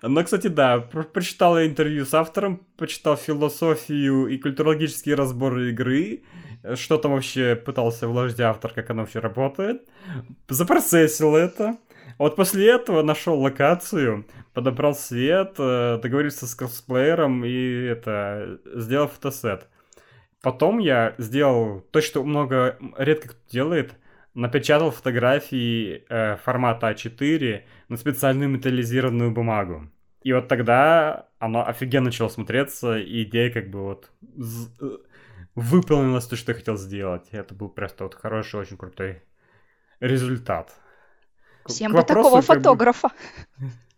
Но, 0.03 0.23
кстати, 0.23 0.47
да, 0.47 0.79
прочитал 0.79 1.57
я 1.57 1.65
интервью 1.65 2.05
с 2.05 2.13
автором, 2.13 2.65
почитал 2.77 3.17
философию 3.17 4.27
и 4.27 4.37
культурологические 4.37 5.15
разборы 5.15 5.71
игры, 5.71 6.23
что 6.75 6.97
там 6.97 7.13
вообще 7.13 7.55
пытался 7.55 8.07
вложить 8.07 8.39
автор, 8.39 8.73
как 8.73 8.89
оно 8.91 9.01
вообще 9.01 9.19
работает, 9.19 9.87
запроцессил 10.47 11.35
это. 11.35 11.77
Вот 12.19 12.35
после 12.35 12.69
этого 12.69 13.01
нашел 13.01 13.39
локацию, 13.39 14.27
подобрал 14.53 14.93
свет, 14.93 15.55
э, 15.57 15.99
договорился 16.01 16.45
с 16.45 16.53
косплеером 16.53 17.43
и 17.43 17.85
это 17.85 18.59
сделал 18.75 19.07
фотосет. 19.07 19.67
Потом 20.41 20.79
я 20.79 21.15
сделал 21.17 21.81
то, 21.91 22.01
что 22.01 22.23
много 22.23 22.77
редко 22.97 23.29
кто 23.29 23.39
делает– 23.49 23.93
напечатал 24.33 24.91
фотографии 24.91 26.05
э, 26.09 26.37
формата 26.37 26.91
А4 26.91 27.63
на 27.89 27.97
специальную 27.97 28.49
металлизированную 28.49 29.31
бумагу. 29.31 29.89
И 30.23 30.33
вот 30.33 30.47
тогда 30.47 31.27
оно 31.39 31.67
офигенно 31.67 32.05
начало 32.05 32.29
смотреться, 32.29 32.97
и 32.97 33.23
идея 33.23 33.51
как 33.51 33.69
бы 33.69 33.81
вот 33.81 34.11
э, 34.21 34.97
выполнилась 35.55 36.27
то, 36.27 36.35
что 36.35 36.51
я 36.51 36.57
хотел 36.57 36.77
сделать. 36.77 37.27
Это 37.31 37.53
был 37.55 37.69
просто 37.69 38.03
вот 38.03 38.15
хороший, 38.15 38.59
очень 38.59 38.77
крутой 38.77 39.23
результат. 39.99 40.73
Всем 41.65 41.91
бы 41.91 42.03
такого 42.03 42.41
фотографа. 42.41 43.09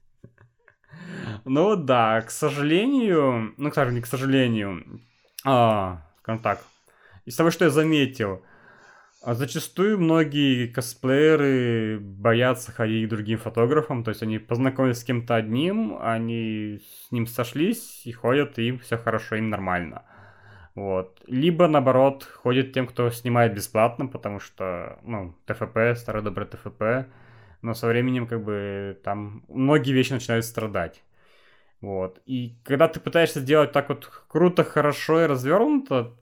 Ну 1.46 1.76
да, 1.76 2.22
к 2.22 2.32
сожалению, 2.32 3.54
ну, 3.58 3.70
скажем, 3.72 3.96
не 3.96 4.02
к 4.02 4.06
сожалению, 4.06 5.02
а, 5.44 6.02
скажем 6.22 6.42
так, 6.42 6.64
из 7.26 7.36
того, 7.36 7.52
что 7.52 7.66
я 7.66 7.72
заметил, 7.72 8.44
а 9.24 9.36
зачастую 9.36 10.00
многие 10.00 10.68
косплееры 10.68 11.98
боятся 11.98 12.74
ходить 12.74 13.08
к 13.08 13.10
другим 13.10 13.38
фотографам, 13.38 14.04
то 14.04 14.10
есть 14.10 14.22
они 14.22 14.38
познакомились 14.38 15.00
с 15.00 15.04
кем-то 15.06 15.36
одним, 15.36 15.98
они 16.02 16.82
с 17.08 17.12
ним 17.12 17.26
сошлись 17.26 18.06
и 18.06 18.12
ходят, 18.12 18.60
и 18.60 18.68
им 18.68 18.80
все 18.80 18.98
хорошо, 18.98 19.38
им 19.38 19.50
нормально. 19.50 20.04
Вот. 20.76 21.22
Либо, 21.26 21.70
наоборот, 21.70 22.26
ходит 22.26 22.74
тем, 22.74 22.86
кто 22.86 23.10
снимает 23.12 23.54
бесплатно, 23.54 24.08
потому 24.08 24.42
что, 24.42 25.00
ну, 25.04 25.34
ТФП, 25.46 25.96
старый 25.96 26.22
добрый 26.22 26.46
ТФП, 26.46 27.08
но 27.62 27.74
со 27.74 27.88
временем, 27.88 28.28
как 28.28 28.44
бы, 28.44 29.00
там 29.06 29.46
многие 29.48 29.94
вещи 29.94 30.12
начинают 30.12 30.44
страдать. 30.44 31.02
Вот. 31.80 32.22
И 32.26 32.58
когда 32.66 32.90
ты 32.90 33.00
пытаешься 33.00 33.40
сделать 33.40 33.72
так 33.72 33.88
вот 33.88 34.06
круто, 34.28 34.66
хорошо 34.66 35.24
и 35.24 35.28
развернуто, 35.28 36.14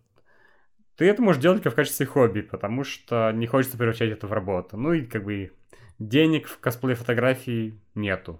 ты 1.01 1.09
это 1.09 1.23
можешь 1.23 1.41
делать 1.41 1.63
как 1.63 1.73
в 1.73 1.75
качестве 1.75 2.05
хобби, 2.05 2.41
потому 2.41 2.83
что 2.83 3.31
не 3.31 3.47
хочется 3.47 3.75
превращать 3.75 4.11
это 4.11 4.27
в 4.27 4.33
работу. 4.33 4.77
Ну 4.77 4.93
и 4.93 5.01
как 5.03 5.23
бы 5.23 5.51
денег 5.97 6.47
в 6.47 6.59
косплей 6.59 6.93
фотографии 6.93 7.81
нету. 7.95 8.39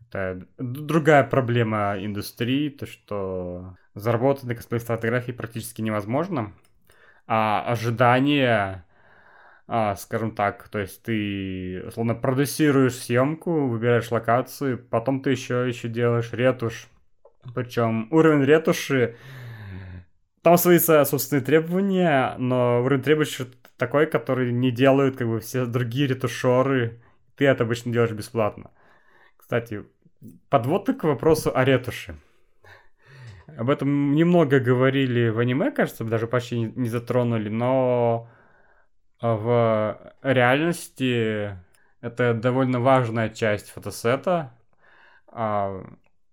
Это 0.00 0.44
другая 0.58 1.22
проблема 1.22 1.94
индустрии, 1.96 2.70
то 2.70 2.86
что 2.86 3.76
заработать 3.94 4.46
на 4.46 4.56
косплей 4.56 4.80
фотографии 4.80 5.30
практически 5.30 5.80
невозможно. 5.80 6.54
А 7.28 7.62
ожидания, 7.62 8.84
а, 9.68 9.94
скажем 9.94 10.34
так, 10.34 10.68
то 10.70 10.80
есть 10.80 11.04
ты, 11.04 11.84
условно, 11.86 12.16
продюсируешь 12.16 12.96
съемку, 12.96 13.68
выбираешь 13.68 14.10
локацию, 14.10 14.76
потом 14.76 15.22
ты 15.22 15.30
еще, 15.30 15.68
еще 15.68 15.86
делаешь 15.86 16.32
ретушь. 16.32 16.88
Причем 17.54 18.08
уровень 18.10 18.42
ретуши, 18.42 19.14
там 20.42 20.56
свои 20.58 20.78
собственные 20.78 21.44
требования, 21.44 22.34
но 22.38 22.82
уровень 22.82 23.02
требующий 23.02 23.46
такой, 23.76 24.06
который 24.06 24.52
не 24.52 24.70
делают 24.70 25.16
как 25.16 25.28
бы 25.28 25.40
все 25.40 25.66
другие 25.66 26.06
ретушеры. 26.06 27.00
Ты 27.36 27.46
это 27.46 27.64
обычно 27.64 27.92
делаешь 27.92 28.12
бесплатно. 28.12 28.70
Кстати, 29.36 29.84
подводка 30.48 30.94
к 30.94 31.04
вопросу 31.04 31.50
о 31.54 31.64
ретуши. 31.64 32.16
Об 33.56 33.68
этом 33.68 34.14
немного 34.14 34.60
говорили 34.60 35.28
в 35.28 35.38
аниме, 35.38 35.70
кажется, 35.72 36.04
даже 36.04 36.26
почти 36.26 36.60
не 36.60 36.88
затронули, 36.88 37.48
но 37.48 38.28
в 39.20 40.14
реальности 40.22 41.56
это 42.00 42.32
довольно 42.32 42.80
важная 42.80 43.28
часть 43.28 43.70
фотосета. 43.70 44.52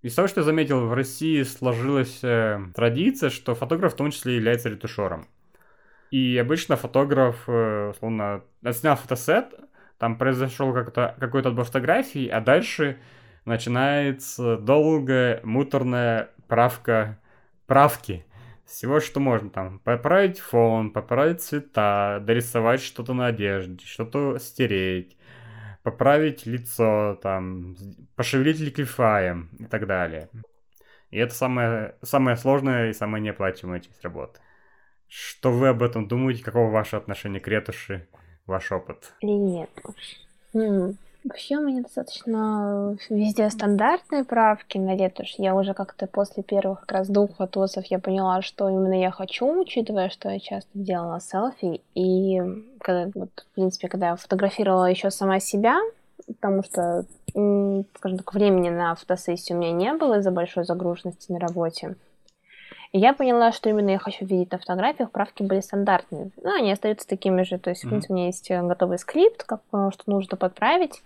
Из 0.07 0.15
того, 0.15 0.29
что 0.29 0.39
я 0.39 0.45
заметил, 0.45 0.87
в 0.87 0.93
России 0.93 1.43
сложилась 1.43 2.19
э, 2.23 2.61
традиция, 2.73 3.29
что 3.29 3.55
фотограф 3.55 3.91
в 3.91 3.97
том 3.97 4.11
числе 4.11 4.37
является 4.37 4.69
ретушером. 4.69 5.27
И 6.11 6.37
обычно 6.37 6.77
фотограф, 6.77 7.43
э, 7.47 7.89
условно, 7.89 8.41
отснял 8.63 8.95
фотосет, 8.95 9.53
там 9.97 10.17
произошел 10.17 10.73
какой-то 10.73 11.49
отбор 11.49 11.65
фотографий, 11.65 12.29
а 12.29 12.39
дальше 12.39 12.99
начинается 13.43 14.55
долгая, 14.55 15.41
муторная 15.43 16.29
правка, 16.47 17.19
правки 17.65 18.25
всего, 18.65 19.01
что 19.01 19.19
можно 19.19 19.49
там. 19.49 19.79
Поправить 19.79 20.39
фон, 20.39 20.91
поправить 20.91 21.41
цвета, 21.41 22.23
дорисовать 22.25 22.81
что-то 22.81 23.13
на 23.13 23.25
одежде, 23.25 23.85
что-то 23.85 24.37
стереть, 24.39 25.16
поправить 25.87 26.45
лицо, 26.45 27.17
там, 27.23 27.77
пошевелить 28.17 28.59
ликвифаем 28.59 29.49
и 29.57 29.67
так 29.67 29.87
далее. 29.87 30.27
И 31.11 31.17
это 31.17 31.33
самая, 31.33 31.95
самая 32.01 32.35
сложная 32.35 32.89
и 32.89 32.93
самая 32.93 33.21
неоплачиваемая 33.21 33.79
часть 33.79 34.03
работы. 34.03 34.41
Что 35.07 35.49
вы 35.49 35.69
об 35.69 35.81
этом 35.81 36.09
думаете? 36.09 36.43
Каково 36.43 36.69
ваше 36.69 36.97
отношение 36.97 37.39
к 37.39 37.47
ретуши? 37.47 38.05
Ваш 38.45 38.69
опыт? 38.73 39.13
Нет? 39.21 39.69
Вообще 41.27 41.57
у 41.57 41.61
меня 41.61 41.81
достаточно 41.81 42.95
везде 43.09 43.49
стандартные 43.49 44.23
правки 44.23 44.77
на 44.77 44.95
ретушь. 44.95 45.35
Я 45.37 45.55
уже 45.55 45.73
как-то 45.73 46.07
после 46.07 46.41
первых 46.41 46.81
как 46.81 46.91
раз 46.93 47.09
двух 47.09 47.35
фотосов 47.35 47.85
я 47.87 47.99
поняла, 47.99 48.41
что 48.41 48.69
именно 48.69 48.97
я 48.97 49.11
хочу, 49.11 49.61
учитывая, 49.61 50.09
что 50.09 50.29
я 50.29 50.39
часто 50.39 50.69
делала 50.73 51.19
селфи. 51.19 51.81
И 51.95 52.41
когда, 52.79 53.11
вот, 53.13 53.29
в 53.35 53.55
принципе, 53.55 53.89
когда 53.89 54.09
я 54.09 54.15
фотографировала 54.15 54.85
еще 54.85 55.11
сама 55.11 55.41
себя, 55.41 55.77
потому 56.27 56.63
что, 56.63 57.03
скажем 57.27 58.17
так, 58.17 58.33
времени 58.33 58.69
на 58.69 58.95
фотосессию 58.95 59.57
у 59.57 59.61
меня 59.61 59.73
не 59.73 59.93
было 59.93 60.19
из-за 60.19 60.31
большой 60.31 60.63
загруженности 60.63 61.31
на 61.31 61.39
работе. 61.39 61.95
И 62.91 62.99
я 62.99 63.13
поняла, 63.13 63.51
что 63.51 63.69
именно 63.69 63.91
я 63.91 63.99
хочу 63.99 64.25
видеть 64.25 64.51
на 64.51 64.59
фотографиях. 64.59 65.11
Правки 65.11 65.43
были 65.43 65.59
стандартные. 65.59 66.31
Ну, 66.41 66.55
они 66.55 66.71
остаются 66.71 67.07
такими 67.07 67.43
же. 67.43 67.57
То 67.57 67.69
есть, 67.69 67.83
в 67.83 67.89
принципе, 67.89 68.13
у 68.13 68.17
меня 68.17 68.27
есть 68.27 68.49
э, 68.49 68.61
готовый 68.61 68.97
скрипт, 68.97 69.43
как, 69.43 69.61
э, 69.73 69.89
что 69.93 70.03
нужно 70.07 70.37
подправить, 70.37 71.03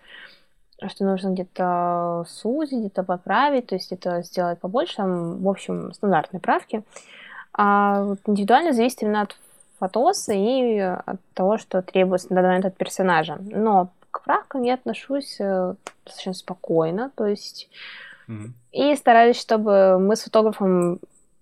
что 0.87 1.05
нужно 1.05 1.29
где-то 1.29 2.25
сузить, 2.27 2.79
где-то 2.79 3.03
подправить, 3.03 3.67
то 3.67 3.75
есть 3.75 3.91
это 3.91 4.21
сделать 4.23 4.59
побольше. 4.59 4.97
Там, 4.97 5.41
в 5.41 5.49
общем, 5.49 5.93
стандартные 5.93 6.39
правки. 6.39 6.83
А 7.53 8.03
вот 8.03 8.19
индивидуально 8.27 8.73
зависит 8.73 9.03
именно 9.03 9.21
от 9.21 9.35
фотоса 9.79 10.33
и 10.33 10.77
от 10.77 11.19
того, 11.33 11.57
что 11.57 11.81
требуется 11.81 12.27
на 12.29 12.35
данный 12.35 12.49
момент 12.49 12.65
от 12.65 12.77
персонажа. 12.77 13.37
Но 13.41 13.89
к 14.11 14.23
правкам 14.23 14.61
я 14.63 14.75
отношусь 14.75 15.37
э, 15.39 15.73
достаточно 16.05 16.33
спокойно, 16.33 17.11
то 17.15 17.25
есть 17.25 17.69
mm-hmm. 18.27 18.49
и 18.73 18.95
стараюсь, 18.95 19.39
чтобы 19.39 19.97
мы 19.99 20.15
с 20.15 20.23
фотографом 20.23 20.99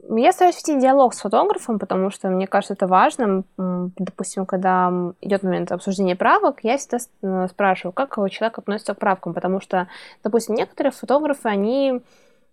я 0.08 0.32
стараюсь 0.32 0.56
вести 0.56 0.80
диалог 0.80 1.14
с 1.14 1.20
фотографом, 1.20 1.78
потому 1.78 2.10
что 2.10 2.30
мне 2.30 2.48
кажется 2.48 2.74
это 2.74 2.88
важным. 2.88 3.46
Допустим, 3.58 4.46
когда 4.46 4.92
идет 5.22 5.44
момент 5.44 5.72
обсуждения 5.72 6.16
правок, 6.16 6.60
я 6.64 6.78
всегда 6.78 6.98
э, 7.22 7.48
спрашиваю, 7.50 7.94
как 7.94 8.16
человек 8.30 8.58
относится 8.58 8.94
к 8.94 9.00
правкам, 9.00 9.34
потому 9.34 9.60
что, 9.60 9.88
допустим, 10.24 10.56
некоторые 10.56 10.92
фотографы, 10.92 11.50
они 11.50 12.02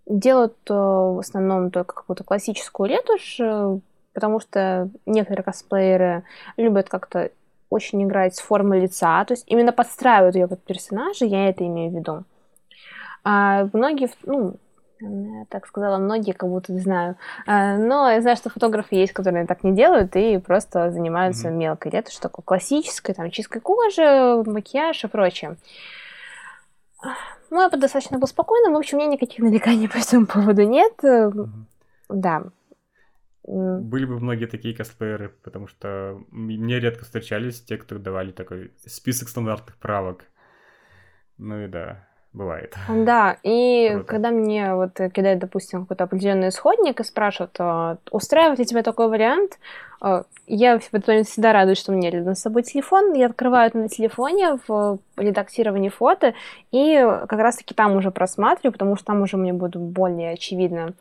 делают 0.06 0.56
э, 0.68 0.74
в 0.74 1.18
основном 1.20 1.70
только 1.70 1.94
какую-то 1.94 2.24
классическую 2.24 2.88
ретушь, 2.88 3.38
э, 3.40 3.78
потому 4.12 4.40
что 4.40 4.90
некоторые 5.04 5.44
косплееры 5.44 6.24
любят 6.56 6.88
как-то 6.88 7.30
очень 7.70 8.02
играть 8.04 8.36
с 8.36 8.40
формой 8.40 8.80
лица, 8.80 9.24
то 9.24 9.34
есть 9.34 9.44
именно 9.46 9.72
подстраивают 9.72 10.36
ее 10.36 10.48
под 10.48 10.62
персонажа, 10.62 11.24
я 11.24 11.48
это 11.48 11.66
имею 11.66 11.90
в 11.90 11.94
виду. 11.94 12.24
А 13.24 13.68
многие, 13.72 14.08
ну, 14.24 14.56
так 15.50 15.66
сказала, 15.66 15.98
многие, 15.98 16.32
как 16.32 16.48
будто 16.48 16.72
не 16.72 16.80
знаю. 16.80 17.16
А, 17.46 17.76
но 17.76 18.10
я 18.10 18.20
знаю, 18.20 18.36
что 18.36 18.50
фотографы 18.50 18.94
есть, 18.94 19.12
которые 19.12 19.46
так 19.46 19.62
не 19.62 19.72
делают 19.72 20.16
и 20.16 20.38
просто 20.38 20.90
занимаются 20.90 21.48
mm-hmm. 21.48 21.56
мелкой 21.56 21.92
ретушью, 21.92 22.22
такой 22.22 22.42
классической, 22.44 23.14
там, 23.14 23.30
чисткой 23.30 23.60
кожи, 23.60 24.42
макияж 24.46 25.04
и 25.04 25.08
прочее. 25.08 25.56
Мой 27.50 27.66
опыт 27.66 27.80
достаточно 27.80 28.18
был 28.18 28.26
спокойным. 28.26 28.72
В 28.72 28.78
общем, 28.78 28.98
у 28.98 29.00
меня 29.00 29.12
никаких 29.12 29.40
нареканий 29.40 29.88
по 29.92 29.98
этому 29.98 30.26
поводу 30.26 30.62
нет. 30.62 30.94
Mm-hmm. 31.02 31.46
Да. 32.08 32.44
Были 33.44 34.06
бы 34.06 34.18
многие 34.18 34.46
такие 34.46 34.74
косплееры, 34.74 35.28
потому 35.44 35.68
что 35.68 36.20
мне 36.30 36.80
редко 36.80 37.04
встречались 37.04 37.62
те, 37.62 37.76
кто 37.76 37.98
давали 37.98 38.32
такой 38.32 38.72
список 38.84 39.28
стандартных 39.28 39.76
правок. 39.76 40.24
Ну 41.38 41.64
и 41.64 41.68
да 41.68 42.06
бывает. 42.36 42.74
Да, 42.88 43.38
и 43.42 43.88
Круто. 43.90 44.04
когда 44.06 44.30
мне 44.30 44.74
вот 44.74 44.92
кидают, 45.12 45.40
допустим, 45.40 45.82
какой-то 45.82 46.04
определенный 46.04 46.50
исходник 46.50 47.00
и 47.00 47.04
спрашивают, 47.04 47.56
а, 47.58 47.96
устраивает 48.10 48.58
ли 48.58 48.66
тебя 48.66 48.82
такой 48.82 49.08
вариант, 49.08 49.58
а, 50.00 50.24
я 50.46 50.78
в 50.78 50.92
этот 50.92 51.08
момент 51.08 51.26
всегда 51.26 51.52
радуюсь, 51.52 51.78
что 51.78 51.92
у 51.92 51.94
меня 51.96 52.10
рядом 52.10 52.34
с 52.34 52.40
собой 52.40 52.62
телефон, 52.62 53.14
я 53.14 53.26
открываю 53.26 53.68
это 53.68 53.78
на 53.78 53.88
телефоне 53.88 54.58
в 54.68 54.98
редактировании 55.16 55.88
фото, 55.88 56.34
и 56.70 56.96
как 57.28 57.40
раз-таки 57.40 57.74
там 57.74 57.96
уже 57.96 58.10
просматриваю, 58.10 58.72
потому 58.72 58.96
что 58.96 59.06
там 59.06 59.22
уже 59.22 59.36
мне 59.36 59.52
будет 59.52 59.80
более 59.80 60.34
очевидно. 60.34 60.92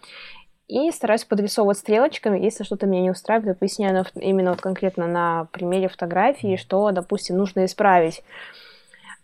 И 0.67 0.89
стараюсь 0.89 1.25
подрисовывать 1.25 1.77
стрелочками, 1.77 2.39
если 2.39 2.63
что-то 2.63 2.87
меня 2.87 3.01
не 3.03 3.11
устраивает, 3.11 3.59
поясняю 3.59 4.03
именно 4.15 4.51
вот 4.51 4.61
конкретно 4.61 5.05
на 5.05 5.47
примере 5.51 5.89
фотографии, 5.89 6.55
что, 6.55 6.89
допустим, 6.91 7.37
нужно 7.37 7.65
исправить. 7.65 8.23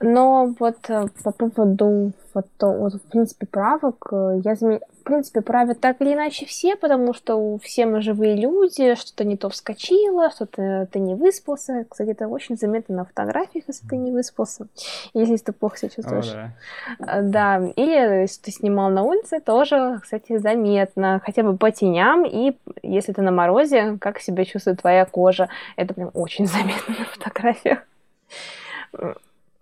Но 0.02 0.54
вот 0.60 0.78
э, 0.90 1.06
по 1.24 1.32
поводу 1.32 2.12
фото, 2.34 2.68
вот, 2.68 2.94
в 2.96 3.02
принципе, 3.02 3.46
правок, 3.46 4.08
э, 4.12 4.42
я 4.44 4.56
заметила, 4.56 4.88
в 5.02 5.04
принципе, 5.04 5.42
правят 5.42 5.80
так 5.80 6.00
или 6.02 6.14
иначе 6.14 6.46
все, 6.46 6.76
потому 6.76 7.14
что 7.14 7.58
все 7.60 7.86
мы 7.86 8.02
живые 8.02 8.36
люди, 8.36 8.96
что-то 8.96 9.24
не 9.24 9.36
то 9.36 9.50
вскочило, 9.50 10.30
что-то 10.30 10.88
ты 10.92 11.00
не 11.00 11.16
выспался. 11.16 11.86
Кстати, 11.90 12.12
это 12.12 12.28
очень 12.28 12.56
заметно 12.58 12.98
на 12.98 13.06
фотографиях, 13.06 13.66
если 13.68 13.88
ты 13.88 13.98
не 13.98 14.12
выспался, 14.12 14.68
если 15.14 15.38
ты 15.38 15.52
плохо 15.52 15.78
себя 15.78 15.90
чувствуешь. 15.90 16.32
О, 16.32 16.52
да. 17.00 17.20
Э, 17.20 17.22
да, 17.22 17.58
или 17.76 18.22
если 18.22 18.42
ты 18.42 18.52
снимал 18.52 18.90
на 18.90 19.04
улице, 19.04 19.40
тоже, 19.40 20.00
кстати, 20.02 20.38
заметно, 20.38 21.22
хотя 21.24 21.44
бы 21.44 21.58
по 21.58 21.72
теням, 21.72 22.26
и 22.26 22.56
если 22.82 23.14
ты 23.14 23.22
на 23.22 23.32
морозе, 23.32 23.98
как 24.00 24.20
себя 24.20 24.46
чувствует 24.46 24.82
твоя 24.82 25.06
кожа, 25.06 25.50
это 25.76 25.94
прям 25.94 26.12
очень 26.14 26.46
заметно 26.48 26.96
на 26.98 27.06
фотографиях. 27.06 27.80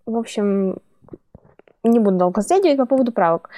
В 0.10 0.18
общем, 0.18 0.78
не 1.84 2.00
буду 2.00 2.18
долго 2.18 2.42
затягивать 2.42 2.78
по 2.78 2.86
поводу 2.86 3.12
правок. 3.12 3.50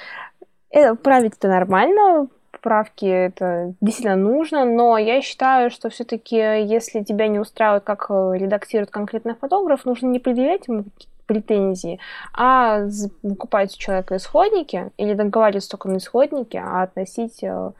э, 0.70 0.94
править 0.94 1.34
это 1.38 1.48
нормально, 1.48 2.28
правки 2.62 3.04
это 3.04 3.74
действительно 3.80 4.16
нужно, 4.16 4.64
но 4.64 4.96
я 4.96 5.20
считаю, 5.20 5.70
что 5.70 5.90
все-таки, 5.90 6.36
если 6.36 7.02
тебя 7.02 7.26
не 7.28 7.38
устраивает, 7.38 7.84
как 7.84 8.06
э, 8.08 8.32
редактирует 8.34 8.90
конкретный 8.90 9.34
фотограф, 9.34 9.84
нужно 9.84 10.06
не 10.06 10.18
предъявлять 10.18 10.68
ему 10.68 10.84
претензии, 11.26 11.98
а 12.34 12.80
выкупать 13.22 13.74
у 13.74 13.78
человека 13.78 14.16
исходники 14.16 14.90
или 14.96 15.14
договариваться 15.14 15.70
только 15.70 15.88
на 15.88 15.98
исходники, 15.98 16.56
а 16.56 16.82
относить 16.82 17.42
э, 17.42 17.72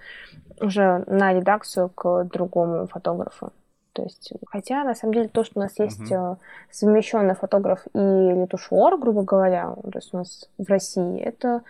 уже 0.60 1.04
на 1.06 1.32
редакцию 1.32 1.88
к 1.90 2.24
другому 2.24 2.86
фотографу. 2.86 3.52
То 3.92 4.02
есть, 4.04 4.32
хотя 4.46 4.84
на 4.84 4.94
самом 4.94 5.14
деле 5.14 5.28
то, 5.28 5.44
что 5.44 5.58
у 5.58 5.62
нас 5.62 5.78
есть 5.78 6.00
uh-huh. 6.00 6.38
совмещенный 6.70 7.34
фотограф 7.34 7.86
и 7.94 7.98
ретушер, 7.98 8.96
грубо 8.96 9.22
говоря, 9.22 9.74
то 9.74 9.98
есть 9.98 10.14
у 10.14 10.18
нас 10.18 10.48
в 10.56 10.66
России, 10.68 11.20
это 11.20 11.62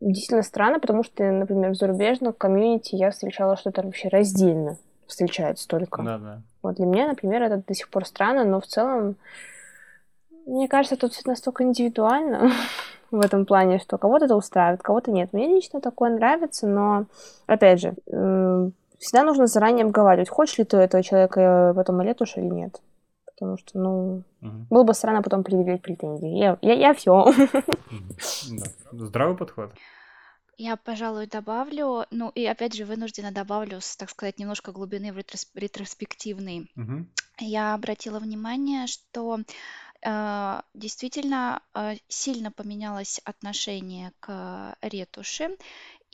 действительно 0.00 0.42
странно, 0.42 0.80
потому 0.80 1.02
что, 1.02 1.24
например, 1.24 1.70
в 1.70 1.76
зарубежном 1.76 2.32
комьюнити 2.32 2.94
я 2.94 3.10
встречала 3.10 3.56
что-то 3.56 3.82
вообще 3.82 4.08
раздельно 4.08 4.76
встречается 5.06 5.66
только. 5.68 6.02
Да, 6.02 6.18
да. 6.18 6.42
Вот 6.62 6.76
для 6.76 6.86
меня, 6.86 7.08
например, 7.08 7.42
это 7.42 7.62
до 7.66 7.74
сих 7.74 7.88
пор 7.88 8.04
странно, 8.06 8.44
но 8.44 8.60
в 8.60 8.66
целом, 8.66 9.16
мне 10.46 10.68
кажется, 10.68 10.96
тут 10.96 11.12
все 11.12 11.22
настолько 11.26 11.64
индивидуально 11.64 12.50
в 13.10 13.20
этом 13.20 13.46
плане, 13.46 13.78
что 13.78 13.98
кого-то 13.98 14.26
это 14.26 14.36
устраивает, 14.36 14.82
кого-то 14.82 15.10
нет. 15.10 15.32
Мне 15.32 15.48
лично 15.48 15.80
такое 15.80 16.10
нравится, 16.10 16.66
но, 16.66 17.06
опять 17.46 17.80
же, 17.80 17.94
всегда 18.98 19.24
нужно 19.24 19.46
заранее 19.46 19.84
обговаривать, 19.84 20.28
хочешь 20.28 20.58
ли 20.58 20.64
ты 20.64 20.76
этого 20.76 21.02
человека 21.02 21.72
потом 21.74 22.00
ретушь 22.00 22.36
или 22.36 22.44
нет. 22.44 22.80
Потому 23.26 23.58
что, 23.58 23.78
ну, 23.78 24.22
угу. 24.40 24.66
было 24.70 24.82
бы 24.82 24.94
странно 24.94 25.22
потом 25.22 25.44
предъявлять 25.44 25.82
претензии. 25.82 26.38
Я, 26.38 26.58
я, 26.62 26.72
я 26.74 26.94
все. 26.94 27.32
Здравый 28.92 29.36
подход. 29.36 29.72
Я, 30.58 30.76
пожалуй, 30.76 31.26
добавлю, 31.26 32.06
ну 32.10 32.30
и 32.30 32.46
опять 32.46 32.74
же 32.74 32.86
вынуждена 32.86 33.30
добавлю, 33.30 33.80
так 33.98 34.08
сказать, 34.08 34.38
немножко 34.38 34.72
глубины 34.72 35.12
в 35.12 35.18
ретрос- 35.18 35.48
ретроспективный. 35.54 36.70
Угу. 36.76 37.06
Я 37.40 37.74
обратила 37.74 38.18
внимание, 38.20 38.86
что 38.86 39.40
э, 40.00 40.60
действительно 40.72 41.60
э, 41.74 41.96
сильно 42.08 42.50
поменялось 42.50 43.20
отношение 43.24 44.12
к 44.20 44.76
ретуши, 44.80 45.58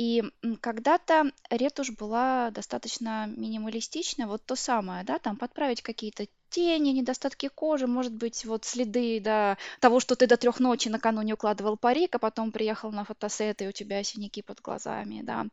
и 0.03 0.25
когда-то 0.61 1.31
ретушь 1.49 1.93
была 1.93 2.51
достаточно 2.51 3.29
минималистичная, 3.29 4.27
вот 4.27 4.45
то 4.45 4.57
самое, 4.57 5.05
да, 5.05 5.21
там 5.21 5.37
подправить 5.37 5.81
какие-то 5.81 6.27
тени, 6.51 6.91
недостатки 6.91 7.49
кожи, 7.49 7.87
может 7.87 8.13
быть, 8.13 8.45
вот 8.45 8.65
следы 8.65 9.21
да, 9.21 9.59
того, 9.79 10.01
что 10.01 10.17
ты 10.17 10.27
до 10.27 10.37
трех 10.37 10.59
ночи 10.59 10.89
накануне 10.89 11.35
укладывал 11.35 11.77
парик, 11.77 12.17
а 12.17 12.19
потом 12.19 12.51
приехал 12.51 12.91
на 12.91 13.05
фотосет, 13.05 13.63
и 13.63 13.69
у 13.69 13.73
тебя 13.73 14.03
синяки 14.03 14.43
под 14.43 14.61
глазами, 14.61 15.23
да. 15.23 15.47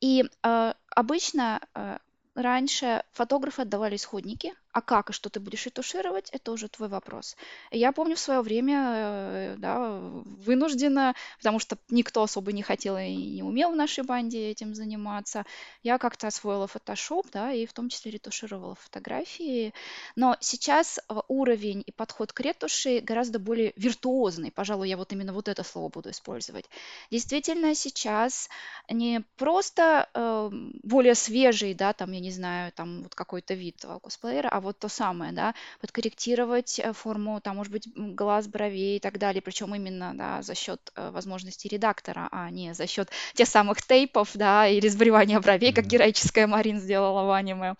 И 0.00 0.24
э, 0.44 0.74
обычно 0.90 1.60
э, 1.74 1.98
раньше 2.36 3.02
фотографы 3.10 3.62
отдавали 3.62 3.96
исходники, 3.96 4.54
а 4.72 4.80
как 4.80 5.10
и 5.10 5.12
что 5.12 5.28
ты 5.28 5.38
будешь 5.38 5.66
ретушировать, 5.66 6.30
это 6.30 6.50
уже 6.50 6.68
твой 6.68 6.88
вопрос. 6.88 7.36
Я 7.70 7.92
помню 7.92 8.16
в 8.16 8.20
свое 8.20 8.40
время, 8.40 8.94
э, 8.96 9.54
да, 9.58 9.98
вынуждена, 10.00 11.14
потому 11.38 11.58
что 11.58 11.76
никто 11.90 12.22
особо 12.22 12.52
не 12.52 12.62
хотел 12.62 12.96
и 12.96 13.14
не 13.14 13.42
умел 13.42 13.72
в 13.72 13.76
нашей 13.76 14.02
банде 14.02 14.50
этим 14.50 14.74
заниматься. 14.74 15.44
Я 15.82 15.98
как-то 15.98 16.26
освоила 16.26 16.66
Photoshop, 16.66 17.26
да, 17.32 17.52
и 17.52 17.66
в 17.66 17.72
том 17.74 17.90
числе 17.90 18.12
ретушировала 18.12 18.74
фотографии. 18.74 19.74
Но 20.16 20.36
сейчас 20.40 20.98
э, 20.98 21.20
уровень 21.28 21.82
и 21.86 21.92
подход 21.92 22.32
к 22.32 22.40
ретуши 22.40 23.00
гораздо 23.00 23.38
более 23.38 23.74
виртуозный. 23.76 24.50
Пожалуй, 24.50 24.88
я 24.88 24.96
вот 24.96 25.12
именно 25.12 25.34
вот 25.34 25.48
это 25.48 25.62
слово 25.62 25.90
буду 25.90 26.10
использовать. 26.10 26.64
Действительно, 27.10 27.74
сейчас 27.74 28.48
не 28.88 29.22
просто 29.36 30.08
э, 30.14 30.50
более 30.82 31.14
свежий, 31.14 31.74
да, 31.74 31.92
там, 31.92 32.12
я 32.12 32.20
не 32.20 32.30
знаю, 32.30 32.72
там 32.72 33.02
вот 33.02 33.14
какой-то 33.14 33.52
вид 33.52 33.84
косплеера, 34.02 34.48
а 34.48 34.61
вот 34.62 34.78
то 34.78 34.88
самое, 34.88 35.32
да, 35.32 35.54
подкорректировать 35.80 36.78
э, 36.78 36.92
форму, 36.92 37.40
там, 37.40 37.56
может 37.56 37.72
быть, 37.72 37.88
глаз, 37.94 38.48
бровей 38.48 38.96
и 38.96 39.00
так 39.00 39.18
далее, 39.18 39.42
причем 39.42 39.74
именно, 39.74 40.12
да, 40.14 40.42
за 40.42 40.54
счет 40.54 40.80
э, 40.96 41.10
возможностей 41.10 41.68
редактора, 41.68 42.28
а 42.30 42.50
не 42.50 42.74
за 42.74 42.86
счет 42.86 43.10
тех 43.34 43.48
самых 43.48 43.82
тейпов, 43.82 44.30
да, 44.34 44.66
или 44.66 44.88
сбривания 44.88 45.40
бровей, 45.40 45.72
как 45.72 45.86
героическая 45.86 46.46
Марин 46.46 46.78
сделала 46.78 47.24
в 47.24 47.30
аниме. 47.32 47.74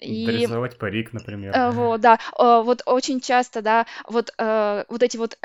И, 0.00 0.26
Дорисовать 0.26 0.76
парик, 0.76 1.12
например. 1.12 1.54
Э, 1.56 1.70
вот, 1.70 2.00
да, 2.00 2.18
вот 2.36 2.82
очень 2.86 3.20
часто, 3.20 3.62
да, 3.62 3.86
вот, 4.08 4.34
вот 4.38 5.02
эти 5.02 5.16
вот 5.16 5.38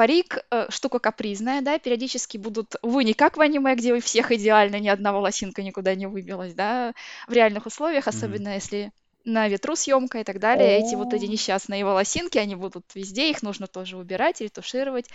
парик 0.00 0.38
э, 0.50 0.66
штука 0.70 0.98
капризная, 0.98 1.62
да, 1.62 1.78
периодически 1.78 2.38
будут, 2.38 2.76
увы, 2.80 3.04
не 3.04 3.12
как 3.12 3.36
в 3.36 3.40
аниме, 3.40 3.74
где 3.74 3.92
у 3.92 4.00
всех 4.00 4.32
идеально, 4.32 4.80
ни 4.80 4.88
одна 4.88 5.12
волосинка 5.12 5.62
никуда 5.62 5.94
не 5.94 6.06
выбилась, 6.06 6.54
да, 6.54 6.94
в 7.28 7.32
реальных 7.32 7.66
условиях, 7.66 8.08
особенно 8.08 8.48
mm-hmm. 8.48 8.54
если 8.54 8.92
на 9.24 9.48
ветру 9.48 9.76
съемка 9.76 10.20
и 10.20 10.24
так 10.24 10.38
далее. 10.38 10.78
Эти 10.78 10.94
вот 10.94 11.12
эти 11.14 11.26
несчастные 11.26 11.84
волосинки, 11.84 12.38
они 12.38 12.54
будут 12.54 12.84
везде, 12.94 13.30
их 13.30 13.42
нужно 13.42 13.66
тоже 13.66 13.96
убирать, 13.96 14.40
ретушировать 14.40 15.06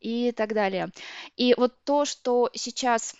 и 0.00 0.32
так 0.32 0.54
далее. 0.54 0.90
И 1.36 1.54
вот 1.56 1.74
то, 1.84 2.04
что 2.04 2.50
сейчас 2.54 3.14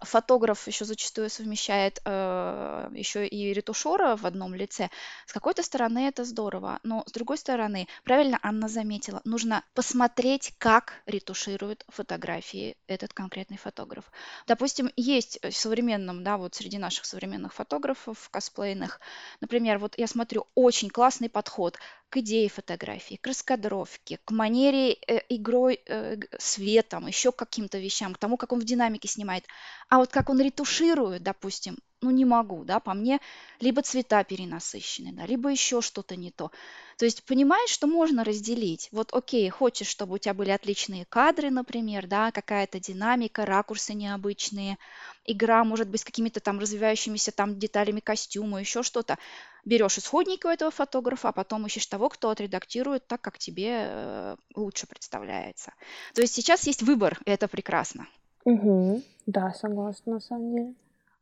фотограф 0.00 0.66
еще 0.66 0.84
зачастую 0.84 1.30
совмещает 1.30 2.00
э, 2.04 2.88
еще 2.92 3.26
и 3.26 3.52
ретушера 3.52 4.16
в 4.16 4.26
одном 4.26 4.54
лице. 4.54 4.90
С 5.26 5.32
какой-то 5.32 5.62
стороны 5.62 6.08
это 6.08 6.24
здорово, 6.24 6.80
но 6.82 7.02
с 7.06 7.12
другой 7.12 7.38
стороны, 7.38 7.88
правильно 8.04 8.38
Анна 8.42 8.68
заметила, 8.68 9.20
нужно 9.24 9.64
посмотреть, 9.74 10.54
как 10.58 10.94
ретуширует 11.06 11.84
фотографии 11.88 12.76
этот 12.86 13.12
конкретный 13.12 13.56
фотограф. 13.56 14.10
Допустим, 14.46 14.90
есть 14.96 15.38
в 15.42 15.52
современном, 15.52 16.24
да, 16.24 16.36
вот 16.36 16.54
среди 16.54 16.78
наших 16.78 17.04
современных 17.04 17.54
фотографов 17.54 18.28
косплейных, 18.30 19.00
например, 19.40 19.78
вот 19.78 19.94
я 19.96 20.06
смотрю, 20.06 20.46
очень 20.54 20.90
классный 20.90 21.28
подход 21.28 21.78
к 22.10 22.18
идее 22.18 22.48
фотографии, 22.48 23.16
к 23.16 23.26
раскадровке, 23.26 24.18
к 24.24 24.30
манере 24.30 24.92
э, 24.92 25.20
игрой 25.28 25.80
э, 25.86 26.16
светом, 26.38 27.06
еще 27.06 27.32
к 27.32 27.36
каким-то 27.36 27.78
вещам, 27.78 28.14
к 28.14 28.18
тому, 28.18 28.36
как 28.36 28.52
он 28.52 28.60
в 28.60 28.64
динамике 28.64 29.08
снимает. 29.08 29.44
А 29.88 29.98
вот 29.98 30.10
как 30.10 30.30
он 30.30 30.40
ретуширует, 30.40 31.22
допустим, 31.22 31.78
ну 32.06 32.12
не 32.12 32.24
могу, 32.24 32.64
да, 32.64 32.78
по 32.78 32.94
мне 32.94 33.20
либо 33.60 33.82
цвета 33.82 34.22
перенасыщены, 34.22 35.12
да, 35.12 35.26
либо 35.26 35.50
еще 35.50 35.80
что-то 35.80 36.14
не 36.14 36.30
то. 36.30 36.52
То 36.98 37.04
есть 37.04 37.24
понимаешь, 37.24 37.70
что 37.70 37.88
можно 37.88 38.22
разделить. 38.22 38.88
Вот 38.92 39.12
окей, 39.12 39.48
хочешь, 39.50 39.88
чтобы 39.88 40.14
у 40.14 40.18
тебя 40.18 40.34
были 40.34 40.50
отличные 40.50 41.04
кадры, 41.04 41.50
например, 41.50 42.06
да, 42.06 42.30
какая-то 42.30 42.78
динамика, 42.78 43.44
ракурсы 43.44 43.92
необычные, 43.94 44.78
игра, 45.24 45.64
может 45.64 45.88
быть, 45.88 46.02
с 46.02 46.04
какими-то 46.04 46.38
там 46.38 46.60
развивающимися 46.60 47.32
там 47.32 47.58
деталями 47.58 48.00
костюма, 48.00 48.60
еще 48.60 48.84
что-то 48.84 49.18
берешь 49.64 49.98
исходники 49.98 50.46
у 50.46 50.50
этого 50.50 50.70
фотографа, 50.70 51.30
а 51.30 51.32
потом 51.32 51.66
ищешь 51.66 51.86
того, 51.86 52.08
кто 52.08 52.30
отредактирует 52.30 53.08
так, 53.08 53.20
как 53.20 53.36
тебе 53.38 53.88
э, 53.88 54.36
лучше 54.54 54.86
представляется. 54.86 55.72
То 56.14 56.22
есть 56.22 56.34
сейчас 56.34 56.68
есть 56.68 56.82
выбор, 56.82 57.18
и 57.26 57.30
это 57.30 57.48
прекрасно. 57.48 58.06
Угу. 58.44 59.02
Да, 59.26 59.52
согласна, 59.54 60.14
на 60.14 60.20
самом 60.20 60.54
деле. 60.54 60.74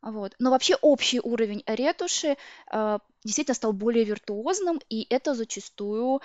Вот. 0.04 0.34
Но 0.38 0.50
вообще 0.50 0.76
общий 0.82 1.18
уровень 1.18 1.62
ретуши 1.66 2.36
э, 2.70 2.98
действительно 3.24 3.54
стал 3.54 3.72
более 3.72 4.04
виртуозным, 4.04 4.80
и 4.90 5.06
это 5.08 5.34
зачастую, 5.34 6.20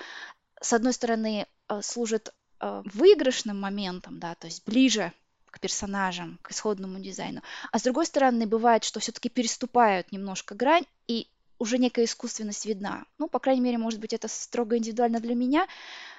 с 0.59 0.73
одной 0.73 0.91
стороны, 0.91 1.47
э, 1.69 1.81
служит 1.81 2.33
э, 2.59 2.81
выигрышным 2.93 3.59
моментом, 3.59 4.19
да, 4.19 4.35
то 4.35 4.47
есть 4.47 4.65
ближе 4.65 5.13
к 5.49 5.61
персонажам, 5.61 6.39
к 6.41 6.51
исходному 6.51 6.99
дизайну. 6.99 7.41
А 7.71 7.79
с 7.79 7.83
другой 7.83 8.05
стороны, 8.05 8.45
бывает, 8.45 8.83
что 8.83 8.99
все-таки 8.99 9.29
переступают 9.29 10.11
немножко 10.11 10.55
грань, 10.55 10.85
и 11.07 11.27
уже 11.57 11.77
некая 11.77 12.03
искусственность 12.03 12.65
видна. 12.65 13.05
Ну, 13.17 13.29
по 13.29 13.39
крайней 13.39 13.61
мере, 13.61 13.77
может 13.77 14.01
быть, 14.01 14.11
это 14.11 14.27
строго 14.27 14.77
индивидуально 14.77 15.21
для 15.21 15.35
меня. 15.35 15.67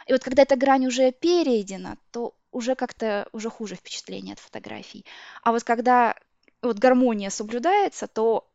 И 0.07 0.13
вот 0.13 0.25
когда 0.25 0.43
эта 0.43 0.57
грань 0.57 0.87
уже 0.87 1.13
перейдена, 1.13 1.99
то 2.11 2.35
уже 2.53 2.75
как-то 2.75 3.29
уже 3.33 3.51
хуже 3.51 3.75
впечатление 3.75 4.33
от 4.33 4.39
фотографий. 4.39 5.05
А 5.43 5.53
вот 5.53 5.63
когда 5.63 6.17
вот 6.63 6.79
гармония 6.79 7.31
соблюдается, 7.31 8.07
то 8.07 8.47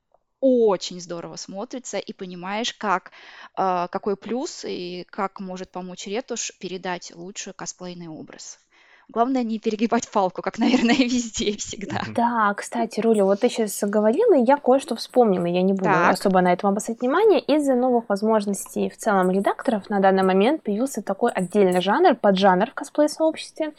очень 0.41 1.01
здорово 1.01 1.37
смотрится 1.37 1.97
и 1.97 2.13
понимаешь, 2.13 2.73
как, 2.73 3.11
э, 3.57 3.87
какой 3.89 4.15
плюс 4.15 4.63
и 4.65 5.05
как 5.09 5.39
может 5.39 5.71
помочь 5.71 6.07
ретушь 6.07 6.51
передать 6.59 7.11
лучший 7.15 7.53
косплейный 7.53 8.07
образ. 8.07 8.59
Главное 9.07 9.43
не 9.43 9.59
перегибать 9.59 10.09
палку, 10.09 10.41
как, 10.41 10.57
наверное, 10.59 10.95
везде 10.95 11.55
всегда. 11.57 12.01
Да, 12.15 12.53
кстати, 12.55 12.99
Руля, 12.99 13.23
вот 13.23 13.39
ты 13.39 13.49
сейчас 13.49 13.79
говорила, 13.83 14.35
и 14.35 14.45
я 14.45 14.57
кое-что 14.57 14.95
вспомнила, 14.95 15.45
я 15.45 15.61
не 15.61 15.73
буду 15.73 15.85
так. 15.85 16.13
особо 16.13 16.41
на 16.41 16.53
этом 16.53 16.69
обращать 16.69 17.01
внимание. 17.01 17.39
Из-за 17.39 17.75
новых 17.75 18.09
возможностей 18.09 18.89
в 18.89 18.97
целом 18.97 19.31
редакторов 19.31 19.89
на 19.89 19.99
данный 19.99 20.23
момент 20.23 20.63
появился 20.63 21.01
такой 21.01 21.31
отдельный 21.31 21.81
жанр, 21.81 22.15
поджанр 22.15 22.71
в 22.71 22.73
косплей-сообществе, 22.73 23.73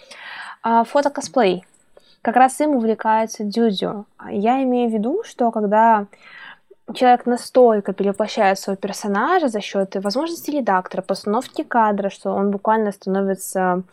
а, 0.63 0.85
фотокосплей. 0.85 1.65
Как 2.27 2.35
раз 2.35 2.61
им 2.61 2.75
увлекается 2.75 3.45
Дюдю. 3.45 4.05
Я 4.29 4.61
имею 4.65 4.91
в 4.91 4.93
виду, 4.93 5.23
что 5.23 5.53
когда 5.53 6.07
человек 6.93 7.25
настолько 7.25 7.93
перевоплощает 7.93 8.59
своего 8.59 8.81
персонажа 8.81 9.47
за 9.47 9.61
счет 9.61 9.95
возможностей 9.95 10.59
редактора, 10.59 11.03
постановки 11.03 11.63
кадра, 11.63 12.11
что 12.11 12.33
он 12.33 12.51
буквально 12.51 12.91
становится 12.91 13.85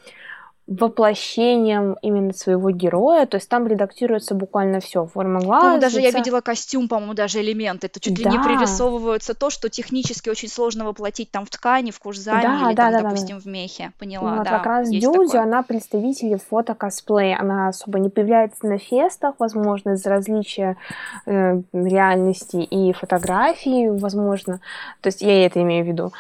воплощением 0.65 1.98
именно 2.02 2.31
своего 2.31 2.72
героя, 2.72 3.26
то 3.26 3.35
есть 3.35 3.49
там 3.49 3.68
редактируется 3.68 4.34
буквально 4.34 4.80
все, 4.80 5.06
форма 5.06 5.41
глаза. 5.41 5.77
даже 5.77 5.99
лица. 5.99 6.10
я 6.10 6.18
видела 6.18 6.40
костюм, 6.40 6.88
по-моему, 6.88 7.14
даже 7.14 7.41
элементы, 7.41 7.88
это 7.88 7.99
чуть 7.99 8.23
да. 8.23 8.30
ли 8.30 8.38
не 8.38 8.41
пририсовываются 8.41 9.34
то, 9.34 9.49
что 9.49 9.69
технически 9.69 10.30
очень 10.30 10.48
сложно 10.48 10.85
воплотить 10.85 11.31
там 11.31 11.45
в 11.45 11.49
ткани, 11.49 11.91
в 11.91 11.99
кожзаме 11.99 12.44
да, 12.44 12.69
или 12.69 12.76
да, 12.76 12.91
там, 12.91 12.94
да, 12.94 13.10
допустим, 13.10 13.38
да. 13.38 13.41
в 13.41 13.45
мехе, 13.45 13.91
поняла, 13.99 14.35
вот 14.35 14.45
да. 14.45 14.52
как 14.52 14.65
раз 14.65 14.90
Дюдю, 14.90 15.38
она 15.38 15.64
представитель 15.64 16.38
фото-косплея, 16.38 17.38
она 17.40 17.68
особо 17.68 17.99
не 17.99 18.10
появляется 18.10 18.65
на 18.65 18.77
фестах, 18.77 19.35
возможно, 19.40 19.91
из-за 19.91 20.10
различия 20.10 20.77
э, 21.26 21.61
реальности 21.73 22.57
и 22.57 22.94
фотографии, 22.94 23.90
возможно, 23.90 24.61
то 25.02 25.07
есть 25.07 25.22
я 25.22 25.45
это 25.45 25.61
имею 25.61 25.84
в 25.84 25.88
виду. 25.90 26.14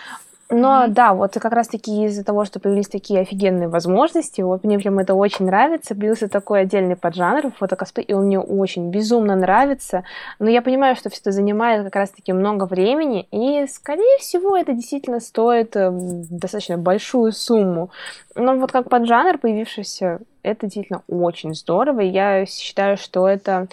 Но 0.53 0.85
mm-hmm. 0.85 0.89
да, 0.89 1.13
вот 1.15 1.33
как 1.33 1.51
раз-таки 1.51 2.05
из-за 2.05 2.23
того, 2.23 2.45
что 2.45 2.59
появились 2.59 2.87
такие 2.87 3.21
офигенные 3.21 3.67
возможности, 3.67 4.41
вот 4.41 4.63
мне 4.63 4.77
прям 4.77 4.99
это 4.99 5.15
очень 5.15 5.45
нравится, 5.45 5.95
появился 5.95 6.29
такой 6.29 6.61
отдельный 6.61 6.95
поджанр 6.95 7.51
фотокосплей, 7.57 8.05
и 8.05 8.13
он 8.13 8.25
мне 8.25 8.39
очень 8.39 8.91
безумно 8.91 9.35
нравится. 9.35 10.03
Но 10.37 10.49
я 10.49 10.61
понимаю, 10.61 10.95
что 10.95 11.09
все 11.09 11.21
это 11.21 11.31
занимает 11.31 11.83
как 11.83 11.95
раз-таки 11.95 12.33
много 12.33 12.65
времени, 12.65 13.27
и, 13.31 13.65
скорее 13.67 14.19
всего, 14.19 14.55
это 14.55 14.73
действительно 14.73 15.19
стоит 15.19 15.75
э, 15.75 15.89
достаточно 15.91 16.77
большую 16.77 17.31
сумму. 17.31 17.89
Но 18.35 18.55
вот 18.55 18.71
как 18.71 18.89
поджанр 18.89 19.39
появившийся, 19.39 20.19
это 20.43 20.67
действительно 20.67 21.01
очень 21.07 21.55
здорово, 21.55 22.01
и 22.01 22.09
я 22.09 22.45
считаю, 22.45 22.97
что 22.97 23.27
это 23.27 23.67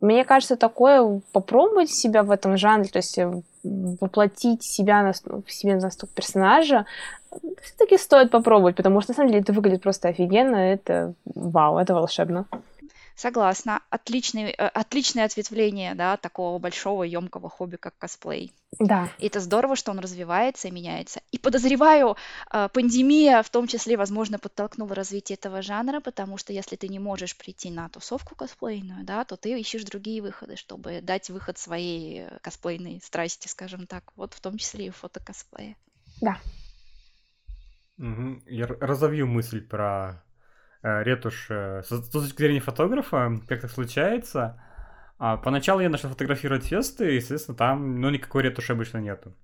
мне 0.00 0.24
кажется, 0.24 0.56
такое 0.56 1.20
попробовать 1.32 1.90
себя 1.90 2.22
в 2.22 2.30
этом 2.30 2.56
жанре, 2.56 2.88
то 2.88 2.98
есть 2.98 3.18
э, 3.18 3.40
воплотить 3.62 4.62
себя 4.62 5.02
на, 5.02 5.12
в 5.12 5.50
себе 5.52 5.76
настолько 5.76 6.14
персонажа, 6.14 6.84
все-таки 7.62 7.98
стоит 7.98 8.30
попробовать, 8.30 8.76
потому 8.76 9.00
что 9.00 9.12
на 9.12 9.16
самом 9.16 9.30
деле 9.30 9.42
это 9.42 9.52
выглядит 9.52 9.82
просто 9.82 10.08
офигенно, 10.08 10.56
это 10.56 11.14
вау, 11.24 11.78
это 11.78 11.94
волшебно. 11.94 12.46
Согласна. 13.16 13.80
Отличный, 13.90 14.50
э, 14.50 14.66
отличное 14.66 15.24
ответвление, 15.24 15.94
да, 15.94 16.16
такого 16.16 16.58
большого, 16.58 17.04
емкого 17.04 17.48
хобби, 17.48 17.76
как 17.76 17.96
косплей. 17.96 18.52
Да. 18.80 19.08
И 19.18 19.28
это 19.28 19.38
здорово, 19.38 19.76
что 19.76 19.92
он 19.92 20.00
развивается 20.00 20.66
и 20.66 20.72
меняется. 20.72 21.20
И 21.30 21.38
подозреваю, 21.38 22.16
э, 22.50 22.68
пандемия 22.72 23.42
в 23.42 23.50
том 23.50 23.68
числе, 23.68 23.96
возможно, 23.96 24.40
подтолкнула 24.40 24.96
развитие 24.96 25.36
этого 25.36 25.62
жанра, 25.62 26.00
потому 26.00 26.38
что 26.38 26.52
если 26.52 26.74
ты 26.74 26.88
не 26.88 26.98
можешь 26.98 27.36
прийти 27.36 27.70
на 27.70 27.88
тусовку 27.88 28.34
косплейную, 28.34 29.04
да, 29.04 29.24
то 29.24 29.36
ты 29.36 29.58
ищешь 29.60 29.84
другие 29.84 30.20
выходы, 30.20 30.56
чтобы 30.56 31.00
дать 31.00 31.30
выход 31.30 31.56
своей 31.56 32.22
э, 32.22 32.38
косплейной 32.40 33.00
страсти, 33.00 33.46
скажем 33.46 33.86
так. 33.86 34.12
Вот 34.16 34.34
в 34.34 34.40
том 34.40 34.58
числе 34.58 34.86
и 34.86 34.90
фотокосплея. 34.90 35.76
Да. 36.20 36.38
Угу. 37.98 38.42
Я 38.46 38.66
разовью 38.66 39.28
мысль 39.28 39.60
про 39.60 40.24
ретушь 40.84 41.46
э, 41.48 41.82
с 41.82 42.10
точки 42.10 42.36
зрения 42.36 42.60
фотографа, 42.60 43.40
как 43.48 43.62
так 43.62 43.70
случается. 43.70 44.60
А 45.18 45.36
поначалу 45.36 45.80
я 45.80 45.88
начал 45.88 46.10
фотографировать 46.10 46.66
фесты, 46.66 47.12
и, 47.12 47.14
естественно, 47.16 47.56
там, 47.56 48.00
ну, 48.00 48.10
никакой 48.10 48.42
ретуши 48.42 48.72
обычно 48.72 48.98
нету. 48.98 49.34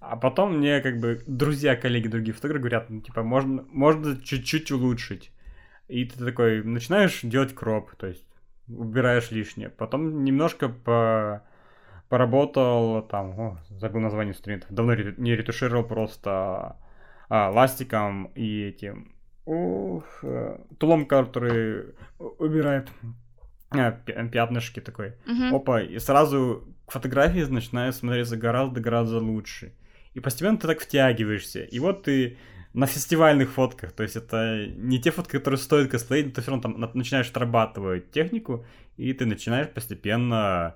А 0.00 0.16
потом 0.16 0.58
мне, 0.58 0.80
как 0.80 0.98
бы, 0.98 1.22
друзья, 1.26 1.76
коллеги, 1.76 2.08
другие 2.08 2.34
фотографы 2.34 2.60
говорят, 2.60 2.90
ну, 2.90 3.00
типа, 3.00 3.22
можно, 3.22 3.64
можно 3.68 4.20
чуть-чуть 4.20 4.72
улучшить. 4.72 5.30
И 5.86 6.04
ты 6.04 6.24
такой 6.24 6.64
начинаешь 6.64 7.20
делать 7.22 7.54
кроп, 7.54 7.94
то 7.96 8.08
есть 8.08 8.24
убираешь 8.66 9.30
лишнее. 9.30 9.68
Потом 9.68 10.24
немножко 10.24 10.68
по 10.68 11.42
поработал 12.08 13.02
там, 13.02 13.40
о, 13.40 13.58
забыл 13.70 14.00
название 14.00 14.32
инструментов, 14.32 14.70
давно 14.70 14.94
не 14.94 15.34
ретушировал 15.34 15.82
просто 15.82 16.76
а, 17.30 17.50
ластиком 17.50 18.26
и 18.34 18.64
этим 18.64 19.14
Ух, 19.44 20.04
э, 20.22 20.58
тулом, 20.78 21.06
который 21.06 21.94
убирает 22.18 22.88
а, 23.70 23.90
пятнышки 23.90 24.80
такой. 24.80 25.14
Угу. 25.26 25.56
Опа, 25.56 25.82
и 25.82 25.98
сразу 25.98 26.64
фотографии 26.86 27.40
начинают 27.40 27.96
смотреться 27.96 28.36
гораздо-гораздо 28.36 29.18
лучше. 29.18 29.72
И 30.14 30.20
постепенно 30.20 30.58
ты 30.58 30.66
так 30.66 30.80
втягиваешься. 30.80 31.64
И 31.64 31.78
вот 31.80 32.04
ты 32.04 32.36
на 32.74 32.86
фестивальных 32.86 33.50
фотках, 33.50 33.92
то 33.92 34.02
есть 34.02 34.16
это 34.16 34.66
не 34.76 34.98
те 34.98 35.10
фотки, 35.10 35.32
которые 35.32 35.58
стоят 35.58 35.90
косплей, 35.90 36.30
ты 36.30 36.40
все 36.40 36.50
равно 36.50 36.62
там 36.62 36.90
начинаешь 36.94 37.30
отрабатывать 37.30 38.10
технику, 38.10 38.64
и 38.96 39.12
ты 39.12 39.26
начинаешь 39.26 39.68
постепенно 39.68 40.74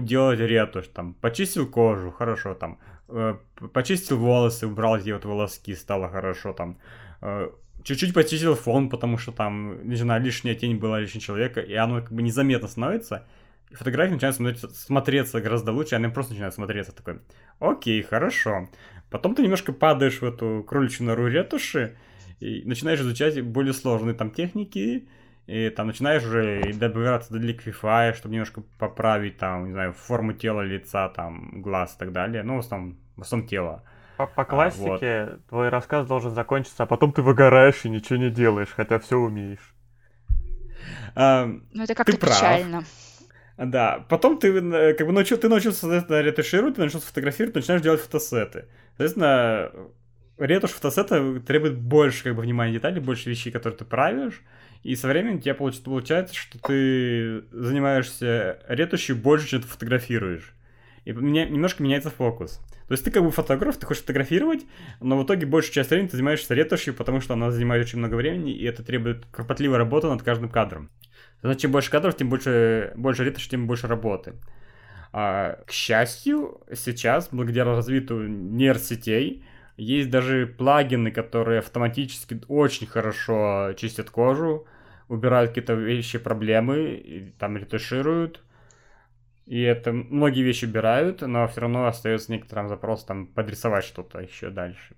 делать 0.00 0.40
ретушь, 0.40 0.88
там, 0.88 1.14
почистил 1.14 1.66
кожу, 1.66 2.10
хорошо, 2.10 2.54
там, 2.54 2.78
э, 3.08 3.36
почистил 3.72 4.18
волосы, 4.18 4.66
убрал 4.66 4.96
эти 4.96 5.10
вот 5.10 5.24
волоски, 5.24 5.74
стало 5.74 6.08
хорошо, 6.08 6.52
там, 6.52 6.78
э, 7.20 7.50
чуть-чуть 7.82 8.14
почистил 8.14 8.54
фон, 8.54 8.88
потому 8.88 9.18
что 9.18 9.32
там, 9.32 9.88
не 9.88 9.96
знаю, 9.96 10.22
лишняя 10.22 10.54
тень 10.54 10.76
была 10.76 11.00
лишнего 11.00 11.22
человека, 11.22 11.60
и 11.60 11.74
оно 11.74 12.00
как 12.00 12.12
бы 12.12 12.22
незаметно 12.22 12.68
становится, 12.68 13.26
и 13.70 13.74
фотография 13.74 14.14
начинает 14.14 14.36
смотреться, 14.36 14.68
смотреться 14.68 15.40
гораздо 15.40 15.72
лучше, 15.72 15.94
она 15.94 16.08
просто 16.08 16.32
начинает 16.32 16.54
смотреться 16.54 16.92
такой, 16.92 17.20
окей, 17.58 18.02
хорошо. 18.02 18.68
Потом 19.10 19.34
ты 19.34 19.42
немножко 19.42 19.72
падаешь 19.72 20.20
в 20.20 20.24
эту 20.24 20.64
кроличью 20.68 21.06
нору 21.06 21.26
ретуши, 21.26 21.96
и 22.40 22.62
начинаешь 22.64 23.00
изучать 23.00 23.40
более 23.42 23.74
сложные 23.74 24.14
там 24.14 24.30
техники, 24.30 25.08
и 25.46 25.68
там 25.70 25.88
начинаешь 25.88 26.24
уже 26.24 26.72
добираться 26.74 27.32
до 27.32 27.38
ликвифая, 27.38 28.12
чтобы 28.14 28.34
немножко 28.34 28.62
поправить 28.78 29.36
там, 29.36 29.66
не 29.66 29.72
знаю, 29.72 29.92
форму 29.92 30.32
тела, 30.32 30.62
лица, 30.62 31.08
там, 31.08 31.60
глаз 31.60 31.94
и 31.96 31.98
так 31.98 32.12
далее, 32.12 32.42
ну, 32.42 32.56
в 32.56 32.60
основном, 32.60 32.98
в 33.16 33.22
основном 33.22 33.48
тело. 33.48 33.82
По, 34.26 34.26
по 34.26 34.44
классике 34.44 35.06
а, 35.06 35.30
вот. 35.30 35.46
твой 35.46 35.68
рассказ 35.68 36.06
должен 36.06 36.34
закончиться, 36.34 36.82
а 36.82 36.86
потом 36.86 37.12
ты 37.12 37.22
выгораешь 37.22 37.84
и 37.84 37.90
ничего 37.90 38.18
не 38.18 38.30
делаешь, 38.30 38.72
хотя 38.74 38.98
все 38.98 39.16
умеешь. 39.16 39.74
А, 41.14 41.46
ну 41.46 41.82
это 41.82 41.94
как-то 41.94 42.16
печально. 42.16 42.84
Да, 43.56 44.06
потом 44.08 44.38
ты 44.38 44.48
э, 44.48 44.94
как 44.94 45.06
бы 45.06 45.12
научил, 45.12 45.36
ты 45.36 45.48
научился, 45.48 45.80
соответственно, 45.80 46.20
ретушировать, 46.22 46.76
ты 46.76 46.80
научился 46.80 47.06
фотографировать, 47.06 47.54
начинаешь 47.54 47.82
делать 47.82 48.00
фотосеты. 48.00 48.64
Соответственно, 48.96 49.70
ретушь 50.38 50.70
фотосета 50.70 51.40
требует 51.40 51.78
больше 51.78 52.24
как 52.24 52.36
бы 52.36 52.42
внимания 52.42 52.72
деталей, 52.72 53.00
больше 53.00 53.28
вещей, 53.28 53.50
которые 53.50 53.76
ты 53.76 53.84
правишь, 53.84 54.40
и 54.82 54.96
со 54.96 55.08
временем 55.08 55.36
у 55.36 55.40
тебя 55.40 55.54
получается, 55.54 56.34
что 56.34 56.58
ты 56.58 57.42
занимаешься 57.52 58.60
ретушью 58.66 59.16
больше, 59.16 59.48
чем 59.48 59.60
ты 59.60 59.68
фотографируешь. 59.68 60.54
И 61.04 61.12
немножко 61.12 61.82
меняется 61.82 62.10
фокус. 62.10 62.60
То 62.88 62.92
есть 62.92 63.04
ты 63.04 63.10
как 63.10 63.22
бы 63.22 63.30
фотограф, 63.30 63.76
ты 63.76 63.86
хочешь 63.86 64.02
фотографировать, 64.02 64.66
но 65.00 65.18
в 65.18 65.24
итоге 65.24 65.46
большую 65.46 65.72
часть 65.72 65.90
времени 65.90 66.08
ты 66.08 66.16
занимаешься 66.16 66.54
ретушью, 66.54 66.92
потому 66.92 67.20
что 67.20 67.34
она 67.34 67.50
занимает 67.50 67.86
очень 67.86 67.98
много 67.98 68.16
времени, 68.16 68.52
и 68.52 68.64
это 68.64 68.82
требует 68.82 69.26
кропотливой 69.30 69.78
работы 69.78 70.08
над 70.08 70.22
каждым 70.22 70.48
кадром. 70.48 70.90
Значит, 71.42 71.62
чем 71.62 71.72
больше 71.72 71.90
кадров, 71.90 72.16
тем 72.16 72.28
больше, 72.28 72.92
больше 72.96 73.24
ретуши, 73.24 73.48
тем 73.48 73.66
больше 73.66 73.86
работы. 73.86 74.34
А, 75.12 75.62
к 75.66 75.72
счастью, 75.72 76.60
сейчас, 76.74 77.28
благодаря 77.32 77.64
развитию 77.64 78.28
нейросетей, 78.28 79.44
есть 79.76 80.10
даже 80.10 80.46
плагины, 80.46 81.10
которые 81.10 81.60
автоматически 81.60 82.40
очень 82.48 82.86
хорошо 82.86 83.72
чистят 83.76 84.10
кожу, 84.10 84.66
убирают 85.08 85.50
какие-то 85.50 85.74
вещи, 85.74 86.18
проблемы, 86.18 87.32
там 87.38 87.56
ретушируют. 87.56 88.42
И 89.50 89.62
это 89.62 89.90
многие 89.92 90.42
вещи 90.42 90.64
убирают, 90.64 91.22
но 91.22 91.48
все 91.48 91.62
равно 91.62 91.86
остается 91.86 92.30
некоторым 92.30 92.68
запрос 92.68 93.04
там 93.04 93.26
подрисовать 93.26 93.84
что-то 93.84 94.20
еще 94.20 94.48
дальше. 94.48 94.94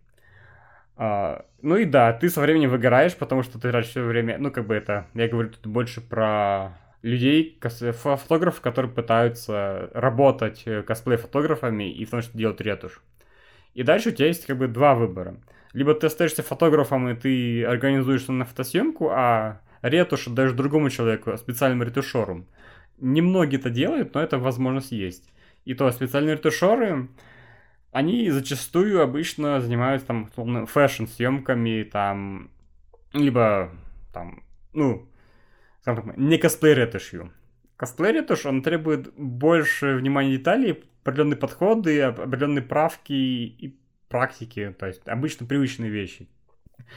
А, 0.94 1.46
ну 1.62 1.76
и 1.76 1.86
да, 1.86 2.12
ты 2.12 2.28
со 2.28 2.42
временем 2.42 2.68
выгораешь, 2.68 3.16
потому 3.16 3.42
что 3.42 3.58
ты 3.58 3.70
тратишь 3.70 3.92
все 3.92 4.02
время, 4.02 4.36
ну 4.36 4.50
как 4.50 4.66
бы 4.66 4.74
это, 4.74 5.06
я 5.14 5.26
говорю 5.26 5.48
тут 5.48 5.66
больше 5.66 6.02
про 6.02 6.76
людей, 7.00 7.58
фотографов, 7.62 8.60
которые 8.60 8.92
пытаются 8.92 9.88
работать 9.94 10.64
э, 10.66 10.82
косплей-фотографами 10.82 11.90
и 11.90 12.04
в 12.04 12.10
том 12.10 12.20
числе 12.20 12.40
делать 12.40 12.60
ретушь. 12.60 13.00
И 13.72 13.82
дальше 13.82 14.10
у 14.10 14.12
тебя 14.12 14.26
есть 14.26 14.44
как 14.44 14.58
бы 14.58 14.68
два 14.68 14.94
выбора. 14.94 15.36
Либо 15.72 15.94
ты 15.94 16.08
остаешься 16.08 16.42
фотографом, 16.42 17.08
и 17.08 17.14
ты 17.14 17.64
организуешь 17.64 18.28
на 18.28 18.44
фотосъемку, 18.44 19.08
а 19.12 19.62
ретушь 19.80 20.26
отдаешь 20.26 20.52
другому 20.52 20.90
человеку, 20.90 21.38
специальному 21.38 21.84
ретушеру 21.84 22.44
немногие 23.02 23.60
это 23.60 23.68
делают, 23.68 24.14
но 24.14 24.22
эта 24.22 24.38
возможность 24.38 24.92
есть. 24.92 25.30
И 25.64 25.74
то 25.74 25.90
специальные 25.90 26.36
ретушеры, 26.36 27.08
они 27.90 28.30
зачастую 28.30 29.02
обычно 29.02 29.60
занимаются 29.60 30.06
там 30.06 30.66
фэшн-съемками, 30.66 31.82
там, 31.82 32.50
либо 33.12 33.70
там, 34.12 34.42
ну, 34.72 35.08
скажем 35.82 36.06
так, 36.06 36.16
не 36.16 36.38
косплей-ретушью. 36.38 37.32
Косплей-ретушь, 37.76 38.46
он 38.46 38.62
требует 38.62 39.12
больше 39.14 39.96
внимания 39.96 40.38
деталей, 40.38 40.84
определенные 41.02 41.36
подходы, 41.36 42.00
определенные 42.00 42.62
правки 42.62 43.12
и 43.12 43.76
практики, 44.08 44.74
то 44.78 44.86
есть 44.86 45.06
обычно 45.08 45.46
привычные 45.46 45.90
вещи, 45.90 46.28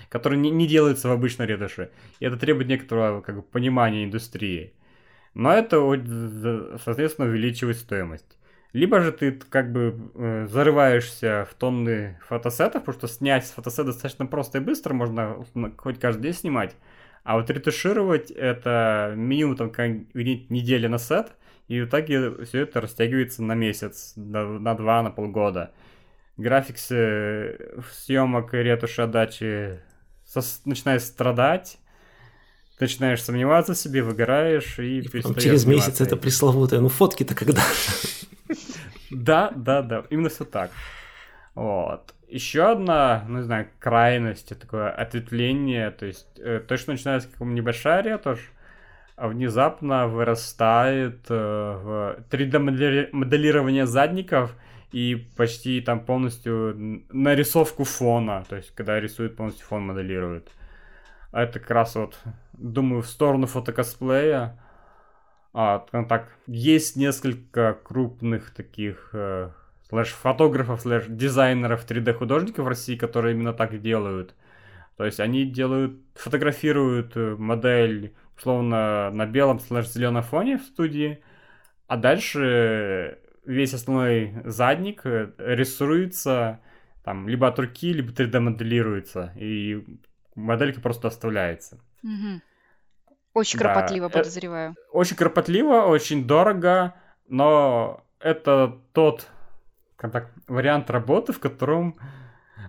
которые 0.10 0.40
не, 0.40 0.52
не 0.52 0.68
делаются 0.68 1.10
в 1.10 1.12
обычной 1.12 1.48
ретуши. 1.48 1.92
И 2.20 2.26
это 2.26 2.38
требует 2.38 2.68
некоторого 2.68 3.22
как 3.22 3.38
бы, 3.38 3.42
понимания 3.42 4.04
индустрии 4.04 4.75
но 5.36 5.54
это, 5.54 5.78
соответственно, 6.84 7.28
увеличивает 7.28 7.78
стоимость. 7.78 8.40
Либо 8.74 9.00
же 9.00 9.12
ты 9.12 9.32
как 9.32 9.72
бы 9.72 10.12
э, 10.16 10.48
зарываешься 10.50 11.48
в 11.50 11.54
тонны 11.54 12.20
фотосетов, 12.28 12.84
потому 12.84 12.98
что 12.98 13.08
снять 13.08 13.46
фотосет 13.46 13.86
достаточно 13.86 14.26
просто 14.26 14.58
и 14.58 14.62
быстро, 14.62 14.94
можно 14.94 15.46
хоть 15.78 16.00
каждый 16.00 16.24
день 16.24 16.34
снимать. 16.34 16.76
А 17.24 17.38
вот 17.38 17.50
ретушировать 17.50 18.32
это 18.32 19.14
минимум 19.16 19.56
там 19.56 19.70
где-нибудь 19.70 20.50
неделя 20.50 20.90
на 20.90 20.98
сет, 20.98 21.32
и 21.68 21.80
в 21.80 21.86
итоге 21.86 22.44
все 22.46 22.64
это 22.64 22.82
растягивается 22.82 23.44
на 23.44 23.56
месяц, 23.56 24.14
на, 24.16 24.60
на 24.60 24.76
два, 24.76 25.02
на 25.02 25.10
полгода. 25.10 25.72
График 26.38 26.78
съемок 26.78 28.54
и 28.54 28.58
ретуши 28.58 29.02
отдачи 29.02 29.80
начинает 30.66 31.02
страдать, 31.02 31.78
ты 32.78 32.86
начинаешь 32.86 33.24
сомневаться 33.24 33.74
в 33.74 33.78
себе, 33.78 34.04
выгораешь 34.04 34.80
и, 34.80 35.00
и 35.00 35.08
перестаешь 35.08 35.44
Через 35.44 35.66
месяц 35.66 36.02
это 36.02 36.18
пресловутое, 36.18 36.82
ну 36.82 36.90
фотки-то 36.90 37.36
когда? 37.36 37.62
Да, 39.12 39.52
да, 39.56 39.82
да, 39.82 40.04
именно 40.10 40.30
все 40.30 40.46
так. 40.46 40.72
Вот. 41.54 42.14
Еще 42.28 42.70
одна, 42.70 43.24
ну, 43.28 43.38
не 43.38 43.44
знаю, 43.44 43.68
крайность, 43.80 44.58
такое 44.60 44.90
ответвление, 44.90 45.92
то 45.92 46.06
есть 46.06 46.28
э, 46.38 46.60
то, 46.68 46.76
что 46.76 46.92
начинается 46.92 47.30
как 47.30 47.40
небольшая 47.48 48.02
ретушь, 48.02 48.52
а 49.16 49.30
внезапно 49.30 50.08
вырастает 50.08 51.26
э, 51.30 51.34
в 51.34 52.18
3D-моделирование 52.30 53.86
задников 53.86 54.54
и 54.92 55.16
почти 55.38 55.80
там 55.82 56.02
полностью 56.02 57.04
нарисовку 57.10 57.84
фона, 57.84 58.44
то 58.50 58.58
есть 58.58 58.74
когда 58.76 59.00
рисует 59.00 59.38
полностью 59.38 59.66
фон 59.66 59.84
моделирует. 59.86 60.50
А 61.32 61.44
это 61.44 61.60
как 61.60 61.72
раз 61.72 61.96
вот, 61.96 62.18
думаю, 62.58 63.02
в 63.02 63.08
сторону 63.08 63.48
фотокосплея. 63.48 64.60
А, 65.54 65.80
так, 65.80 66.36
есть 66.48 66.96
несколько 66.96 67.74
крупных 67.74 68.54
таких 68.54 69.12
э, 69.14 69.52
слэш-фотографов, 69.90 70.82
слэш-дизайнеров 70.82 71.86
3D-художников 71.86 72.66
в 72.66 72.68
России, 72.68 72.98
которые 72.98 73.36
именно 73.36 73.54
так 73.54 73.80
делают. 73.82 74.36
То 74.98 75.06
есть 75.06 75.20
они 75.20 75.46
делают, 75.46 76.00
фотографируют 76.16 77.16
э, 77.16 77.36
модель, 77.38 78.14
условно, 78.38 79.12
на 79.12 79.26
белом 79.26 79.60
слэш-зеленом 79.60 80.24
фоне 80.24 80.58
в 80.58 80.64
студии, 80.64 81.22
а 81.88 81.98
дальше 81.98 83.20
весь 83.46 83.74
основной 83.74 84.34
задник 84.44 85.06
э, 85.06 85.32
рисуется 85.38 86.60
там 87.04 87.30
либо 87.30 87.48
от 87.48 87.60
руки, 87.60 87.94
либо 87.94 88.12
3D-моделируется, 88.12 89.32
и 89.38 89.86
моделька 90.34 90.82
просто 90.82 91.08
оставляется. 91.08 91.80
Угу. 92.06 92.42
Очень 93.34 93.60
да. 93.60 93.74
кропотливо, 93.74 94.10
подозреваю. 94.10 94.76
Очень 94.92 95.18
кропотливо, 95.18 95.88
очень 95.88 96.26
дорого, 96.26 96.94
но 97.28 98.06
это 98.20 98.80
тот 98.94 99.28
как 99.98 100.12
так, 100.12 100.32
вариант 100.48 100.90
работы, 100.90 101.34
в 101.34 101.40
котором, 101.40 101.98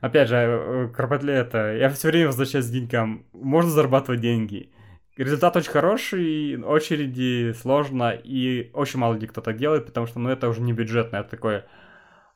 опять 0.00 0.28
же, 0.28 0.36
э, 0.36 0.88
кропотливо 0.88 1.36
это, 1.36 1.74
я 1.74 1.90
все 1.90 2.08
время 2.08 2.26
возвращаюсь 2.26 2.66
к 2.66 2.72
деньгам, 2.72 3.26
можно 3.32 3.70
зарабатывать 3.70 4.20
деньги. 4.20 4.72
Результат 5.16 5.56
очень 5.56 5.70
хороший, 5.70 6.62
очереди 6.62 7.52
сложно, 7.52 8.10
и 8.10 8.70
очень 8.74 8.98
мало 8.98 9.14
где 9.14 9.26
кто 9.26 9.40
так 9.40 9.56
делает, 9.56 9.86
потому 9.86 10.06
что, 10.06 10.18
ну, 10.18 10.30
это 10.30 10.48
уже 10.48 10.60
не 10.60 10.72
бюджетно, 10.72 11.16
это 11.16 11.30
такой 11.30 11.64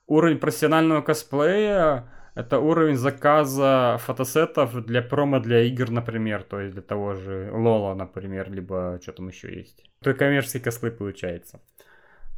уровень 0.06 0.38
профессионального 0.38 1.02
косплея, 1.02 2.08
это 2.34 2.58
уровень 2.58 2.96
заказа 2.96 3.98
фотосетов 4.00 4.84
для 4.84 5.02
промо 5.02 5.40
для 5.40 5.62
игр, 5.62 5.90
например, 5.90 6.42
то 6.42 6.60
есть 6.60 6.74
для 6.74 6.82
того 6.82 7.14
же 7.14 7.50
Лола, 7.52 7.94
например, 7.94 8.50
либо 8.50 8.98
что 9.02 9.12
там 9.12 9.28
еще 9.28 9.54
есть. 9.54 9.84
То 10.02 10.14
коммерческий 10.14 10.60
косплей 10.60 10.92
получается. 10.92 11.60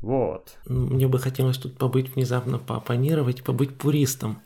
Вот. 0.01 0.57
Мне 0.67 1.07
бы 1.07 1.19
хотелось 1.19 1.59
тут 1.59 1.79
побыть 1.79 2.15
внезапно, 2.15 2.59
поопонировать, 2.59 3.45
побыть 3.45 3.77
пуристом. 3.79 4.43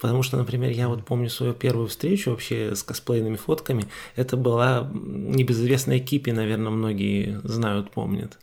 Потому 0.00 0.22
что, 0.22 0.36
например, 0.36 0.70
я 0.70 0.88
вот 0.88 1.04
помню 1.04 1.28
свою 1.28 1.52
первую 1.54 1.88
встречу 1.88 2.30
вообще 2.30 2.74
с 2.74 2.82
косплейными 2.82 3.36
фотками. 3.36 3.84
Это 4.16 4.36
была 4.36 4.90
небезызвестная 4.92 6.00
Кипи, 6.00 6.32
наверное, 6.32 6.70
многие 6.70 7.40
знают, 7.44 7.90
помнят. 7.92 8.38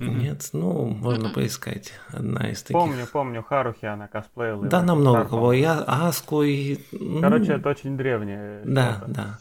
Mm-hmm. 0.00 0.18
Нет, 0.18 0.48
ну, 0.54 0.86
можно 0.86 1.26
mm-hmm. 1.26 1.34
поискать. 1.34 1.92
Одна 2.08 2.50
из 2.50 2.62
таких. 2.62 2.72
Помню, 2.72 3.06
помню, 3.06 3.42
Харухи 3.42 3.84
она 3.84 4.08
косплеила. 4.08 4.66
Да, 4.66 4.82
намного 4.82 5.26
кого. 5.26 5.52
Я 5.52 5.84
Аску 5.86 6.42
и... 6.42 6.78
Ну, 6.92 7.20
Короче, 7.20 7.52
это 7.52 7.68
очень 7.68 7.98
древнее. 7.98 8.62
Да, 8.64 8.96
что-то. 8.96 9.12
да. 9.12 9.38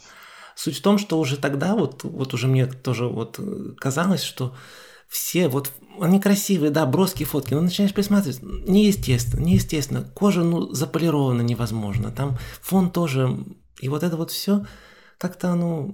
Суть 0.55 0.77
в 0.79 0.81
том, 0.81 0.97
что 0.97 1.17
уже 1.17 1.37
тогда, 1.37 1.75
вот, 1.75 2.03
вот 2.03 2.33
уже 2.33 2.47
мне 2.47 2.65
тоже 2.65 3.07
вот 3.07 3.39
казалось, 3.77 4.23
что 4.23 4.53
все 5.07 5.47
вот 5.47 5.71
они 6.01 6.19
красивые, 6.19 6.71
да, 6.71 6.85
броские 6.85 7.25
фотки, 7.25 7.53
но 7.53 7.61
начинаешь 7.61 7.93
присматривать, 7.93 8.41
неестественно, 8.41 9.41
неестественно. 9.41 10.03
Кожа, 10.13 10.43
ну, 10.43 10.73
заполирована 10.73 11.41
невозможно, 11.41 12.11
там 12.11 12.37
фон 12.61 12.91
тоже, 12.91 13.37
и 13.79 13.87
вот 13.87 14.03
это 14.03 14.17
вот 14.17 14.31
все 14.31 14.65
как-то, 15.19 15.53
ну, 15.53 15.93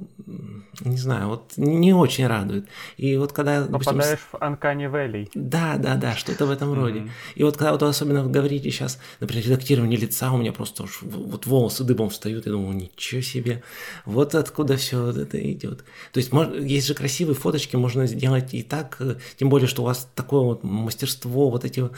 не 0.82 0.98
знаю, 0.98 1.30
вот 1.30 1.54
не 1.58 1.94
очень 1.94 2.28
радует. 2.28 2.68
И 2.96 3.18
вот 3.18 3.34
когда... 3.34 3.66
Попадаешь 3.66 4.20
допустим, 4.20 4.28
в 4.32 4.36
Uncanny 4.36 4.92
Valley. 4.92 5.30
Да, 5.34 5.78
да, 5.78 5.96
да, 5.96 6.16
что-то 6.16 6.46
в 6.46 6.52
этом 6.52 6.74
роде. 6.74 7.00
Mm-hmm. 7.00 7.10
И 7.34 7.44
вот 7.44 7.58
когда 7.58 7.72
вот 7.72 7.82
особенно 7.82 8.24
вы 8.24 8.30
говорите 8.30 8.70
сейчас, 8.70 9.00
например, 9.20 9.46
редактирование 9.46 10.00
лица, 10.00 10.32
у 10.32 10.38
меня 10.38 10.54
просто 10.54 10.84
уж 10.84 11.00
вот 11.02 11.48
волосы 11.48 11.84
дыбом 11.84 12.12
встают, 12.12 12.46
я 12.46 12.52
думаю, 12.52 12.76
ничего 12.76 13.22
себе, 13.22 13.64
вот 14.06 14.36
откуда 14.36 14.78
все 14.78 15.10
это 15.10 15.52
идет. 15.52 15.84
То 16.12 16.20
есть 16.20 16.32
есть 16.62 16.86
же 16.86 16.94
красивые 16.94 17.36
фоточки, 17.36 17.76
можно 17.76 18.06
сделать 18.06 18.54
и 18.54 18.62
так, 18.62 18.98
э, 19.00 19.16
тем 19.38 19.50
более, 19.50 19.68
что 19.68 19.82
у 19.82 19.86
вас 19.86 20.08
такое 20.14 20.42
вот 20.42 20.64
мастерство, 20.64 21.50
вот 21.50 21.66
эти 21.66 21.90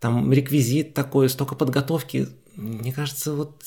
там 0.00 0.32
реквизит 0.32 0.92
такой, 0.92 1.28
столько 1.28 1.54
подготовки. 1.54 2.26
Мне 2.56 2.92
кажется, 2.92 3.32
вот 3.32 3.62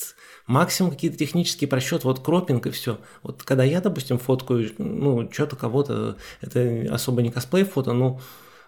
Максимум 0.47 0.91
какие-то 0.91 1.17
технические 1.17 1.67
просчеты, 1.67 2.07
вот 2.07 2.19
кропинг 2.21 2.67
и 2.67 2.71
все. 2.71 2.99
Вот 3.21 3.43
когда 3.43 3.65
я, 3.65 3.81
допустим, 3.81 4.17
фоткаю, 4.17 4.71
ну, 4.77 5.29
что-то 5.31 5.57
кого-то, 5.57 6.15
это 6.41 6.87
особо 6.89 7.21
не 7.21 7.31
косплей 7.31 7.65
фото, 7.65 7.91
но 7.91 8.21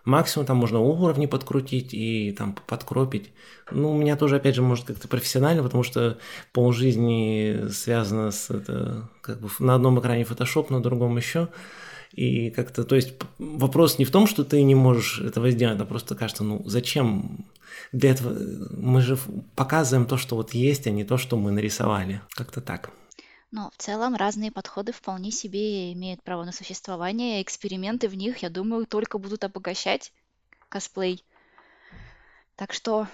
максимум 0.03 0.45
там 0.45 0.57
можно 0.57 0.79
уровни 0.79 1.25
подкрутить 1.25 1.93
и 1.93 2.35
там 2.37 2.55
подкропить. 2.67 3.31
Ну, 3.71 3.91
у 3.91 3.97
меня 3.97 4.17
тоже, 4.17 4.35
опять 4.35 4.55
же, 4.55 4.61
может 4.61 4.85
как-то 4.85 5.07
профессионально, 5.07 5.63
потому 5.63 5.83
что 5.83 6.17
полжизни 6.51 7.69
связано 7.69 8.31
с 8.31 8.49
это, 8.49 9.09
как 9.21 9.39
бы 9.39 9.49
на 9.59 9.75
одном 9.75 9.99
экране 9.99 10.23
Photoshop, 10.23 10.67
на 10.71 10.81
другом 10.81 11.15
еще. 11.15 11.47
И 12.11 12.49
как-то, 12.49 12.83
то 12.83 12.95
есть 12.95 13.13
вопрос 13.37 13.99
не 13.99 14.05
в 14.05 14.11
том, 14.11 14.27
что 14.27 14.43
ты 14.43 14.63
не 14.63 14.75
можешь 14.75 15.19
этого 15.19 15.51
сделать, 15.51 15.79
а 15.79 15.85
просто 15.85 16.15
кажется, 16.15 16.43
ну 16.43 16.63
зачем 16.65 17.45
для 17.91 18.11
этого 18.11 18.35
мы 18.71 19.01
же 19.01 19.17
показываем 19.55 20.07
то, 20.07 20.17
что 20.17 20.35
вот 20.35 20.53
есть, 20.53 20.87
а 20.87 20.91
не 20.91 21.03
то, 21.03 21.17
что 21.17 21.37
мы 21.37 21.51
нарисовали. 21.51 22.21
Как-то 22.31 22.61
так. 22.61 22.91
Но 23.51 23.71
в 23.71 23.81
целом 23.81 24.15
разные 24.15 24.51
подходы 24.51 24.91
вполне 24.91 25.31
себе 25.31 25.91
имеют 25.93 26.21
право 26.23 26.43
на 26.43 26.51
существование. 26.51 27.41
Эксперименты 27.41 28.07
в 28.07 28.15
них, 28.15 28.37
я 28.39 28.49
думаю, 28.49 28.85
только 28.85 29.17
будут 29.17 29.43
обогащать 29.43 30.11
косплей. 30.69 31.23
Так 32.55 32.73
что, 32.73 33.07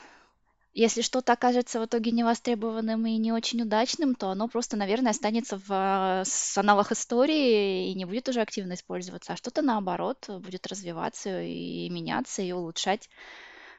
если 0.76 1.02
что-то 1.02 1.34
окажется 1.34 1.80
в 1.80 1.86
итоге 1.86 2.12
невостребованным 2.12 3.06
и 3.08 3.18
не 3.18 3.32
очень 3.32 3.62
удачным, 3.64 4.14
то 4.14 4.30
оно 4.30 4.48
просто, 4.48 4.78
наверное, 4.78 5.12
останется 5.12 5.58
в 5.58 5.72
э, 5.72 6.24
аналах 6.60 6.92
истории 6.92 7.90
и 7.90 7.96
не 7.96 8.06
будет 8.06 8.30
уже 8.30 8.42
активно 8.42 8.74
использоваться, 8.74 9.34
а 9.34 9.38
что-то 9.38 9.64
наоборот 9.64 10.30
будет 10.30 10.68
развиваться 10.68 11.42
и 11.42 11.90
меняться 11.90 12.42
и 12.42 12.52
улучшать 12.52 13.10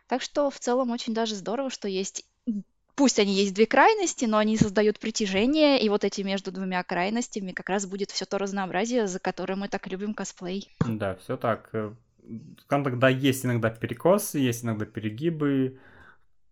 так 0.06 0.22
что 0.22 0.50
в 0.50 0.58
целом 0.58 0.90
очень 0.90 1.14
даже 1.14 1.34
здорово, 1.34 1.70
что 1.70 1.88
есть 1.88 2.24
пусть 2.94 3.18
они 3.18 3.34
есть 3.34 3.54
две 3.54 3.66
крайности, 3.66 4.24
но 4.24 4.38
они 4.38 4.56
создают 4.56 4.98
притяжение, 4.98 5.80
и 5.80 5.88
вот 5.88 6.04
эти 6.04 6.22
между 6.22 6.50
двумя 6.50 6.82
крайностями 6.82 7.52
как 7.52 7.68
раз 7.68 7.86
будет 7.86 8.10
все 8.10 8.24
то 8.24 8.38
разнообразие, 8.38 9.06
за 9.06 9.18
которое 9.18 9.54
мы 9.54 9.68
так 9.68 9.86
любим 9.86 10.14
косплей. 10.14 10.70
Да, 10.80 11.16
все 11.16 11.36
так. 11.36 11.68
Э, 11.74 11.92
Когда 12.68 13.10
есть 13.10 13.44
иногда 13.44 13.68
перекосы, 13.68 14.38
есть 14.38 14.64
иногда 14.64 14.86
перегибы. 14.86 15.78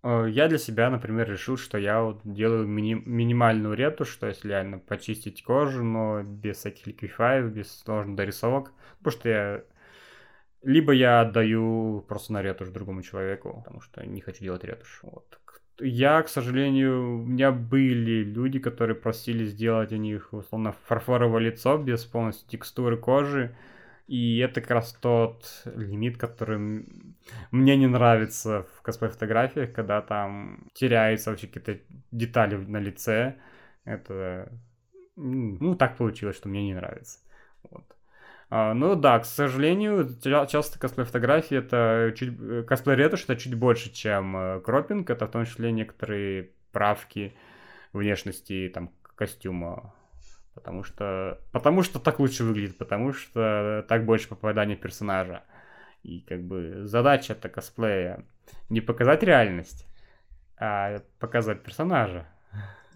Э, 0.04 0.26
я 0.28 0.48
для 0.48 0.58
себя, 0.58 0.90
например, 0.90 1.28
решил, 1.28 1.56
что 1.56 1.78
я 1.78 2.02
вот 2.02 2.20
делаю 2.24 2.68
мини- 2.68 3.02
минимальную 3.06 3.74
ретушь, 3.74 4.14
то 4.16 4.28
есть 4.28 4.44
реально 4.44 4.78
почистить 4.78 5.42
кожу, 5.42 5.82
но 5.82 6.22
без 6.22 6.58
всяких 6.58 6.86
ликвифаев, 6.86 7.46
без 7.46 7.72
сложных 7.80 8.14
дорисовок, 8.14 8.72
потому 8.98 9.12
что 9.18 9.28
я 9.28 9.64
либо 10.62 10.92
я 10.92 11.20
отдаю 11.20 12.04
просто 12.08 12.32
на 12.32 12.42
ретушь 12.42 12.70
другому 12.70 13.02
человеку, 13.02 13.62
потому 13.64 13.80
что 13.80 14.04
не 14.06 14.20
хочу 14.20 14.42
делать 14.42 14.64
ретушь. 14.64 15.00
Вот. 15.02 15.38
Я, 15.80 16.22
к 16.22 16.28
сожалению, 16.28 17.22
у 17.22 17.26
меня 17.26 17.52
были 17.52 18.22
люди, 18.22 18.58
которые 18.58 18.94
просили 18.94 19.44
сделать 19.44 19.92
у 19.92 19.96
них, 19.96 20.32
условно, 20.32 20.74
фарфоровое 20.86 21.40
лицо 21.40 21.76
без 21.76 22.04
полностью 22.04 22.48
текстуры 22.48 22.96
кожи. 22.96 23.54
И 24.06 24.38
это 24.38 24.60
как 24.60 24.70
раз 24.70 24.92
тот 24.92 25.62
лимит, 25.64 26.18
который 26.18 26.58
мне 27.50 27.76
не 27.76 27.86
нравится 27.86 28.66
в 28.76 28.82
косплей-фотографиях, 28.82 29.72
когда 29.72 30.02
там 30.02 30.68
теряются 30.74 31.30
вообще 31.30 31.46
какие-то 31.46 31.82
детали 32.10 32.56
на 32.56 32.78
лице. 32.78 33.36
Это, 33.84 34.52
ну, 35.16 35.74
так 35.74 35.96
получилось, 35.96 36.36
что 36.36 36.48
мне 36.48 36.64
не 36.64 36.74
нравится. 36.74 37.20
Вот. 37.70 37.84
А, 38.50 38.74
ну 38.74 38.94
да, 38.94 39.18
к 39.18 39.24
сожалению, 39.24 40.06
часто 40.22 40.78
косплей-фотографии 40.78 41.56
это 41.56 42.12
чуть... 42.14 42.38
Э, 42.38 42.62
косплей-ретушь 42.62 43.24
это 43.24 43.36
чуть 43.36 43.54
больше, 43.54 43.90
чем 43.92 44.36
э, 44.36 44.60
кропинг. 44.60 45.08
Это 45.08 45.26
в 45.26 45.30
том 45.30 45.46
числе 45.46 45.72
некоторые 45.72 46.50
правки 46.72 47.34
внешности 47.94 48.70
там 48.72 48.92
костюма. 49.16 49.94
Потому 50.54 50.84
что... 50.84 51.40
Потому 51.52 51.82
что 51.82 51.98
так 51.98 52.20
лучше 52.20 52.44
выглядит, 52.44 52.78
потому 52.78 53.12
что 53.12 53.84
так 53.88 54.04
больше 54.04 54.28
попадания 54.28 54.76
персонажа. 54.76 55.42
И 56.02 56.20
как 56.20 56.42
бы 56.42 56.82
задача 56.84 57.32
это 57.32 57.48
косплея 57.48 58.24
не 58.68 58.80
показать 58.80 59.22
реальность, 59.22 59.86
а 60.56 61.00
показать 61.18 61.62
персонажа. 61.62 62.26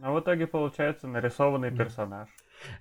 А 0.00 0.12
в 0.12 0.20
итоге 0.20 0.46
получается 0.46 1.08
нарисованный 1.08 1.70
персонаж. 1.70 2.28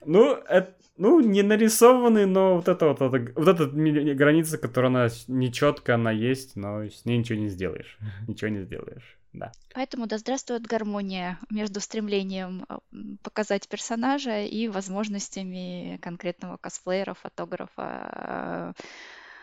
Ну, 0.06 0.34
это, 0.34 0.76
ну, 0.98 1.20
не 1.20 1.44
нарисованный, 1.44 2.26
но 2.26 2.56
вот 2.56 2.68
это 2.68 2.88
вот, 2.88 3.02
это, 3.02 3.32
вот 3.36 3.48
эта 3.48 3.66
граница, 3.68 4.58
которая 4.58 4.92
она 4.92 5.08
нечетко, 5.28 5.96
она 5.96 6.12
есть, 6.12 6.56
но 6.56 6.84
с 6.84 7.06
ней 7.06 7.18
ничего 7.18 7.40
не 7.40 7.50
сделаешь. 7.50 7.98
Ничего 8.28 8.50
не 8.50 8.62
сделаешь. 8.62 9.17
Да. 9.40 9.52
Поэтому 9.74 10.08
да 10.08 10.18
здравствует 10.18 10.66
гармония 10.66 11.40
между 11.50 11.80
стремлением 11.80 12.66
а, 12.68 12.80
показать 13.24 13.68
персонажа 13.68 14.42
и 14.42 14.68
возможностями 14.68 16.00
конкретного 16.02 16.58
косплеера, 16.58 17.14
фотографа, 17.14 18.74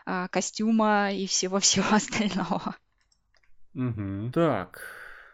а, 0.06 0.28
костюма 0.28 1.12
и 1.12 1.26
всего-всего 1.26 1.86
остального. 1.94 2.76
Угу. 3.74 4.32
Так. 4.32 4.80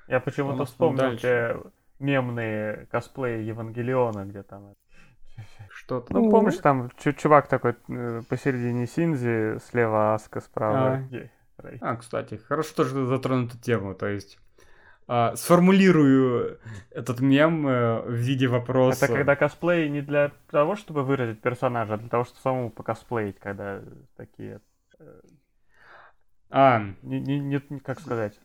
Я 0.09 0.21
почему-то 0.21 0.65
вспомнил 0.65 1.17
те 1.17 1.57
мемные 1.99 2.87
косплеи 2.91 3.45
Евангелиона, 3.45 4.25
где 4.25 4.43
там 4.43 4.75
что-то. 5.71 6.13
Ну, 6.13 6.31
помнишь, 6.31 6.57
там 6.57 6.91
чувак 6.97 7.49
такой 7.49 7.77
э, 7.89 8.23
посередине 8.29 8.87
Синзи, 8.87 9.59
слева 9.61 10.15
Аска, 10.15 10.41
справа 10.41 11.07
а. 11.13 11.29
А, 11.81 11.97
кстати, 11.97 12.37
хорошо 12.37 12.75
тоже 12.75 13.15
эту 13.15 13.59
тему, 13.59 13.95
то 13.95 14.07
есть 14.07 14.39
а, 15.13 15.35
сформулирую 15.35 16.61
этот 16.93 17.19
мем 17.19 17.67
э, 17.67 18.03
в 18.03 18.13
виде 18.13 18.47
вопроса. 18.47 19.07
Это 19.07 19.13
когда 19.13 19.35
косплей 19.35 19.89
не 19.89 20.03
для 20.03 20.31
того, 20.49 20.77
чтобы 20.77 21.03
выразить 21.03 21.41
персонажа, 21.41 21.95
а 21.95 21.97
для 21.97 22.09
того, 22.09 22.23
чтобы 22.23 22.39
самому 22.41 22.71
покосплеить, 22.71 23.37
когда 23.41 23.83
такие... 24.17 24.61
Э, 25.01 25.21
а. 26.49 26.85
Не, 27.03 27.19
не, 27.19 27.41
не, 27.41 27.59
как 27.81 27.99
сказать? 27.99 28.39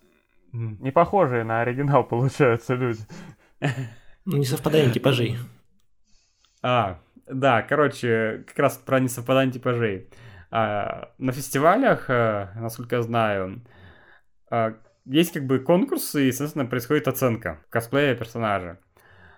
Не 0.54 0.90
похожие 0.90 1.44
на 1.44 1.62
оригинал 1.62 2.04
получаются 2.08 2.74
люди. 2.74 3.02
Ну, 4.26 4.38
не 4.38 4.46
совпадание 4.46 4.92
типажей. 4.92 5.38
А, 6.64 7.00
да, 7.28 7.62
короче, 7.62 8.44
как 8.48 8.58
раз 8.58 8.78
про 8.78 9.00
несовпадание 9.00 9.54
типажей. 9.54 10.10
А, 10.50 11.12
на 11.20 11.32
фестивалях, 11.32 12.10
а, 12.10 12.54
насколько 12.56 12.96
я 12.96 13.02
знаю, 13.04 13.62
а, 14.50 14.74
есть 15.06 15.34
как 15.34 15.46
бы 15.46 15.60
конкурсы, 15.60 16.24
и, 16.24 16.28
естественно, 16.28 16.66
происходит 16.66 17.08
оценка 17.08 17.62
косплея 17.70 18.16
персонажа. 18.16 18.80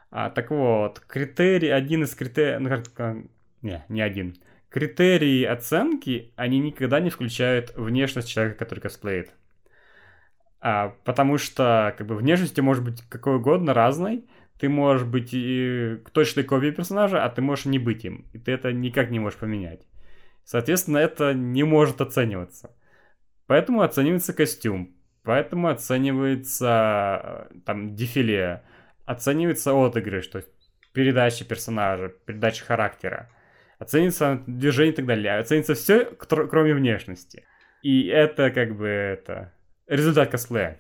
А, 0.10 0.30
так 0.30 0.52
вот, 0.52 1.00
критерий, 1.02 1.70
один 1.70 2.04
из 2.04 2.16
критериев, 2.16 2.60
ну, 2.62 2.70
как, 2.70 3.18
не, 3.62 3.84
не 3.90 4.02
один. 4.02 4.36
Критерии 4.70 5.44
оценки, 5.44 6.34
они 6.36 6.60
никогда 6.60 7.00
не 7.00 7.10
включают 7.10 7.74
внешность 7.76 8.30
человека, 8.30 8.60
который 8.60 8.80
косплеит. 8.80 9.34
А, 10.60 10.96
потому 11.04 11.38
что, 11.38 11.94
как 11.98 12.08
бы, 12.08 12.16
внешность 12.16 12.60
может 12.60 12.84
быть 12.84 13.02
какой 13.10 13.36
угодно, 13.36 13.74
разной. 13.74 14.26
Ты 14.60 14.70
можешь 14.70 15.06
быть 15.06 15.30
и 15.34 16.00
точной 16.14 16.44
копией 16.44 16.74
персонажа, 16.74 17.24
а 17.24 17.30
ты 17.30 17.42
можешь 17.42 17.66
не 17.66 17.78
быть 17.78 18.04
им. 18.06 18.26
И 18.34 18.40
ты 18.40 18.54
это 18.54 18.72
никак 18.74 19.12
не 19.12 19.20
можешь 19.20 19.38
поменять. 19.38 19.86
Соответственно, 20.44 20.98
это 20.98 21.34
не 21.34 21.64
может 21.64 22.02
оцениваться. 22.02 22.72
Поэтому 23.46 23.82
оценивается 23.82 24.34
костюм. 24.34 24.97
Поэтому 25.28 25.68
оценивается 25.68 27.50
э, 27.52 27.60
там 27.66 27.96
дефиле. 27.96 28.64
Оценивается 29.06 29.74
отыгрыш, 29.74 30.26
то 30.28 30.38
есть 30.38 30.50
передача 30.94 31.44
персонажа, 31.44 32.14
передача 32.26 32.64
характера. 32.64 33.30
Оценится 33.78 34.42
движение 34.48 34.94
и 34.94 34.96
так 34.96 35.06
далее. 35.06 35.38
Оценится 35.38 35.74
все, 35.74 36.06
кроме 36.06 36.74
внешности. 36.74 37.46
И 37.84 38.08
это 38.08 38.52
как 38.52 38.78
бы 38.78 38.88
это 38.88 39.52
результат 39.86 40.30
косплея. 40.30 40.80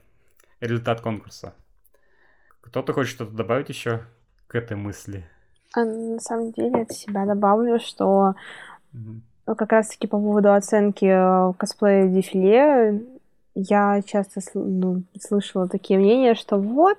Результат 0.61 1.01
конкурса. 1.01 1.53
Кто-то 2.61 2.93
хочет 2.93 3.15
что-то 3.15 3.31
добавить 3.31 3.67
еще 3.67 4.03
к 4.47 4.55
этой 4.55 4.77
мысли? 4.77 5.29
А, 5.75 5.83
на 5.83 6.19
самом 6.19 6.53
деле 6.53 6.83
от 6.83 6.91
себя 6.93 7.25
добавлю, 7.25 7.79
что 7.79 8.35
mm-hmm. 8.93 9.55
как 9.55 9.73
раз-таки 9.73 10.07
по 10.07 10.17
поводу 10.17 10.53
оценки 10.53 11.05
э, 11.05 11.53
косплея 11.57 12.07
дефиле 12.07 13.16
я 13.57 14.01
часто 14.03 14.41
ну, 14.53 15.03
слышала 15.19 15.67
такие 15.67 15.99
мнения, 15.99 16.35
что 16.35 16.57
вот 16.57 16.97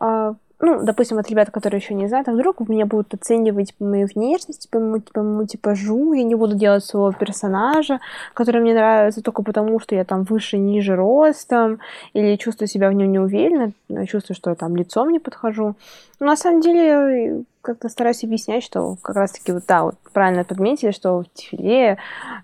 э, 0.00 0.34
ну, 0.60 0.82
допустим, 0.82 1.18
от 1.18 1.30
ребят, 1.30 1.50
которые 1.50 1.80
еще 1.80 1.94
не 1.94 2.08
знают, 2.08 2.28
а 2.28 2.32
вдруг 2.32 2.68
меня 2.68 2.84
будут 2.84 3.14
оценивать 3.14 3.74
по 3.74 3.84
моей 3.84 4.06
внешности, 4.06 4.66
по 4.68 4.80
моему, 4.80 5.00
по 5.00 5.22
моему 5.22 5.46
типажу, 5.46 6.12
я 6.14 6.24
не 6.24 6.34
буду 6.34 6.56
делать 6.56 6.84
своего 6.84 7.12
персонажа, 7.12 8.00
который 8.34 8.60
мне 8.60 8.74
нравится 8.74 9.22
только 9.22 9.42
потому, 9.42 9.78
что 9.78 9.94
я 9.94 10.04
там 10.04 10.24
выше, 10.24 10.58
ниже 10.58 10.96
ростом, 10.96 11.78
или 12.12 12.36
чувствую 12.36 12.66
себя 12.66 12.90
в 12.90 12.94
нем 12.94 13.12
неуверенно, 13.12 13.72
чувствую, 14.06 14.34
что 14.34 14.50
я 14.50 14.56
там 14.56 14.74
лицом 14.74 15.10
не 15.10 15.20
подхожу. 15.20 15.76
Но 16.18 16.26
на 16.26 16.36
самом 16.36 16.60
деле 16.60 17.44
как-то 17.62 17.88
стараюсь 17.88 18.24
объяснять, 18.24 18.64
что 18.64 18.96
как 19.00 19.14
раз-таки 19.14 19.52
вот, 19.52 19.64
да, 19.68 19.84
вот 19.84 19.94
правильно 20.12 20.42
подметили, 20.42 20.90
что 20.90 21.20
в 21.20 21.26
дефиле 21.36 21.98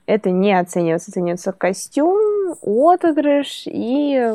это 0.06 0.30
не 0.30 0.56
оценивается, 0.56 1.10
оценивается 1.10 1.52
костюм, 1.52 2.54
отыгрыш 2.62 3.64
и 3.66 4.34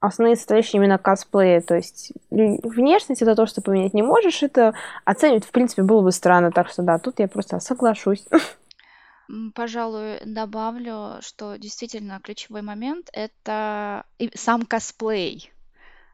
основные 0.00 0.36
составляющие 0.36 0.80
именно 0.80 0.98
косплея. 0.98 1.60
То 1.60 1.74
есть 1.74 2.12
внешность 2.30 3.22
это 3.22 3.34
то, 3.34 3.46
что 3.46 3.62
поменять 3.62 3.94
не 3.94 4.02
можешь, 4.02 4.42
это 4.42 4.74
оценивать, 5.04 5.44
в 5.44 5.50
принципе, 5.50 5.82
было 5.82 6.02
бы 6.02 6.12
странно. 6.12 6.52
Так 6.52 6.68
что 6.68 6.82
да, 6.82 6.98
тут 6.98 7.18
я 7.18 7.28
просто 7.28 7.60
соглашусь. 7.60 8.24
Пожалуй, 9.54 10.20
добавлю, 10.24 11.18
что 11.20 11.56
действительно 11.56 12.20
ключевой 12.22 12.62
момент 12.62 13.10
это 13.12 14.04
сам 14.34 14.64
косплей 14.64 15.52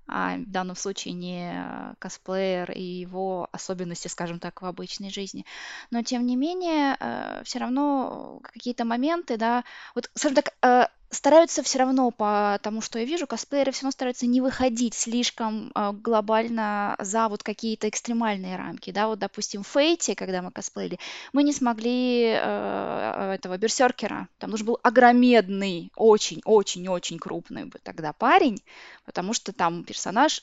а 0.06 0.36
в 0.36 0.50
данном 0.50 0.76
случае 0.76 1.14
не 1.14 1.64
косплеер 1.98 2.70
и 2.72 2.82
его 2.82 3.48
особенности, 3.52 4.08
скажем 4.08 4.38
так, 4.38 4.60
в 4.60 4.66
обычной 4.66 5.10
жизни. 5.10 5.46
Но 5.90 6.02
тем 6.02 6.26
не 6.26 6.36
менее, 6.36 6.96
э, 7.00 7.42
все 7.44 7.58
равно 7.58 8.40
какие-то 8.42 8.84
моменты, 8.84 9.36
да, 9.36 9.64
вот, 9.94 10.10
скажем 10.14 10.36
так, 10.36 10.54
э, 10.62 10.88
стараются 11.14 11.62
все 11.62 11.78
равно, 11.78 12.10
по 12.10 12.58
тому, 12.62 12.80
что 12.80 12.98
я 12.98 13.04
вижу, 13.04 13.26
косплееры 13.26 13.72
все 13.72 13.82
равно 13.82 13.92
стараются 13.92 14.26
не 14.26 14.40
выходить 14.40 14.94
слишком 14.94 15.72
э, 15.74 15.92
глобально 15.92 16.96
за 16.98 17.28
вот 17.28 17.42
какие-то 17.42 17.88
экстремальные 17.88 18.56
рамки, 18.56 18.90
да, 18.90 19.06
вот, 19.06 19.18
допустим, 19.18 19.62
в 19.62 19.68
Фейте, 19.68 20.14
когда 20.14 20.42
мы 20.42 20.50
косплеили, 20.50 20.98
мы 21.32 21.42
не 21.42 21.52
смогли 21.52 22.34
э, 22.36 23.32
этого 23.34 23.56
берсеркера, 23.56 24.28
там 24.38 24.50
нужен 24.50 24.66
был 24.66 24.78
огромедный, 24.82 25.90
очень-очень-очень 25.96 27.18
крупный 27.18 27.64
бы 27.64 27.78
тогда 27.82 28.12
парень, 28.12 28.62
потому 29.04 29.32
что 29.32 29.52
там 29.52 29.84
персонаж 29.84 30.42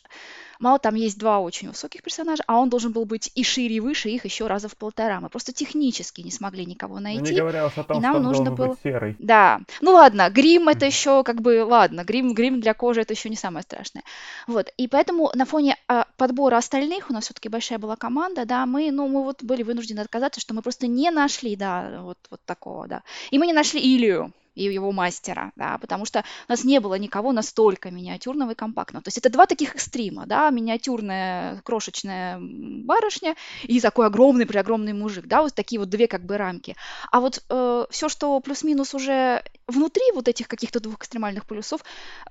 Мало 0.62 0.78
там 0.78 0.94
есть 0.94 1.18
два 1.18 1.40
очень 1.40 1.70
высоких 1.70 2.04
персонажа, 2.04 2.44
а 2.46 2.60
он 2.60 2.70
должен 2.70 2.92
был 2.92 3.06
быть 3.06 3.32
и 3.34 3.44
шире, 3.44 3.78
и 3.78 3.80
выше 3.80 4.10
их 4.10 4.26
еще 4.26 4.46
раза 4.46 4.70
в 4.70 4.78
полтора. 4.78 5.20
Мы 5.20 5.28
просто 5.28 5.54
технически 5.54 6.22
не 6.22 6.30
смогли 6.30 6.68
никого 6.68 7.00
найти. 7.00 7.24
Ну, 7.24 7.30
не 7.32 7.40
говоря 7.40 7.66
уж 7.66 7.76
о 7.80 7.84
том, 7.84 7.98
и 7.98 8.00
нам 8.00 8.14
что 8.14 8.24
нужно 8.24 8.52
было... 8.52 8.68
быть 8.68 8.78
серый. 8.84 9.16
Да. 9.18 9.62
Ну 9.82 9.94
ладно, 9.94 10.30
грим 10.30 10.61
это 10.70 10.86
еще 10.86 11.24
как 11.24 11.42
бы, 11.42 11.64
ладно, 11.64 12.04
грим, 12.04 12.34
грим 12.34 12.60
для 12.60 12.74
кожи 12.74 13.02
это 13.02 13.14
еще 13.14 13.30
не 13.30 13.36
самое 13.36 13.64
страшное. 13.64 14.04
Вот. 14.48 14.70
И 14.78 14.88
поэтому 14.88 15.32
на 15.34 15.46
фоне 15.46 15.78
а, 15.88 16.06
подбора 16.18 16.58
остальных, 16.58 17.10
у 17.10 17.14
нас 17.14 17.26
все-таки 17.26 17.50
большая 17.50 17.80
была 17.80 17.96
команда, 17.96 18.46
да, 18.46 18.66
мы, 18.66 18.92
ну, 18.92 19.08
мы 19.08 19.24
вот 19.24 19.44
были 19.44 19.64
вынуждены 19.64 20.00
отказаться, 20.00 20.42
что 20.42 20.54
мы 20.54 20.62
просто 20.62 20.88
не 20.88 21.12
нашли, 21.12 21.56
да, 21.56 22.02
вот, 22.02 22.18
вот 22.30 22.42
такого, 22.46 22.88
да. 22.88 23.04
И 23.32 23.40
мы 23.40 23.48
не 23.48 23.54
нашли 23.54 23.80
Илью, 23.80 24.32
и 24.56 24.64
его 24.64 24.92
мастера, 24.92 25.52
да, 25.56 25.78
потому 25.78 26.06
что 26.06 26.24
у 26.48 26.52
нас 26.52 26.64
не 26.64 26.80
было 26.80 26.96
никого 26.96 27.32
настолько 27.32 27.92
миниатюрного 27.92 28.52
и 28.52 28.56
компактного. 28.56 29.04
То 29.04 29.08
есть 29.08 29.18
это 29.18 29.30
два 29.30 29.46
таких 29.46 29.76
экстрима, 29.76 30.26
да, 30.26 30.50
миниатюрная 30.50 31.62
крошечная 31.64 32.40
барышня 32.40 33.36
и 33.64 33.80
такой 33.80 34.08
огромный, 34.08 34.46
преогромный 34.46 34.94
мужик, 34.94 35.28
да, 35.28 35.42
вот 35.42 35.54
такие 35.54 35.80
вот 35.80 35.90
две 35.90 36.08
как 36.08 36.26
бы 36.26 36.38
рамки. 36.38 36.76
А 37.12 37.20
вот 37.20 37.44
э, 37.50 37.86
все, 37.90 38.10
что 38.10 38.40
плюс-минус 38.40 38.94
уже 38.94 39.44
внутри 39.68 40.04
вот 40.14 40.28
этих 40.28 40.48
каких-то 40.48 40.80
двух 40.80 40.98
экстремальных 40.98 41.46
полюсов, 41.46 41.82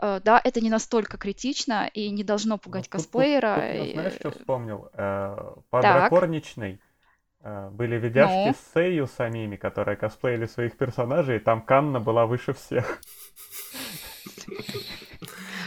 э, 0.00 0.20
да, 0.22 0.40
это 0.42 0.60
не 0.60 0.70
настолько 0.70 1.16
критично 1.16 1.90
и 1.92 2.10
не 2.10 2.24
должно 2.24 2.58
пугать 2.58 2.84
вот 2.84 2.92
косплеера. 2.92 3.54
Тут, 3.54 3.64
тут, 3.64 3.84
тут, 3.84 3.92
знаешь, 3.92 4.14
что 4.14 4.30
вспомнил? 4.30 4.88
Э, 4.92 5.54
Подракорничный 5.70 6.74
Э, 6.74 6.89
были 7.42 7.96
видяшки 7.96 8.48
ну? 8.48 8.54
с 8.54 8.74
Сею 8.74 9.06
самими, 9.06 9.56
которые 9.56 9.96
косплеили 9.96 10.46
своих 10.46 10.76
персонажей, 10.76 11.36
и 11.36 11.40
там 11.40 11.62
Канна 11.62 12.00
была 12.00 12.26
выше 12.26 12.52
всех. 12.52 13.00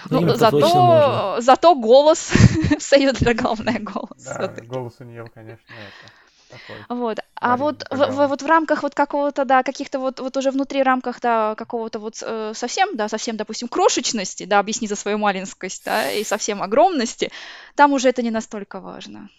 Ну, 0.09 0.35
зато, 0.35 1.37
зато 1.39 1.75
голос 1.75 2.19
Сею 2.79 3.13
для 3.13 3.33
главное 3.33 3.79
голос. 3.79 4.23
Да, 4.23 4.53
голос 4.63 4.95
у 4.99 5.03
нее, 5.03 5.25
конечно, 5.33 5.73
это. 5.73 6.13
Такой. 6.53 6.97
Вот. 6.97 7.19
А 7.35 7.57
вот 7.57 7.83
в, 7.89 7.97
в, 7.97 8.27
вот 8.27 8.41
в 8.41 8.45
рамках 8.45 8.83
вот 8.83 8.93
какого-то, 8.93 9.43
да, 9.43 9.63
каких-то 9.63 9.99
вот, 9.99 10.19
вот 10.19 10.37
уже 10.37 10.51
внутри 10.51 10.83
рамках, 10.83 11.19
да, 11.19 11.55
какого-то 11.55 11.99
вот 11.99 12.21
э, 12.21 12.51
совсем, 12.53 12.95
да, 12.95 13.09
совсем, 13.09 13.37
допустим, 13.37 13.67
крошечности, 13.67 14.45
да, 14.45 14.59
объясни 14.59 14.87
за 14.87 14.95
свою 14.95 15.17
маленькость, 15.17 15.85
да, 15.85 16.11
и 16.11 16.23
совсем 16.23 16.61
огромности, 16.61 17.31
там 17.75 17.91
уже 17.93 18.09
это 18.09 18.21
не 18.21 18.31
настолько 18.31 18.79
важно. 18.79 19.29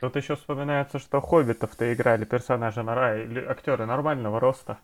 Тут 0.00 0.16
еще 0.16 0.36
вспоминается, 0.36 0.98
что 0.98 1.20
хоббитов-то 1.20 1.92
играли 1.92 2.24
персонажи, 2.24 2.80
актеры 3.48 3.86
нормального 3.86 4.40
роста. 4.40 4.78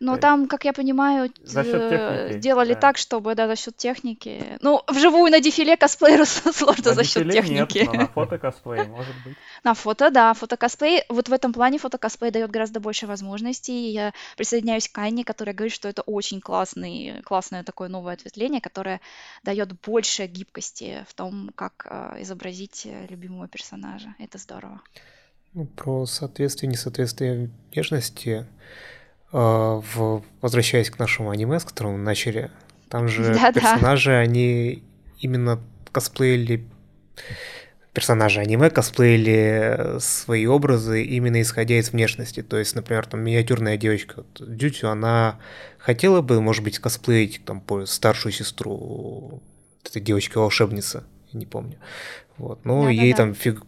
Но 0.00 0.16
там, 0.16 0.48
как 0.48 0.64
я 0.64 0.72
понимаю, 0.72 1.30
за 1.42 1.64
счет 1.64 1.90
техники, 1.90 2.38
сделали 2.38 2.74
да. 2.74 2.80
так, 2.80 2.98
чтобы, 2.98 3.34
да, 3.34 3.46
за 3.46 3.56
счет 3.56 3.76
техники. 3.76 4.58
Ну, 4.60 4.82
вживую 4.88 5.30
на 5.30 5.40
дефиле 5.40 5.76
косплееру 5.76 6.24
сложно 6.26 6.90
на 6.90 6.94
за 6.94 7.04
счет 7.04 7.30
техники. 7.30 7.78
Нет, 7.78 7.92
но 7.92 8.00
на 8.00 8.06
фото 8.08 8.38
косплей 8.38 8.84
может 8.86 9.14
быть. 9.24 9.36
На 9.64 9.74
фото, 9.74 10.10
да, 10.10 10.34
фото 10.34 10.56
косплей. 10.56 11.04
Вот 11.08 11.28
в 11.28 11.32
этом 11.32 11.52
плане 11.52 11.78
фото 11.78 11.96
косплей 11.96 12.32
дает 12.32 12.50
гораздо 12.50 12.80
больше 12.80 13.06
возможностей. 13.06 13.90
Я 13.90 14.12
присоединяюсь 14.36 14.88
к 14.88 14.98
Анне, 14.98 15.24
которая 15.24 15.54
говорит, 15.54 15.72
что 15.72 15.88
это 15.88 16.02
очень 16.02 16.40
классный, 16.40 17.22
классное 17.22 17.62
такое 17.62 17.88
новое 17.88 18.14
ответвление, 18.14 18.60
которое 18.60 19.00
дает 19.44 19.72
больше 19.80 20.26
гибкости 20.26 21.04
в 21.08 21.14
том, 21.14 21.50
как 21.54 21.86
э, 21.88 22.22
изобразить 22.22 22.86
э, 22.86 23.06
любимого 23.08 23.46
персонажа. 23.46 24.14
Это 24.18 24.38
здорово. 24.38 24.80
Ну, 25.54 25.66
про 25.66 26.06
соответствие, 26.06 26.70
несоответствие 26.70 27.50
внешности 27.70 28.46
в, 29.32 30.22
возвращаясь 30.40 30.90
к 30.90 30.98
нашему 30.98 31.30
аниме, 31.30 31.58
с 31.58 31.64
которым 31.64 31.94
мы 31.94 31.98
начали, 31.98 32.50
там 32.88 33.08
же 33.08 33.34
Да-да. 33.34 33.52
персонажи, 33.52 34.12
они 34.12 34.82
именно 35.18 35.58
косплеили 35.90 36.64
персонажи 37.92 38.40
аниме 38.40 38.70
косплеили 38.70 39.98
свои 39.98 40.46
образы 40.46 41.04
именно 41.04 41.40
исходя 41.42 41.78
из 41.78 41.92
внешности. 41.92 42.42
То 42.42 42.58
есть, 42.58 42.74
например, 42.74 43.06
там 43.06 43.20
миниатюрная 43.20 43.76
девочка 43.76 44.24
вот, 44.24 44.56
Дютю, 44.56 44.88
она 44.88 45.38
хотела 45.78 46.22
бы, 46.22 46.40
может 46.40 46.64
быть, 46.64 46.78
косплеить 46.78 47.44
там 47.44 47.60
по 47.60 47.84
старшую 47.86 48.32
сестру 48.32 49.42
этой 49.84 50.00
девочки-волшебницы, 50.00 51.02
я 51.32 51.38
не 51.38 51.46
помню. 51.46 51.76
Вот. 52.38 52.64
Но 52.64 52.84
да, 52.84 52.90
ей 52.90 53.12
да, 53.12 53.18
там 53.18 53.34
фиг, 53.34 53.62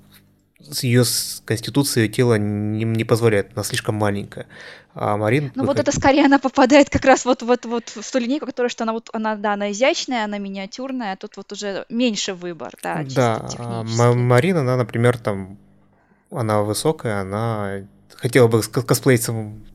ее 0.83 1.05
конституция 1.45 2.09
тела 2.09 2.39
не, 2.39 2.85
не 2.85 3.05
позволяет, 3.05 3.51
она 3.55 3.65
слишком 3.65 3.95
маленькая. 3.97 4.47
А 4.95 5.17
Марин... 5.17 5.51
Ну 5.55 5.65
вот 5.65 5.79
это 5.79 5.91
скорее 5.91 6.25
она 6.25 6.39
попадает 6.39 6.89
как 6.89 7.05
раз 7.05 7.25
вот, 7.25 7.43
вот, 7.43 7.65
вот 7.65 7.89
в 7.89 8.13
ту 8.13 8.19
линейку, 8.19 8.47
которая, 8.47 8.71
что 8.71 8.85
она 8.85 8.93
вот, 8.93 9.11
она, 9.13 9.35
да, 9.35 9.55
она 9.55 9.73
изящная, 9.73 10.25
она 10.25 10.39
миниатюрная, 10.39 11.15
а 11.15 11.17
тут 11.17 11.37
вот 11.37 11.51
уже 11.53 11.85
меньше 11.89 12.35
выбор, 12.35 12.75
да, 12.83 13.05
Да, 13.15 13.49
а 13.59 14.13
Марина, 14.13 14.61
она, 14.61 14.77
например, 14.77 15.19
там, 15.19 15.59
она 16.31 16.63
высокая, 16.63 17.21
она 17.21 17.85
хотела 18.17 18.49
бы 18.49 18.63
косплеить 18.63 19.27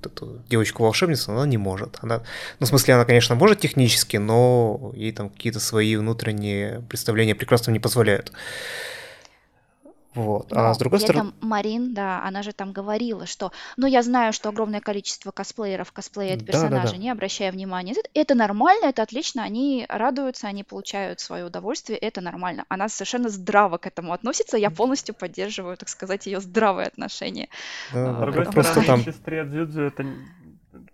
эту 0.03 0.41
девочку-волшебницу, 0.49 1.31
но 1.31 1.41
она 1.41 1.47
не 1.47 1.57
может. 1.57 1.97
Она, 2.01 2.23
ну, 2.59 2.65
в 2.65 2.69
смысле, 2.69 2.95
она, 2.95 3.05
конечно, 3.05 3.35
может 3.35 3.59
технически, 3.59 4.17
но 4.17 4.91
ей 4.95 5.11
там 5.11 5.29
какие-то 5.29 5.59
свои 5.59 5.95
внутренние 5.95 6.81
представления 6.89 7.35
прекрасно 7.35 7.71
не 7.71 7.79
позволяют. 7.79 8.31
Вот. 10.15 10.51
А 10.51 10.73
с 10.73 10.77
другой 10.77 10.99
стороны... 10.99 11.33
Марин, 11.39 11.93
да, 11.93 12.23
она 12.23 12.41
же 12.41 12.51
там 12.51 12.71
говорила, 12.73 13.25
что, 13.27 13.51
ну, 13.77 13.85
я 13.85 14.01
знаю, 14.01 14.33
что 14.33 14.49
огромное 14.49 14.81
количество 14.81 15.31
косплееров 15.31 15.91
косплеят 15.91 16.39
Да, 16.39 16.45
да, 16.45 16.51
персонажа, 16.51 16.91
да. 16.93 16.97
не 16.97 17.09
обращая 17.11 17.51
внимания. 17.51 17.91
Это, 17.91 18.09
это 18.13 18.35
нормально, 18.35 18.87
это 18.87 19.03
отлично, 19.03 19.43
они 19.43 19.85
радуются, 19.87 20.47
они 20.47 20.63
получают 20.63 21.19
свое 21.19 21.45
удовольствие, 21.45 21.99
это 21.99 22.21
нормально. 22.21 22.65
Она 22.69 22.89
совершенно 22.89 23.29
здраво 23.29 23.77
к 23.77 23.85
этому 23.85 24.13
относится, 24.13 24.57
я 24.57 24.71
полностью 24.71 25.13
поддерживаю, 25.13 25.77
так 25.77 25.89
сказать, 25.89 26.25
ее 26.25 26.41
здравое 26.41 26.87
отношение. 26.87 27.49
Да, 27.93 28.13
С 28.13 28.17
А, 28.17 28.21
другой 28.21 28.45
просто 28.45 28.81
стороны, 28.81 28.87
там... 28.87 29.13
сестре 29.13 29.43
Дзюдзю 29.45 29.83
это 29.83 30.05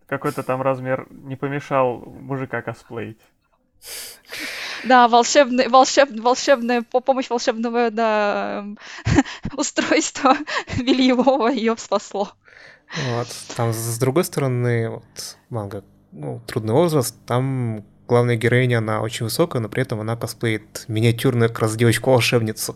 какой-то 0.08 0.44
там 0.44 0.62
размер 0.62 1.08
не 1.10 1.36
помешал 1.36 2.00
мужика 2.06 2.62
косплеить. 2.62 3.20
Да, 4.84 5.08
волшебный, 5.08 5.68
волшеб, 5.68 6.10
волшебная 6.20 6.82
по- 6.82 7.00
помощь 7.00 7.30
волшебного 7.30 7.90
да, 7.92 8.66
устройства 9.58 10.38
бельевого 10.78 11.48
ее 11.48 11.76
спасло. 11.78 12.32
Вот. 13.08 13.28
Там, 13.56 13.74
с 13.74 13.98
другой 13.98 14.24
стороны, 14.24 14.90
вот, 14.90 15.38
манга, 15.50 15.84
ну, 16.12 16.42
трудный 16.48 16.74
возраст, 16.74 17.16
там 17.26 17.84
главная 18.08 18.36
героиня, 18.36 18.78
она 18.78 19.02
очень 19.02 19.26
высокая, 19.26 19.62
но 19.62 19.70
при 19.70 19.82
этом 19.82 20.00
она 20.00 20.16
косплеит 20.16 20.86
миниатюрную 20.88 21.50
как 21.50 21.60
раз 21.60 21.76
девочку-волшебницу. 21.76 22.76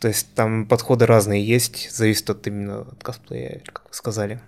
То 0.00 0.08
есть 0.08 0.32
там 0.34 0.66
подходы 0.66 1.06
разные 1.06 1.44
есть, 1.44 1.90
зависит 1.90 2.30
от 2.30 2.46
именно 2.46 2.82
от 2.82 3.02
косплея, 3.02 3.62
как 3.66 3.88
вы 3.88 3.94
сказали. 3.94 4.40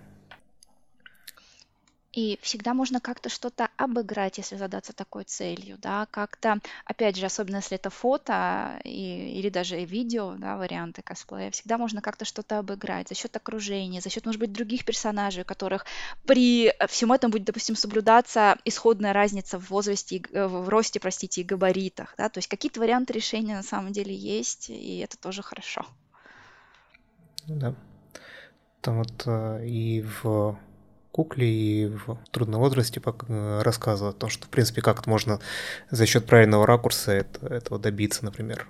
И 2.13 2.37
всегда 2.41 2.73
можно 2.73 2.99
как-то 2.99 3.29
что-то 3.29 3.69
обыграть, 3.77 4.37
если 4.37 4.57
задаться 4.57 4.91
такой 4.91 5.23
целью, 5.23 5.77
да, 5.77 6.07
как-то, 6.11 6.59
опять 6.83 7.15
же, 7.15 7.25
особенно 7.25 7.57
если 7.57 7.77
это 7.77 7.89
фото 7.89 8.81
и, 8.83 9.39
или 9.39 9.47
даже 9.47 9.83
видео, 9.85 10.35
да, 10.37 10.57
варианты 10.57 11.01
косплея, 11.01 11.51
всегда 11.51 11.77
можно 11.77 12.01
как-то 12.01 12.25
что-то 12.25 12.59
обыграть 12.59 13.07
за 13.07 13.15
счет 13.15 13.35
окружения, 13.37 14.01
за 14.01 14.09
счет, 14.09 14.25
может 14.25 14.41
быть, 14.41 14.51
других 14.51 14.83
персонажей, 14.83 15.43
у 15.43 15.45
которых 15.45 15.85
при 16.25 16.73
всем 16.87 17.13
этом 17.13 17.31
будет, 17.31 17.45
допустим, 17.45 17.77
соблюдаться 17.77 18.57
исходная 18.65 19.13
разница 19.13 19.57
в 19.57 19.69
возрасте, 19.69 20.19
г- 20.19 20.47
в 20.47 20.67
росте, 20.67 20.99
простите, 20.99 21.41
и 21.41 21.45
габаритах, 21.45 22.13
да, 22.17 22.27
то 22.27 22.39
есть 22.39 22.49
какие-то 22.49 22.81
варианты 22.81 23.13
решения 23.13 23.55
на 23.55 23.63
самом 23.63 23.93
деле 23.93 24.13
есть, 24.13 24.69
и 24.69 24.97
это 24.97 25.17
тоже 25.17 25.41
хорошо. 25.43 25.85
Да. 27.47 27.73
Там 28.81 28.97
вот 28.97 29.23
э, 29.27 29.65
и 29.65 30.01
в 30.01 30.57
кукле, 31.11 31.47
и 31.47 31.87
в 31.87 32.17
трудном 32.31 32.61
возрасте 32.61 33.01
э, 33.03 33.61
рассказывал 33.61 34.11
о 34.11 34.13
том, 34.13 34.29
что, 34.29 34.45
в 34.45 34.49
принципе, 34.49 34.81
как 34.81 35.05
можно 35.07 35.39
за 35.89 36.05
счет 36.05 36.25
правильного 36.25 36.65
ракурса 36.65 37.11
это- 37.11 37.47
этого 37.47 37.79
добиться, 37.79 38.23
например. 38.25 38.67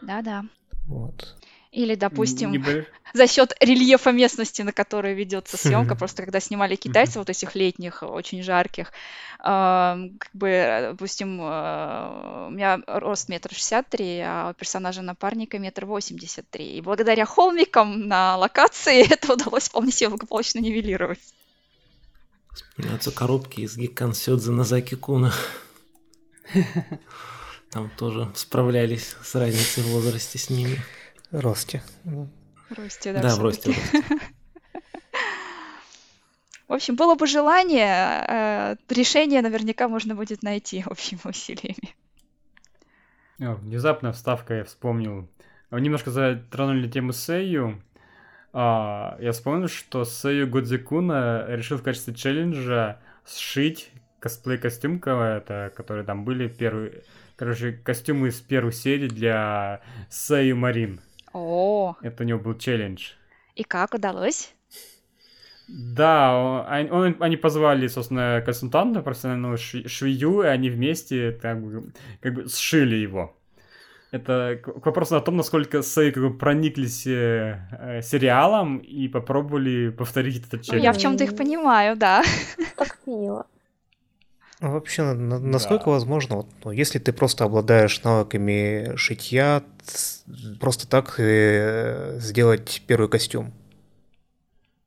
Да-да. 0.00 0.44
Вот. 0.86 1.36
Или, 1.70 1.94
допустим, 1.94 2.64
за 3.14 3.26
счет 3.26 3.54
рельефа 3.60 4.10
местности, 4.10 4.62
на 4.62 4.72
которой 4.72 5.14
ведется 5.14 5.56
съемка, 5.58 5.94
просто 5.94 6.22
когда 6.22 6.40
снимали 6.40 6.76
китайцев 6.76 7.16
вот 7.16 7.30
этих 7.30 7.54
летних, 7.54 8.02
очень 8.02 8.42
жарких, 8.42 8.90
ам, 9.40 10.16
как 10.18 10.30
бы, 10.32 10.48
э, 10.48 10.90
допустим, 10.92 11.38
э, 11.40 12.46
у 12.48 12.50
меня 12.50 12.80
рост 12.86 13.28
метр 13.28 13.52
шестьдесят 13.52 13.88
три, 13.88 14.20
а 14.20 14.50
у 14.50 14.54
персонажа 14.54 15.02
напарника 15.02 15.58
метр 15.58 15.84
восемьдесят 15.84 16.48
три. 16.48 16.78
И 16.78 16.80
благодаря 16.80 17.26
холмикам 17.26 18.08
на 18.08 18.36
локации 18.38 19.06
это 19.12 19.34
удалось 19.34 19.68
вполне 19.68 19.92
себе 19.92 20.08
благополучно 20.08 20.60
нивелировать. 20.60 21.20
Вспоминаются 22.58 23.12
коробки 23.12 23.60
из 23.60 23.76
Гиккан 23.76 24.14
Сёдзе 24.14 24.50
на 24.50 24.64
Заки 24.64 24.96
Куна. 24.96 25.32
Там 27.70 27.90
тоже 27.96 28.30
справлялись 28.34 29.16
с 29.22 29.34
разницей 29.34 29.82
в 29.82 29.88
возрасте 29.88 30.38
с 30.38 30.50
ними. 30.50 30.80
Росте. 31.30 31.82
Росте, 32.70 33.12
да, 33.12 33.22
Да, 33.22 33.36
в 33.36 33.40
росте. 33.40 33.72
в 33.72 33.76
росте. 33.76 34.18
В 36.66 36.72
общем, 36.74 36.96
было 36.96 37.14
бы 37.14 37.26
желание, 37.26 38.24
э, 38.28 38.76
решение 38.90 39.40
наверняка 39.40 39.88
можно 39.88 40.14
будет 40.14 40.42
найти 40.42 40.84
общими 40.86 41.20
усилиями. 41.24 41.94
Внезапно 43.38 44.12
вставка 44.12 44.54
я 44.54 44.64
вспомнил. 44.64 45.28
Вы 45.70 45.80
Немножко 45.80 46.10
затронули 46.10 46.88
тему 46.88 47.12
Сэйю. 47.12 47.82
А, 48.52 49.16
я 49.20 49.32
вспомнил, 49.32 49.68
что 49.68 50.04
Сэйю 50.04 50.48
Годзикуна 50.48 51.46
решил 51.48 51.78
в 51.78 51.82
качестве 51.82 52.14
челленджа 52.14 52.98
сшить 53.26 53.90
косплей-костюм, 54.20 55.00
это, 55.02 55.70
которые 55.76 56.04
там 56.04 56.24
были 56.24 56.48
первые, 56.48 57.02
короче, 57.36 57.72
костюмы 57.72 58.28
из 58.28 58.40
первых 58.40 58.74
серий 58.74 59.08
для 59.08 59.80
Сэйю 60.10 60.56
Марин. 60.56 61.00
О, 61.32 61.94
Это 62.02 62.22
у 62.24 62.26
него 62.26 62.38
был 62.38 62.54
челлендж. 62.58 63.10
и 63.54 63.64
как 63.64 63.94
удалось? 63.94 64.54
Да, 65.68 66.34
он- 66.70 66.90
он- 66.90 67.16
они 67.20 67.36
позвали, 67.36 67.86
собственно, 67.88 68.42
консультанта, 68.44 69.02
профессионального 69.02 69.58
швею, 69.58 70.42
и 70.42 70.46
они 70.46 70.70
вместе 70.70 71.32
как 71.32 71.62
бы, 71.62 71.92
как 72.22 72.34
бы 72.34 72.48
сшили 72.48 72.96
его. 72.96 73.36
Это 74.10 74.58
к 74.64 74.86
вопросу 74.86 75.16
о 75.16 75.20
том, 75.20 75.36
насколько 75.36 75.82
Сэй 75.82 76.12
как 76.12 76.22
бы 76.22 76.32
прониклись 76.38 77.06
э, 77.06 77.58
э, 77.78 78.02
сериалом 78.02 78.78
и 78.78 79.06
попробовали 79.08 79.90
повторить 79.90 80.38
этот 80.38 80.52
Ну, 80.52 80.74
я 80.74 80.80
челлендж. 80.80 80.96
в 80.98 81.00
чем-то 81.02 81.24
их 81.24 81.36
понимаю, 81.36 81.96
да. 81.96 82.22
Так 82.76 82.98
мило. 83.06 83.44
А 84.60 84.70
вообще, 84.70 85.02
на- 85.02 85.14
на- 85.14 85.38
насколько 85.38 85.84
Да. 85.84 85.90
возможно, 85.90 86.36
вот, 86.36 86.46
ну, 86.64 86.70
если 86.72 86.98
ты 86.98 87.12
просто 87.12 87.44
обладаешь 87.44 88.02
навыками 88.02 88.96
шитья, 88.96 89.62
просто 90.58 90.88
так 90.88 91.14
э, 91.20 92.16
сделать 92.18 92.82
первый 92.86 93.08
костюм? 93.08 93.52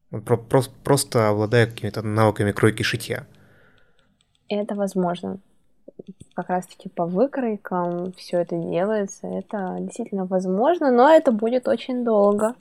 Про- 0.10 0.36
прос- 0.38 0.72
просто 0.84 1.30
обладая 1.30 1.68
какими-то 1.68 2.02
навыками 2.02 2.52
кройки 2.52 2.84
шитья. 2.84 3.26
Это 4.50 4.76
возможно. 4.76 5.40
Как 6.34 6.50
раз-таки 6.50 6.90
по 6.90 7.06
выкройкам 7.06 8.14
все 8.14 8.40
это 8.40 8.56
делается. 8.56 9.28
Это 9.28 9.78
действительно 9.80 10.26
возможно, 10.26 10.92
но 10.92 11.10
это 11.10 11.32
будет 11.32 11.68
очень 11.68 12.04
долго. 12.04 12.56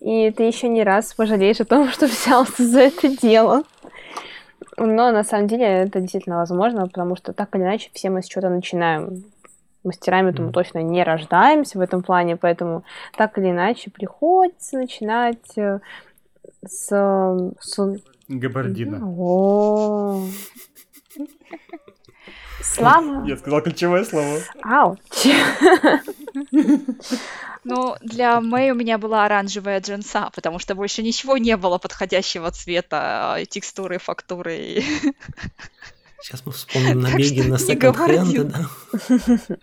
И 0.00 0.30
ты 0.32 0.42
еще 0.42 0.68
не 0.68 0.82
раз 0.84 1.14
пожалеешь 1.14 1.60
о 1.60 1.64
том, 1.64 1.88
что 1.90 2.06
взялся 2.06 2.64
за 2.64 2.80
это 2.80 3.08
дело. 3.16 3.62
Но 4.76 5.12
на 5.12 5.24
самом 5.24 5.46
деле 5.46 5.64
это 5.64 6.00
действительно 6.00 6.36
возможно, 6.36 6.86
потому 6.86 7.16
что 7.16 7.32
так 7.32 7.54
или 7.54 7.62
иначе 7.62 7.90
все 7.92 8.10
мы 8.10 8.22
с 8.22 8.26
чего-то 8.26 8.48
начинаем. 8.50 9.24
Мастерами-то 9.84 10.42
мы 10.42 10.50
точно 10.50 10.82
не 10.82 11.04
рождаемся 11.04 11.78
в 11.78 11.80
этом 11.82 12.02
плане, 12.02 12.36
поэтому 12.36 12.84
так 13.16 13.38
или 13.38 13.50
иначе 13.50 13.90
приходится 13.90 14.78
начинать 14.78 15.58
э, 15.58 15.80
с... 16.66 16.88
с... 17.60 17.96
Габардина. 18.28 19.02
О. 19.06 20.22
Слава. 22.64 23.24
Я 23.26 23.36
сказал 23.36 23.60
ключевое 23.60 24.04
слово. 24.04 24.38
Ау. 24.62 24.98
Ну, 27.66 27.96
для 28.02 28.42
Мэй 28.42 28.72
у 28.72 28.74
меня 28.74 28.98
была 28.98 29.24
оранжевая 29.24 29.80
джинса, 29.80 30.30
потому 30.34 30.58
что 30.58 30.74
больше 30.74 31.02
ничего 31.02 31.38
не 31.38 31.56
было 31.56 31.78
подходящего 31.78 32.50
цвета, 32.50 33.36
э, 33.38 33.46
текстуры, 33.46 33.98
фактуры. 33.98 34.82
Сейчас 36.20 36.44
мы 36.44 36.52
вспомним 36.52 37.00
набеги 37.00 37.40
на 37.40 37.58
секонд-хенды, 37.58 38.44
да? 38.44 39.56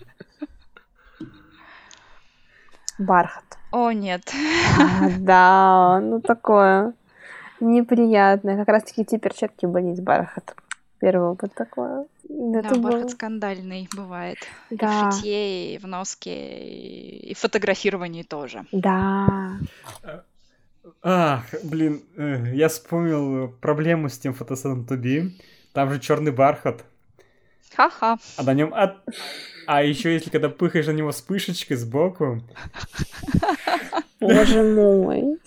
Бархат. 2.98 3.58
О, 3.72 3.92
нет. 3.92 4.32
А, 4.80 5.10
да, 5.20 6.00
ну 6.02 6.22
такое 6.22 6.94
неприятное. 7.60 8.58
Как 8.58 8.68
раз 8.68 8.84
таки 8.84 9.06
те 9.06 9.18
перчатки 9.20 9.66
были 9.66 9.94
из 9.94 10.00
бархата. 10.00 10.54
Первый 11.00 11.30
опыт 11.30 11.54
такой. 12.32 12.52
Да, 12.54 12.60
Это 12.60 12.76
было- 12.80 12.92
бархат 12.92 13.12
скандальный 13.12 13.88
бывает. 13.96 14.38
И 14.70 14.76
Да. 14.76 15.10
в 15.10 15.14
шитье, 15.16 15.76
и 15.76 15.78
в 15.78 15.88
носке, 15.88 16.60
и 16.68 17.32
и 17.32 17.34
в 17.34 17.38
фотографировании 17.40 18.24
тоже. 18.24 18.66
Да. 18.72 19.58
Ах, 21.04 21.46
блин, 21.64 22.02
э, 22.18 22.54
я 22.56 22.68
вспомнил 22.68 23.50
проблему 23.62 24.10
с 24.10 24.18
тем 24.18 24.34
фотосетом 24.34 24.86
Туби. 24.86 25.38
Там 25.74 25.92
же 25.92 26.00
черный 26.00 26.32
бархат, 26.32 26.84
Ха-ха. 27.76 28.18
а 28.38 28.44
на 28.44 28.54
нем 28.54 28.74
от... 28.74 28.98
А 29.68 29.84
еще 29.84 30.12
если 30.14 30.30
когда 30.30 30.50
пыхаешь 30.50 30.88
на 30.88 30.92
него 30.92 31.12
вспышечкой 31.12 31.78
сбоку, 31.78 32.42
Боже 34.20 34.64
мой. 34.64 35.38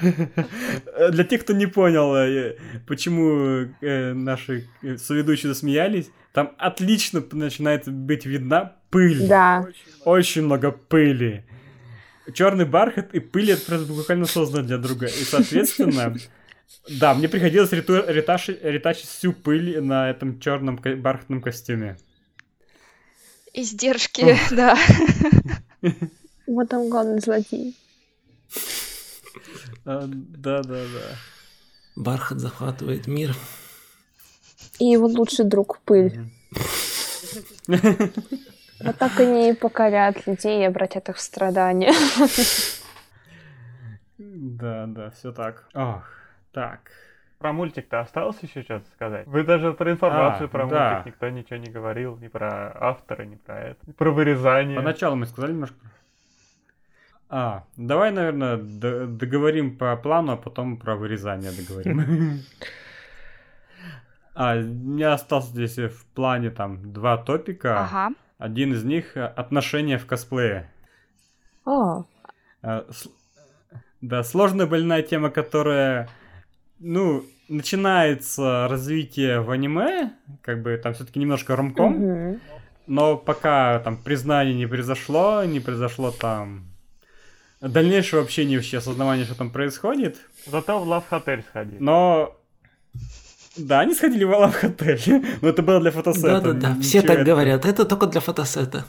Э, 0.00 1.10
Для 1.10 1.24
тех, 1.24 1.42
кто 1.42 1.52
не 1.52 1.66
понял, 1.66 2.14
э, 2.14 2.56
почему 2.86 3.68
э, 3.80 4.12
наши 4.12 4.68
соведущие 4.98 5.52
засмеялись, 5.52 6.10
там 6.32 6.54
отлично 6.58 7.24
начинает 7.32 7.88
быть 7.88 8.26
видна 8.26 8.76
пыль. 8.90 9.26
Да. 9.26 9.66
Очень 10.04 10.42
много 10.42 10.70
пыли. 10.70 11.44
Черный 12.34 12.64
бархат 12.64 13.14
и 13.14 13.20
пыль 13.20 13.52
это 13.52 13.64
просто 13.64 13.92
буквально 13.92 14.26
создано 14.26 14.66
для 14.66 14.78
друга. 14.78 15.06
И, 15.06 15.24
соответственно, 15.24 16.16
да, 17.00 17.14
мне 17.14 17.28
приходилось 17.28 17.72
ретачить 17.72 19.06
всю 19.06 19.32
пыль 19.32 19.80
на 19.80 20.10
этом 20.10 20.40
черном 20.40 20.76
бархатном 20.76 21.40
костюме. 21.40 21.96
Издержки, 23.54 24.36
да. 24.50 24.76
Вот 26.46 26.72
он 26.74 26.90
главный 26.90 27.20
злодей. 27.20 27.74
А, 29.84 30.04
Да-да-да. 30.06 31.16
Бархат 31.96 32.38
захватывает 32.38 33.06
мир. 33.06 33.34
И 34.78 34.84
его 34.86 35.06
лучший 35.06 35.44
друг 35.46 35.80
пыль. 35.84 36.18
Вот 37.68 38.98
так 38.98 39.18
они 39.18 39.50
и 39.50 39.54
покорят 39.54 40.26
людей 40.26 40.60
и 40.60 40.64
обратят 40.64 41.08
их 41.08 41.16
в 41.16 41.20
страдания. 41.20 41.92
Да, 44.18 44.86
да, 44.86 45.10
все 45.10 45.32
так. 45.32 45.68
Ах, 45.74 46.10
так. 46.52 46.80
Про 47.38 47.52
мультик-то 47.52 48.00
осталось 48.00 48.36
еще 48.42 48.62
что-то 48.62 48.86
сказать? 48.94 49.26
Вы 49.26 49.44
даже 49.44 49.72
про 49.74 49.92
информацию 49.92 50.46
А, 50.46 50.48
про 50.48 50.66
да. 50.66 50.90
мультик 50.94 51.06
никто 51.06 51.28
ничего 51.28 51.56
не 51.58 51.70
говорил, 51.70 52.16
ни 52.16 52.28
про 52.28 52.72
автора, 52.74 53.24
ни 53.24 53.36
про 53.36 53.60
это. 53.60 53.78
Ни 53.86 53.92
про 53.92 54.10
вырезание. 54.10 54.76
Поначалу 54.76 55.16
мы 55.16 55.26
сказали 55.26 55.52
немножко. 55.52 55.76
А, 57.28 57.64
давай, 57.76 58.12
наверное, 58.12 58.56
договорим 58.56 59.76
по 59.76 59.96
плану, 59.96 60.32
а 60.32 60.36
потом 60.36 60.76
про 60.76 60.96
вырезание 60.96 61.50
договорим. 61.52 62.40
А, 64.38 64.54
у 64.56 64.60
меня 64.62 65.14
остался 65.14 65.48
здесь 65.48 65.78
в 65.78 66.04
плане 66.14 66.50
там 66.50 66.92
два 66.92 67.16
топика. 67.16 67.80
Ага. 67.84 68.14
Один 68.36 68.74
из 68.74 68.84
них 68.84 69.16
э, 69.16 69.24
отношения 69.24 69.96
в 69.96 70.04
косплее. 70.04 70.70
О, 71.64 72.04
А, 72.62 72.84
с- 72.90 73.08
Да, 74.02 74.22
сложная 74.22 74.66
больная 74.66 75.00
тема, 75.00 75.30
которая, 75.30 76.10
ну, 76.78 77.24
начинается 77.48 78.68
развитие 78.68 79.40
в 79.40 79.50
аниме, 79.50 80.12
как 80.42 80.60
бы 80.60 80.76
там 80.76 80.92
все-таки 80.92 81.18
немножко 81.18 81.56
ромком, 81.56 81.92
мгм. 81.94 82.40
но 82.86 83.16
пока 83.16 83.78
там 83.78 83.96
признание 83.96 84.54
не 84.54 84.66
произошло, 84.66 85.44
не 85.44 85.60
произошло 85.60 86.10
там 86.10 86.66
дальнейшего 87.68 88.22
общения 88.22 88.56
вообще 88.56 88.78
осознавания, 88.78 89.24
что 89.24 89.34
там 89.34 89.50
происходит, 89.50 90.16
Зато 90.46 90.78
в 90.78 90.88
Лав 90.88 91.04
Хотель 91.08 91.44
сходи. 91.48 91.76
но 91.78 92.36
да, 93.56 93.80
они 93.80 93.94
сходили 93.94 94.24
в 94.24 94.32
Алав 94.32 94.62
Отель, 94.62 95.00
но 95.40 95.48
это 95.48 95.62
было 95.62 95.80
для 95.80 95.90
фотосета. 95.90 96.40
Да-да-да, 96.40 96.76
все 96.80 97.00
так 97.02 97.16
это 97.16 97.24
говорят. 97.24 97.64
Это 97.64 97.84
только 97.84 98.06
для 98.06 98.20
фотосета. 98.20 98.84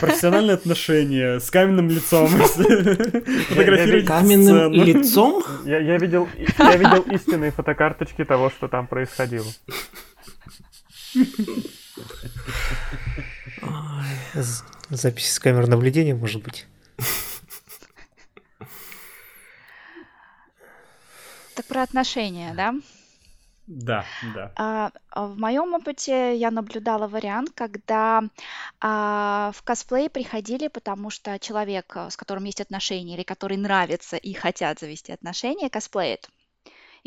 Профессиональные 0.00 0.54
отношения 0.54 1.38
с 1.38 1.50
каменным 1.50 1.88
лицом. 1.88 2.26
Фотографировать 2.28 4.06
Каменным 4.06 4.72
лицом? 4.72 5.44
Я, 5.64 5.96
видел, 5.96 6.28
я 6.58 6.76
видел 6.76 7.02
истинные 7.02 7.52
фотокарточки 7.52 8.24
того, 8.24 8.50
что 8.50 8.66
там 8.68 8.88
происходило. 8.88 9.46
Запись 14.90 15.32
с 15.32 15.38
камер 15.38 15.68
наблюдения, 15.68 16.14
может 16.14 16.42
быть. 16.42 16.66
Так 21.54 21.66
про 21.66 21.82
отношения, 21.82 22.52
да? 22.54 22.74
Да, 23.66 24.04
да. 24.34 24.52
А, 24.56 24.90
а 25.10 25.26
в 25.26 25.38
моем 25.38 25.74
опыте 25.74 26.36
я 26.36 26.50
наблюдала 26.50 27.08
вариант, 27.08 27.50
когда 27.54 28.22
а, 28.80 29.50
в 29.54 29.62
косплей 29.62 30.08
приходили, 30.08 30.68
потому 30.68 31.10
что 31.10 31.38
человек, 31.40 31.96
а, 31.96 32.10
с 32.10 32.16
которым 32.16 32.44
есть 32.44 32.60
отношения, 32.60 33.14
или 33.14 33.24
который 33.24 33.56
нравится 33.56 34.16
и 34.16 34.34
хотят 34.34 34.78
завести 34.78 35.12
отношения, 35.12 35.68
косплеит. 35.68 36.28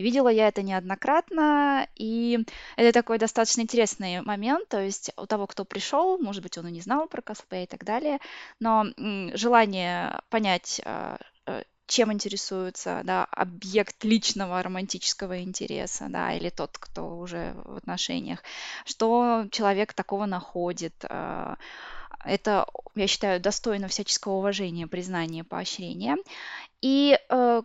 Видела 0.01 0.29
я 0.29 0.47
это 0.47 0.61
неоднократно, 0.61 1.87
и 1.95 2.45
это 2.77 2.91
такой 2.93 3.17
достаточно 3.17 3.61
интересный 3.61 4.21
момент, 4.21 4.69
то 4.69 4.79
есть 4.81 5.11
у 5.17 5.25
того, 5.25 5.47
кто 5.47 5.65
пришел, 5.65 6.17
может 6.17 6.41
быть, 6.41 6.57
он 6.57 6.67
и 6.67 6.71
не 6.71 6.81
знал 6.81 7.07
про 7.07 7.21
косплей 7.21 7.63
и 7.63 7.67
так 7.67 7.83
далее, 7.83 8.19
но 8.59 8.85
желание 9.33 10.19
понять, 10.29 10.81
а, 10.85 11.17
э, 11.47 11.63
чем 11.87 12.13
интересуется, 12.13 13.01
да, 13.03 13.25
объект 13.25 14.03
личного 14.03 14.61
романтического 14.61 15.41
интереса, 15.41 16.05
да, 16.09 16.33
или 16.33 16.49
тот, 16.49 16.77
кто 16.77 17.17
уже 17.17 17.53
в 17.65 17.77
отношениях, 17.77 18.43
что 18.85 19.45
человек 19.51 19.93
такого 19.93 20.25
находит. 20.25 20.93
а, 21.09 21.57
Это, 22.25 22.65
я 22.95 23.07
считаю, 23.07 23.39
достойно 23.39 23.87
всяческого 23.87 24.33
уважения, 24.33 24.87
признания, 24.87 25.43
поощрения. 25.43 26.17
И 26.81 27.17
э, 27.29 27.61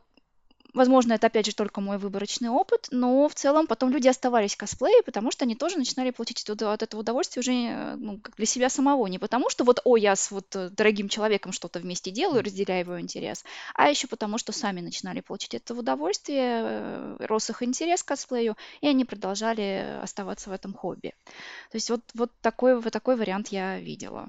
Возможно, 0.75 1.13
это 1.13 1.29
опять 1.29 1.47
же 1.47 1.55
только 1.55 1.81
мой 1.81 1.99
выборочный 1.99 2.49
опыт, 2.49 2.89
но 2.91 3.29
в 3.29 3.35
целом 3.35 3.69
потом 3.69 3.91
люди 3.91 4.09
оставались 4.09 4.55
в 4.55 4.59
косплее, 4.59 5.03
потому 5.05 5.31
что 5.31 5.45
они 5.45 5.55
тоже 5.55 5.79
начинали 5.79 6.11
получить 6.11 6.51
от 6.51 6.63
от 6.63 6.83
этого 6.83 7.01
удовольствие 7.01 7.41
уже 7.41 7.53
э, 7.53 7.97
ну, 7.97 8.19
как 8.19 8.35
для 8.35 8.47
себя 8.47 8.69
самого. 8.69 9.07
Не 9.07 9.21
потому 9.21 9.51
что 9.51 9.63
вот, 9.63 9.81
о, 9.85 9.97
я 9.97 10.17
с 10.17 10.33
вот 10.33 10.57
э, 10.57 10.71
дорогим 10.71 11.09
человеком 11.09 11.53
что-то 11.53 11.79
вместе 11.79 12.11
делаю, 12.11 12.43
разделяю 12.43 12.81
его 12.81 13.01
интерес, 13.01 13.45
а 13.75 13.89
еще 13.89 14.09
потому, 14.09 14.37
что 14.37 14.53
сами 14.53 14.81
начинали 14.81 15.21
получить 15.21 15.55
этого 15.55 15.79
удовольствие, 15.81 16.63
э, 16.65 17.17
рос 17.21 17.51
их 17.51 17.63
интерес 17.63 18.03
к 18.03 18.09
косплею, 18.09 18.57
и 18.81 18.89
они 18.89 19.05
продолжали 19.05 20.01
оставаться 20.03 20.51
в 20.51 20.53
этом 20.53 20.75
хобби. 20.75 21.15
То 21.71 21.77
есть 21.77 21.89
вот, 21.89 22.01
вот 22.15 22.33
такой, 22.41 22.81
вот 22.81 22.93
такой 22.93 23.17
вариант 23.17 23.49
я 23.49 23.79
видела. 23.79 24.29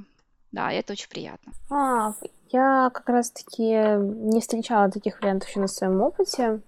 Да, 0.55 0.71
это 0.71 0.93
очень 0.93 1.09
приятно. 1.09 1.51
А, 1.69 2.13
я 2.49 2.89
как 2.93 3.09
раз-таки 3.09 3.97
не 3.97 4.39
встречала 4.39 4.89
таких 4.89 5.19
вариантов 5.19 5.49
еще 5.49 5.59
на 5.59 5.67
своем 5.67 6.01
опыте. 6.01 6.61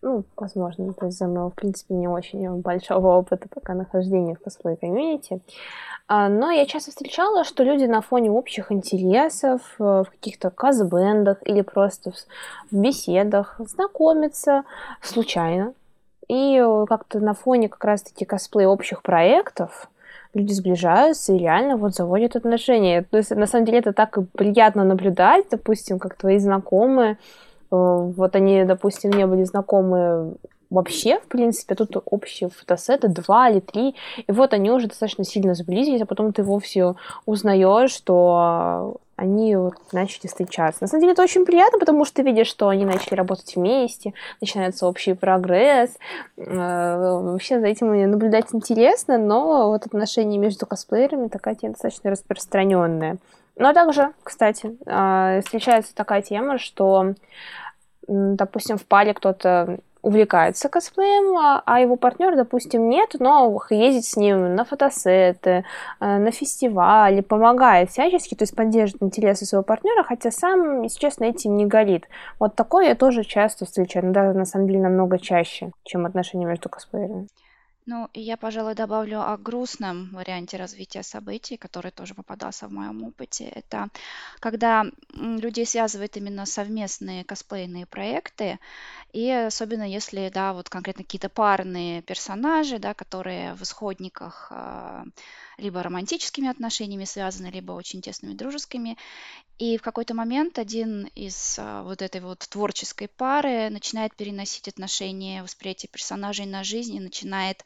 Ну, 0.00 0.22
возможно, 0.36 0.90
это 0.90 1.06
из-за 1.06 1.26
моего, 1.26 1.50
в 1.50 1.54
принципе, 1.54 1.94
не 1.94 2.06
очень 2.06 2.48
большого 2.60 3.18
опыта 3.18 3.48
пока 3.52 3.74
нахождения 3.74 4.36
в 4.36 4.40
косплей-комьюнити. 4.40 5.40
А, 6.06 6.28
Но 6.28 6.52
я 6.52 6.66
часто 6.66 6.92
встречала, 6.92 7.42
что 7.42 7.64
люди 7.64 7.84
на 7.84 8.00
фоне 8.00 8.30
общих 8.30 8.70
интересов, 8.70 9.60
э, 9.80 9.82
в 9.82 10.06
каких-то 10.08 10.50
косбендах 10.50 11.38
или 11.44 11.62
просто 11.62 12.12
в 12.70 12.76
беседах 12.76 13.56
знакомятся 13.58 14.62
случайно. 15.00 15.74
И 16.28 16.58
э, 16.58 16.86
как-то 16.88 17.18
на 17.18 17.34
фоне 17.34 17.68
как 17.68 17.84
раз-таки 17.84 18.24
косплей 18.24 18.66
общих 18.66 19.02
проектов 19.02 19.88
люди 20.34 20.52
сближаются 20.52 21.34
и 21.34 21.38
реально 21.38 21.76
вот 21.76 21.94
заводят 21.94 22.36
отношения. 22.36 23.02
То 23.02 23.18
есть, 23.18 23.30
на 23.30 23.46
самом 23.46 23.66
деле, 23.66 23.78
это 23.78 23.92
так 23.92 24.18
приятно 24.32 24.84
наблюдать, 24.84 25.46
допустим, 25.50 25.98
как 25.98 26.16
твои 26.16 26.38
знакомые, 26.38 27.12
э, 27.12 27.16
вот 27.70 28.34
они, 28.34 28.64
допустим, 28.64 29.10
не 29.10 29.26
были 29.26 29.44
знакомы 29.44 30.34
вообще, 30.70 31.18
в 31.20 31.28
принципе, 31.28 31.74
тут 31.74 31.96
общие 32.06 32.48
фотосеты, 32.48 33.08
два 33.08 33.50
или 33.50 33.60
три, 33.60 33.94
и 34.26 34.32
вот 34.32 34.54
они 34.54 34.70
уже 34.70 34.88
достаточно 34.88 35.24
сильно 35.24 35.54
сблизились, 35.54 36.00
а 36.00 36.06
потом 36.06 36.32
ты 36.32 36.42
вовсе 36.42 36.94
узнаешь, 37.26 37.90
что 37.90 38.96
они 39.22 39.54
вот 39.54 39.74
начали 39.92 40.26
встречаться. 40.26 40.82
На 40.82 40.88
самом 40.88 41.02
деле 41.02 41.12
это 41.12 41.22
очень 41.22 41.46
приятно, 41.46 41.78
потому 41.78 42.04
что 42.04 42.16
ты 42.16 42.22
видишь, 42.22 42.48
что 42.48 42.68
они 42.68 42.84
начали 42.84 43.14
работать 43.14 43.54
вместе, 43.54 44.14
начинается 44.40 44.86
общий 44.86 45.14
прогресс. 45.14 45.90
Э, 46.36 47.20
вообще 47.22 47.60
за 47.60 47.66
этим 47.68 48.10
наблюдать 48.10 48.46
интересно, 48.52 49.18
но 49.18 49.68
вот 49.68 49.86
отношения 49.86 50.38
между 50.38 50.66
косплеерами 50.66 51.28
такая 51.28 51.54
тема 51.54 51.74
достаточно 51.74 52.10
распространенная. 52.10 53.18
Но 53.56 53.72
также, 53.72 54.12
кстати, 54.24 54.76
э, 54.86 55.40
встречается 55.44 55.94
такая 55.94 56.22
тема, 56.22 56.58
что, 56.58 57.14
допустим, 58.08 58.76
в 58.76 58.84
паре 58.86 59.14
кто-то 59.14 59.78
увлекается 60.02 60.68
косплеем, 60.68 61.36
а, 61.38 61.62
а 61.64 61.80
его 61.80 61.96
партнер, 61.96 62.36
допустим, 62.36 62.88
нет, 62.88 63.14
но 63.18 63.56
ездит 63.70 64.04
с 64.04 64.16
ним 64.16 64.54
на 64.54 64.64
фотосеты, 64.64 65.64
э, 66.00 66.18
на 66.18 66.30
фестивали, 66.32 67.20
помогает 67.20 67.90
всячески, 67.90 68.34
то 68.34 68.42
есть 68.42 68.54
поддерживает 68.54 69.02
интересы 69.02 69.46
своего 69.46 69.62
партнера, 69.62 70.02
хотя 70.02 70.30
сам, 70.30 70.82
если 70.82 70.98
честно, 70.98 71.24
этим 71.24 71.56
не 71.56 71.66
горит. 71.66 72.08
Вот 72.38 72.56
такое 72.56 72.88
я 72.88 72.94
тоже 72.96 73.22
часто 73.22 73.64
встречаю, 73.64 74.06
но 74.06 74.12
даже 74.12 74.36
на 74.36 74.44
самом 74.44 74.66
деле 74.66 74.80
намного 74.80 75.18
чаще, 75.18 75.70
чем 75.84 76.04
отношения 76.04 76.46
между 76.46 76.68
косплеерами. 76.68 77.28
Ну, 77.84 78.08
и 78.12 78.20
я, 78.20 78.36
пожалуй, 78.36 78.76
добавлю 78.76 79.22
о 79.22 79.36
грустном 79.36 80.10
варианте 80.12 80.56
развития 80.56 81.02
событий, 81.02 81.56
который 81.56 81.90
тоже 81.90 82.14
попадался 82.14 82.68
в 82.68 82.72
моем 82.72 83.02
опыте. 83.02 83.44
Это 83.46 83.88
когда 84.38 84.84
людей 85.14 85.66
связывают 85.66 86.16
именно 86.16 86.46
совместные 86.46 87.24
косплейные 87.24 87.86
проекты, 87.86 88.60
и 89.12 89.28
особенно 89.28 89.82
если, 89.82 90.30
да, 90.32 90.52
вот 90.52 90.68
конкретно 90.68 91.02
какие-то 91.02 91.28
парные 91.28 92.02
персонажи, 92.02 92.78
да, 92.78 92.94
которые 92.94 93.54
в 93.54 93.62
исходниках 93.62 94.46
а, 94.50 95.04
либо 95.58 95.82
романтическими 95.82 96.48
отношениями 96.48 97.04
связаны, 97.04 97.48
либо 97.48 97.72
очень 97.72 98.00
тесными 98.00 98.34
дружескими. 98.34 98.96
И 99.58 99.76
в 99.76 99.82
какой-то 99.82 100.14
момент 100.14 100.58
один 100.58 101.06
из 101.14 101.56
а, 101.58 101.82
вот 101.82 102.02
этой 102.02 102.20
вот 102.20 102.40
творческой 102.40 103.08
пары 103.08 103.70
начинает 103.70 104.14
переносить 104.16 104.66
отношения, 104.66 105.42
восприятие 105.42 105.88
персонажей 105.88 106.46
на 106.46 106.64
жизнь 106.64 106.96
и 106.96 107.00
начинает 107.00 107.64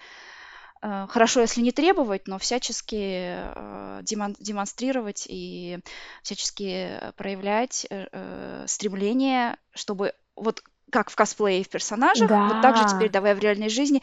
хорошо, 1.08 1.40
если 1.40 1.60
не 1.60 1.72
требовать, 1.72 2.28
но 2.28 2.38
всячески 2.38 2.96
а, 2.96 4.00
демонстрировать 4.02 5.26
и 5.28 5.78
всячески 6.22 7.00
проявлять 7.16 7.86
э, 7.90 8.06
э, 8.12 8.64
стремление, 8.66 9.56
чтобы 9.74 10.12
вот 10.36 10.62
как 10.90 11.10
в 11.10 11.16
косплее 11.16 11.64
в 11.64 11.68
персонажах, 11.68 12.28
да. 12.28 12.48
вот 12.48 12.62
так 12.62 12.76
же 12.76 12.84
теперь 12.84 13.10
давай 13.10 13.34
в 13.34 13.40
реальной 13.40 13.68
жизни. 13.68 14.02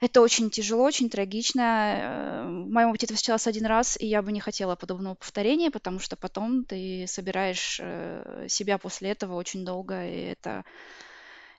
Это 0.00 0.20
очень 0.20 0.50
тяжело, 0.50 0.84
очень 0.84 1.10
трагично. 1.10 1.62
Э, 1.62 2.44
в 2.46 2.70
моем 2.70 2.90
опыте 2.90 3.06
это 3.06 3.14
встречалось 3.14 3.46
один 3.46 3.66
раз, 3.66 3.96
и 4.00 4.06
я 4.06 4.22
бы 4.22 4.30
не 4.30 4.40
хотела 4.40 4.76
подобного 4.76 5.14
повторения, 5.14 5.70
потому 5.70 5.98
что 5.98 6.16
потом 6.16 6.64
ты 6.64 7.06
собираешь 7.08 7.80
э, 7.82 8.46
себя 8.48 8.78
после 8.78 9.10
этого 9.10 9.34
очень 9.34 9.64
долго, 9.64 10.06
и 10.06 10.20
это 10.32 10.64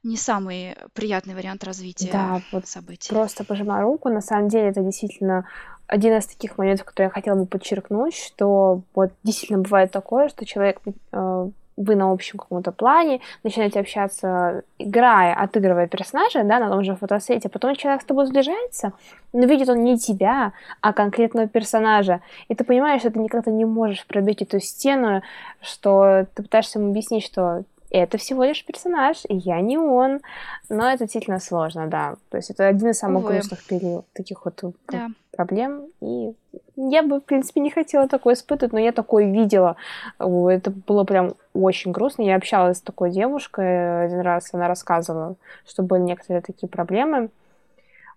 не 0.04 0.18
самый 0.18 0.76
приятный 0.94 1.36
вариант 1.36 1.64
развития 1.64 2.10
да, 2.12 2.42
вот 2.52 2.68
событий. 2.68 3.10
Просто 3.10 3.44
пожимаю 3.44 3.84
руку. 3.84 4.10
На 4.10 4.22
самом 4.22 4.48
деле 4.48 4.70
это 4.70 4.82
действительно 4.82 5.46
один 5.88 6.18
из 6.18 6.26
таких 6.26 6.58
моментов, 6.58 6.86
который 6.86 7.08
я 7.08 7.10
хотела 7.12 7.36
бы 7.36 7.46
подчеркнуть, 7.46 8.16
что 8.16 8.82
вот 8.96 9.12
действительно 9.24 9.60
бывает 9.60 9.92
такое, 9.92 10.30
что 10.30 10.46
человек 10.46 10.80
э, 11.12 11.50
вы 11.78 11.96
на 11.96 12.12
общем 12.12 12.38
каком-то 12.38 12.72
плане, 12.72 13.22
начинаете 13.44 13.80
общаться, 13.80 14.64
играя, 14.78 15.34
отыгрывая 15.34 15.88
персонажа, 15.88 16.44
да, 16.44 16.60
на 16.60 16.70
том 16.70 16.84
же 16.84 16.96
фотосете, 16.96 17.50
потом 17.50 17.76
человек 17.76 18.02
с 18.02 18.06
тобой 18.06 18.26
сближается, 18.26 18.94
но 19.34 19.46
видит 19.46 19.70
он 19.70 19.84
не 19.84 19.98
тебя, 19.98 20.54
а 20.82 20.94
конкретного 20.94 21.48
персонажа, 21.48 22.22
и 22.48 22.56
ты 22.56 22.64
понимаешь, 22.64 23.02
что 23.02 23.12
ты 23.12 23.20
никогда 23.20 23.52
не 23.52 23.66
можешь 23.66 24.06
пробить 24.06 24.42
эту 24.42 24.60
стену, 24.60 25.22
что 25.62 26.26
ты 26.36 26.44
пытаешься 26.44 26.80
ему 26.80 26.92
объяснить, 26.92 27.26
что 27.26 27.64
это 27.92 28.18
всего 28.18 28.44
лишь 28.44 28.66
персонаж, 28.66 29.24
и 29.28 29.36
я 29.36 29.62
не 29.62 29.78
он. 29.78 30.22
Но 30.70 30.90
это 30.90 31.04
действительно 31.04 31.40
сложно, 31.40 31.88
да. 31.88 32.16
То 32.30 32.38
есть 32.38 32.50
это 32.50 32.68
один 32.68 32.90
из 32.90 32.98
самых 32.98 33.24
Увы. 33.24 33.34
грустных 33.34 33.66
период, 33.66 34.06
таких 34.14 34.46
вот 34.46 34.62
да. 34.88 35.10
проблем. 35.32 35.88
И 36.02 36.34
я 36.76 37.04
бы, 37.04 37.20
в 37.20 37.24
принципе, 37.24 37.60
не 37.62 37.70
хотела 37.70 38.08
такое 38.08 38.34
испытывать, 38.34 38.74
но 38.74 38.80
я 38.80 38.92
такое 38.92 39.26
видела. 39.32 39.76
Это 40.18 40.72
было 40.72 41.04
прям 41.04 41.34
очень 41.54 41.92
грустно. 41.92 42.24
Я 42.24 42.38
общалась 42.38 42.78
с 42.78 42.82
такой 42.82 43.12
девушкой 43.12 44.06
один 44.06 44.22
раз, 44.22 44.54
она 44.54 44.68
рассказывала, 44.68 45.36
что 45.68 45.84
были 45.84 46.02
некоторые 46.02 46.42
такие 46.42 46.70
проблемы 46.70 47.30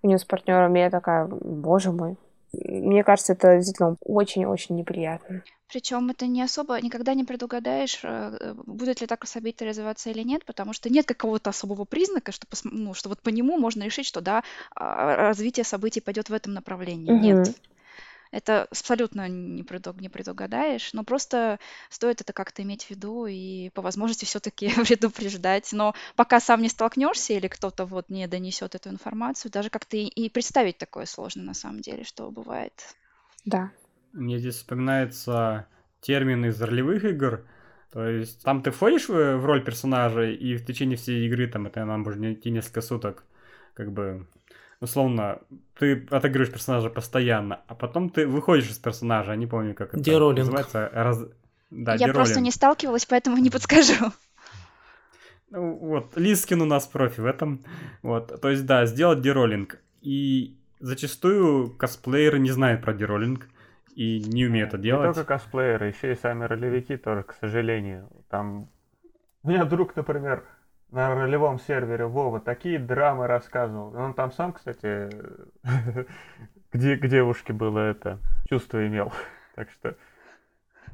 у 0.02 0.06
нее 0.06 0.18
с 0.18 0.24
партнером, 0.24 0.76
и 0.76 0.80
я 0.80 0.90
такая, 0.90 1.26
боже 1.26 1.90
мой, 1.90 2.16
мне 2.64 3.04
кажется, 3.04 3.32
это 3.32 3.56
действительно 3.56 3.96
очень-очень 4.00 4.76
неприятно. 4.76 5.42
Причем 5.68 6.10
это 6.10 6.26
не 6.26 6.42
особо, 6.42 6.80
никогда 6.80 7.14
не 7.14 7.24
предугадаешь, 7.24 8.00
э, 8.02 8.54
будет 8.66 9.00
ли 9.00 9.06
так 9.06 9.26
событие 9.26 9.68
развиваться 9.68 10.10
или 10.10 10.22
нет, 10.22 10.44
потому 10.44 10.72
что 10.72 10.88
нет 10.88 11.06
какого-то 11.06 11.50
особого 11.50 11.84
признака, 11.84 12.32
что, 12.32 12.46
ну, 12.64 12.94
что 12.94 13.08
вот 13.08 13.20
по 13.20 13.30
нему 13.30 13.58
можно 13.58 13.82
решить, 13.82 14.06
что 14.06 14.20
да, 14.20 14.44
а, 14.76 15.16
развитие 15.16 15.64
событий 15.64 16.00
пойдет 16.00 16.28
в 16.28 16.32
этом 16.32 16.52
направлении. 16.52 17.10
Угу. 17.10 17.20
Нет. 17.20 17.56
Это 18.34 18.64
абсолютно 18.64 19.28
не, 19.28 19.62
преду, 19.62 19.94
не 20.00 20.08
предугадаешь, 20.08 20.92
но 20.92 21.04
просто 21.04 21.60
стоит 21.88 22.20
это 22.20 22.32
как-то 22.32 22.62
иметь 22.62 22.82
в 22.82 22.90
виду 22.90 23.26
и 23.26 23.70
по 23.74 23.80
возможности 23.80 24.24
все-таки 24.24 24.72
предупреждать. 24.84 25.72
Но 25.72 25.94
пока 26.16 26.40
сам 26.40 26.60
не 26.60 26.68
столкнешься 26.68 27.34
или 27.34 27.46
кто-то 27.46 27.86
вот 27.86 28.10
не 28.10 28.26
донесет 28.26 28.74
эту 28.74 28.88
информацию, 28.88 29.52
даже 29.52 29.70
как-то 29.70 29.96
и, 29.96 30.06
и 30.06 30.28
представить 30.28 30.78
такое 30.78 31.06
сложно 31.06 31.44
на 31.44 31.54
самом 31.54 31.78
деле, 31.78 32.02
что 32.02 32.28
бывает. 32.32 32.72
Да. 33.44 33.70
Мне 34.12 34.40
здесь 34.40 34.56
вспоминается 34.56 35.68
термин 36.00 36.44
из 36.44 36.60
ролевых 36.60 37.04
игр. 37.04 37.46
То 37.92 38.08
есть 38.08 38.42
там 38.42 38.64
ты 38.64 38.72
входишь 38.72 39.08
в, 39.08 39.36
в 39.36 39.44
роль 39.44 39.64
персонажа, 39.64 40.24
и 40.24 40.56
в 40.56 40.66
течение 40.66 40.96
всей 40.96 41.24
игры, 41.28 41.46
там 41.46 41.68
это 41.68 41.84
нам 41.84 42.00
может 42.00 42.20
идти 42.20 42.50
несколько 42.50 42.80
суток, 42.80 43.22
как 43.74 43.92
бы 43.92 44.26
условно, 44.84 45.40
ты 45.78 46.06
отыгрываешь 46.10 46.52
персонажа 46.52 46.90
постоянно, 46.90 47.60
а 47.66 47.74
потом 47.74 48.10
ты 48.10 48.26
выходишь 48.26 48.70
из 48.70 48.78
персонажа, 48.78 49.34
не 49.34 49.46
помню, 49.46 49.74
как 49.74 49.94
это 49.94 49.98
называется. 49.98 50.90
Раз... 50.92 51.24
Да, 51.70 51.94
Я 51.94 52.12
просто 52.12 52.40
не 52.40 52.50
сталкивалась, 52.50 53.06
поэтому 53.06 53.36
не 53.38 53.50
подскажу. 53.50 54.12
Ну, 55.50 55.76
вот, 55.76 56.16
Лискин 56.16 56.62
у 56.62 56.64
нас 56.64 56.86
профи 56.86 57.20
в 57.20 57.26
этом. 57.26 57.60
Вот, 58.02 58.40
то 58.40 58.50
есть, 58.50 58.66
да, 58.66 58.86
сделать 58.86 59.20
дероллинг. 59.20 59.78
И 60.00 60.56
зачастую 60.80 61.70
косплееры 61.70 62.38
не 62.38 62.50
знают 62.50 62.82
про 62.82 62.92
дероллинг 62.92 63.48
и 63.94 64.20
не 64.20 64.46
умеют 64.46 64.70
это 64.70 64.78
делать. 64.78 65.08
Не 65.08 65.14
только 65.14 65.24
косплееры, 65.24 65.88
еще 65.88 66.12
и 66.12 66.16
сами 66.16 66.44
ролевики 66.44 66.96
тоже, 66.96 67.22
к 67.22 67.34
сожалению. 67.40 68.08
Там 68.28 68.68
у 69.44 69.48
меня 69.48 69.64
друг, 69.64 69.94
например, 69.94 70.44
на 70.90 71.14
ролевом 71.14 71.58
сервере 71.58 72.06
Вова 72.06 72.40
такие 72.40 72.78
драмы 72.78 73.26
рассказывал. 73.26 73.94
Он 73.96 74.14
там 74.14 74.32
сам, 74.32 74.52
кстати, 74.52 75.08
где 76.72 76.96
к 76.96 77.06
девушке 77.06 77.52
было 77.52 77.80
это 77.80 78.18
чувство 78.48 78.86
имел. 78.86 79.12
Так 79.54 79.70
что 79.70 79.94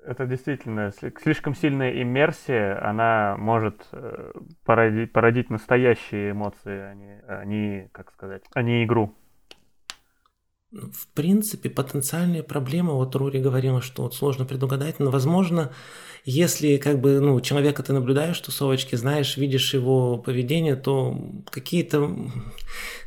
это 0.04 0.26
действительно 0.26 0.90
слишком 1.22 1.54
сильная 1.54 2.02
иммерсия, 2.02 2.74
она 2.74 3.36
может 3.38 3.88
э, 3.92 4.32
породить, 4.66 5.12
породить 5.12 5.48
настоящие 5.48 6.32
эмоции, 6.32 6.78
а 6.78 6.94
не, 6.94 7.22
а 7.26 7.44
не, 7.46 7.88
как 7.92 8.12
сказать, 8.12 8.42
а 8.52 8.60
не 8.60 8.84
игру. 8.84 9.14
В 10.72 11.08
принципе, 11.14 11.68
потенциальные 11.68 12.44
проблемы, 12.44 12.94
вот 12.94 13.16
Рури 13.16 13.40
говорила, 13.40 13.82
что 13.82 14.02
вот 14.02 14.14
сложно 14.14 14.44
предугадать, 14.44 15.00
но, 15.00 15.10
возможно, 15.10 15.72
если 16.24 16.76
как 16.76 17.00
бы, 17.00 17.18
ну, 17.18 17.40
человека 17.40 17.82
ты 17.82 17.92
наблюдаешь 17.92 18.38
тусовочки, 18.38 18.94
знаешь, 18.94 19.36
видишь 19.36 19.74
его 19.74 20.18
поведение, 20.18 20.76
то 20.76 21.16
какие-то, 21.50 22.14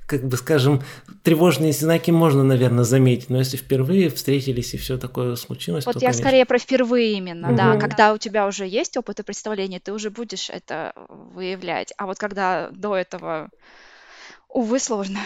как 0.08 0.28
бы 0.28 0.36
скажем, 0.36 0.82
тревожные 1.24 1.72
знаки 1.72 2.12
можно, 2.12 2.44
наверное, 2.44 2.84
заметить. 2.84 3.30
Но 3.30 3.38
если 3.38 3.56
впервые 3.56 4.10
встретились 4.10 4.74
и 4.74 4.78
все 4.78 4.98
такое 4.98 5.38
случилось, 5.38 5.86
вот 5.86 5.94
то, 5.94 6.00
я 6.00 6.08
конечно... 6.08 6.24
скорее 6.24 6.46
про 6.46 6.58
впервые 6.58 7.14
именно, 7.14 7.50
угу. 7.50 7.56
да. 7.56 7.78
Когда 7.78 8.14
у 8.14 8.18
тебя 8.18 8.46
уже 8.46 8.68
есть 8.68 8.98
опыт 8.98 9.22
и 9.22 9.24
представление, 9.24 9.80
ты 9.80 9.94
уже 9.94 10.10
будешь 10.10 10.50
это 10.50 10.94
выявлять. 11.08 11.94
А 11.98 12.08
вот 12.08 12.18
когда 12.18 12.70
до 12.72 12.98
этого, 12.98 13.52
увы, 14.50 14.80
сложно. 14.80 15.20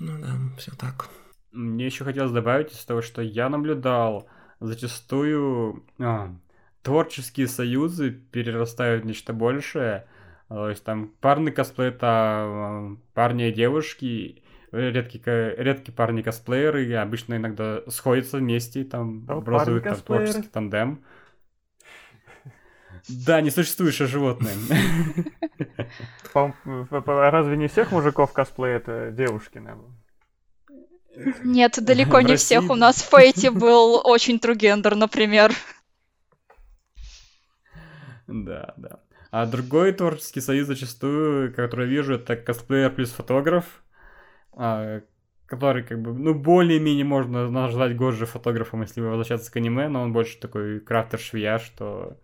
Ну 0.00 0.18
да, 0.20 0.36
все 0.58 0.72
так. 0.72 1.08
Мне 1.52 1.86
еще 1.86 2.04
хотелось 2.04 2.32
добавить 2.32 2.72
из 2.72 2.84
того, 2.84 3.00
что 3.00 3.22
я 3.22 3.48
наблюдал 3.48 4.28
зачастую 4.60 5.84
а, 6.00 6.34
творческие 6.82 7.46
союзы 7.46 8.10
перерастают 8.10 9.04
в 9.04 9.06
нечто 9.06 9.32
большее. 9.32 10.06
То 10.48 10.68
есть 10.68 10.84
там 10.84 11.12
парный 11.20 11.52
косплей 11.52 11.88
это 11.88 12.96
парни 13.14 13.48
и 13.48 13.52
девушки. 13.52 14.42
редкие, 14.72 15.54
редкие 15.56 15.94
парни-косплееры, 15.94 16.92
обычно 16.94 17.34
иногда 17.36 17.82
сходятся 17.88 18.38
вместе, 18.38 18.84
там 18.84 19.24
образуют 19.28 19.84
там, 19.84 19.96
творческий 19.96 20.48
тандем. 20.48 21.02
Да, 23.08 23.40
несуществующее 23.40 24.08
животное. 24.08 24.54
По- 26.32 26.54
по- 26.90 27.30
Разве 27.30 27.56
не 27.56 27.68
всех 27.68 27.92
мужиков 27.92 28.32
косплей 28.32 28.72
это 28.76 29.10
девушки? 29.12 29.58
наверное? 29.58 29.92
Нет, 31.44 31.78
далеко 31.80 32.20
не 32.22 32.36
всех. 32.36 32.70
У 32.70 32.74
нас 32.74 32.96
в 33.02 33.08
Фейте 33.10 33.50
был 33.50 34.00
очень 34.04 34.38
трugендер, 34.38 34.96
например. 34.96 35.52
Да, 38.26 38.74
да. 38.76 39.00
А 39.30 39.46
другой 39.46 39.92
творческий 39.92 40.40
союз 40.40 40.66
зачастую, 40.66 41.52
который 41.54 41.86
я 41.86 41.90
вижу, 41.90 42.14
это 42.14 42.36
косплеер 42.36 42.90
плюс 42.94 43.10
фотограф, 43.10 43.64
а, 44.52 45.00
который 45.46 45.82
как 45.82 46.00
бы, 46.00 46.12
ну, 46.12 46.34
более-менее 46.34 47.04
можно 47.04 47.50
назвать 47.50 47.96
Годжи 47.96 48.26
фотографом, 48.26 48.82
если 48.82 49.00
возвращаться 49.00 49.52
к 49.52 49.56
аниме, 49.56 49.88
но 49.88 50.02
он 50.02 50.12
больше 50.12 50.38
такой 50.38 50.80
крафтер-швея, 50.80 51.58
что 51.58 52.16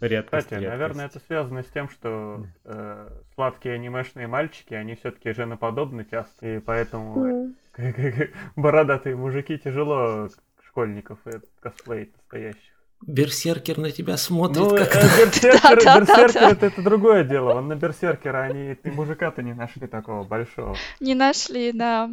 редкость. 0.00 0.46
Кстати, 0.46 0.60
редкость. 0.60 0.78
наверное, 0.78 1.06
это 1.06 1.20
связано 1.20 1.62
с 1.62 1.66
тем, 1.66 1.88
что 1.88 2.44
э, 2.64 3.08
сладкие 3.34 3.74
анимешные 3.74 4.26
мальчики, 4.26 4.74
они 4.74 4.96
все-таки 4.96 5.32
женоподобны 5.32 6.04
часто, 6.10 6.56
и 6.56 6.58
поэтому 6.58 7.54
бородатые 8.56 9.16
мужики 9.16 9.58
тяжело 9.58 10.28
школьников 10.66 11.18
э, 11.26 11.40
косплеить 11.60 12.14
настоящих. 12.16 12.75
Берсеркер 13.06 13.78
на 13.78 13.90
тебя 13.90 14.16
смотрит, 14.16 14.58
Ну, 14.58 14.70
как 14.76 14.96
э, 14.96 15.00
берсеркер, 15.26 15.60
Да-да-да-да. 15.62 16.00
берсеркер 16.00 16.42
это, 16.48 16.66
это 16.66 16.82
другое 16.82 17.24
дело. 17.24 17.54
Он 17.54 17.68
на 17.68 17.74
берсеркера, 17.76 18.44
они 18.44 18.72
и 18.72 18.90
мужика-то 18.90 19.42
не 19.42 19.54
нашли 19.54 19.86
такого 19.86 20.24
большого. 20.24 20.76
Не 21.00 21.14
нашли, 21.14 21.72
да. 21.72 22.10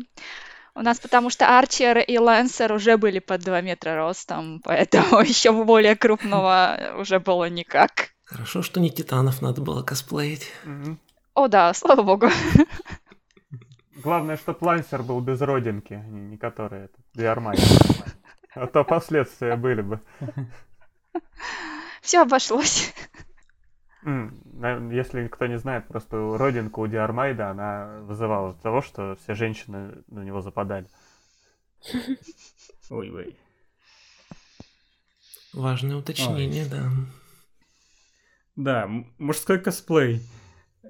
У 0.76 0.82
нас 0.82 1.00
потому 1.00 1.30
что 1.30 1.58
Арчер 1.58 2.00
и 2.00 2.18
Лэнсер 2.18 2.74
уже 2.74 2.98
были 2.98 3.20
под 3.20 3.42
2 3.42 3.62
метра 3.62 3.96
ростом, 3.96 4.60
поэтому 4.64 5.20
еще 5.22 5.52
более 5.52 5.96
крупного 5.96 6.96
уже 6.98 7.20
было 7.20 7.48
никак. 7.50 8.10
Хорошо, 8.26 8.62
что 8.62 8.80
не 8.80 8.90
титанов 8.90 9.42
надо 9.42 9.62
было 9.62 9.84
косплеить. 9.84 10.52
Мгм. 10.64 11.00
О 11.36 11.48
да, 11.48 11.74
слава 11.74 12.02
богу. 12.02 12.30
Главное, 14.04 14.38
чтоб 14.38 14.62
лансер 14.62 15.04
был 15.04 15.22
без 15.22 15.40
родинки, 15.42 15.94
а 15.94 16.04
не, 16.08 16.38
который 16.38 16.86
это, 16.86 16.98
Диармай. 17.14 17.58
А 18.56 18.68
то 18.68 18.84
последствия 18.84 19.56
были 19.56 19.82
бы. 19.82 20.00
Все 22.02 22.22
обошлось. 22.22 22.94
Если 24.06 25.28
кто 25.28 25.48
не 25.48 25.58
знает, 25.58 25.88
просто 25.88 26.38
родинка 26.38 26.80
у 26.80 26.88
Диармайда, 26.88 27.50
она 27.52 28.00
вызывала 28.02 28.54
того, 28.56 28.82
что 28.82 29.16
все 29.24 29.34
женщины 29.34 30.04
на 30.08 30.22
него 30.24 30.42
западали. 30.42 30.88
Ой-ой. 32.90 33.38
Важное 35.54 35.96
уточнение, 35.98 36.66
да. 36.66 36.90
Да, 38.56 38.84
м- 38.84 39.14
мужской 39.20 39.60
косплей. 39.60 40.22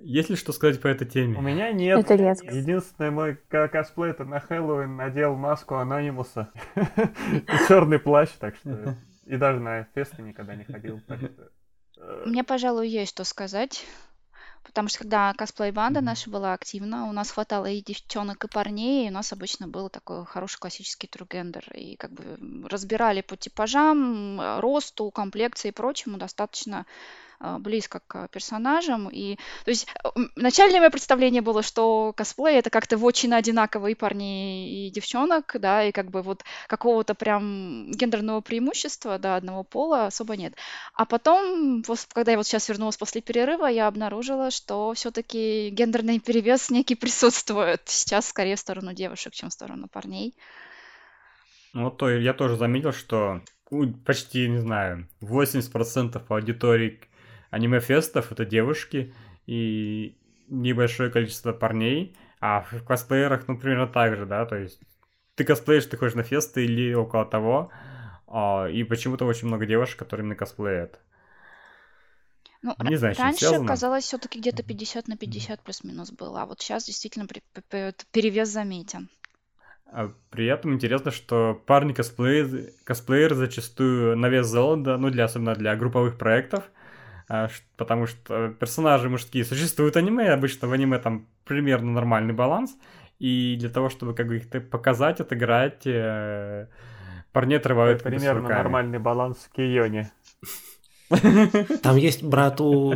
Есть 0.01 0.29
ли 0.29 0.35
что 0.35 0.51
сказать 0.51 0.81
по 0.81 0.87
этой 0.87 1.07
У 1.07 1.09
теме? 1.09 1.39
меня 1.39 1.71
нет. 1.71 1.99
Это 1.99 2.15
редкость. 2.15 2.55
Единственный 2.55 3.11
мой 3.11 3.35
ко- 3.47 3.67
косплей 3.67 4.09
это 4.11 4.25
на 4.25 4.39
Хэллоуин 4.39 4.95
надел 4.95 5.35
маску 5.35 5.75
Анонимуса 5.75 6.51
и 6.75 7.45
черный 7.67 7.99
плащ, 7.99 8.29
так 8.39 8.55
что 8.55 8.97
и 9.25 9.37
даже 9.37 9.59
на 9.59 9.85
фесты 9.95 10.21
никогда 10.21 10.55
не 10.55 10.65
ходил. 10.65 11.01
э, 11.97 12.23
Мне, 12.25 12.43
пожалуй, 12.43 12.87
есть 12.87 13.11
что 13.11 13.23
сказать. 13.23 13.85
Потому 14.63 14.87
что 14.87 14.99
когда 14.99 15.33
косплей-банда 15.33 15.99
наша 15.99 16.29
была 16.29 16.53
активна, 16.53 17.09
у 17.09 17.11
нас 17.11 17.31
хватало 17.31 17.65
и 17.65 17.81
девчонок, 17.81 18.45
и 18.45 18.47
парней, 18.47 19.05
и 19.05 19.09
у 19.09 19.13
нас 19.13 19.33
обычно 19.33 19.67
был 19.67 19.89
такой 19.89 20.25
хороший 20.25 20.57
классический 20.57 21.07
трugендер. 21.07 21.69
И 21.73 21.97
как 21.97 22.11
бы 22.11 22.37
разбирали 22.69 23.21
по 23.21 23.35
типажам, 23.35 24.39
росту, 24.61 25.11
комплекции 25.11 25.67
и 25.69 25.73
прочему 25.73 26.17
достаточно 26.17 26.85
близко 27.59 28.01
к 28.07 28.27
персонажам. 28.29 29.09
И, 29.09 29.35
то 29.65 29.71
есть 29.71 29.87
начальное 30.35 30.79
мое 30.79 30.89
представление 30.89 31.41
было, 31.41 31.63
что 31.63 32.13
косплей 32.15 32.57
это 32.57 32.69
как-то 32.69 32.97
очень 32.97 33.33
одинаковые 33.33 33.95
парни 33.95 34.87
и 34.87 34.89
девчонок, 34.89 35.55
да, 35.59 35.83
и 35.83 35.91
как 35.91 36.09
бы 36.09 36.21
вот 36.21 36.43
какого-то 36.67 37.15
прям 37.15 37.91
гендерного 37.91 38.41
преимущества, 38.41 39.19
да, 39.19 39.35
одного 39.35 39.63
пола 39.63 40.05
особо 40.07 40.35
нет. 40.35 40.53
А 40.93 41.05
потом, 41.05 41.83
когда 42.13 42.31
я 42.31 42.37
вот 42.37 42.47
сейчас 42.47 42.69
вернулась 42.69 42.97
после 42.97 43.21
перерыва, 43.21 43.65
я 43.67 43.87
обнаружила, 43.87 44.51
что 44.51 44.93
все-таки 44.93 45.69
гендерный 45.69 46.19
перевес 46.19 46.69
некий 46.69 46.95
присутствует. 46.95 47.81
Сейчас 47.85 48.27
скорее 48.27 48.55
в 48.55 48.59
сторону 48.59 48.93
девушек, 48.93 49.33
чем 49.33 49.49
в 49.49 49.53
сторону 49.53 49.87
парней. 49.87 50.33
Ну, 51.73 51.89
то 51.89 52.09
я 52.09 52.33
тоже 52.33 52.55
заметил, 52.55 52.93
что 52.93 53.41
почти, 54.05 54.47
не 54.47 54.59
знаю, 54.59 55.07
80% 55.21 56.21
аудитории 56.29 57.01
аниме-фестов 57.53 58.31
это 58.31 58.45
девушки 58.45 59.13
и 59.45 60.17
небольшое 60.47 61.09
количество 61.11 61.53
парней, 61.53 62.17
а 62.41 62.61
в 62.61 62.83
косплеерах, 62.83 63.47
ну, 63.47 63.57
примерно 63.57 63.87
так 63.87 64.17
же, 64.17 64.25
да, 64.25 64.45
то 64.45 64.55
есть 64.55 64.79
ты 65.35 65.43
косплеишь, 65.43 65.85
ты 65.85 65.95
ходишь 65.97 66.15
на 66.15 66.23
фесты 66.23 66.65
или 66.65 66.93
около 66.93 67.25
того, 67.25 67.71
а, 68.27 68.67
и 68.67 68.83
почему-то 68.83 69.25
очень 69.25 69.47
много 69.47 69.65
девушек, 69.65 69.99
которые 69.99 70.23
именно 70.23 70.35
косплеят. 70.35 70.99
Ну, 72.63 72.75
Не 72.79 72.95
знаю, 72.95 73.15
раньше 73.17 73.39
связано. 73.39 73.67
казалось 73.67 74.05
все-таки 74.05 74.39
где-то 74.39 74.63
50 74.63 75.07
на 75.07 75.17
50 75.17 75.61
плюс-минус 75.61 76.11
было, 76.11 76.41
а 76.41 76.45
вот 76.45 76.61
сейчас 76.61 76.85
действительно 76.85 77.27
перевес 78.11 78.49
заметен. 78.49 79.09
А 79.85 80.11
при 80.31 80.47
этом 80.47 80.73
интересно, 80.73 81.11
что 81.11 81.61
парни 81.67 81.93
косплееры, 81.93 82.73
косплееры 82.83 83.35
зачастую 83.35 84.17
на 84.17 84.27
вес 84.29 84.47
золота, 84.47 84.97
ну, 84.97 85.09
для, 85.11 85.25
особенно 85.25 85.55
для 85.55 85.75
групповых 85.75 86.17
проектов, 86.17 86.63
потому 87.77 88.07
что 88.07 88.49
персонажи 88.59 89.09
мужские 89.09 89.45
существуют 89.45 89.95
в 89.95 89.97
аниме, 89.97 90.31
обычно 90.31 90.67
в 90.67 90.73
аниме 90.73 90.99
там 90.99 91.27
примерно 91.45 91.91
нормальный 91.91 92.33
баланс, 92.33 92.75
и 93.19 93.55
для 93.59 93.69
того, 93.69 93.89
чтобы 93.89 94.13
как 94.13 94.27
бы 94.27 94.37
их 94.37 94.69
показать, 94.69 95.19
отыграть, 95.19 95.85
э, 95.85 96.67
парни 97.31 97.55
отрывают 97.55 98.03
примерно 98.03 98.41
руками. 98.41 98.57
нормальный 98.57 98.99
баланс 98.99 99.37
в 99.37 99.55
Кионе. 99.55 100.11
Там 101.81 101.97
есть 101.97 102.23
брат 102.23 102.59
у... 102.59 102.91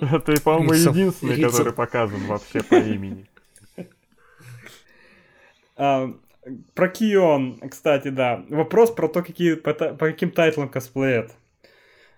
Это, 0.00 0.40
по-моему, 0.42 0.72
единственный, 0.72 1.40
который 1.40 1.72
показан 1.72 2.20
вообще 2.26 2.62
по 2.62 2.74
имени. 2.74 3.26
А, 5.76 6.12
про 6.74 6.88
Кион, 6.88 7.60
кстати, 7.70 8.08
да. 8.08 8.44
Вопрос 8.50 8.90
про 8.90 9.08
то, 9.08 9.22
какие, 9.22 9.54
по, 9.54 9.72
по 9.72 10.06
каким 10.06 10.30
тайтлам 10.30 10.68
косплеят. 10.68 11.32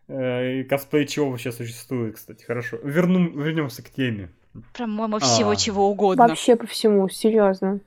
Э, 0.09 0.60
И 0.60 0.64
косплей 0.64 1.06
чего 1.06 1.31
вообще 1.31 1.52
существует, 1.52 2.16
кстати, 2.16 2.44
хорошо. 2.44 2.78
Верну, 2.82 3.28
вернемся 3.31 3.82
к 3.82 3.90
теме. 3.90 4.28
По-моему, 4.76 5.18
всего 5.18 5.51
А. 5.51 5.56
чего 5.56 5.89
угодно. 5.90 6.28
Вообще 6.28 6.56
по 6.56 6.66
всему, 6.66 7.09
серьезно. 7.09 7.81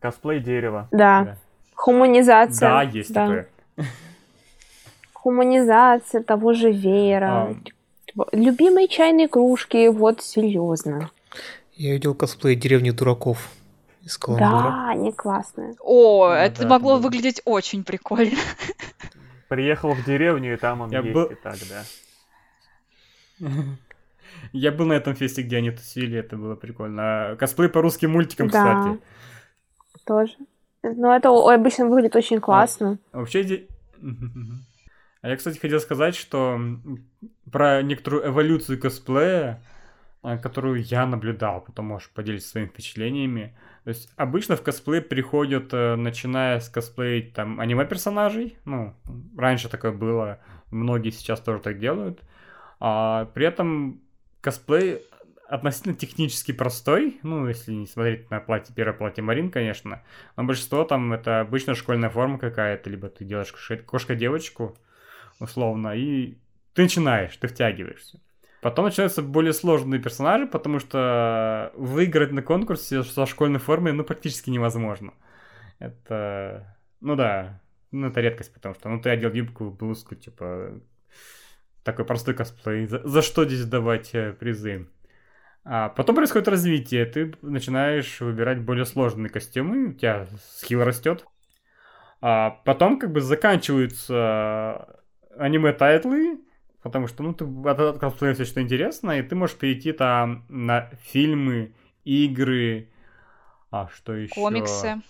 Косплей 0.00 0.40
дерева. 0.40 0.88
Да. 0.90 1.22
Да. 1.24 1.36
Хуманизация. 1.74 2.68
Да, 2.68 2.82
есть 2.82 3.12
да. 3.12 3.20
такое. 3.26 3.48
Хуманизация 5.12 6.22
того 6.22 6.52
же 6.52 6.72
веера. 6.72 7.54
А. 8.16 8.26
Любимые 8.32 8.88
чайные 8.88 9.28
кружки, 9.28 9.88
вот 9.88 10.22
серьезно. 10.22 11.10
Я 11.74 11.92
видел 11.92 12.14
косплей 12.14 12.56
деревни 12.56 12.90
дураков 12.90 13.48
из 14.04 14.18
Каламбура. 14.18 14.50
Да, 14.50 14.88
они 14.90 15.12
классные. 15.12 15.74
О, 15.80 16.26
Ну 16.28 16.32
это 16.34 16.62
да, 16.62 16.68
могло 16.68 16.96
да. 16.96 17.02
выглядеть 17.04 17.40
очень 17.44 17.84
прикольно. 17.84 18.36
Приехал 19.52 19.92
в 19.92 20.02
деревню, 20.06 20.54
и 20.54 20.56
там 20.56 20.80
он 20.80 20.90
Я 20.90 21.00
есть 21.00 21.12
был- 21.12 21.26
и 21.26 21.34
так, 21.34 21.56
да. 21.68 23.48
Я 24.54 24.72
был 24.72 24.86
на 24.86 24.94
этом 24.94 25.14
фесте, 25.14 25.42
где 25.42 25.58
они 25.58 25.70
тусили, 25.70 26.16
это 26.18 26.38
было 26.38 26.54
прикольно. 26.54 27.32
А 27.32 27.36
Косплей 27.36 27.68
по 27.68 27.82
русским 27.82 28.12
мультикам, 28.12 28.48
Да. 28.48 28.74
кстати. 28.80 28.98
Тоже. 30.06 30.32
Но 30.82 31.14
это 31.14 31.30
о- 31.30 31.50
обычно 31.50 31.86
выглядит 31.86 32.16
очень 32.16 32.40
классно. 32.40 32.98
А 33.12 33.18
Вообще, 33.18 33.66
а 35.20 35.28
я, 35.28 35.36
кстати, 35.36 35.58
хотел 35.58 35.80
сказать, 35.80 36.14
что 36.14 36.58
про 37.50 37.82
некоторую 37.82 38.26
эволюцию 38.28 38.80
косплея, 38.80 39.62
а, 40.22 40.38
которую 40.38 40.82
я 40.82 41.04
наблюдал, 41.04 41.60
потом 41.60 41.86
можешь 41.88 42.08
поделиться 42.08 42.48
своими 42.48 42.68
впечатлениями. 42.68 43.54
То 43.84 43.88
есть 43.88 44.12
обычно 44.16 44.56
в 44.56 44.62
косплей 44.62 45.00
приходят, 45.00 45.72
э, 45.72 45.96
начиная 45.96 46.60
с 46.60 46.68
косплея 46.68 47.30
там 47.32 47.58
аниме-персонажей, 47.58 48.56
ну, 48.64 48.94
раньше 49.36 49.68
такое 49.68 49.92
было, 49.92 50.38
многие 50.70 51.10
сейчас 51.10 51.40
тоже 51.40 51.60
так 51.60 51.78
делают, 51.78 52.20
а 52.78 53.26
при 53.34 53.46
этом 53.46 54.00
косплей 54.40 55.02
относительно 55.48 55.94
технически 55.94 56.52
простой, 56.52 57.18
ну, 57.22 57.46
если 57.48 57.72
не 57.72 57.86
смотреть 57.86 58.30
на 58.30 58.40
платье, 58.40 58.74
первое 58.74 58.96
платье 58.96 59.22
Марин, 59.22 59.50
конечно, 59.50 60.02
но 60.36 60.44
большинство 60.44 60.84
там 60.84 61.12
это 61.12 61.40
обычно 61.40 61.74
школьная 61.74 62.08
форма 62.08 62.38
какая-то, 62.38 62.88
либо 62.88 63.08
ты 63.08 63.24
делаешь 63.24 63.52
кошка- 63.52 63.82
кошка-девочку, 63.82 64.78
условно, 65.40 65.94
и 65.94 66.38
ты 66.72 66.82
начинаешь, 66.82 67.36
ты 67.36 67.48
втягиваешься. 67.48 68.20
Потом 68.62 68.84
начинаются 68.84 69.22
более 69.22 69.52
сложные 69.52 70.00
персонажи, 70.00 70.46
потому 70.46 70.78
что 70.78 71.72
выиграть 71.74 72.30
на 72.30 72.42
конкурсе 72.42 73.02
со 73.02 73.26
школьной 73.26 73.58
формой, 73.58 73.92
ну, 73.92 74.04
практически 74.04 74.50
невозможно. 74.50 75.14
Это, 75.80 76.76
ну 77.00 77.16
да, 77.16 77.60
ну 77.90 78.06
это 78.06 78.20
редкость, 78.20 78.54
потому 78.54 78.76
что, 78.76 78.88
ну, 78.88 79.00
ты 79.00 79.10
одел 79.10 79.32
юбку, 79.32 79.72
блузку, 79.72 80.14
типа, 80.14 80.80
такой 81.82 82.04
простой 82.04 82.34
косплей. 82.34 82.86
За, 82.86 83.00
за 83.04 83.20
что 83.20 83.44
здесь 83.44 83.64
давать 83.64 84.14
э, 84.14 84.32
призы? 84.32 84.86
А 85.64 85.88
потом 85.88 86.14
происходит 86.14 86.46
развитие, 86.46 87.04
ты 87.06 87.34
начинаешь 87.42 88.20
выбирать 88.20 88.60
более 88.60 88.84
сложные 88.84 89.28
костюмы, 89.28 89.88
у 89.88 89.92
тебя 89.92 90.28
skill 90.54 90.84
растет. 90.84 91.26
А 92.20 92.50
потом 92.64 93.00
как 93.00 93.10
бы 93.10 93.22
заканчиваются 93.22 95.02
аниме-тайтлы, 95.36 96.38
потому 96.82 97.06
что, 97.06 97.22
ну, 97.22 97.32
ты 97.32 97.44
откосплеил 97.44 98.34
все 98.34 98.44
что 98.44 98.60
интересно, 98.60 99.18
и 99.18 99.22
ты 99.22 99.34
можешь 99.34 99.56
перейти 99.56 99.92
там 99.92 100.44
на 100.48 100.90
фильмы, 101.02 101.74
игры, 102.04 102.88
а 103.70 103.88
что 103.88 104.14
еще? 104.14 104.34
Комиксы. 104.34 105.00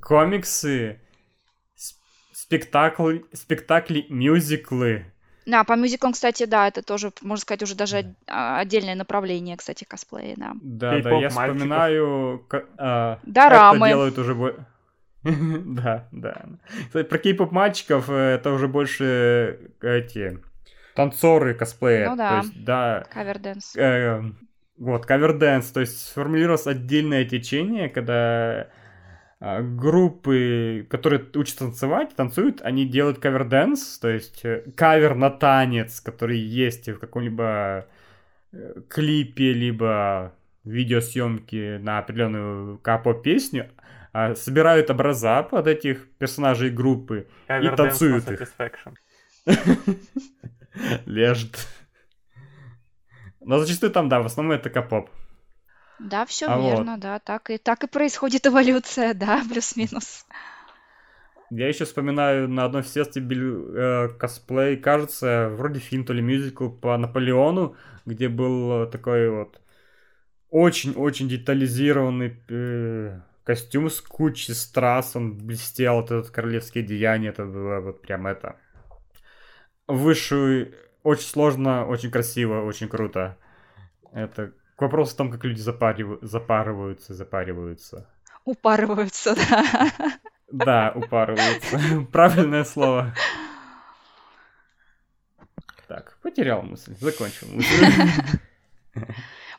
Комиксы, 0.00 1.00
спектакли, 2.32 3.24
спектакли, 3.32 4.06
мюзиклы. 4.08 5.06
Да, 5.46 5.62
по 5.64 5.76
мюзиклам, 5.76 6.14
кстати, 6.14 6.46
да, 6.46 6.68
это 6.68 6.82
тоже, 6.82 7.12
можно 7.20 7.42
сказать, 7.42 7.62
уже 7.62 7.74
даже 7.74 8.14
а, 8.26 8.60
отдельное 8.60 8.94
направление, 8.94 9.56
кстати, 9.58 9.84
косплея, 9.84 10.34
да. 10.36 10.52
Да, 10.62 11.00
да, 11.00 11.10
я 11.10 11.30
мальчиков. 11.30 11.30
вспоминаю, 11.30 12.46
а, 12.78 13.18
Дорамы. 13.24 13.86
это 13.86 13.88
делают 13.88 14.18
уже... 14.18 14.34
Да, 15.24 16.08
да. 16.12 16.44
Кстати, 16.86 17.06
про 17.06 17.18
кей-поп 17.18 17.50
мальчиков 17.50 18.10
э, 18.10 18.34
это 18.34 18.52
уже 18.52 18.68
больше 18.68 19.72
эти 19.80 20.38
танцоры 20.94 21.54
косплея. 21.54 22.10
Ну 22.10 22.16
да. 22.16 22.30
То 22.30 22.36
есть, 22.46 22.64
да, 22.64 23.04
Каверденс. 23.10 23.76
э, 23.76 24.22
вот, 24.76 25.06
каверденс, 25.06 25.70
то 25.70 25.80
есть 25.80 26.08
сформулировалось 26.08 26.66
отдельное 26.66 27.24
течение, 27.24 27.88
когда 27.88 28.68
а, 29.40 29.60
группы, 29.62 30.86
которые 30.90 31.24
учатся 31.34 31.66
танцевать, 31.66 32.16
танцуют, 32.16 32.60
они 32.62 32.86
делают 32.86 33.18
каверденс, 33.18 33.98
то 33.98 34.08
есть 34.08 34.44
э, 34.44 34.64
кавер 34.74 35.14
на 35.14 35.30
танец, 35.30 36.00
который 36.00 36.38
есть 36.38 36.88
в 36.88 36.98
каком-либо 36.98 37.86
э, 38.52 38.80
клипе, 38.88 39.52
либо 39.52 40.34
видеосъемке 40.64 41.78
на 41.80 41.98
определенную 41.98 42.78
капо-песню, 42.78 43.70
а, 44.12 44.34
собирают 44.34 44.90
образа 44.90 45.42
под 45.42 45.66
этих 45.66 46.08
персонажей 46.18 46.70
группы 46.70 47.28
и 47.48 47.68
танцуют 47.76 48.30
их. 48.30 48.48
Лежит. 51.06 51.66
Но 53.40 53.58
зачастую 53.58 53.92
там, 53.92 54.08
да, 54.08 54.20
в 54.20 54.26
основном 54.26 54.58
это 54.58 54.70
капоп. 54.70 55.10
Да, 55.98 56.26
все 56.26 56.48
А 56.48 56.58
вот. 56.58 56.70
верно, 56.70 56.98
да, 56.98 57.18
так 57.18 57.50
и, 57.50 57.58
так 57.58 57.84
и 57.84 57.86
происходит 57.86 58.46
эволюция, 58.46 59.14
да, 59.14 59.42
плюс-минус. 59.50 60.26
Я 61.50 61.68
еще 61.68 61.84
вспоминаю 61.84 62.48
на 62.48 62.64
одном 62.64 62.82
фестивале 62.82 64.08
э, 64.08 64.08
косплей, 64.18 64.76
кажется, 64.76 65.50
вроде 65.50 65.78
фильм, 65.78 66.04
то 66.04 66.12
ли 66.12 66.20
мюзикл 66.20 66.68
по 66.68 66.96
Наполеону, 66.96 67.76
где 68.06 68.28
был 68.28 68.84
э, 68.84 68.86
такой 68.86 69.30
вот 69.30 69.60
очень-очень 70.50 71.28
детализированный 71.28 72.36
э, 72.48 73.20
костюм 73.44 73.90
с 73.90 74.00
кучей 74.00 74.54
страз, 74.54 75.14
он 75.16 75.36
блестел, 75.36 75.96
вот 75.96 76.10
этот 76.10 76.30
королевские 76.30 76.82
деяния, 76.82 77.28
это 77.28 77.44
было 77.44 77.80
вот 77.80 78.02
прям 78.02 78.26
это. 78.26 78.56
Высшую, 79.86 80.74
очень 81.02 81.26
сложно, 81.28 81.86
очень 81.86 82.10
красиво, 82.10 82.62
очень 82.64 82.88
круто. 82.88 83.36
Это 84.12 84.52
к 84.76 84.82
вопросу 84.82 85.14
о 85.14 85.18
том, 85.18 85.30
как 85.30 85.44
люди 85.44 85.60
запарив- 85.60 86.18
запарываются, 86.22 87.14
запариваются. 87.14 88.08
Упарываются, 88.44 89.34
да. 89.34 89.90
Да, 90.50 90.92
упарываются. 90.94 91.78
Правильное 92.12 92.64
слово. 92.64 93.14
Так, 95.88 96.16
потерял 96.22 96.62
мысль, 96.62 96.94
закончил 96.98 97.48
мысль. 97.48 97.86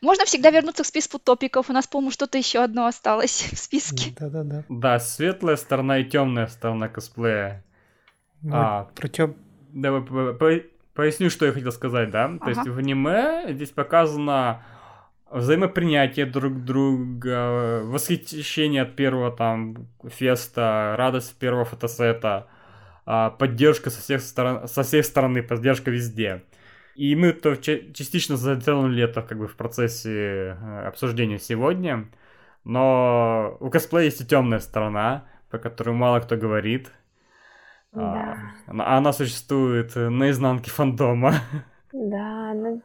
Можно 0.02 0.26
всегда 0.26 0.50
вернуться 0.52 0.84
к 0.84 0.88
списку 0.88 1.20
топиков. 1.20 1.70
У 1.70 1.74
нас, 1.74 1.88
по-моему, 1.88 2.12
что-то 2.12 2.38
еще 2.38 2.64
одно 2.64 2.86
осталось 2.86 3.50
в 3.54 3.58
списке. 3.58 4.14
Да-да-да. 4.20 4.64
Да, 4.70 5.00
светлая 5.00 5.56
сторона 5.56 6.00
и 6.00 6.06
темная 6.06 6.48
сторона 6.48 6.90
косплея. 6.90 7.64
Ну, 8.42 8.56
А. 8.56 8.84
Про 8.96 9.08
тем... 9.08 9.36
Давай 9.76 10.02
по- 10.02 10.34
по- 10.34 10.64
поясню, 10.94 11.30
что 11.30 11.46
я 11.46 11.52
хотел 11.52 11.72
сказать, 11.74 12.10
да? 12.10 12.38
То 12.40 12.48
есть 12.50 12.62
Ага. 12.62 12.72
в 12.72 12.78
аниме 12.78 13.46
здесь 13.50 13.72
показано 13.72 14.64
взаимопринятие 15.30 16.26
друг 16.26 16.64
друга, 16.64 17.82
восхищение 17.84 18.84
от 18.84 18.96
первого 18.96 19.32
там 19.32 19.88
феста, 20.08 20.96
радость 20.98 21.34
от 21.34 21.38
первого 21.40 21.66
фотосета, 21.66 22.48
а, 23.06 23.32
поддержка 23.32 23.90
со 23.90 24.00
всех 24.02 24.22
сторон, 24.22 24.68
со 24.70 24.84
всех 24.84 25.06
стороны, 25.06 25.44
поддержка 25.44 25.92
везде. 25.92 26.44
И 26.96 27.14
мы 27.18 27.34
ча- 27.34 27.92
частично 27.94 28.38
затронули 28.38 29.04
это 29.04 29.22
как 29.22 29.38
бы 29.38 29.48
в 29.50 29.58
процессе 29.58 30.58
э, 30.58 30.88
обсуждения 30.88 31.38
сегодня. 31.38 32.08
Но 32.64 33.58
у 33.60 33.70
косплея 33.70 34.06
есть 34.06 34.22
и 34.22 34.26
темная 34.26 34.60
сторона, 34.60 35.26
про 35.50 35.60
которую 35.60 35.96
мало 35.98 36.22
кто 36.22 36.38
говорит. 36.38 36.92
А, 37.96 38.14
Да. 38.14 38.36
она, 38.68 38.98
она 38.98 39.14
существует 39.14 39.96
э, 39.96 40.10
на 40.10 40.30
изнанке 40.30 40.70
фандома. 40.72 41.34
Да, 41.94 42.54
ну, 42.54 42.82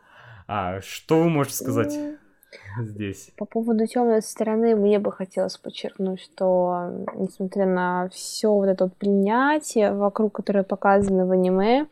А 0.46 0.80
что 0.82 1.20
вы 1.20 1.28
можете 1.30 1.56
сказать 1.56 1.94
м, 1.96 2.84
здесь? 2.84 3.32
По 3.36 3.44
поводу 3.44 3.86
темной 3.86 4.22
стороны 4.22 4.76
мне 4.76 4.98
бы 4.98 5.10
хотелось 5.10 5.56
подчеркнуть, 5.56 6.20
что 6.20 7.06
несмотря 7.16 7.66
на 7.66 8.08
все 8.12 8.52
вот 8.52 8.66
это 8.66 8.84
вот 8.84 8.96
принятие 8.96 9.92
вокруг, 9.92 10.32
которое 10.32 10.62
показано 10.64 11.26
в 11.26 11.32
аниме, 11.32 11.86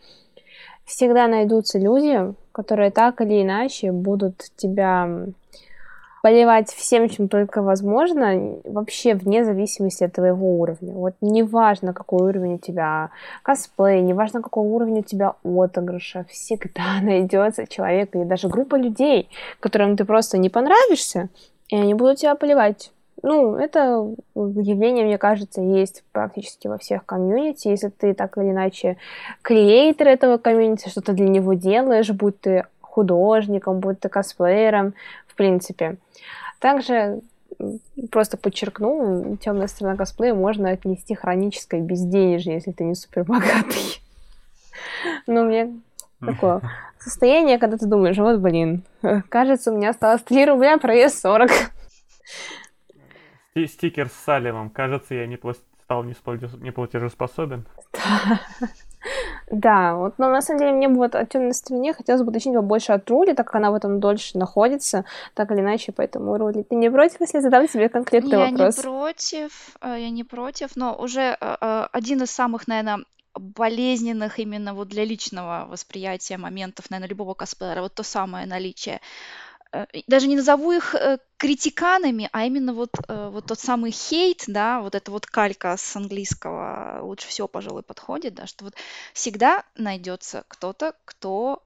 всегда 0.85 1.27
найдутся 1.29 1.79
люди, 1.79 2.35
которые 2.53 2.91
так 2.91 3.21
или 3.21 3.43
иначе 3.43 3.93
будут 3.93 4.45
тебя 4.57 5.27
поливать 6.23 6.71
всем, 6.71 7.09
чем 7.09 7.29
только 7.29 7.63
возможно, 7.63 8.57
вообще 8.65 9.15
вне 9.15 9.45
зависимости 9.45 10.05
от 10.05 10.13
твоего 10.13 10.59
уровня. 10.59 10.93
Вот 10.93 11.15
неважно, 11.21 11.93
какой 11.93 12.29
уровень 12.29 12.55
у 12.55 12.59
тебя 12.59 13.11
косплей, 13.43 14.01
неважно, 14.01 14.43
какой 14.43 14.67
уровень 14.67 15.01
у 15.01 15.03
тебя 15.03 15.35
отыгрыша, 15.45 16.25
всегда 16.29 17.01
найдется 17.03 17.67
человек 17.67 18.15
или 18.15 18.25
даже 18.25 18.49
группа 18.49 18.77
людей, 18.77 19.29
которым 19.61 19.97
ты 19.97 20.05
просто 20.05 20.39
не 20.39 20.51
понравишься, 20.51 21.29
и 21.69 21.77
они 21.77 21.95
будут 21.95 22.19
тебя 22.19 22.35
поливать. 22.35 22.93
Ну, 23.23 23.57
это 23.57 24.15
явление, 24.37 25.05
мне 25.05 25.19
кажется, 25.19 25.61
есть 25.61 26.05
практически 26.13 26.69
во 26.69 26.79
всех 26.79 27.05
комьюнити. 27.05 27.67
Если 27.67 27.89
ты 27.89 28.15
так 28.15 28.39
или 28.39 28.51
иначе 28.51 28.97
креатор 29.43 30.07
этого 30.07 30.39
комьюнити, 30.39 30.89
что-то 30.89 31.15
для 31.15 31.29
него 31.29 31.55
делаешь, 31.55 32.11
будь 32.11 32.41
ты 32.41 32.67
художником, 32.81 33.81
будь 33.81 34.01
ты 34.01 34.09
косплеером, 34.09 34.95
принципе. 35.39 35.97
Также 36.61 37.21
просто 38.11 38.37
подчеркну, 38.37 39.37
темная 39.39 39.69
сторона 39.69 39.97
косплея 39.97 40.35
можно 40.35 40.71
отнести 40.71 41.15
хроническое 41.15 41.81
безденежье, 41.81 42.55
если 42.55 42.73
ты 42.73 42.85
не 42.85 42.95
супер 42.95 43.25
богатый. 43.25 44.03
Ну, 45.27 45.45
мне 45.47 45.73
такое 46.21 46.61
состояние, 46.99 47.59
когда 47.59 47.77
ты 47.79 47.87
думаешь, 47.87 48.17
вот, 48.19 48.39
блин, 48.41 48.83
кажется, 49.29 49.73
у 49.73 49.77
меня 49.77 49.91
осталось 49.91 50.23
3 50.23 50.47
рубля, 50.47 50.79
проезд 50.79 51.21
40. 51.21 51.51
Сти- 53.55 53.67
Стикер 53.67 54.09
с 54.09 54.13
Салливом. 54.13 54.71
Кажется, 54.71 55.15
я 55.15 55.27
не 55.27 55.39
стал 55.85 56.05
неплатежеспособен. 56.05 57.67
Да, 57.93 58.41
вот, 59.51 60.15
но 60.19 60.29
на 60.29 60.43
самом 60.43 60.61
деле 60.61 60.73
мне 60.73 60.89
бы 60.89 60.97
вот 60.97 61.15
о 61.15 61.25
темной 61.25 61.55
стороне 61.55 61.95
хотелось 61.95 62.23
бы 62.23 62.31
уточнить 62.31 62.55
побольше 62.55 62.93
от 62.93 63.09
Рули, 63.11 63.35
так 63.35 63.47
как 63.47 63.57
она 63.57 63.71
в 63.71 63.75
этом 63.75 64.01
дольше 64.01 64.37
находится, 64.39 65.05
так 65.35 65.51
или 65.51 65.61
иначе, 65.61 65.93
поэтому, 65.93 66.37
Рули, 66.37 66.63
ты 66.63 66.75
не 66.77 66.91
против, 66.91 67.21
если 67.21 67.39
я 67.39 67.43
задам 67.43 67.67
тебе 67.67 67.89
конкретный 67.89 68.39
Я 68.39 68.51
вопрос? 68.51 68.77
не 68.77 68.83
против, 68.83 69.77
э, 69.81 69.97
я 70.01 70.11
не 70.11 70.25
против, 70.25 70.77
но 70.77 70.95
уже 70.95 71.37
э, 71.41 71.57
э, 71.61 71.87
один 71.93 72.23
из 72.23 72.31
самых, 72.31 72.69
наверное, 72.69 73.05
болезненных 73.35 74.39
именно 74.39 74.75
вот 74.75 74.89
для 74.89 75.05
личного 75.05 75.67
восприятия 75.71 76.37
моментов, 76.37 76.91
наверное, 76.91 77.11
любого 77.11 77.35
косплеера, 77.35 77.83
вот 77.83 77.95
то 77.95 78.03
самое 78.03 78.47
наличие. 78.47 79.01
Э, 79.73 79.87
Даже 80.07 80.27
не 80.29 80.37
назову 80.37 80.73
их 80.73 80.95
э, 80.95 81.19
критиканами, 81.37 82.29
а 82.33 82.45
именно 82.47 82.73
вот, 82.73 82.91
э, 83.09 83.29
вот 83.33 83.47
тот 83.47 83.59
самый 83.61 83.91
хейт, 83.91 84.45
да, 84.47 84.81
вот 84.81 84.95
эта 84.95 85.11
вот 85.11 85.27
калька 85.27 85.77
с 85.77 85.97
английского 85.97 87.01
лучше 87.03 87.29
всего, 87.29 87.49
пожалуй, 87.49 87.83
подходит, 87.83 88.35
да, 88.35 88.47
что 88.47 88.65
вот 88.65 88.75
всегда 89.15 89.65
найдется 89.77 90.45
кто-то, 90.49 90.95
кто 91.05 91.63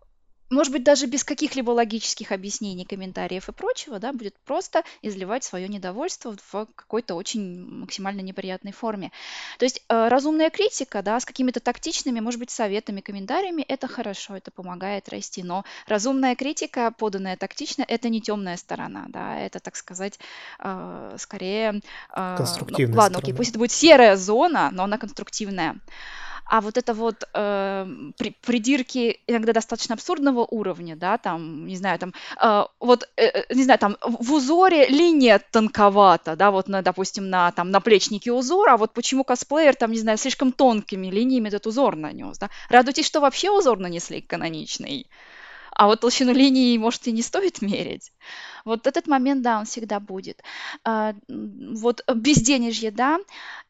может 0.52 0.72
быть, 0.72 0.84
даже 0.84 1.06
без 1.06 1.24
каких-либо 1.24 1.70
логических 1.70 2.30
объяснений, 2.30 2.84
комментариев 2.84 3.48
и 3.48 3.52
прочего, 3.52 3.98
да, 3.98 4.12
будет 4.12 4.38
просто 4.44 4.84
изливать 5.00 5.44
свое 5.44 5.68
недовольство 5.68 6.36
в 6.50 6.66
какой-то 6.76 7.14
очень 7.14 7.64
максимально 7.66 8.20
неприятной 8.20 8.72
форме. 8.72 9.10
То 9.58 9.64
есть 9.64 9.82
э, 9.88 10.08
разумная 10.08 10.50
критика, 10.50 11.02
да, 11.02 11.18
с 11.18 11.24
какими-то 11.24 11.60
тактичными, 11.60 12.20
может 12.20 12.38
быть, 12.38 12.50
советами, 12.50 13.00
комментариями, 13.00 13.62
это 13.62 13.88
хорошо, 13.88 14.36
это 14.36 14.50
помогает 14.50 15.08
расти, 15.08 15.42
но 15.42 15.64
разумная 15.86 16.36
критика, 16.36 16.92
поданная 16.96 17.36
тактично, 17.36 17.84
это 17.88 18.08
не 18.08 18.20
темная 18.20 18.56
сторона, 18.56 19.06
да, 19.08 19.38
это, 19.38 19.58
так 19.60 19.76
сказать, 19.76 20.18
э, 20.58 21.16
скорее... 21.18 21.80
Э, 22.14 22.36
конструктивная 22.36 22.94
ну, 22.94 22.98
ладно, 22.98 23.18
сторона. 23.18 23.32
окей, 23.32 23.34
пусть 23.34 23.50
это 23.50 23.58
будет 23.58 23.72
серая 23.72 24.16
зона, 24.16 24.70
но 24.72 24.84
она 24.84 24.98
конструктивная. 24.98 25.76
А 26.52 26.60
вот 26.60 26.76
это 26.76 26.92
вот 26.92 27.24
э, 27.32 27.86
при, 28.18 28.36
придирки 28.42 29.20
иногда 29.26 29.54
достаточно 29.54 29.94
абсурдного 29.94 30.46
уровня, 30.50 30.96
да, 30.96 31.16
там, 31.16 31.66
не 31.66 31.76
знаю, 31.76 31.98
там, 31.98 32.12
э, 32.42 32.64
вот, 32.78 33.08
э, 33.16 33.24
э 33.24 33.54
не 33.54 33.64
знаю, 33.64 33.78
там, 33.78 33.96
в 34.02 34.34
узоре 34.34 34.86
линия 34.88 35.38
тонковата, 35.50 36.36
да, 36.36 36.50
вот, 36.50 36.68
на, 36.68 36.82
допустим, 36.82 37.30
на, 37.30 37.52
там, 37.52 37.70
на 37.70 37.80
плечнике 37.80 38.32
узор, 38.32 38.68
а 38.68 38.76
вот 38.76 38.92
почему 38.92 39.24
косплеер, 39.24 39.74
там, 39.76 39.92
не 39.92 39.98
знаю, 39.98 40.18
слишком 40.18 40.52
тонкими 40.52 41.06
линиями 41.06 41.48
этот 41.48 41.66
узор 41.66 41.96
нанес, 41.96 42.36
да. 42.36 42.50
Радуйтесь, 42.68 43.06
что 43.06 43.20
вообще 43.20 43.50
узор 43.50 43.78
нанесли 43.78 44.20
каноничный 44.20 45.06
а 45.74 45.86
вот 45.86 46.00
толщину 46.00 46.32
линии, 46.32 46.76
может, 46.78 47.06
и 47.06 47.12
не 47.12 47.22
стоит 47.22 47.62
мерить. 47.62 48.12
Вот 48.64 48.86
этот 48.86 49.06
момент, 49.06 49.42
да, 49.42 49.58
он 49.58 49.64
всегда 49.64 50.00
будет. 50.00 50.42
А, 50.84 51.14
вот 51.28 52.02
безденежье, 52.14 52.90
да, 52.90 53.18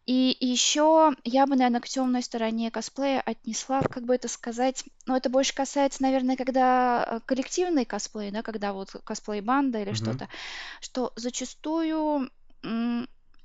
и 0.05 0.37
еще 0.41 1.15
я 1.25 1.47
бы, 1.47 1.55
наверное, 1.57 1.81
к 1.81 1.89
темной 1.89 2.23
стороне 2.23 2.71
косплея 2.71 3.21
отнесла, 3.21 3.83
как 3.83 4.05
бы 4.05 4.15
это 4.15 4.29
сказать, 4.29 4.85
ну, 5.07 5.15
это 5.15 5.31
больше 5.31 5.55
касается, 5.55 6.03
наверное, 6.03 6.37
когда 6.37 7.05
э, 7.07 7.21
коллективный 7.25 7.85
косплей, 7.85 8.31
да, 8.31 8.43
когда 8.43 8.73
вот 8.73 8.91
косплей-банда 9.05 9.81
или 9.81 9.93
mm-hmm. 9.93 9.95
что-то, 9.95 10.29
что 10.81 11.13
зачастую 11.17 12.31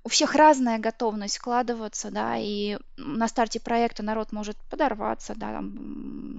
у 0.08 0.10
всех 0.10 0.36
разная 0.36 0.80
готовность 0.80 1.38
вкладываться, 1.38 2.12
да, 2.12 2.38
и 2.38 2.78
на 2.96 3.28
старте 3.28 3.60
проекта 3.60 4.04
народ 4.04 4.32
может 4.32 4.56
подорваться, 4.70 5.34
да, 5.36 5.62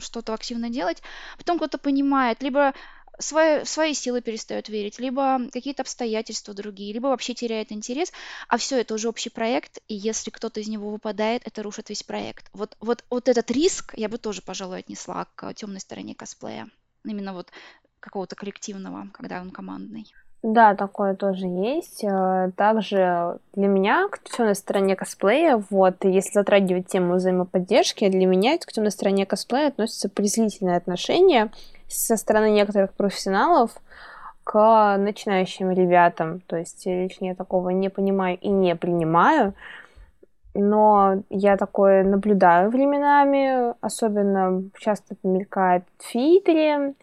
что-то 0.00 0.32
активно 0.32 0.70
делать, 0.70 1.02
потом 1.36 1.58
кто-то 1.58 1.76
понимает, 1.76 2.42
либо 2.42 2.72
свои, 3.18 3.66
свои 3.66 3.92
силы 3.92 4.22
перестает 4.22 4.70
верить, 4.70 4.98
либо 4.98 5.50
какие-то 5.52 5.82
обстоятельства 5.82 6.54
другие, 6.54 6.94
либо 6.94 7.08
вообще 7.08 7.34
теряет 7.34 7.70
интерес, 7.70 8.10
а 8.48 8.56
все 8.56 8.80
это 8.80 8.94
уже 8.94 9.06
общий 9.06 9.28
проект, 9.28 9.80
и 9.86 9.94
если 9.94 10.30
кто-то 10.30 10.60
из 10.60 10.68
него 10.68 10.88
выпадает, 10.88 11.42
это 11.44 11.62
рушит 11.62 11.90
весь 11.90 12.02
проект. 12.02 12.48
Вот, 12.54 12.74
вот, 12.80 13.04
вот 13.10 13.28
этот 13.28 13.50
риск 13.50 13.92
я 13.98 14.08
бы 14.08 14.16
тоже, 14.16 14.40
пожалуй, 14.40 14.78
отнесла 14.78 15.26
к 15.34 15.52
темной 15.52 15.80
стороне 15.80 16.14
косплея. 16.14 16.70
Именно 17.04 17.34
вот 17.34 17.50
какого-то 18.00 18.34
коллективного, 18.34 19.10
когда 19.12 19.42
он 19.42 19.50
командный. 19.50 20.10
Да, 20.42 20.74
такое 20.76 21.14
тоже 21.14 21.46
есть. 21.46 22.04
Э, 22.04 22.52
также 22.56 23.38
для 23.54 23.66
меня 23.66 24.08
к 24.08 24.22
темной 24.22 24.54
стороне 24.54 24.94
косплея, 24.94 25.62
вот, 25.68 26.04
если 26.04 26.32
затрагивать 26.32 26.86
тему 26.86 27.14
взаимоподдержки, 27.14 28.08
для 28.08 28.26
меня 28.26 28.56
к 28.58 28.72
темной 28.72 28.92
стороне 28.92 29.26
косплея 29.26 29.68
относится 29.68 30.08
презрительное 30.08 30.76
отношение 30.76 31.50
со 31.88 32.16
стороны 32.16 32.50
некоторых 32.50 32.92
профессионалов 32.92 33.72
к 34.44 34.96
начинающим 34.96 35.72
ребятам. 35.72 36.40
То 36.46 36.56
есть 36.56 36.86
лично 36.86 37.26
я 37.26 37.34
такого 37.34 37.70
не 37.70 37.88
понимаю 37.90 38.38
и 38.40 38.48
не 38.48 38.76
принимаю. 38.76 39.54
Но 40.54 41.22
я 41.30 41.56
такое 41.56 42.04
наблюдаю 42.04 42.70
временами, 42.70 43.74
особенно 43.80 44.62
часто 44.78 45.16
мелькает 45.22 45.84
в 45.98 46.10
Твиттере, 46.12 46.94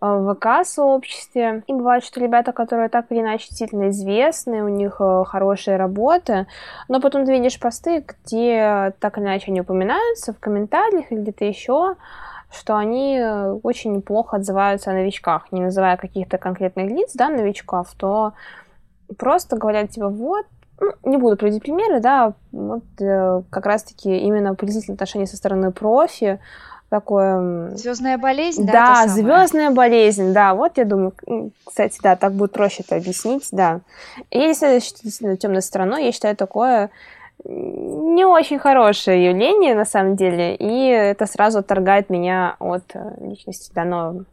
в 0.00 0.34
ВК-сообществе. 0.34 1.62
И 1.66 1.72
бывает, 1.72 2.04
что 2.04 2.20
ребята, 2.20 2.52
которые 2.52 2.88
так 2.88 3.06
или 3.10 3.20
иначе 3.20 3.48
действительно 3.48 3.90
известны, 3.90 4.64
у 4.64 4.68
них 4.68 4.96
э, 5.00 5.24
хорошие 5.26 5.76
работы, 5.76 6.46
но 6.88 7.00
потом 7.00 7.26
ты 7.26 7.32
видишь 7.32 7.60
посты, 7.60 8.04
где 8.06 8.94
так 8.98 9.18
или 9.18 9.24
иначе 9.24 9.50
они 9.50 9.60
упоминаются 9.60 10.32
в 10.32 10.38
комментариях 10.38 11.12
или 11.12 11.20
где-то 11.20 11.44
еще, 11.44 11.96
что 12.50 12.76
они 12.76 13.18
э, 13.18 13.52
очень 13.62 14.00
плохо 14.00 14.38
отзываются 14.38 14.90
о 14.90 14.94
новичках, 14.94 15.52
не 15.52 15.60
называя 15.60 15.96
каких-то 15.96 16.38
конкретных 16.38 16.90
лиц, 16.90 17.12
да, 17.14 17.28
новичков, 17.28 17.92
то 17.96 18.32
просто 19.18 19.56
говорят 19.56 19.90
тебе, 19.90 20.06
вот, 20.06 20.46
ну, 20.80 20.92
не 21.04 21.18
буду 21.18 21.36
приводить 21.36 21.62
примеры, 21.62 22.00
да, 22.00 22.32
вот 22.52 22.84
э, 23.00 23.42
как 23.50 23.66
раз-таки 23.66 24.18
именно 24.18 24.54
презрительное 24.54 24.94
отношение 24.94 25.26
со 25.26 25.36
стороны 25.36 25.72
профи, 25.72 26.40
такое... 26.90 27.70
Звездная 27.76 28.18
болезнь, 28.18 28.66
да? 28.66 28.72
Да, 28.72 29.08
звездная 29.08 29.70
болезнь, 29.70 30.34
да. 30.34 30.54
Вот 30.54 30.76
я 30.76 30.84
думаю, 30.84 31.14
кстати, 31.64 31.98
да, 32.02 32.16
так 32.16 32.34
будет 32.34 32.52
проще 32.52 32.82
это 32.86 32.96
объяснить, 32.96 33.48
да. 33.52 33.80
И 34.30 34.38
если 34.38 34.74
действительно 34.74 35.36
темной 35.36 35.62
стороной, 35.62 36.04
я 36.04 36.12
считаю 36.12 36.36
такое 36.36 36.90
не 37.44 38.24
очень 38.26 38.58
хорошее 38.58 39.24
явление 39.30 39.74
на 39.74 39.86
самом 39.86 40.16
деле, 40.16 40.54
и 40.56 40.88
это 40.88 41.24
сразу 41.26 41.60
отторгает 41.60 42.10
меня 42.10 42.56
от 42.58 42.84
э, 42.92 43.14
личности 43.20 43.72
данного 43.72 44.26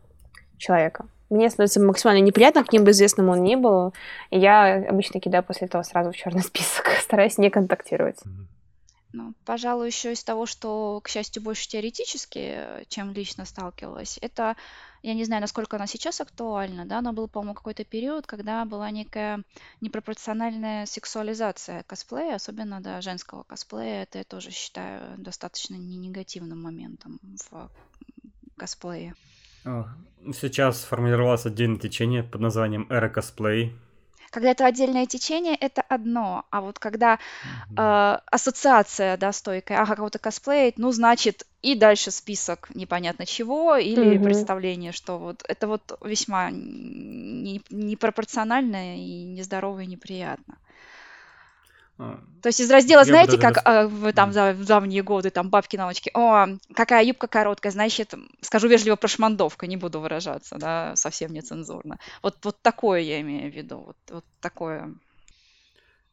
человека. 0.58 1.06
Мне 1.30 1.50
становится 1.50 1.82
максимально 1.82 2.22
неприятно, 2.22 2.64
каким 2.64 2.84
бы 2.84 2.92
известным 2.92 3.30
он 3.30 3.44
ни 3.44 3.56
был, 3.56 3.94
и 4.30 4.40
я 4.40 4.84
обычно 4.90 5.22
кидаю 5.22 5.44
после 5.44 5.68
этого 5.68 5.84
сразу 5.84 6.12
в 6.12 6.18
черный 6.18 6.42
список, 6.42 6.90
стараюсь 7.02 7.38
не 7.38 7.50
контактировать. 7.50 8.18
Ну, 9.18 9.34
пожалуй, 9.46 9.88
еще 9.88 10.14
из 10.14 10.24
того, 10.24 10.46
что, 10.46 11.02
к 11.04 11.10
счастью, 11.10 11.42
больше 11.42 11.68
теоретически, 11.68 12.86
чем 12.88 13.14
лично 13.14 13.46
сталкивалась, 13.46 14.20
это, 14.22 14.56
я 15.02 15.16
не 15.16 15.26
знаю, 15.26 15.42
насколько 15.42 15.76
она 15.76 15.88
сейчас 15.88 16.22
актуальна, 16.22 16.86
да, 16.86 17.02
но 17.02 17.14
был, 17.14 17.28
по-моему, 17.28 17.56
какой-то 17.56 17.84
период, 17.84 18.28
когда 18.28 18.64
была 18.66 18.92
некая 18.92 19.42
непропорциональная 19.82 20.86
сексуализация 20.86 21.82
косплея, 21.88 22.36
особенно, 22.36 22.80
да, 22.80 23.02
женского 23.02 23.42
косплея. 23.42 24.04
Это 24.04 24.20
я 24.20 24.24
тоже 24.24 24.52
считаю 24.52 25.18
достаточно 25.18 25.74
не 25.74 25.98
негативным 25.98 26.62
моментом 26.62 27.20
в 27.50 27.72
косплее. 28.56 29.16
Сейчас 29.64 30.82
сформировалось 30.82 31.48
отдельное 31.48 31.80
течение 31.80 32.22
под 32.22 32.42
названием 32.42 32.86
эра 32.92 33.10
косплей, 33.10 33.76
когда 34.30 34.52
это 34.52 34.66
отдельное 34.66 35.06
течение, 35.06 35.56
это 35.56 35.82
одно, 35.82 36.46
а 36.50 36.62
вот 36.62 36.80
когда 36.80 37.20
э, 37.76 38.18
ассоциация, 38.26 39.18
да, 39.18 39.32
стойкая, 39.32 39.82
ага, 39.82 39.96
кого-то 39.96 40.20
косплеить, 40.20 40.78
ну, 40.78 40.92
значит, 40.92 41.46
и 41.62 41.76
дальше 41.76 42.12
список 42.12 42.70
непонятно 42.76 43.26
чего, 43.26 43.76
или 43.76 44.18
mm-hmm. 44.18 44.24
представление, 44.24 44.92
что 44.92 45.18
вот 45.18 45.44
это 45.48 45.68
вот 45.68 45.98
весьма 46.04 46.50
непропорционально 46.52 48.98
и 48.98 49.24
нездорово 49.24 49.82
и 49.82 49.88
неприятно. 49.88 50.58
А, 52.00 52.20
То 52.44 52.50
есть 52.50 52.60
из 52.60 52.70
раздела, 52.70 53.04
знаете, 53.04 53.38
как 53.38 53.60
а, 53.66 53.88
в, 53.88 54.14
там 54.14 54.32
за 54.32 54.54
в 54.54 54.66
давние 54.66 55.02
годы, 55.02 55.32
там 55.32 55.50
бабки 55.50 55.78
на 55.78 55.88
ночке, 55.88 56.12
о, 56.14 56.48
какая 56.76 57.04
юбка 57.04 57.28
короткая, 57.28 57.72
значит, 57.72 58.14
скажу 58.42 58.68
вежливо, 58.68 58.96
прошмандовка, 58.96 59.66
не 59.66 59.78
буду 59.78 60.00
выражаться, 60.00 60.58
да, 60.60 60.96
совсем 60.96 61.34
нецензурно. 61.34 61.98
Вот, 62.22 62.38
вот 62.44 62.62
такое 62.62 63.00
я 63.00 63.20
имею 63.22 63.52
в 63.52 63.56
виду, 63.56 63.78
вот, 63.78 63.98
вот 64.12 64.26
такое. 64.42 64.94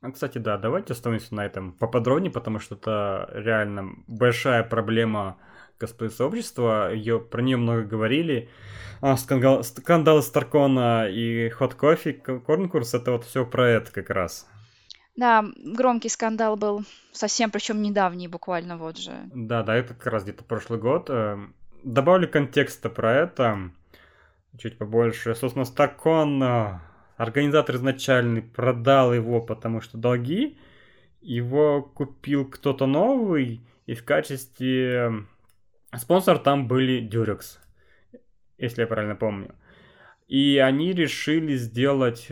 А, 0.01 0.11
кстати, 0.11 0.39
да, 0.39 0.57
давайте 0.57 0.95
остановимся 0.95 1.35
на 1.35 1.45
этом 1.45 1.73
поподробнее, 1.73 2.31
потому 2.31 2.61
что 2.61 2.77
это 2.77 3.31
реально 3.35 3.91
большая 4.07 4.63
проблема 4.63 5.37
косплей-сообщества, 5.77 6.95
ее, 6.95 7.21
про 7.21 7.43
нее 7.43 7.59
много 7.59 7.83
говорили. 7.83 8.49
А, 9.03 9.19
скандал, 9.19 10.23
Старкона 10.23 11.09
и 11.11 11.51
Hot 11.51 11.77
Coffee 11.77 12.41
конкурс, 12.41 12.95
это 12.95 13.13
вот 13.13 13.25
все 13.25 13.45
про 13.45 13.69
это 13.69 13.93
как 13.93 14.09
раз. 14.09 14.47
Да, 15.17 15.45
громкий 15.57 16.09
скандал 16.09 16.57
был 16.57 16.85
совсем, 17.13 17.51
причем 17.51 17.83
недавний 17.83 18.27
буквально 18.27 18.77
вот 18.77 18.99
же. 18.99 19.13
Да, 19.33 19.63
да, 19.63 19.77
это 19.77 19.95
как 19.95 20.07
раз 20.09 20.25
где-то 20.25 20.43
прошлый 20.45 20.81
год. 20.81 21.09
Э, 21.09 21.39
добавлю 21.85 22.29
контекста 22.29 22.89
про 22.91 23.15
это 23.15 23.71
чуть 24.59 24.77
побольше. 24.77 25.35
Собственно, 25.35 25.65
Стакон, 25.65 26.43
э, 26.43 26.81
организатор 27.17 27.77
изначальный, 27.77 28.43
продал 28.43 29.15
его, 29.15 29.41
потому 29.41 29.81
что 29.81 29.99
долги. 29.99 30.59
Его 31.21 31.83
купил 31.83 32.45
кто-то 32.45 32.87
новый, 32.87 33.67
и 33.87 33.95
в 33.95 34.05
качестве 34.05 35.27
э, 35.93 35.97
спонсора 35.97 36.39
там 36.39 36.67
были 36.67 37.09
Durex, 37.09 37.59
если 38.59 38.81
я 38.81 38.87
правильно 38.89 39.15
помню. 39.15 39.55
И 40.27 40.59
они 40.59 40.93
решили 40.93 41.55
сделать 41.57 42.27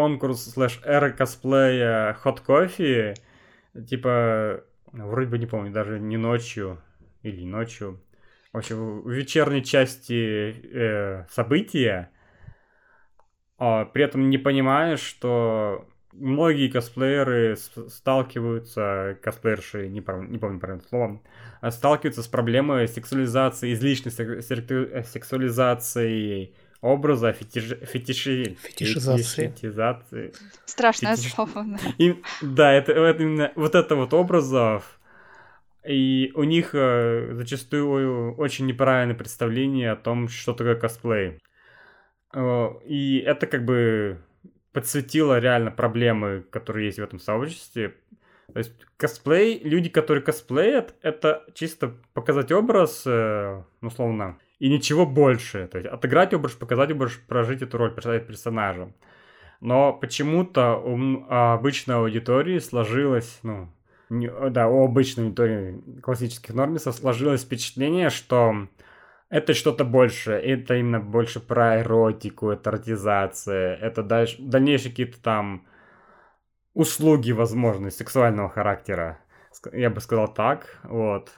конкурс 0.00 0.50
слэш 0.50 0.80
эра 0.82 1.10
косплея 1.10 2.16
Hot 2.24 2.42
Coffee, 2.46 3.14
типа, 3.86 4.64
вроде 4.92 5.28
бы 5.28 5.38
не 5.38 5.44
помню, 5.44 5.72
даже 5.72 6.00
не 6.00 6.16
ночью 6.16 6.78
или 7.22 7.44
ночью, 7.44 8.00
в 8.50 8.56
общем, 8.56 9.02
в 9.02 9.10
вечерней 9.10 9.62
части 9.62 10.56
э, 10.72 11.26
события, 11.28 12.08
а, 13.58 13.84
при 13.84 14.04
этом 14.04 14.30
не 14.30 14.38
понимаешь, 14.38 15.00
что 15.00 15.86
многие 16.12 16.70
косплееры 16.70 17.58
сталкиваются, 17.58 19.18
косплеерши, 19.22 19.86
не, 19.88 20.00
помню, 20.00 20.30
не 20.30 20.38
помню 20.38 20.60
правильное 20.60 20.88
слово, 20.88 21.20
сталкиваются 21.68 22.22
с 22.22 22.26
проблемой 22.26 22.88
сексуализации, 22.88 23.74
излишней 23.74 24.12
сексуализации 24.12 26.54
образа, 26.80 27.32
фетиш... 27.32 27.76
фетиши... 27.82 28.56
фетишизации. 28.60 29.48
фетишизации. 29.48 30.32
Страшное 30.64 31.16
Фетиш... 31.16 31.32
слово. 31.32 31.64
Да, 31.64 31.78
И, 31.98 32.14
да 32.42 32.72
это, 32.72 32.92
это 32.92 33.22
именно 33.22 33.52
вот 33.54 33.74
это 33.74 33.96
вот 33.96 34.14
образов, 34.14 35.00
и 35.84 36.30
у 36.34 36.44
них 36.44 36.74
э, 36.74 37.30
зачастую 37.34 38.34
очень 38.36 38.66
неправильное 38.66 39.16
представление 39.16 39.92
о 39.92 39.96
том, 39.96 40.28
что 40.28 40.52
такое 40.52 40.76
косплей. 40.76 41.38
Э, 42.34 42.68
и 42.84 43.18
это 43.18 43.46
как 43.46 43.64
бы 43.64 44.20
подсветило 44.72 45.38
реально 45.38 45.70
проблемы, 45.70 46.44
которые 46.50 46.86
есть 46.86 46.98
в 46.98 47.02
этом 47.02 47.18
сообществе. 47.18 47.94
То 48.52 48.58
есть 48.58 48.72
косплей, 48.96 49.60
люди, 49.62 49.88
которые 49.88 50.22
косплеят, 50.22 50.94
это 51.02 51.44
чисто 51.54 51.94
показать 52.12 52.52
образ, 52.52 53.04
э, 53.06 53.62
условно, 53.80 54.38
и 54.60 54.68
ничего 54.68 55.06
больше. 55.06 55.66
То 55.66 55.78
есть 55.78 55.90
отыграть 55.90 56.32
образ, 56.32 56.52
показать 56.52 56.92
образ, 56.92 57.12
прожить 57.26 57.62
эту 57.62 57.78
роль, 57.78 57.90
представить 57.90 58.28
персонажа. 58.28 58.92
Но 59.60 59.92
почему-то 59.92 60.76
у 60.76 61.26
обычной 61.28 61.96
аудитории 61.96 62.58
сложилось, 62.60 63.40
ну, 63.42 63.68
не, 64.08 64.30
да, 64.50 64.68
у 64.68 64.84
обычной 64.84 65.24
аудитории 65.24 66.00
классических 66.00 66.54
нормисов 66.54 66.94
сложилось 66.94 67.42
впечатление, 67.42 68.10
что 68.10 68.68
это 69.28 69.54
что-то 69.54 69.84
больше, 69.84 70.32
это 70.32 70.76
именно 70.76 71.00
больше 71.00 71.40
про 71.40 71.80
эротику, 71.80 72.50
это 72.50 72.70
эротизация, 72.70 73.76
это 73.76 74.02
дальше, 74.02 74.36
дальнейшие 74.40 74.90
какие-то 74.90 75.22
там 75.22 75.66
услуги, 76.74 77.32
возможно, 77.32 77.90
сексуального 77.90 78.48
характера. 78.48 79.20
Я 79.72 79.90
бы 79.90 80.00
сказал 80.00 80.32
так, 80.32 80.80
вот. 80.84 81.30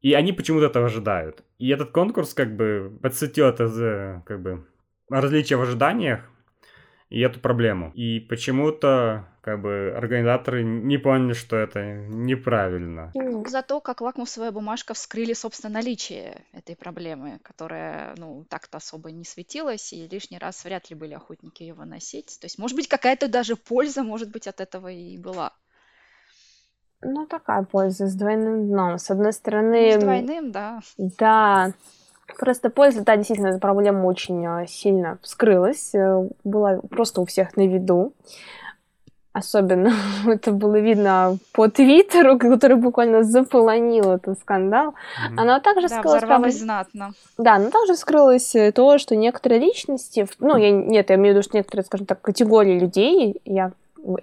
И 0.00 0.14
они 0.14 0.32
почему-то 0.32 0.66
этого 0.66 0.86
ожидают. 0.86 1.42
И 1.58 1.68
этот 1.68 1.90
конкурс 1.90 2.34
как 2.34 2.56
бы 2.56 2.98
подсветил 3.02 3.46
это 3.46 4.22
как 4.26 4.42
бы 4.42 4.66
различия 5.10 5.56
в 5.56 5.62
ожиданиях 5.62 6.20
и 7.10 7.20
эту 7.20 7.40
проблему. 7.40 7.92
И 7.94 8.20
почему-то 8.20 9.26
как 9.42 9.60
бы 9.60 9.92
организаторы 9.96 10.62
не 10.62 10.96
поняли, 10.96 11.32
что 11.32 11.56
это 11.56 12.06
неправильно. 12.08 13.12
Зато 13.46 13.80
как 13.80 14.00
лакмусовая 14.00 14.52
бумажка 14.52 14.94
вскрыли, 14.94 15.32
собственно, 15.32 15.74
наличие 15.74 16.44
этой 16.52 16.76
проблемы, 16.76 17.40
которая, 17.42 18.14
ну, 18.16 18.44
так-то 18.48 18.78
особо 18.78 19.10
не 19.10 19.24
светилась, 19.24 19.92
и 19.92 20.06
лишний 20.06 20.38
раз 20.38 20.64
вряд 20.64 20.88
ли 20.90 20.96
были 20.96 21.14
охотники 21.14 21.62
ее 21.62 21.74
выносить. 21.74 22.38
То 22.40 22.46
есть, 22.46 22.58
может 22.58 22.76
быть, 22.76 22.88
какая-то 22.88 23.28
даже 23.28 23.56
польза, 23.56 24.02
может 24.02 24.30
быть, 24.30 24.46
от 24.46 24.60
этого 24.60 24.88
и 24.88 25.18
была. 25.18 25.52
Ну, 27.02 27.26
такая 27.26 27.62
польза 27.62 28.06
с 28.06 28.14
двойным 28.14 28.68
дном. 28.68 28.98
С 28.98 29.10
одной 29.10 29.32
стороны... 29.32 29.94
Ну, 29.94 30.00
с 30.00 30.04
двойным, 30.04 30.52
да. 30.52 30.80
Да. 30.98 31.72
Просто 32.38 32.70
польза, 32.70 33.02
да, 33.02 33.16
действительно, 33.16 33.48
эта 33.48 33.58
проблема 33.58 34.04
очень 34.04 34.46
э, 34.46 34.66
сильно 34.66 35.18
вскрылась. 35.22 35.92
Была 36.44 36.80
просто 36.90 37.22
у 37.22 37.24
всех 37.24 37.56
на 37.56 37.66
виду. 37.66 38.12
Особенно 39.32 39.92
это 40.26 40.50
было 40.50 40.78
видно 40.80 41.38
по 41.52 41.68
Твиттеру, 41.68 42.38
который 42.38 42.76
буквально 42.76 43.22
заполонил 43.22 44.12
этот 44.12 44.38
скандал. 44.40 44.88
Mm-hmm. 44.90 45.34
Оно 45.36 45.60
также 45.60 45.88
да, 45.88 45.98
скрылось... 45.98 46.22
Прав... 46.22 46.50
знатно. 46.50 47.12
Да, 47.38 47.58
но 47.58 47.70
также 47.70 47.94
скрылось 47.96 48.54
э, 48.56 48.72
то, 48.72 48.98
что 48.98 49.14
некоторые 49.14 49.60
личности... 49.60 50.26
Ну, 50.40 50.56
я, 50.56 50.70
нет, 50.70 51.10
я 51.10 51.16
имею 51.16 51.34
в 51.34 51.38
виду, 51.38 51.44
что 51.44 51.56
некоторые, 51.56 51.84
скажем 51.84 52.06
так, 52.06 52.20
категории 52.20 52.78
людей, 52.78 53.40
я 53.44 53.72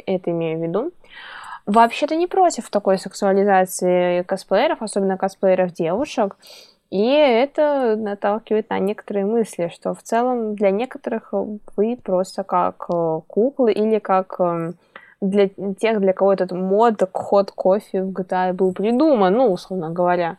это 0.05 0.31
имею 0.31 0.59
в 0.59 0.63
виду, 0.63 0.91
вообще-то 1.67 2.15
не 2.15 2.25
против 2.27 2.69
такой 2.69 2.97
сексуализации 2.97 4.23
косплееров, 4.23 4.81
особенно 4.81 5.17
косплееров 5.17 5.73
девушек. 5.73 6.37
И 6.89 7.05
это 7.05 7.95
наталкивает 7.97 8.69
на 8.69 8.79
некоторые 8.79 9.25
мысли, 9.25 9.69
что 9.73 9.93
в 9.93 10.01
целом 10.01 10.55
для 10.55 10.71
некоторых 10.71 11.33
вы 11.75 11.99
просто 12.01 12.43
как 12.43 12.85
э, 12.89 13.19
куклы 13.27 13.73
или 13.73 13.99
как 13.99 14.39
эм, 14.39 14.75
для 15.19 15.49
тех, 15.49 15.99
для 15.99 16.13
кого 16.13 16.31
этот 16.31 16.53
мод 16.53 17.03
ход 17.11 17.51
кофе 17.51 18.03
в 18.03 18.11
GTA 18.11 18.53
был 18.53 18.71
придуман, 18.71 19.33
ну, 19.33 19.51
условно 19.51 19.89
говоря. 19.89 20.37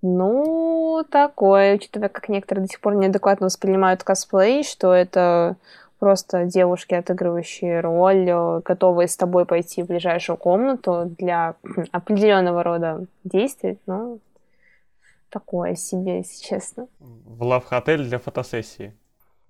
Ну, 0.00 1.04
такое, 1.10 1.74
учитывая, 1.74 2.08
как 2.08 2.30
некоторые 2.30 2.62
до 2.62 2.70
сих 2.70 2.80
пор 2.80 2.94
неадекватно 2.94 3.46
воспринимают 3.46 4.02
косплей, 4.02 4.62
что 4.62 4.94
это 4.94 5.56
просто 6.00 6.46
девушки, 6.46 6.94
отыгрывающие 6.94 7.80
роль, 7.80 8.28
э, 8.28 8.60
готовые 8.64 9.06
с 9.06 9.16
тобой 9.16 9.44
пойти 9.44 9.82
в 9.82 9.86
ближайшую 9.86 10.36
комнату 10.38 11.14
для 11.18 11.54
определенного 11.92 12.64
рода 12.64 13.06
действий, 13.22 13.78
ну, 13.86 14.18
такое 15.28 15.76
себе, 15.76 16.18
если 16.18 16.42
честно. 16.42 16.88
В 16.98 17.42
лав-отель 17.44 18.02
для 18.02 18.18
фотосессии. 18.18 18.96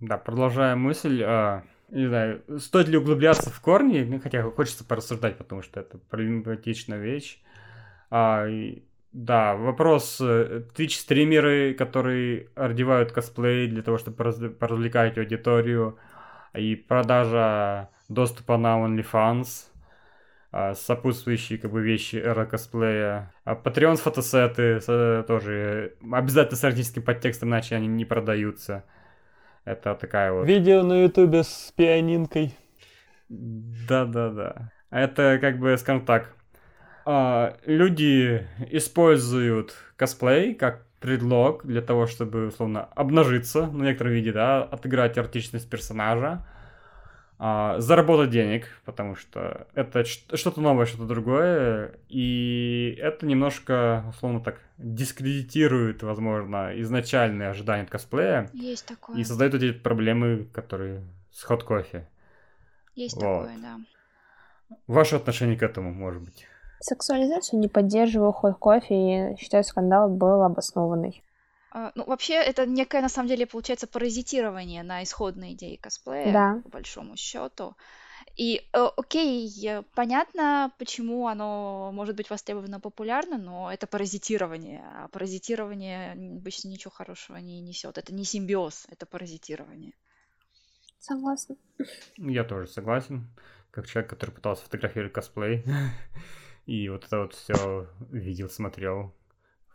Да, 0.01 0.19
продолжая 0.19 0.75
мысль, 0.75 1.23
э, 1.25 1.62
не 1.91 2.09
знаю, 2.09 2.43
стоит 2.59 2.89
ли 2.89 2.99
углубляться 2.99 3.49
в 3.51 3.61
корни, 3.61 4.03
ну, 4.03 4.20
хотя 4.20 4.43
хочется 4.43 4.85
порассуждать, 4.85 5.39
потому 5.39 5.62
что 5.62 5.81
это 5.81 5.99
проблематичная 6.11 6.99
вещь. 6.99 7.41
А, 8.11 8.47
и, 8.49 8.83
да, 9.12 9.55
вопрос. 9.55 10.20
Twitch-стримеры, 10.20 11.75
которые 11.75 12.49
одевают 12.57 13.12
косплей 13.12 13.69
для 13.69 13.83
того, 13.83 13.99
чтобы 13.99 14.17
поразвлекать 14.51 15.17
аудиторию, 15.17 15.97
и 16.55 16.75
продажа 16.75 17.89
доступа 18.09 18.57
на 18.57 18.79
OnlyFans, 18.79 19.70
а, 20.53 20.75
сопутствующие 20.75 21.59
как 21.59 21.70
бы 21.70 21.81
вещи 21.81 22.17
эра 22.17 22.45
косплея. 22.45 23.33
А 23.45 23.55
Patreon 23.55 23.97
фотосеты 23.97 24.81
тоже 24.81 25.95
обязательно 26.11 26.57
с 26.57 26.65
артистским 26.65 27.03
подтекстом, 27.03 27.51
иначе 27.51 27.77
они 27.77 27.87
не 27.87 28.05
продаются. 28.05 28.85
Это 29.65 29.95
такая 29.95 30.33
вот... 30.33 30.47
Видео 30.47 30.83
на 30.83 31.05
ютубе 31.05 31.45
с 31.45 31.73
пианинкой. 31.77 32.57
Да-да-да. 33.29 34.73
Это 34.91 35.39
как 35.41 35.59
бы, 35.61 35.77
скажем 35.79 36.05
так, 36.05 36.35
а, 37.05 37.57
люди 37.65 38.47
используют 38.70 39.77
косплей 39.97 40.55
как 40.55 40.85
предлог 41.01 41.65
для 41.65 41.81
того, 41.81 42.07
чтобы, 42.07 42.49
условно, 42.49 42.85
обнажиться 42.95 43.67
на 43.67 43.85
некотором 43.85 44.12
виде, 44.12 44.33
да, 44.33 44.62
отыграть 44.62 45.19
артичность 45.19 45.69
персонажа, 45.69 46.47
а, 47.39 47.81
заработать 47.81 48.29
денег, 48.29 48.69
потому 48.85 49.17
что 49.17 49.67
это 49.75 50.05
что-то 50.05 50.61
новое, 50.61 50.85
что-то 50.85 51.07
другое, 51.07 51.95
и 52.11 52.99
это 53.01 53.25
немножко, 53.25 54.05
условно 54.11 54.41
так, 54.41 54.61
дискредитирует, 54.77 56.03
возможно, 56.03 56.79
изначальные 56.83 57.49
ожидания 57.49 57.85
от 57.85 57.91
косплея. 57.91 58.51
Есть 58.53 58.87
такое. 58.87 59.17
И 59.17 59.25
создает 59.25 59.55
эти 59.55 59.73
проблемы, 59.73 60.49
которые 60.53 61.03
с 61.33 61.43
ход 61.43 61.65
кофе. 61.65 62.07
Есть 62.95 63.17
вот. 63.17 63.47
такое, 63.47 63.59
да. 63.62 63.81
Ваше 64.87 65.17
отношение 65.17 65.57
к 65.57 65.62
этому, 65.62 65.95
может 65.95 66.23
быть? 66.23 66.47
Сексуализацию 66.81 67.60
не 67.60 67.68
поддерживаю 67.68 68.33
ход 68.33 68.57
кофе 68.59 69.33
и 69.33 69.36
считаю, 69.36 69.65
скандал 69.65 70.09
был 70.09 70.42
обоснованный. 70.42 71.23
А, 71.73 71.92
ну, 71.94 72.05
вообще, 72.05 72.34
это 72.34 72.67
некое, 72.67 73.02
на 73.02 73.09
самом 73.09 73.28
деле, 73.28 73.47
получается 73.47 73.86
паразитирование 73.86 74.83
на 74.83 75.02
исходной 75.05 75.52
идее 75.52 75.78
косплея, 75.78 76.33
да. 76.33 76.60
по 76.65 76.70
большому 76.70 77.17
счету. 77.17 77.76
И, 78.36 78.67
э, 78.73 78.89
окей, 78.97 79.50
понятно, 79.94 80.73
почему 80.78 81.28
оно 81.28 81.91
может 81.92 82.17
быть 82.17 82.31
востребовано 82.31 82.81
популярно, 82.81 83.39
но 83.39 83.73
это 83.73 83.86
паразитирование. 83.86 84.83
А 84.97 85.09
паразитирование 85.09 86.12
обычно 86.12 86.68
ничего 86.68 86.91
хорошего 86.91 87.36
не 87.36 87.60
несет. 87.60 87.99
Это 87.99 88.15
не 88.15 88.25
симбиоз, 88.25 88.86
это 88.91 89.07
паразитирование. 89.07 89.92
Согласна. 90.99 91.57
Я 92.17 92.44
тоже 92.44 92.68
согласен. 92.68 93.28
Как 93.70 93.86
человек, 93.86 94.10
который 94.10 94.31
пытался 94.31 94.65
фотографировать 94.65 95.12
косплей. 95.12 95.65
И 96.67 96.89
вот 96.89 97.05
это 97.07 97.21
вот 97.21 97.35
все 97.35 97.89
видел, 98.11 98.49
смотрел, 98.49 99.15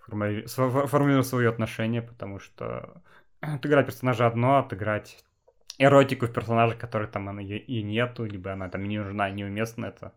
формулировал 0.08 1.24
свое 1.24 1.50
отношение, 1.50 2.02
потому 2.02 2.40
что 2.40 3.02
отыграть 3.40 3.88
персонажа 3.88 4.28
одно, 4.28 4.58
отыграть 4.58 5.24
эротику 5.78 6.28
в 6.28 6.34
персонаже, 6.34 6.76
который 6.76 7.08
там 7.08 7.30
она 7.30 7.42
и 7.42 7.84
нету, 7.84 8.26
либо 8.26 8.54
она 8.54 8.70
там 8.70 8.88
не 8.88 8.98
нужна, 8.98 9.30
неуместна, 9.30 9.88
это 9.88 10.14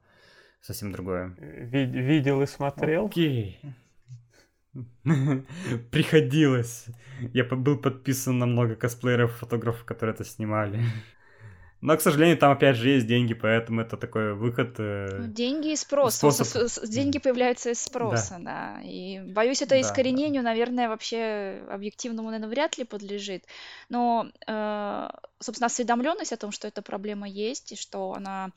совсем 0.61 0.93
другое. 0.93 1.35
видел 1.39 2.43
и 2.43 2.47
смотрел? 2.47 3.07
Окей. 3.07 3.61
Приходилось. 5.91 6.87
Я 7.33 7.45
был 7.45 7.79
подписан 7.79 8.39
на 8.39 8.47
много 8.47 8.77
косплееров, 8.77 9.33
фотографов, 9.37 9.85
которые 9.85 10.15
это 10.15 10.25
снимали. 10.25 10.81
Но, 11.81 11.97
к 11.97 12.00
сожалению, 12.00 12.36
там 12.39 12.50
опять 12.50 12.76
же 12.76 12.89
есть 12.89 13.07
деньги, 13.07 13.34
поэтому 13.34 13.81
это 13.82 13.97
такой 13.97 14.34
выход. 14.34 14.74
Э, 14.78 15.18
ну, 15.20 15.26
деньги 15.28 15.73
и 15.73 15.76
спрос. 15.76 16.16
Способ... 16.16 16.47
С, 16.47 16.74
с, 16.74 16.89
деньги 16.89 17.18
появляются 17.18 17.70
из 17.70 17.81
спроса, 17.81 18.39
да. 18.40 18.74
да. 18.76 18.82
И 18.82 19.20
боюсь, 19.20 19.62
это 19.62 19.70
да, 19.70 19.81
искоренению, 19.81 20.42
да. 20.42 20.50
наверное, 20.50 20.89
вообще 20.89 21.62
объективному, 21.70 22.31
наверное, 22.31 22.50
вряд 22.50 22.78
ли 22.78 22.84
подлежит. 22.84 23.44
Но 23.89 24.28
э, 24.47 25.08
собственно, 25.40 25.66
осведомленность 25.66 26.32
о 26.32 26.36
том, 26.36 26.50
что 26.50 26.68
эта 26.68 26.82
проблема 26.82 27.28
есть, 27.28 27.73
и 27.73 27.76
что 27.76 28.12
она 28.15 28.50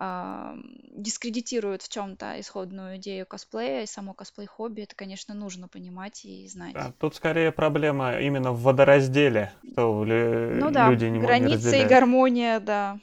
э, 0.00 0.56
дискредитирует 0.96 1.82
в 1.82 1.88
чем-то 1.88 2.40
исходную 2.40 2.96
идею 2.96 3.26
косплея 3.26 3.82
и 3.82 3.86
само 3.86 4.14
косплей-хобби, 4.14 4.82
это, 4.82 4.96
конечно, 4.96 5.34
нужно 5.34 5.68
понимать 5.68 6.24
и 6.24 6.48
знать. 6.48 6.74
Да, 6.74 6.92
тут 6.98 7.14
скорее 7.14 7.52
проблема 7.52 8.18
именно 8.18 8.52
в 8.52 8.62
водоразделе, 8.62 9.52
что 9.72 10.04
ну, 10.04 10.70
да, 10.70 10.90
люди 10.90 11.04
не 11.04 11.20
границы 11.20 11.76
не 11.76 11.84
и 11.84 11.86
гармония, 11.86 12.58
да. 12.58 12.98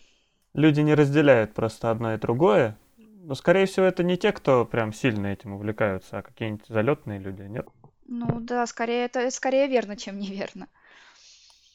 Люди 0.53 0.81
не 0.81 0.95
разделяют 0.95 1.53
просто 1.53 1.91
одно 1.91 2.15
и 2.15 2.17
другое. 2.17 2.77
Но, 2.97 3.35
скорее 3.35 3.65
всего, 3.65 3.85
это 3.85 4.03
не 4.03 4.17
те, 4.17 4.31
кто 4.31 4.65
прям 4.65 4.93
сильно 4.93 5.27
этим 5.27 5.53
увлекаются, 5.53 6.19
а 6.19 6.21
какие-нибудь 6.21 6.65
залетные 6.67 7.19
люди, 7.19 7.41
нет? 7.41 7.67
Ну 8.07 8.39
да, 8.39 8.65
скорее 8.65 9.05
это 9.05 9.29
скорее 9.31 9.67
верно, 9.67 9.97
чем 9.97 10.17
неверно. 10.17 10.67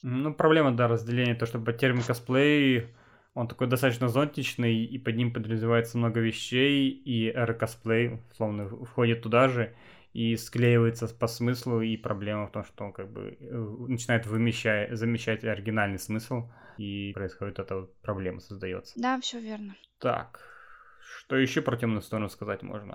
Ну, 0.03 0.35
проблема, 0.35 0.73
да, 0.73 0.89
разделения, 0.89 1.35
то, 1.35 1.47
что 1.47 1.61
термин 1.73 2.03
косплей, 2.03 2.89
он 3.35 3.49
такой 3.49 3.67
достаточно 3.67 4.09
зонтичный, 4.09 4.85
и 4.85 4.99
под 4.99 5.17
ним 5.17 5.33
подразумевается 5.33 5.97
много 5.97 6.21
вещей, 6.21 6.91
и 6.91 7.31
R-косплей, 7.31 8.21
условно, 8.31 8.69
входит 8.85 9.23
туда 9.23 9.49
же, 9.49 9.75
и 10.13 10.37
склеивается 10.37 11.09
по 11.09 11.27
смыслу, 11.27 11.81
и 11.81 11.97
проблема 11.97 12.47
в 12.47 12.51
том, 12.51 12.65
что 12.65 12.85
он 12.85 12.93
как 12.93 13.11
бы 13.11 13.39
э, 13.41 13.55
начинает 13.89 14.27
вымещать, 14.27 14.95
замещать 14.97 15.45
оригинальный 15.45 15.99
смысл, 15.99 16.51
и 16.77 17.13
происходит 17.15 17.59
эта 17.59 17.77
вот 17.81 18.01
проблема, 18.03 18.41
создается. 18.41 18.93
Да, 19.01 19.19
все 19.21 19.41
верно. 19.41 19.75
Так, 19.99 20.41
что 21.19 21.37
еще 21.37 21.63
про 21.63 21.77
темную 21.77 22.03
сторону 22.03 22.29
сказать 22.29 22.63
можно? 22.63 22.95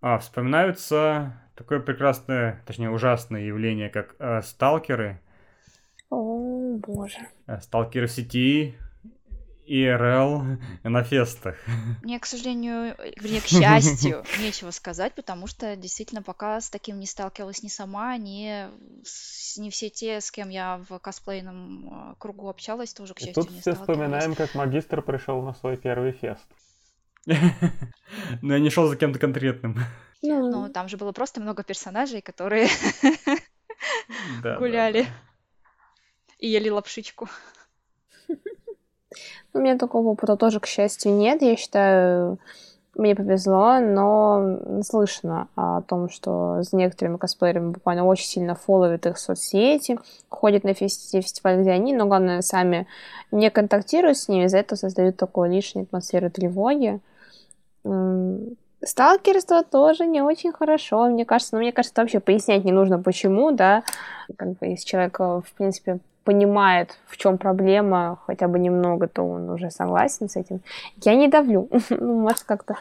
А, 0.00 0.18
вспоминаются 0.18 1.42
такое 1.54 1.80
прекрасное, 1.80 2.62
точнее 2.66 2.90
ужасное 2.90 3.42
явление, 3.42 3.90
как 3.90 4.16
э, 4.18 4.40
сталкеры, 4.40 5.20
о, 6.10 6.78
боже. 6.78 7.18
Э, 7.46 7.60
сталкеры 7.60 8.06
в 8.06 8.10
сети, 8.10 8.78
ИРЛ 9.68 10.58
на 10.82 11.02
фестах. 11.04 11.56
Мне, 12.02 12.18
к 12.18 12.26
сожалению, 12.26 12.96
вернее, 13.16 13.40
к 13.40 13.46
счастью, 13.46 14.24
нечего 14.40 14.70
сказать, 14.70 15.14
потому 15.14 15.46
что 15.46 15.76
действительно 15.76 16.22
пока 16.22 16.60
с 16.60 16.70
таким 16.70 16.98
не 16.98 17.06
сталкивалась 17.06 17.62
ни 17.62 17.68
сама, 17.68 18.16
ни, 18.16 18.66
не 19.60 19.70
все 19.70 19.90
те, 19.90 20.20
с 20.20 20.30
кем 20.30 20.48
я 20.48 20.80
в 20.88 20.98
косплейном 20.98 22.12
э, 22.12 22.14
кругу 22.18 22.48
общалась, 22.48 22.94
тоже, 22.94 23.14
к 23.14 23.18
счастью, 23.18 23.42
И 23.42 23.46
тут 23.46 23.60
все 23.60 23.74
вспоминаем, 23.74 24.34
как 24.34 24.54
магистр 24.54 25.02
пришел 25.02 25.42
на 25.42 25.54
свой 25.54 25.76
первый 25.76 26.12
фест. 26.12 26.46
Но 28.42 28.54
я 28.54 28.60
не 28.60 28.70
шел 28.70 28.88
за 28.88 28.96
кем-то 28.96 29.18
конкретным. 29.18 29.78
Ну, 30.20 30.68
там 30.68 30.88
же 30.88 30.96
было 30.96 31.12
просто 31.12 31.40
много 31.40 31.62
персонажей, 31.62 32.22
которые 32.22 32.68
гуляли 34.42 35.06
и 36.38 36.48
ели 36.48 36.68
лапшичку. 36.70 37.28
У 39.54 39.58
меня 39.58 39.78
такого 39.78 40.08
опыта 40.08 40.36
тоже, 40.36 40.60
к 40.60 40.66
счастью, 40.66 41.12
нет. 41.12 41.42
Я 41.42 41.56
считаю, 41.56 42.38
мне 42.94 43.14
повезло, 43.14 43.78
но 43.80 44.58
слышно 44.82 45.48
о 45.56 45.82
том, 45.82 46.10
что 46.10 46.62
с 46.62 46.72
некоторыми 46.72 47.16
косплеерами 47.16 47.70
буквально 47.70 48.04
очень 48.04 48.26
сильно 48.26 48.54
фолловят 48.54 49.06
их 49.06 49.18
соцсети, 49.18 49.98
ходят 50.28 50.64
на 50.64 50.74
фести 50.74 51.20
фестиваль, 51.20 51.60
где 51.60 51.70
они, 51.70 51.94
но 51.94 52.06
главное, 52.06 52.42
сами 52.42 52.86
не 53.30 53.50
контактируют 53.50 54.18
с 54.18 54.28
ними, 54.28 54.44
из-за 54.44 54.58
этого 54.58 54.76
создают 54.76 55.16
такую 55.16 55.50
лишнюю 55.50 55.84
атмосферу 55.84 56.30
тревоги. 56.30 57.00
Сталкерство 58.84 59.64
тоже 59.64 60.06
не 60.06 60.22
очень 60.22 60.52
хорошо, 60.52 61.06
мне 61.06 61.24
кажется. 61.24 61.56
Но 61.56 61.60
мне 61.62 61.72
кажется, 61.72 62.00
вообще 62.00 62.20
пояснять 62.20 62.64
не 62.64 62.72
нужно, 62.72 63.02
почему, 63.02 63.50
да. 63.50 63.82
Как 64.36 64.50
бы, 64.58 64.66
если 64.66 64.86
человек, 64.86 65.18
в 65.18 65.46
принципе, 65.56 65.98
понимает, 66.28 66.98
в 67.06 67.16
чем 67.16 67.38
проблема, 67.38 68.18
хотя 68.26 68.48
бы 68.48 68.58
немного, 68.58 69.08
то 69.08 69.22
он 69.22 69.48
уже 69.48 69.70
согласен 69.70 70.28
с 70.28 70.36
этим. 70.36 70.60
Я 71.02 71.14
не 71.14 71.28
давлю. 71.28 71.70
ну, 71.90 72.20
может, 72.20 72.44
как-то... 72.44 72.74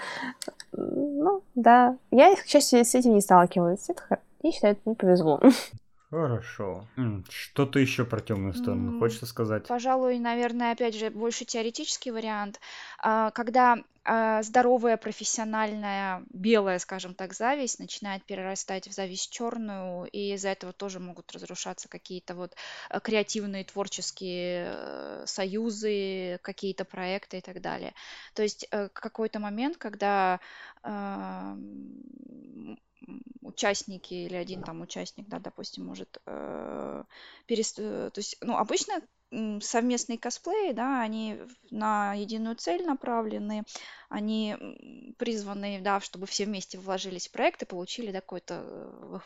Ну, 0.74 1.42
да. 1.56 1.95
Я, 2.11 2.35
к 2.35 2.45
счастью, 2.45 2.84
с 2.84 2.93
этим 2.93 3.14
не 3.14 3.22
сталкиваюсь. 3.22 3.90
Это, 3.90 4.19
я 4.43 4.51
считаю, 4.51 4.74
это 4.74 4.82
мне 4.84 4.95
повезло. 4.95 5.40
Хорошо. 6.09 6.88
Что-то 7.30 7.80
еще 7.80 8.03
про 8.03 8.19
темную 8.19 8.53
сторону 8.53 8.98
mm, 8.98 9.00
хочется 9.00 9.26
сказать? 9.26 9.66
Пожалуй, 9.66 10.19
наверное, 10.19 10.74
опять 10.74 10.95
же, 10.95 11.09
больше 11.09 11.45
теоретический 11.45 12.11
вариант. 12.11 12.59
А, 13.01 13.32
когда 13.32 13.77
а, 14.10 14.42
здоровая, 14.42 14.95
профессиональная, 14.95 16.24
белая, 16.30 16.80
скажем 16.80 17.14
так, 17.14 17.34
зависть 17.34 17.77
начинает 17.80 18.24
перерастать 18.24 18.88
в 18.88 18.94
зависть 18.94 19.30
черную, 19.30 20.06
и 20.06 20.34
из-за 20.34 20.48
этого 20.48 20.72
тоже 20.72 21.02
могут 21.02 21.30
разрушаться 21.34 21.90
какие-то 21.90 22.34
вот 22.34 22.56
э, 22.90 23.02
креативные, 23.02 23.66
творческие 23.66 24.69
э, 24.69 25.24
союзы, 25.27 26.40
какие-то 26.42 26.86
проекты 26.86 27.40
и 27.40 27.42
так 27.42 27.60
далее. 27.60 27.94
То 28.34 28.44
есть 28.44 28.66
э, 28.72 28.88
какой-то 28.94 29.40
момент, 29.40 29.76
когда 29.76 30.40
участники 33.42 34.14
или 34.14 34.36
один 34.36 34.64
там 34.64 34.80
участник, 34.82 35.27
да, 35.27 35.40
допустим, 35.40 35.86
может 35.86 36.22
э, 36.26 37.03
перест... 37.45 37.76
то 37.76 38.11
есть, 38.16 38.38
ну, 38.40 38.56
обычно 38.56 39.02
совместные 39.62 40.18
косплеи, 40.18 40.72
да, 40.72 41.02
они 41.02 41.38
на 41.70 42.14
единую 42.14 42.56
цель 42.56 42.86
направлены, 42.86 43.64
они 44.10 44.56
призваны, 45.18 45.82
да, 45.82 46.00
чтобы 46.00 46.26
все 46.28 46.46
вместе 46.46 46.78
вложились 46.78 47.28
в 47.28 47.32
проект 47.32 47.62
и 47.62 47.66
получили 47.66 48.12
да, 48.12 48.22
какой-то 48.22 48.64
э, 48.64 49.20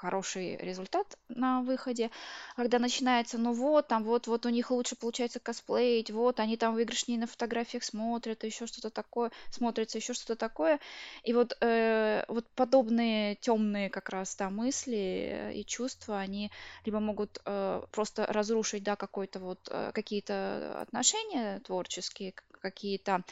хороший 0.00 0.56
результат 0.56 1.18
на 1.28 1.60
выходе, 1.62 2.10
когда 2.56 2.78
начинается, 2.78 3.36
ну 3.38 3.52
вот, 3.52 3.88
там 3.88 4.02
вот, 4.04 4.26
вот 4.26 4.46
у 4.46 4.48
них 4.48 4.70
лучше 4.70 4.96
получается 4.96 5.40
косплеить, 5.40 6.10
вот, 6.10 6.40
они 6.40 6.56
там 6.56 6.74
выигрышнее 6.74 7.18
на 7.18 7.26
фотографиях 7.26 7.84
смотрят, 7.84 8.44
еще 8.44 8.66
что-то 8.66 8.90
такое, 8.90 9.30
смотрится 9.50 9.98
еще 9.98 10.14
что-то 10.14 10.36
такое. 10.36 10.80
И 11.22 11.32
вот, 11.34 11.56
э, 11.60 12.24
вот 12.28 12.46
подобные 12.54 13.34
темные 13.36 13.90
как 13.90 14.08
раз, 14.08 14.34
да, 14.36 14.48
мысли 14.50 15.52
и 15.54 15.64
чувства, 15.66 16.18
они 16.18 16.50
либо 16.84 17.00
могут 17.00 17.38
э, 17.44 17.82
просто 17.92 18.26
разрушить, 18.26 18.82
да, 18.82 18.96
какой-то 18.96 19.38
вот, 19.38 19.68
э, 19.70 19.92
какие-то 19.92 20.80
отношения 20.80 21.60
творческие, 21.60 22.34
какие-то 22.60 23.24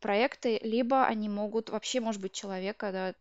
проекты, 0.00 0.58
либо 0.62 1.04
они 1.06 1.28
могут 1.28 1.70
вообще, 1.70 2.00
может 2.00 2.20
быть, 2.20 2.32
человека 2.32 2.92
да, 2.92 3.14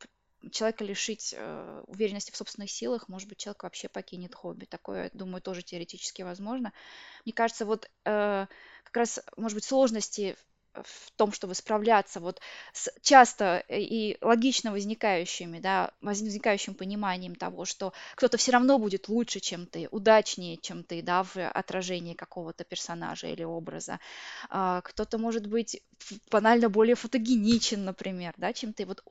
человека 0.51 0.83
лишить 0.83 1.33
э, 1.37 1.83
уверенности 1.87 2.31
в 2.31 2.37
собственных 2.37 2.69
силах, 2.71 3.07
может 3.09 3.27
быть, 3.27 3.37
человек 3.37 3.63
вообще 3.63 3.89
покинет 3.89 4.35
хобби. 4.35 4.65
Такое, 4.65 5.09
думаю, 5.13 5.41
тоже 5.41 5.61
теоретически 5.61 6.21
возможно. 6.21 6.73
Мне 7.25 7.33
кажется, 7.33 7.65
вот 7.65 7.89
э, 8.05 8.47
как 8.83 8.97
раз, 8.97 9.19
может 9.37 9.55
быть, 9.55 9.65
сложности 9.65 10.35
в 10.83 11.11
том, 11.15 11.31
чтобы 11.31 11.55
справляться 11.55 12.19
вот 12.19 12.41
с 12.73 12.91
часто 13.01 13.63
и 13.69 14.17
логично 14.21 14.71
возникающими, 14.71 15.59
да, 15.59 15.91
возникающим 16.01 16.75
пониманием 16.75 17.35
того, 17.35 17.65
что 17.65 17.93
кто-то 18.15 18.37
все 18.37 18.51
равно 18.51 18.77
будет 18.77 19.07
лучше, 19.07 19.39
чем 19.39 19.65
ты, 19.65 19.87
удачнее, 19.91 20.57
чем 20.57 20.83
ты, 20.83 21.01
да, 21.01 21.23
в 21.23 21.37
отражении 21.37 22.13
какого-то 22.13 22.63
персонажа 22.63 23.27
или 23.27 23.43
образа. 23.43 23.99
А, 24.49 24.81
кто-то 24.81 25.17
может 25.17 25.47
быть 25.47 25.81
банально 26.31 26.69
более 26.69 26.95
фотогеничен, 26.95 27.85
например, 27.85 28.33
да, 28.37 28.53
чем 28.53 28.73
ты. 28.73 28.85
Вот 28.85 29.03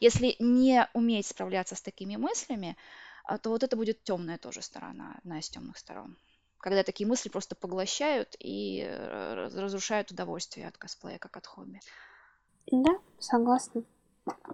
если 0.00 0.36
не 0.38 0.88
уметь 0.94 1.26
справляться 1.26 1.74
с 1.74 1.82
такими 1.82 2.16
мыслями, 2.16 2.76
а, 3.24 3.38
то 3.38 3.50
вот 3.50 3.62
это 3.62 3.76
будет 3.76 4.02
темная 4.04 4.38
тоже 4.38 4.62
сторона, 4.62 5.16
одна 5.18 5.38
из 5.38 5.48
темных 5.48 5.78
сторон 5.78 6.16
когда 6.60 6.82
такие 6.82 7.06
мысли 7.06 7.28
просто 7.28 7.54
поглощают 7.54 8.36
и 8.38 8.84
э, 8.86 9.48
разрушают 9.54 10.10
удовольствие 10.10 10.68
от 10.68 10.76
косплея, 10.76 11.18
как 11.18 11.36
от 11.36 11.46
хобби. 11.46 11.80
Да, 12.70 12.98
согласна. 13.18 13.82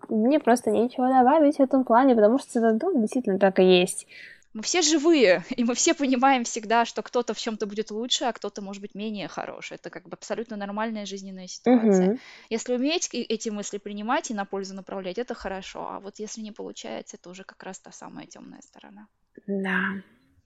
Мне 0.09 0.39
просто 0.39 0.71
нечего 0.71 1.09
добавить 1.09 1.57
в 1.57 1.61
этом 1.61 1.85
плане, 1.85 2.15
потому 2.15 2.39
что 2.39 2.61
это 2.61 2.87
ну, 2.87 3.01
действительно 3.01 3.39
так 3.39 3.59
и 3.59 3.65
есть. 3.65 4.07
Мы 4.53 4.63
все 4.63 4.83
живые, 4.83 5.45
и 5.51 5.65
мы 5.65 5.75
все 5.75 5.95
понимаем 5.95 6.45
всегда, 6.45 6.85
что 6.85 7.03
кто-то 7.03 7.35
в 7.35 7.39
чем-то 7.39 7.67
будет 7.67 7.91
лучше, 7.91 8.25
а 8.25 8.33
кто-то 8.33 8.63
может 8.63 8.81
быть 8.81 8.95
менее 8.95 9.27
хорош. 9.27 9.73
Это 9.73 9.91
как 9.91 10.05
бы 10.05 10.13
абсолютно 10.13 10.57
нормальная 10.57 11.07
жизненная 11.07 11.49
ситуация. 11.49 12.11
Угу. 12.11 12.19
Если 12.51 12.75
уметь 12.75 13.09
эти 13.13 13.49
мысли 13.49 13.79
принимать 13.79 14.31
и 14.31 14.35
на 14.35 14.45
пользу 14.45 14.75
направлять, 14.75 15.19
это 15.19 15.35
хорошо. 15.35 15.89
А 15.91 16.01
вот 16.01 16.21
если 16.21 16.41
не 16.41 16.53
получается, 16.53 17.17
это 17.17 17.31
уже 17.31 17.43
как 17.43 17.63
раз 17.65 17.81
та 17.81 17.91
самая 17.91 18.27
темная 18.27 18.61
сторона. 18.63 19.09
Да. 19.47 20.03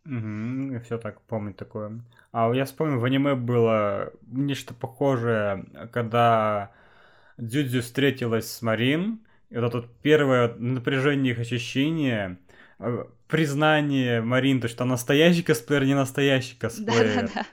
Угу, 0.08 0.80
все 0.84 0.96
так 0.96 1.20
помню 1.22 1.52
такое. 1.52 2.00
А 2.32 2.50
я 2.54 2.64
вспомнил, 2.64 2.98
в 2.98 3.04
аниме 3.04 3.34
было 3.34 4.10
нечто 4.26 4.72
похожее, 4.72 5.66
когда 5.92 6.70
Дзюдзю 7.36 7.82
встретилась 7.82 8.50
с 8.50 8.62
Марин, 8.62 9.20
и 9.50 9.56
вот 9.56 9.66
это 9.66 9.76
вот 9.78 9.90
первое 10.00 10.54
напряжение 10.54 11.34
их 11.34 11.38
ощущения, 11.38 12.38
э, 12.78 13.04
признание 13.28 14.22
Марин, 14.22 14.62
то, 14.62 14.68
что 14.68 14.86
настоящий 14.86 15.42
косплеер, 15.42 15.84
не 15.84 15.94
настоящий 15.94 16.56
косплеер. 16.56 17.14
Да, 17.14 17.22
да, 17.22 17.32
да. 17.34 17.46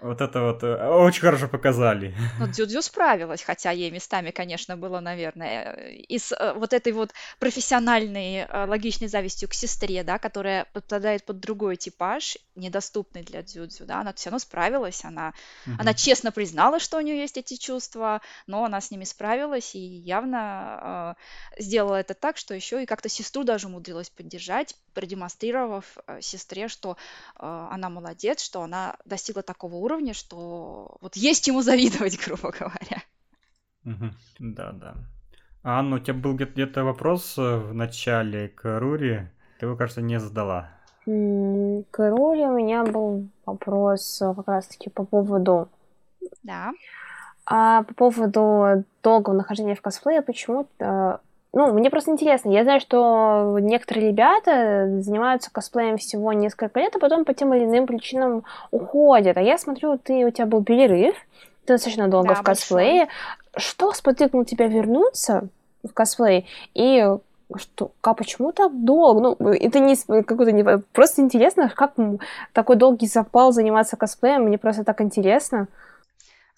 Вот 0.00 0.20
это 0.20 0.42
вот 0.42 0.62
э, 0.62 0.88
очень 0.88 1.22
хорошо 1.22 1.48
показали. 1.48 2.14
Но 2.38 2.46
Дзюдзю 2.46 2.82
справилась, 2.82 3.42
хотя 3.42 3.72
ей 3.72 3.90
местами, 3.90 4.30
конечно, 4.30 4.76
было, 4.76 5.00
наверное, 5.00 5.72
и 6.08 6.18
с 6.18 6.30
э, 6.32 6.52
вот 6.54 6.72
этой 6.72 6.92
вот 6.92 7.12
профессиональной 7.40 8.46
э, 8.46 8.66
логичной 8.66 9.08
завистью 9.08 9.48
к 9.48 9.54
сестре, 9.54 10.04
да, 10.04 10.18
которая 10.18 10.66
подпадает 10.72 11.24
под 11.24 11.40
другой 11.40 11.76
типаж, 11.76 12.38
недоступный 12.54 13.24
для 13.24 13.42
Дзюдзю, 13.42 13.86
да, 13.86 14.00
она 14.00 14.12
все 14.12 14.30
равно 14.30 14.38
справилась, 14.38 15.04
она, 15.04 15.32
угу. 15.66 15.76
она 15.80 15.94
честно 15.94 16.30
признала, 16.30 16.78
что 16.78 16.98
у 16.98 17.00
нее 17.00 17.18
есть 17.18 17.36
эти 17.36 17.56
чувства, 17.56 18.20
но 18.46 18.64
она 18.64 18.80
с 18.80 18.92
ними 18.92 19.04
справилась 19.04 19.74
и 19.74 19.80
явно 19.80 21.16
э, 21.58 21.62
сделала 21.62 21.96
это 21.96 22.14
так, 22.14 22.36
что 22.36 22.54
еще 22.54 22.82
и 22.82 22.86
как-то 22.86 23.08
сестру 23.08 23.42
даже 23.42 23.66
умудрилась 23.66 24.10
поддержать, 24.10 24.76
продемонстрировав 24.98 25.84
э, 26.08 26.20
сестре, 26.20 26.66
что 26.66 26.96
э, 27.38 27.66
она 27.70 27.88
молодец, 27.88 28.40
что 28.42 28.62
она 28.62 28.96
достигла 29.04 29.42
такого 29.42 29.76
уровня, 29.76 30.12
что 30.12 30.96
вот 31.00 31.14
есть 31.14 31.46
ему 31.46 31.62
завидовать, 31.62 32.18
грубо 32.26 32.50
говоря. 32.50 33.02
Да, 34.40 34.72
да. 34.72 34.94
А, 35.62 35.78
Анна, 35.78 35.96
у 35.96 35.98
тебя 36.00 36.14
был 36.14 36.34
где-то 36.34 36.82
вопрос 36.82 37.38
э, 37.38 37.58
в 37.58 37.74
начале 37.74 38.48
к 38.48 38.80
Рури, 38.80 39.28
ты 39.60 39.66
его, 39.66 39.76
кажется, 39.76 40.02
не 40.02 40.18
задала. 40.18 40.68
К 41.04 42.10
Рури 42.10 42.42
у 42.42 42.56
меня 42.56 42.84
был 42.84 43.28
вопрос 43.46 44.18
как 44.18 44.48
раз-таки 44.48 44.90
по 44.90 45.04
поводу... 45.04 45.68
Да. 46.42 46.72
А 47.46 47.84
по 47.84 47.94
поводу 47.94 48.84
долгого 49.04 49.34
нахождения 49.34 49.76
в 49.76 49.80
косплее, 49.80 50.22
почему 50.22 50.66
ну, 51.52 51.72
мне 51.72 51.90
просто 51.90 52.10
интересно. 52.10 52.50
Я 52.50 52.62
знаю, 52.62 52.80
что 52.80 53.58
некоторые 53.60 54.08
ребята 54.08 55.00
занимаются 55.00 55.50
косплеем 55.50 55.96
всего 55.96 56.32
несколько 56.32 56.80
лет, 56.80 56.94
а 56.94 56.98
потом 56.98 57.24
по 57.24 57.32
тем 57.32 57.54
или 57.54 57.64
иным 57.64 57.86
причинам 57.86 58.44
уходят. 58.70 59.36
А 59.36 59.40
я 59.40 59.56
смотрю, 59.56 59.98
ты 59.98 60.26
у 60.26 60.30
тебя 60.30 60.46
был 60.46 60.62
перерыв, 60.62 61.14
ты 61.64 61.74
достаточно 61.74 62.08
долго 62.08 62.28
да, 62.28 62.34
в 62.34 62.42
косплее. 62.42 63.06
Большой. 63.06 63.14
Что 63.56 63.92
сподвигнуло 63.92 64.44
тебя 64.44 64.66
вернуться 64.66 65.48
в 65.82 65.92
косплей? 65.94 66.46
И 66.74 67.06
что, 67.56 67.92
как, 68.02 68.18
почему 68.18 68.52
так 68.52 68.84
долго? 68.84 69.36
Ну, 69.38 69.52
это 69.52 69.78
не 69.78 69.96
какой-то 70.22 70.52
не... 70.52 70.62
Просто 70.92 71.22
интересно, 71.22 71.72
как 71.74 71.94
такой 72.52 72.76
долгий 72.76 73.06
запал 73.06 73.52
заниматься 73.52 73.96
косплеем, 73.96 74.44
мне 74.44 74.58
просто 74.58 74.84
так 74.84 75.00
интересно. 75.00 75.66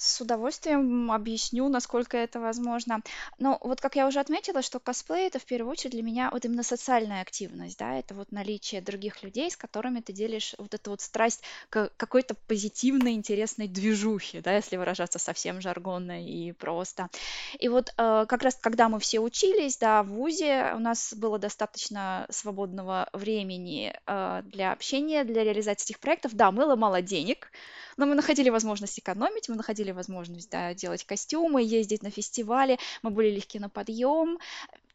С 0.00 0.18
удовольствием 0.22 1.12
объясню, 1.12 1.68
насколько 1.68 2.16
это 2.16 2.40
возможно. 2.40 3.02
Но 3.38 3.58
вот 3.60 3.82
как 3.82 3.96
я 3.96 4.06
уже 4.06 4.18
отметила, 4.18 4.62
что 4.62 4.80
косплей 4.80 5.26
это 5.26 5.38
в 5.38 5.44
первую 5.44 5.70
очередь 5.70 5.92
для 5.92 6.02
меня 6.02 6.30
вот 6.32 6.42
именно 6.46 6.62
социальная 6.62 7.20
активность, 7.20 7.78
да, 7.78 7.98
это 7.98 8.14
вот 8.14 8.32
наличие 8.32 8.80
других 8.80 9.22
людей, 9.22 9.50
с 9.50 9.58
которыми 9.58 10.00
ты 10.00 10.14
делишь 10.14 10.54
вот 10.56 10.72
эту 10.72 10.92
вот 10.92 11.02
страсть 11.02 11.42
к 11.68 11.90
какой-то 11.98 12.34
позитивной, 12.46 13.12
интересной 13.12 13.68
движухе, 13.68 14.40
да, 14.40 14.56
если 14.56 14.78
выражаться 14.78 15.18
совсем 15.18 15.60
жаргонно 15.60 16.24
и 16.26 16.52
просто. 16.52 17.10
И 17.58 17.68
вот 17.68 17.92
э, 17.98 18.24
как 18.26 18.42
раз 18.42 18.54
когда 18.58 18.88
мы 18.88 19.00
все 19.00 19.20
учились, 19.20 19.76
да, 19.76 20.02
в 20.02 20.06
ВУЗе 20.06 20.72
у 20.76 20.78
нас 20.78 21.12
было 21.12 21.38
достаточно 21.38 22.24
свободного 22.30 23.10
времени 23.12 23.92
э, 24.06 24.42
для 24.46 24.72
общения, 24.72 25.24
для 25.24 25.44
реализации 25.44 25.84
этих 25.84 26.00
проектов. 26.00 26.32
Да, 26.32 26.50
было 26.52 26.74
мало 26.74 27.02
денег, 27.02 27.50
но 27.98 28.06
мы 28.06 28.14
находили 28.14 28.48
возможность 28.48 28.98
экономить, 28.98 29.50
мы 29.50 29.56
находили 29.56 29.89
возможность 29.92 30.50
да, 30.50 30.74
делать 30.74 31.04
костюмы, 31.04 31.62
ездить 31.62 32.02
на 32.02 32.10
фестивали, 32.10 32.78
мы 33.02 33.10
были 33.10 33.30
легки 33.30 33.58
на 33.58 33.68
подъем, 33.68 34.38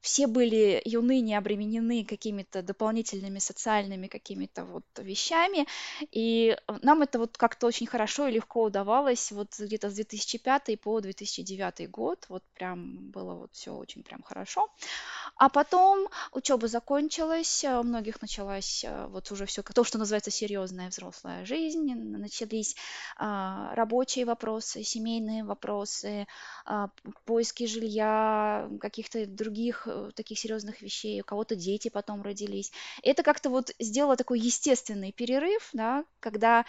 все 0.05 0.27
были 0.27 0.81
юны, 0.85 1.19
не 1.21 1.33
обременены 1.33 2.05
какими-то 2.05 2.61
дополнительными 2.61 3.39
социальными 3.39 4.05
какими-то 4.05 4.63
вот 4.63 4.83
вещами, 4.97 5.65
и 6.11 6.55
нам 6.83 7.01
это 7.01 7.17
вот 7.17 7.37
как-то 7.37 7.65
очень 7.65 7.87
хорошо 7.87 8.27
и 8.27 8.33
легко 8.33 8.63
удавалось 8.63 9.31
вот 9.31 9.47
где-то 9.57 9.89
с 9.89 9.95
2005 9.95 10.79
по 10.79 11.01
2009 11.01 11.89
год, 11.89 12.25
вот 12.29 12.43
прям 12.53 13.09
было 13.09 13.33
вот 13.33 13.49
все 13.53 13.71
очень 13.71 14.03
прям 14.03 14.21
хорошо. 14.21 14.69
А 15.37 15.49
потом 15.49 16.07
учеба 16.31 16.67
закончилась, 16.67 17.63
у 17.63 17.83
многих 17.83 18.21
началась 18.21 18.83
э, 18.83 19.07
вот 19.07 19.31
уже 19.31 19.47
все 19.47 19.63
то, 19.63 19.83
что 19.83 19.97
называется 19.97 20.29
серьезная 20.29 20.89
взрослая 20.89 21.45
жизнь, 21.45 21.95
начались 21.95 22.75
а, 23.17 23.73
рабочие 23.73 24.25
вопросы, 24.25 24.83
семейные 24.83 25.43
вопросы, 25.43 26.27
а, 26.65 26.89
поиски 27.25 27.65
жилья, 27.65 28.69
каких-то 28.79 29.25
других 29.25 29.87
таких 30.15 30.39
серьезных 30.39 30.81
вещей, 30.81 31.21
у 31.21 31.23
кого-то 31.23 31.55
дети 31.55 31.89
потом 31.89 32.21
родились. 32.21 32.71
Это 33.03 33.23
как-то 33.23 33.49
вот 33.49 33.71
сделало 33.79 34.15
такой 34.15 34.39
естественный 34.39 35.11
перерыв, 35.11 35.69
да, 35.73 36.05
когда 36.19 36.65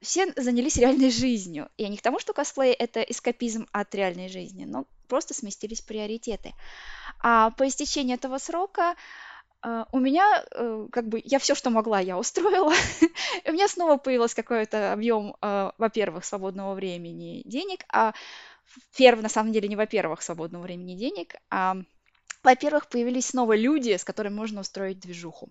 все 0.00 0.32
занялись 0.36 0.76
реальной 0.76 1.10
жизнью. 1.10 1.68
И 1.76 1.88
не 1.88 1.96
к 1.96 2.02
тому, 2.02 2.18
что 2.18 2.32
косплей— 2.32 2.72
это 2.78 3.00
эскапизм 3.00 3.66
от 3.72 3.94
реальной 3.94 4.28
жизни, 4.28 4.64
но 4.64 4.86
просто 5.08 5.34
сместились 5.34 5.80
приоритеты. 5.80 6.54
А 7.20 7.50
по 7.50 7.66
истечении 7.66 8.14
этого 8.14 8.38
срока 8.38 8.94
Uh, 9.60 9.86
у 9.90 9.98
меня, 9.98 10.44
uh, 10.54 10.88
как 10.90 11.08
бы, 11.08 11.20
я 11.24 11.40
все, 11.40 11.56
что 11.56 11.70
могла, 11.70 11.98
я 11.98 12.16
устроила. 12.16 12.72
у 13.44 13.52
меня 13.52 13.66
снова 13.66 13.96
появился 13.96 14.36
какой-то 14.36 14.92
объем, 14.92 15.34
во-первых, 15.40 16.24
свободного 16.24 16.74
времени, 16.74 17.42
денег, 17.44 17.84
а 17.92 18.14
первый, 18.96 19.22
на 19.22 19.28
самом 19.28 19.52
деле, 19.52 19.68
не 19.68 19.76
во-первых, 19.76 20.22
свободного 20.22 20.62
времени 20.62 20.94
денег, 20.94 21.34
а 21.50 21.76
во-первых, 22.42 22.88
появились 22.88 23.26
снова 23.26 23.56
люди, 23.56 23.96
с 23.96 24.04
которыми 24.04 24.34
можно 24.34 24.60
устроить 24.60 25.00
движуху. 25.00 25.50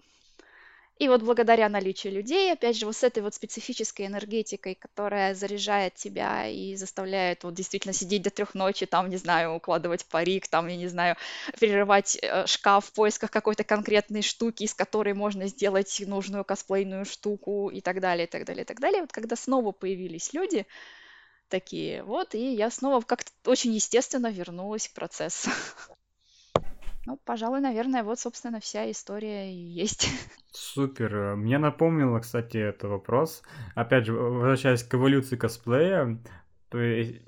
И 0.99 1.07
вот 1.09 1.21
благодаря 1.21 1.69
наличию 1.69 2.13
людей, 2.13 2.51
опять 2.51 2.75
же, 2.75 2.87
вот 2.87 2.95
с 2.95 3.03
этой 3.03 3.21
вот 3.21 3.35
специфической 3.35 4.07
энергетикой, 4.07 4.73
которая 4.73 5.35
заряжает 5.35 5.93
тебя 5.93 6.47
и 6.47 6.75
заставляет 6.75 7.43
вот 7.43 7.53
действительно 7.53 7.93
сидеть 7.93 8.23
до 8.23 8.31
трех 8.31 8.55
ночи, 8.55 8.87
там, 8.87 9.09
не 9.09 9.17
знаю, 9.17 9.53
укладывать 9.53 10.07
парик, 10.07 10.47
там, 10.47 10.67
я 10.67 10.75
не 10.75 10.87
знаю, 10.87 11.15
перерывать 11.59 12.17
э, 12.19 12.47
шкаф 12.47 12.85
в 12.85 12.93
поисках 12.93 13.29
какой-то 13.29 13.63
конкретной 13.63 14.23
штуки, 14.23 14.63
из 14.63 14.73
которой 14.73 15.13
можно 15.13 15.47
сделать 15.47 16.01
нужную 16.07 16.43
косплейную 16.43 17.05
штуку 17.05 17.69
и 17.69 17.81
так 17.81 17.99
далее, 17.99 18.25
и 18.25 18.29
так 18.29 18.45
далее, 18.45 18.63
и 18.63 18.65
так 18.65 18.79
далее. 18.79 19.01
Вот 19.01 19.11
когда 19.11 19.35
снова 19.35 19.71
появились 19.73 20.33
люди 20.33 20.65
такие, 21.47 22.03
вот, 22.03 22.33
и 22.33 22.53
я 22.55 22.71
снова 22.71 23.01
как-то 23.01 23.31
очень 23.45 23.73
естественно 23.73 24.31
вернулась 24.31 24.87
к 24.87 24.93
процессу. 24.93 25.51
Ну, 27.07 27.17
пожалуй, 27.23 27.61
наверное, 27.61 28.03
вот, 28.03 28.19
собственно, 28.19 28.59
вся 28.59 28.91
история 28.91 29.49
и 29.49 29.55
есть. 29.55 30.09
Супер. 30.51 31.37
Мне 31.37 31.57
напомнило, 31.57 32.19
кстати, 32.19 32.57
этот 32.57 32.89
вопрос. 32.89 33.43
Опять 33.75 34.07
же, 34.07 34.13
возвращаясь 34.13 34.83
к 34.83 34.93
эволюции 34.93 35.37
косплея, 35.37 36.19
то 36.67 36.77
есть 36.79 37.21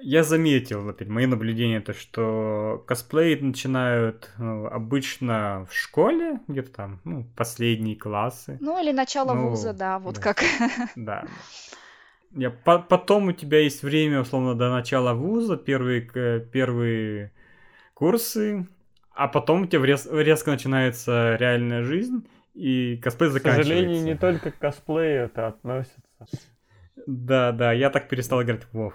я 0.00 0.24
заметил, 0.24 0.88
опять, 0.88 1.08
мои 1.08 1.26
наблюдения, 1.26 1.82
то, 1.82 1.92
что 1.92 2.82
косплей 2.86 3.38
начинают 3.38 4.30
ну, 4.38 4.64
обычно 4.64 5.66
в 5.70 5.74
школе, 5.74 6.40
где-то 6.48 6.72
там, 6.72 7.00
ну, 7.04 7.26
последние 7.36 7.96
классы. 7.96 8.56
Ну, 8.62 8.82
или 8.82 8.92
начало 8.92 9.34
ну, 9.34 9.50
вуза, 9.50 9.74
да, 9.74 9.98
вот 9.98 10.14
да. 10.14 10.22
как. 10.22 10.42
Да. 10.96 11.26
Я, 12.30 12.48
по 12.48 12.78
потом 12.78 13.28
у 13.28 13.32
тебя 13.32 13.60
есть 13.60 13.82
время, 13.82 14.22
условно, 14.22 14.54
до 14.54 14.70
начала 14.70 15.12
вуза, 15.12 15.58
первые, 15.58 16.00
первые 16.40 17.30
курсы, 17.92 18.66
а 19.14 19.28
потом 19.28 19.62
у 19.62 19.66
тебя 19.66 19.84
рез- 19.84 20.08
резко 20.10 20.50
начинается 20.50 21.36
реальная 21.38 21.82
жизнь, 21.82 22.26
и 22.54 22.98
косплей 23.02 23.30
заканчивается. 23.30 23.62
К 23.62 23.66
сожалению, 23.66 24.04
не 24.04 24.16
только 24.16 24.50
к 24.50 24.58
косплею 24.58 25.24
это 25.24 25.46
относится. 25.48 26.00
Да, 27.06 27.52
да, 27.52 27.72
я 27.72 27.90
так 27.90 28.08
перестал 28.08 28.42
играть 28.42 28.64
в 28.64 28.76
WoW. 28.76 28.92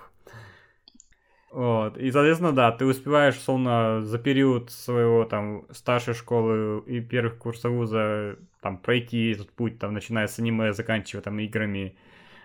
Вот. 1.52 1.98
И, 1.98 2.12
соответственно, 2.12 2.52
да, 2.52 2.72
ты 2.72 2.86
успеваешь, 2.86 3.36
условно, 3.36 4.02
за 4.04 4.20
период 4.20 4.70
своего 4.70 5.26
там 5.26 5.66
старшей 5.72 6.14
школы 6.14 6.84
и 6.86 7.00
первых 7.00 7.38
курсов 7.38 7.72
вуза 7.72 8.38
там 8.62 8.78
пройти 8.78 9.32
этот 9.32 9.52
путь, 9.52 9.80
там, 9.80 9.94
начиная 9.94 10.28
с 10.28 10.38
аниме, 10.40 10.74
заканчивая 10.74 11.24
там 11.24 11.40
играми, 11.40 11.96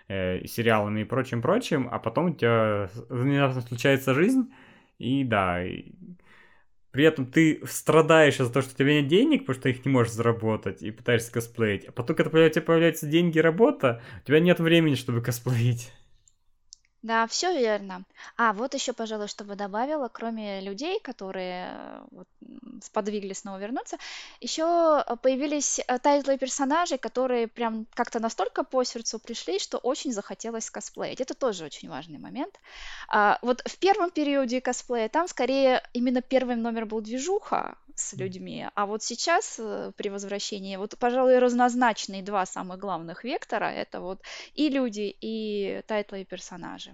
э, 0.09 0.47
сериалами 0.47 1.01
и 1.01 1.05
прочим-прочим, 1.05 1.89
а 1.91 1.99
потом 1.99 2.27
у 2.27 2.35
тебя 2.35 2.89
внезапно 3.09 3.61
случается 3.61 4.15
жизнь, 4.15 4.51
и 4.99 5.25
да, 5.25 5.63
и 5.65 5.93
при 6.93 7.05
этом 7.05 7.27
ты 7.27 7.61
страдаешь 7.67 8.39
из-за 8.39 8.53
того, 8.53 8.63
что 8.63 8.75
у 8.75 8.77
тебя 8.77 9.01
нет 9.01 9.09
денег, 9.09 9.41
потому 9.47 9.59
что 9.59 9.69
их 9.71 9.85
не 9.85 9.91
можешь 9.91 10.13
заработать, 10.13 10.83
и 10.83 10.91
пытаешься 10.91 11.33
косплеить. 11.33 11.87
А 11.87 11.93
потом, 11.93 12.15
когда 12.15 12.45
у 12.45 12.49
тебя 12.49 12.63
появляются 12.63 13.07
деньги 13.07 13.39
и 13.39 13.41
работа, 13.41 14.03
у 14.23 14.27
тебя 14.27 14.41
нет 14.41 14.61
времени, 14.61 14.95
чтобы 14.95 15.23
косплеить. 15.23 15.91
Да, 17.03 17.27
все 17.27 17.53
верно. 17.53 18.05
А 18.37 18.53
вот 18.53 18.75
еще, 18.75 18.93
пожалуй, 18.93 19.27
чтобы 19.27 19.57
добавила, 19.57 20.09
кроме 20.09 20.61
людей, 20.61 21.01
которые 21.01 22.05
вот, 22.13 22.29
сподвигли 22.81 23.33
снова 23.33 23.59
вернуться. 23.59 23.97
Еще 24.41 25.05
появились 25.21 25.81
э, 25.81 25.99
тайтлы 25.99 26.39
персонажей, 26.39 26.99
которые 26.99 27.49
прям 27.49 27.87
как-то 27.95 28.21
настолько 28.21 28.63
по 28.63 28.85
сердцу 28.85 29.19
пришли, 29.19 29.59
что 29.59 29.79
очень 29.79 30.13
захотелось 30.13 30.71
косплеить. 30.71 31.21
Это 31.21 31.35
тоже 31.35 31.65
очень 31.65 31.89
важный 31.89 32.19
момент. 32.19 32.61
А, 33.09 33.39
вот 33.43 33.63
в 33.67 33.79
первом 33.79 34.11
периоде 34.13 34.61
косплея 34.61 35.09
там 35.09 35.27
скорее 35.27 35.83
именно 35.93 36.23
первым 36.23 36.63
номер 36.63 36.87
был 36.87 37.01
движуха 37.01 37.77
с 37.95 38.15
людьми, 38.15 38.67
а 38.75 38.87
вот 38.87 39.03
сейчас 39.03 39.59
э, 39.59 39.93
при 39.97 40.09
возвращении, 40.09 40.77
вот, 40.77 40.97
пожалуй, 40.99 41.39
разнозначные 41.39 42.23
два 42.23 42.47
самых 42.47 42.79
главных 42.79 43.25
вектора, 43.25 43.67
это 43.67 44.01
вот 44.01 44.21
и 44.55 44.69
люди, 44.69 45.15
и 45.21 45.83
тайтлы 45.87 46.23
и 46.23 46.25
персонажи. 46.25 46.93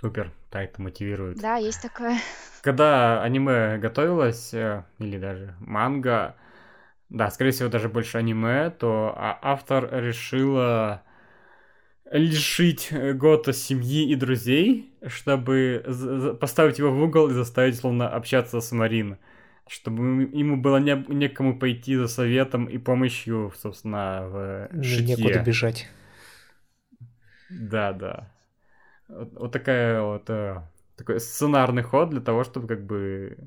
Супер, 0.00 0.32
title 0.50 0.78
мотивирует. 0.78 1.38
Да, 1.38 1.56
есть 1.56 1.82
такое. 1.82 2.18
Когда 2.62 3.22
аниме 3.22 3.78
готовилось, 3.78 4.54
э, 4.54 4.84
или 4.98 5.18
даже 5.18 5.54
манга, 5.60 6.36
да, 7.10 7.30
скорее 7.30 7.50
всего, 7.50 7.68
даже 7.68 7.88
больше 7.88 8.18
аниме, 8.18 8.70
то 8.70 9.12
а, 9.16 9.38
автор 9.42 9.88
решила 9.92 11.02
лишить 12.10 12.88
э, 12.90 13.12
Гота 13.12 13.52
семьи 13.52 14.10
и 14.10 14.14
друзей, 14.14 14.94
чтобы 15.06 16.36
поставить 16.40 16.78
его 16.78 16.90
в 16.90 17.02
угол 17.02 17.28
и 17.28 17.34
заставить, 17.34 17.76
словно, 17.76 18.08
общаться 18.08 18.60
с 18.60 18.72
Марин. 18.72 19.18
Чтобы 19.70 20.24
ему 20.32 20.56
было 20.56 20.78
не, 20.78 20.96
некому 21.06 21.56
пойти 21.56 21.94
за 21.94 22.08
советом 22.08 22.64
и 22.64 22.76
помощью, 22.76 23.52
собственно, 23.56 24.26
в 24.26 24.82
шитье. 24.82 25.16
Некуда 25.16 25.38
бежать. 25.44 25.88
Да, 27.48 27.92
да. 27.92 28.32
Вот, 29.06 29.32
вот 29.34 29.52
такая 29.52 30.02
вот 30.02 30.28
э, 30.28 30.60
такой 30.96 31.20
сценарный 31.20 31.84
ход 31.84 32.10
для 32.10 32.20
того, 32.20 32.42
чтобы 32.42 32.66
как 32.66 32.84
бы 32.84 33.38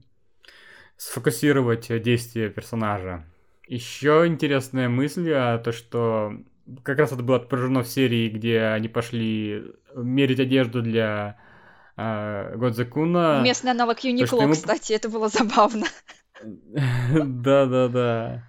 сфокусировать 0.95 1.88
действия 2.02 2.50
персонажа. 2.50 3.26
Еще 3.68 4.24
интересная 4.26 4.88
мысль, 4.88 5.30
а, 5.34 5.58
то 5.58 5.74
что 5.74 6.38
как 6.84 7.00
раз 7.00 7.11
это 7.11 7.22
было 7.22 7.35
отображено 7.35 7.84
в 7.84 7.88
серии, 7.90 8.30
где 8.30 8.61
они 8.61 8.88
пошли 8.88 9.74
мерить 9.93 10.40
одежду 10.40 10.82
для 10.82 11.38
э, 11.98 12.56
Годзакуна. 12.56 13.42
Местный 13.44 13.72
аналог 13.72 14.00
Юникло, 14.00 14.42
ему... 14.42 14.54
кстати, 14.54 14.94
это 14.94 15.10
было 15.10 15.30
забавно. 15.30 15.86
Да-да-да. 16.44 18.44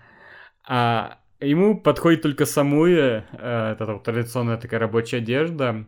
А 0.66 1.18
ему 1.40 1.80
подходит 1.80 2.22
только 2.22 2.46
Самуя, 2.46 3.26
э, 3.32 3.72
это 3.72 3.98
традиционная 3.98 4.56
такая 4.56 4.80
рабочая 4.80 5.18
одежда. 5.18 5.86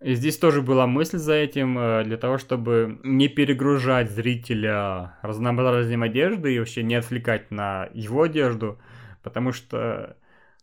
И 0.00 0.14
здесь 0.14 0.36
тоже 0.36 0.60
была 0.60 0.86
мысль 0.86 1.16
за 1.16 1.34
этим, 1.34 1.78
э, 1.78 2.04
для 2.04 2.18
того, 2.18 2.38
чтобы 2.38 3.00
не 3.02 3.28
перегружать 3.28 4.10
зрителя 4.10 5.18
разнообразием 5.22 6.02
одежды 6.02 6.54
и 6.54 6.58
вообще 6.58 6.82
не 6.82 6.96
отвлекать 6.96 7.50
на 7.50 7.88
его 7.94 8.22
одежду, 8.22 8.78
потому 9.22 9.52
что 9.52 10.16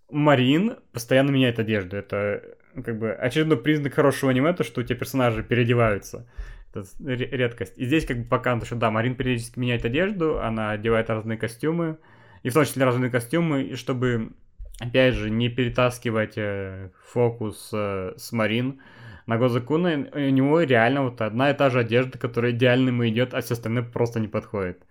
Марин 0.09 0.77
постоянно 0.91 1.31
меняет 1.31 1.57
одежду. 1.57 1.97
Это 1.97 2.43
как 2.83 2.97
бы 2.97 3.11
очередной 3.11 3.57
признак 3.57 3.93
хорошего 3.93 4.31
аниме, 4.31 4.53
то, 4.53 4.63
что 4.63 4.81
у 4.81 4.83
тебя 4.83 4.97
персонажи 4.97 5.43
переодеваются. 5.43 6.25
Это 6.73 6.85
редкость. 6.99 7.77
И 7.77 7.85
здесь 7.85 8.05
как 8.05 8.17
бы 8.17 8.25
показано, 8.25 8.65
что 8.65 8.75
да, 8.75 8.89
Марин 8.89 9.15
периодически 9.15 9.59
меняет 9.59 9.85
одежду, 9.85 10.41
она 10.41 10.71
одевает 10.71 11.09
разные 11.09 11.37
костюмы, 11.37 11.97
и 12.41 12.49
в 12.49 12.53
том 12.53 12.65
числе 12.65 12.83
разные 12.83 13.11
костюмы, 13.11 13.61
и 13.63 13.75
чтобы, 13.75 14.31
опять 14.79 15.13
же, 15.13 15.29
не 15.29 15.49
перетаскивать 15.49 16.33
э, 16.37 16.89
фокус 17.05 17.69
э, 17.73 18.13
с 18.17 18.31
Марин, 18.31 18.81
на 19.25 19.37
Гозакуна 19.37 20.09
у 20.13 20.19
него 20.19 20.61
реально 20.61 21.03
вот 21.03 21.21
одна 21.21 21.51
и 21.51 21.53
та 21.53 21.69
же 21.69 21.79
одежда, 21.79 22.17
которая 22.17 22.51
идеально 22.51 22.89
ему 22.89 23.07
идет, 23.07 23.33
а 23.33 23.41
все 23.41 23.53
остальные 23.53 23.83
просто 23.83 24.19
не 24.19 24.27
подходит. 24.27 24.83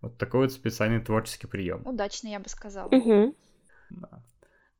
Вот 0.00 0.18
такой 0.18 0.40
вот 0.40 0.52
специальный 0.52 1.00
творческий 1.00 1.46
прием. 1.46 1.82
Удачно, 1.84 2.28
я 2.28 2.40
бы 2.40 2.48
сказала. 2.48 2.88
Угу. 2.88 3.34
Да. 3.90 4.22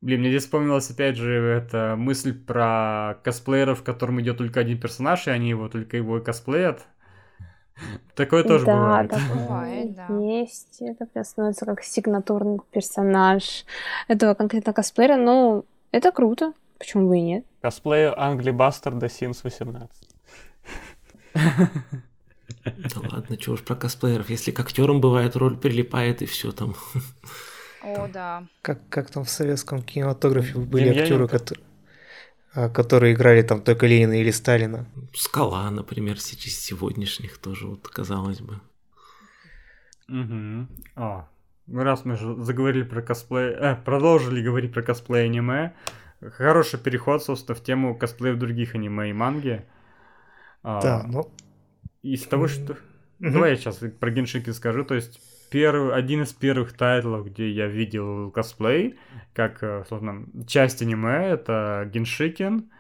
Блин, 0.07 0.21
мне 0.21 0.29
здесь 0.29 0.45
вспомнилась 0.45 0.89
опять 0.89 1.17
же 1.17 1.33
эта 1.33 1.97
мысль 1.99 2.33
про 2.33 3.19
косплееров, 3.25 3.83
которым 3.83 4.21
идет 4.21 4.39
только 4.39 4.61
один 4.61 4.79
персонаж, 4.79 5.27
и 5.27 5.31
они 5.31 5.49
его 5.49 5.69
только 5.69 5.97
его 5.97 6.21
косплеят. 6.21 6.87
Такое 8.15 8.45
тоже 8.45 8.67
да, 8.67 8.77
бывает. 8.77 9.11
Да, 9.11 9.19
бывает, 9.35 9.97
да. 9.97 10.07
Есть. 10.21 10.77
Это 10.79 11.07
прям 11.07 11.25
становится 11.25 11.67
как 11.67 11.83
сигнатурный 11.83 12.61
персонаж 12.71 13.65
этого 14.07 14.35
конкретно 14.35 14.73
косплеера. 14.73 15.17
Ну, 15.17 15.65
это 15.91 16.13
круто. 16.13 16.53
Почему 16.79 17.09
бы 17.09 17.19
и 17.19 17.23
нет? 17.23 17.45
Косплею 17.61 18.15
Англи 18.17 18.53
Бастерда 18.53 19.07
Sims 19.07 19.41
18. 19.43 19.91
Да 21.35 23.01
ладно, 23.11 23.37
чего 23.37 23.55
уж 23.55 23.65
про 23.65 23.75
косплееров. 23.75 24.31
Если 24.31 24.53
к 24.53 24.61
актерам 24.61 25.01
бывает, 25.01 25.35
роль 25.35 25.57
прилипает 25.57 26.23
и 26.23 26.27
все 26.27 26.53
там. 26.53 26.77
О, 27.87 28.09
да. 28.09 28.47
Как, 28.63 28.81
как 28.89 29.11
там 29.11 29.25
в 29.25 29.31
советском 29.31 29.81
кинематографе 29.81 30.59
были 30.59 30.89
актеры, 30.89 31.29
которые, 31.29 31.65
а, 32.53 32.69
которые 32.69 33.15
играли 33.15 33.43
там 33.43 33.63
только 33.63 33.87
Ленина 33.87 34.21
или 34.21 34.33
Сталина. 34.33 34.87
Скала, 35.15 35.71
например, 35.71 36.17
из 36.17 36.61
сегодняшних 36.61 37.39
тоже, 37.39 37.69
вот 37.69 37.87
казалось 37.87 38.41
бы. 38.41 38.61
Угу. 40.09 40.67
А, 40.97 41.29
раз 41.73 42.05
мы 42.05 42.17
же 42.17 42.35
заговорили 42.43 42.83
про 42.83 43.03
косплей, 43.03 43.55
э, 43.55 43.77
продолжили 43.77 44.43
говорить 44.43 44.73
про 44.73 44.83
косплей 44.83 45.27
аниме, 45.27 45.73
хороший 46.21 46.81
переход, 46.81 47.23
собственно, 47.23 47.55
в 47.55 47.63
тему 47.63 47.97
косплея 47.97 48.35
других 48.35 48.75
аниме 48.75 49.11
и 49.11 49.13
манги. 49.13 49.65
А, 50.65 50.83
да, 50.83 51.05
ну... 51.07 51.31
Из 52.03 52.25
того, 52.25 52.49
что... 52.49 52.77
Давай 53.21 53.51
я 53.51 53.57
сейчас 53.57 53.81
про 53.99 54.11
Геншики 54.11 54.51
скажу. 54.51 54.85
То 54.85 54.95
есть, 54.95 55.21
первый, 55.51 55.95
один 55.95 56.23
из 56.23 56.33
первых 56.33 56.73
тайтлов, 56.73 57.27
где 57.27 57.51
я 57.51 57.67
видел 57.67 58.31
косплей, 58.31 58.99
как, 59.35 59.63
э, 59.63 59.85
собственно, 59.89 60.27
часть 60.47 60.83
аниме, 60.83 61.29
это 61.29 61.89
Геншикин. 61.93 62.71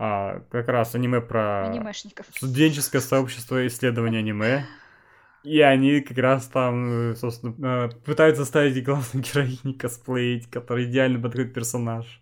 А, 0.00 0.42
как 0.50 0.68
раз 0.68 0.94
аниме 0.94 1.20
про 1.20 1.66
Анимешников. 1.66 2.26
студенческое 2.30 3.00
сообщество 3.00 3.66
исследования 3.66 4.18
аниме. 4.18 4.64
И 5.42 5.60
они 5.60 6.00
как 6.00 6.18
раз 6.18 6.46
там, 6.46 7.10
э, 7.10 7.16
собственно, 7.16 7.86
э, 7.86 7.90
пытаются 8.04 8.44
ставить 8.44 8.82
главную 8.84 9.24
героиню 9.24 9.76
косплеить, 9.76 10.48
который 10.50 10.84
идеально 10.84 11.20
подходит 11.20 11.52
персонаж. 11.52 12.20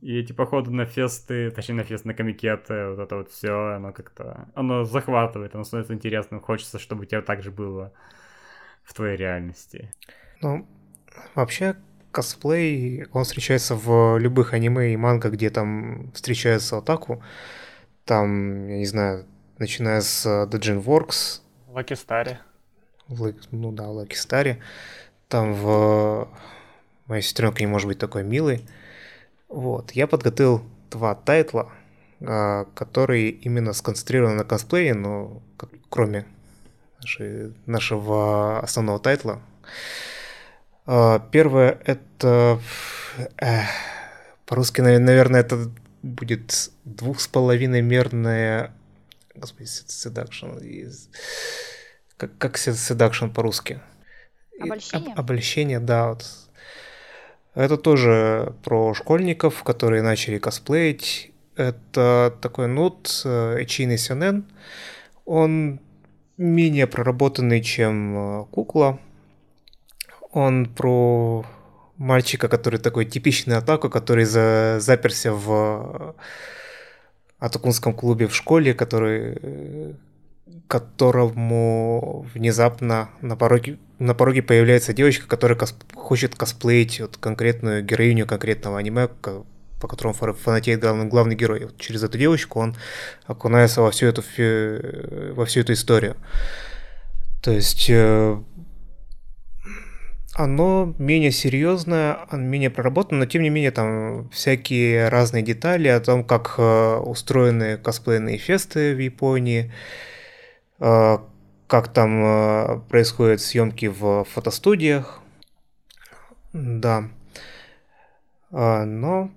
И 0.00 0.18
эти 0.18 0.32
походы 0.32 0.70
на 0.70 0.86
фесты, 0.86 1.50
точнее 1.50 1.76
на 1.76 1.84
фест, 1.84 2.06
на 2.06 2.14
комикеты, 2.14 2.88
вот 2.88 2.98
это 2.98 3.16
вот 3.16 3.30
все, 3.30 3.74
оно 3.74 3.92
как-то, 3.92 4.48
оно 4.54 4.84
захватывает, 4.84 5.54
оно 5.54 5.64
становится 5.64 5.92
интересным, 5.92 6.40
хочется, 6.40 6.78
чтобы 6.78 7.02
у 7.02 7.04
тебя 7.04 7.20
так 7.20 7.42
же 7.42 7.50
было 7.50 7.92
в 8.90 8.94
твоей 8.94 9.16
реальности. 9.16 9.92
Ну, 10.42 10.66
вообще, 11.36 11.76
косплей, 12.10 13.06
он 13.12 13.22
встречается 13.22 13.76
в 13.76 14.18
любых 14.18 14.52
аниме 14.52 14.92
и 14.92 14.96
манго, 14.96 15.30
где 15.30 15.48
там 15.48 16.10
встречается 16.12 16.78
атаку. 16.78 17.22
Там, 18.04 18.66
я 18.66 18.78
не 18.78 18.86
знаю, 18.86 19.26
начиная 19.58 20.00
с 20.00 20.26
The 20.26 20.84
Works. 20.84 21.40
Lucky 21.68 21.96
Star. 21.96 22.38
Ну 23.52 23.70
да, 23.70 23.84
Lucky 23.84 24.14
Star. 24.14 24.56
Там 25.28 25.54
в... 25.54 26.28
Моя 27.06 27.22
сестренка 27.22 27.60
не 27.60 27.68
может 27.68 27.86
быть 27.86 27.98
такой 27.98 28.24
милой. 28.24 28.66
Вот, 29.48 29.92
я 29.92 30.08
подготовил 30.08 30.64
два 30.90 31.14
тайтла, 31.14 31.70
а, 32.20 32.64
которые 32.74 33.30
именно 33.30 33.72
сконцентрированы 33.72 34.34
на 34.34 34.44
косплее, 34.44 34.94
но 34.94 35.42
кроме 35.88 36.26
нашей, 37.00 37.54
нашего 37.66 38.60
основного 38.60 38.98
тайтла. 38.98 39.40
А, 40.86 41.18
первое 41.30 41.78
это... 41.84 42.60
По-русски, 44.46 44.80
наверное, 44.80 45.40
это 45.40 45.70
будет 46.02 46.70
двух 46.84 47.20
с 47.20 47.28
половиной 47.28 47.82
мерная... 47.82 48.72
Господи, 49.34 49.66
seduction. 49.66 50.58
Как, 52.16 52.36
как 52.38 52.58
седакшн 52.58 53.28
по-русски? 53.28 53.80
Обольщение? 54.60 55.12
Об, 55.12 55.20
обольщение, 55.20 55.80
да. 55.80 56.08
Вот 56.08 56.26
это 57.54 57.76
тоже 57.76 58.54
про 58.62 58.94
школьников, 58.94 59.62
которые 59.62 60.02
начали 60.02 60.38
косплеить. 60.38 61.32
Это 61.56 62.36
такой 62.40 62.68
нот, 62.68 63.08
Эчейный 63.24 63.98
Сёнэн. 63.98 64.44
Он 65.24 65.80
менее 66.40 66.86
проработанный, 66.86 67.62
чем 67.62 68.16
э, 68.16 68.44
кукла. 68.50 68.98
Он 70.32 70.66
про 70.66 71.44
мальчика, 71.96 72.48
который 72.48 72.80
такой 72.80 73.04
типичный 73.04 73.56
атаку, 73.56 73.90
который 73.90 74.24
за, 74.24 74.78
заперся 74.80 75.32
в 75.32 76.14
атакунском 77.38 77.92
клубе 77.92 78.26
в 78.26 78.34
школе, 78.34 78.72
который 78.72 79.38
э, 79.40 79.92
которому 80.66 82.26
внезапно 82.32 83.10
на 83.20 83.36
пороге, 83.36 83.78
на 83.98 84.14
пороге 84.14 84.42
появляется 84.42 84.92
девочка, 84.92 85.26
которая 85.26 85.58
кос, 85.58 85.76
хочет 85.94 86.36
косплеить 86.36 87.00
вот 87.00 87.16
конкретную 87.18 87.84
героиню 87.84 88.26
конкретного 88.26 88.78
аниме, 88.78 89.08
по 89.80 89.88
которому 89.88 90.14
фанатеет 90.14 90.80
главный, 90.80 91.06
главный 91.06 91.34
герой. 91.34 91.64
Вот 91.64 91.78
через 91.78 92.02
эту 92.02 92.18
девочку 92.18 92.60
он 92.60 92.76
окунается 93.26 93.82
во 93.82 93.90
всю 93.90 94.06
эту, 94.06 94.22
во 95.34 95.44
всю 95.46 95.60
эту 95.60 95.72
историю. 95.72 96.16
То 97.42 97.52
есть 97.52 97.86
э, 97.88 98.38
оно 100.34 100.94
менее 100.98 101.32
серьезное, 101.32 102.18
оно 102.30 102.42
менее 102.42 102.70
проработано, 102.70 103.20
но 103.20 103.26
тем 103.26 103.42
не 103.42 103.50
менее 103.50 103.70
там 103.70 104.28
всякие 104.30 105.08
разные 105.08 105.42
детали 105.42 105.88
о 105.88 106.00
том, 106.00 106.22
как 106.24 106.54
э, 106.58 106.96
устроены 106.98 107.78
косплейные 107.78 108.38
фесты 108.38 108.94
в 108.94 108.98
Японии, 108.98 109.72
э, 110.78 111.18
как 111.66 111.92
там 111.92 112.24
э, 112.24 112.80
происходят 112.88 113.40
съемки 113.40 113.86
в 113.86 114.24
фотостудиях. 114.24 115.20
Да. 116.52 117.08
А, 118.52 118.84
но 118.84 119.30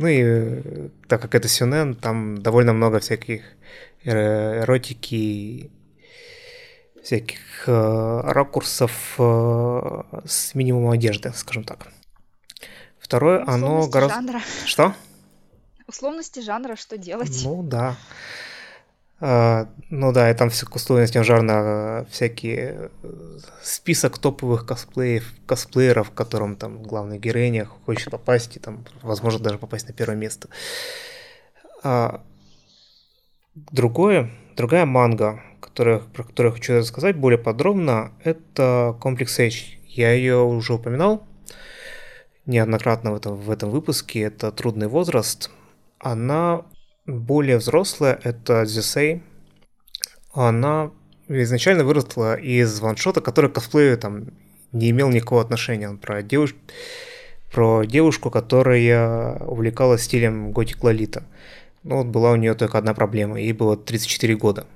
ну 0.00 0.06
и 0.06 0.22
э, 0.22 0.88
так 1.08 1.20
как 1.20 1.34
это 1.34 1.46
Сюнен, 1.46 1.94
там 1.94 2.42
довольно 2.42 2.72
много 2.72 3.00
всяких 3.00 3.42
эротики, 4.02 5.70
всяких 7.04 7.68
э, 7.68 8.20
ракурсов 8.24 9.14
э, 9.18 10.02
с 10.24 10.54
минимумом 10.54 10.92
одежды, 10.92 11.32
скажем 11.34 11.64
так. 11.64 11.88
Второе, 12.98 13.44
оно 13.46 13.88
гораздо... 13.88 14.14
жанра. 14.14 14.40
Что? 14.64 14.94
Условности 15.86 16.40
жанра, 16.40 16.76
что 16.76 16.96
делать? 16.96 17.42
Ну 17.44 17.62
да. 17.62 17.96
А, 19.22 19.68
ну 19.90 20.12
да, 20.12 20.30
и 20.30 20.34
там 20.34 20.48
все 20.48 20.64
к 20.64 20.74
условностям 20.74 21.24
жанра 21.24 22.06
всякие 22.10 22.90
э, 23.02 23.38
список 23.62 24.18
топовых 24.18 24.64
косплеев, 24.64 25.34
косплееров, 25.46 26.10
к 26.10 26.14
которым 26.14 26.56
там 26.56 26.82
главная 26.82 27.18
героиня 27.18 27.66
хочет 27.66 28.10
попасть, 28.10 28.56
и 28.56 28.60
там, 28.60 28.84
возможно, 29.02 29.40
даже 29.40 29.58
попасть 29.58 29.88
на 29.88 29.92
первое 29.92 30.16
место. 30.16 30.48
А, 31.82 32.22
другое, 33.54 34.30
другая 34.56 34.86
манга, 34.86 35.42
которая, 35.60 35.98
про 35.98 36.24
которую 36.24 36.52
я 36.52 36.56
хочу 36.56 36.78
рассказать 36.78 37.16
более 37.16 37.38
подробно, 37.38 38.12
это 38.24 38.96
комплекс 39.00 39.38
H. 39.38 39.78
Я 39.86 40.12
ее 40.12 40.38
уже 40.38 40.74
упоминал 40.74 41.26
неоднократно 42.46 43.12
в 43.12 43.16
этом, 43.16 43.36
в 43.36 43.50
этом 43.50 43.70
выпуске. 43.70 44.22
Это 44.22 44.50
«Трудный 44.50 44.88
возраст». 44.88 45.50
Она 45.98 46.64
более 47.10 47.58
взрослая, 47.58 48.18
это 48.22 48.64
Зюсей. 48.64 49.22
Она 50.32 50.90
изначально 51.28 51.84
выросла 51.84 52.36
из 52.36 52.80
ваншота, 52.80 53.20
который 53.20 53.50
к 53.50 53.54
косплею 53.54 53.98
там 53.98 54.28
не 54.72 54.90
имел 54.90 55.08
никакого 55.10 55.40
отношения. 55.40 55.88
Он 55.88 55.98
про, 55.98 56.22
девуш... 56.22 56.54
про 57.52 57.84
девушку, 57.84 58.30
которая 58.30 59.36
увлекалась 59.40 60.02
стилем 60.02 60.52
готик 60.52 60.82
Лолита. 60.82 61.24
Но 61.82 61.98
вот 61.98 62.06
была 62.06 62.32
у 62.32 62.36
нее 62.36 62.54
только 62.54 62.78
одна 62.78 62.94
проблема. 62.94 63.40
Ей 63.40 63.52
было 63.52 63.76
34 63.76 64.36
года. 64.36 64.66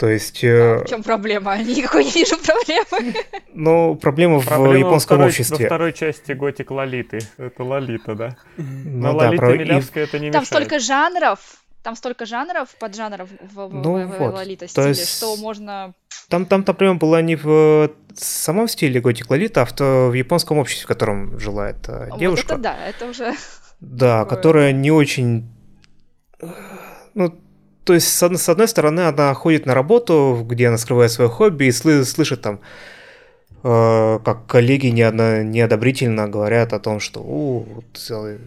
То 0.00 0.08
есть... 0.08 0.42
А 0.42 0.82
в 0.82 0.88
чем 0.88 1.02
проблема? 1.02 1.58
Никакой 1.62 2.06
не 2.06 2.10
вижу 2.10 2.36
проблемы. 2.38 3.14
Ну, 3.52 3.96
проблема, 3.96 4.40
проблема 4.40 4.74
в 4.74 4.78
японском 4.78 5.16
второй, 5.16 5.28
обществе. 5.28 5.58
Во 5.58 5.64
второй 5.66 5.92
части 5.92 6.32
Готик 6.32 6.70
Лолиты. 6.70 7.18
Это 7.36 7.62
Лолита, 7.62 8.14
да? 8.14 8.36
Ну, 8.56 8.64
Но 9.12 9.18
да, 9.18 9.26
Лолита 9.26 9.42
про... 9.44 9.56
Милявская 9.58 10.04
это 10.04 10.18
не 10.18 10.30
Там 10.30 10.40
мешает. 10.40 10.46
столько 10.46 10.78
жанров, 10.78 11.38
там 11.82 11.96
столько 11.96 12.24
жанров, 12.24 12.70
поджанров 12.78 13.28
в, 13.52 13.68
в, 13.68 13.74
Ну 13.74 14.06
в, 14.06 14.06
в 14.06 14.18
вот, 14.18 14.34
Лолита 14.36 14.64
то 14.64 14.70
стиле, 14.70 14.88
есть 14.88 15.18
что 15.18 15.36
можно... 15.36 15.92
Там, 16.30 16.46
там 16.46 16.64
проблема 16.64 16.94
была 16.94 17.20
не 17.20 17.36
в 17.36 17.90
самом 18.14 18.68
стиле 18.68 19.02
готик 19.02 19.28
Лолита, 19.28 19.62
а 19.62 19.64
в, 19.66 19.74
то- 19.74 20.08
в 20.08 20.14
японском 20.14 20.56
обществе, 20.56 20.84
в 20.84 20.88
котором 20.88 21.38
жила 21.38 21.68
эта 21.68 22.08
девушка. 22.18 22.54
Вот 22.56 22.60
это 22.60 22.62
да, 22.62 22.86
это 22.88 23.06
уже... 23.06 23.34
Да, 23.80 24.20
такое. 24.20 24.36
которая 24.36 24.72
не 24.72 24.90
очень... 24.90 25.46
Ну, 27.12 27.38
то 27.84 27.94
есть, 27.94 28.08
с 28.08 28.22
одной, 28.22 28.38
с 28.38 28.48
одной 28.48 28.68
стороны, 28.68 29.00
она 29.00 29.34
ходит 29.34 29.66
на 29.66 29.74
работу, 29.74 30.44
где 30.48 30.68
она 30.68 30.78
скрывает 30.78 31.10
свое 31.12 31.30
хобби 31.30 31.64
и 31.64 31.70
сл- 31.70 32.04
слышит 32.04 32.42
там, 32.42 32.60
э, 33.62 34.18
как 34.24 34.46
коллеги 34.46 34.88
неодно- 34.88 35.42
неодобрительно 35.42 36.28
говорят 36.28 36.72
о 36.72 36.80
том, 36.80 37.00
что 37.00 37.20
«У, 37.20 37.60
вот, 37.60 38.06
э, 38.10 38.38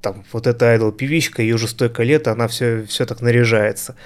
там, 0.00 0.24
вот 0.32 0.46
эта 0.46 0.66
айдол-певичка, 0.66 1.42
ей 1.42 1.52
уже 1.52 1.66
столько 1.68 2.02
лет, 2.02 2.28
она 2.28 2.46
все, 2.46 2.84
все 2.84 3.06
так 3.06 3.22
наряжается. 3.22 3.96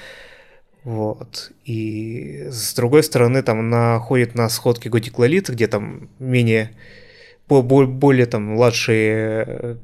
Вот. 0.84 1.50
И 1.64 2.46
с 2.50 2.72
другой 2.74 3.02
стороны, 3.02 3.42
там 3.42 3.60
она 3.60 3.98
ходит 3.98 4.34
на 4.34 4.48
сходки 4.48 4.88
Готик 4.88 5.18
Лолиты, 5.18 5.52
где 5.52 5.66
там 5.66 6.08
менее 6.18 6.70
бо- 7.48 7.62
бо- 7.62 7.86
более 7.86 8.26
там 8.26 8.44
младшие 8.44 9.44
э, 9.46 9.76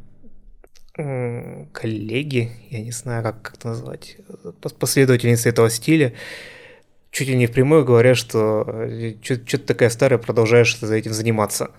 коллеги, 0.95 2.53
я 2.71 2.81
не 2.81 2.93
знаю, 2.93 3.23
как, 3.23 3.43
как 3.43 3.55
это 3.57 3.69
назвать, 3.69 4.17
пос- 4.61 4.77
последовательницы 4.79 5.49
этого 5.49 5.69
стиля, 5.69 6.15
чуть 7.11 7.29
ли 7.29 7.37
не 7.37 7.47
впрямую 7.47 7.85
говорят, 7.85 8.17
что 8.17 8.65
что 9.23 9.37
ты 9.37 9.59
такая 9.59 9.91
старая, 9.91 10.19
продолжаешь 10.19 10.79
за 10.79 10.95
этим 10.95 11.13
заниматься. 11.13 11.71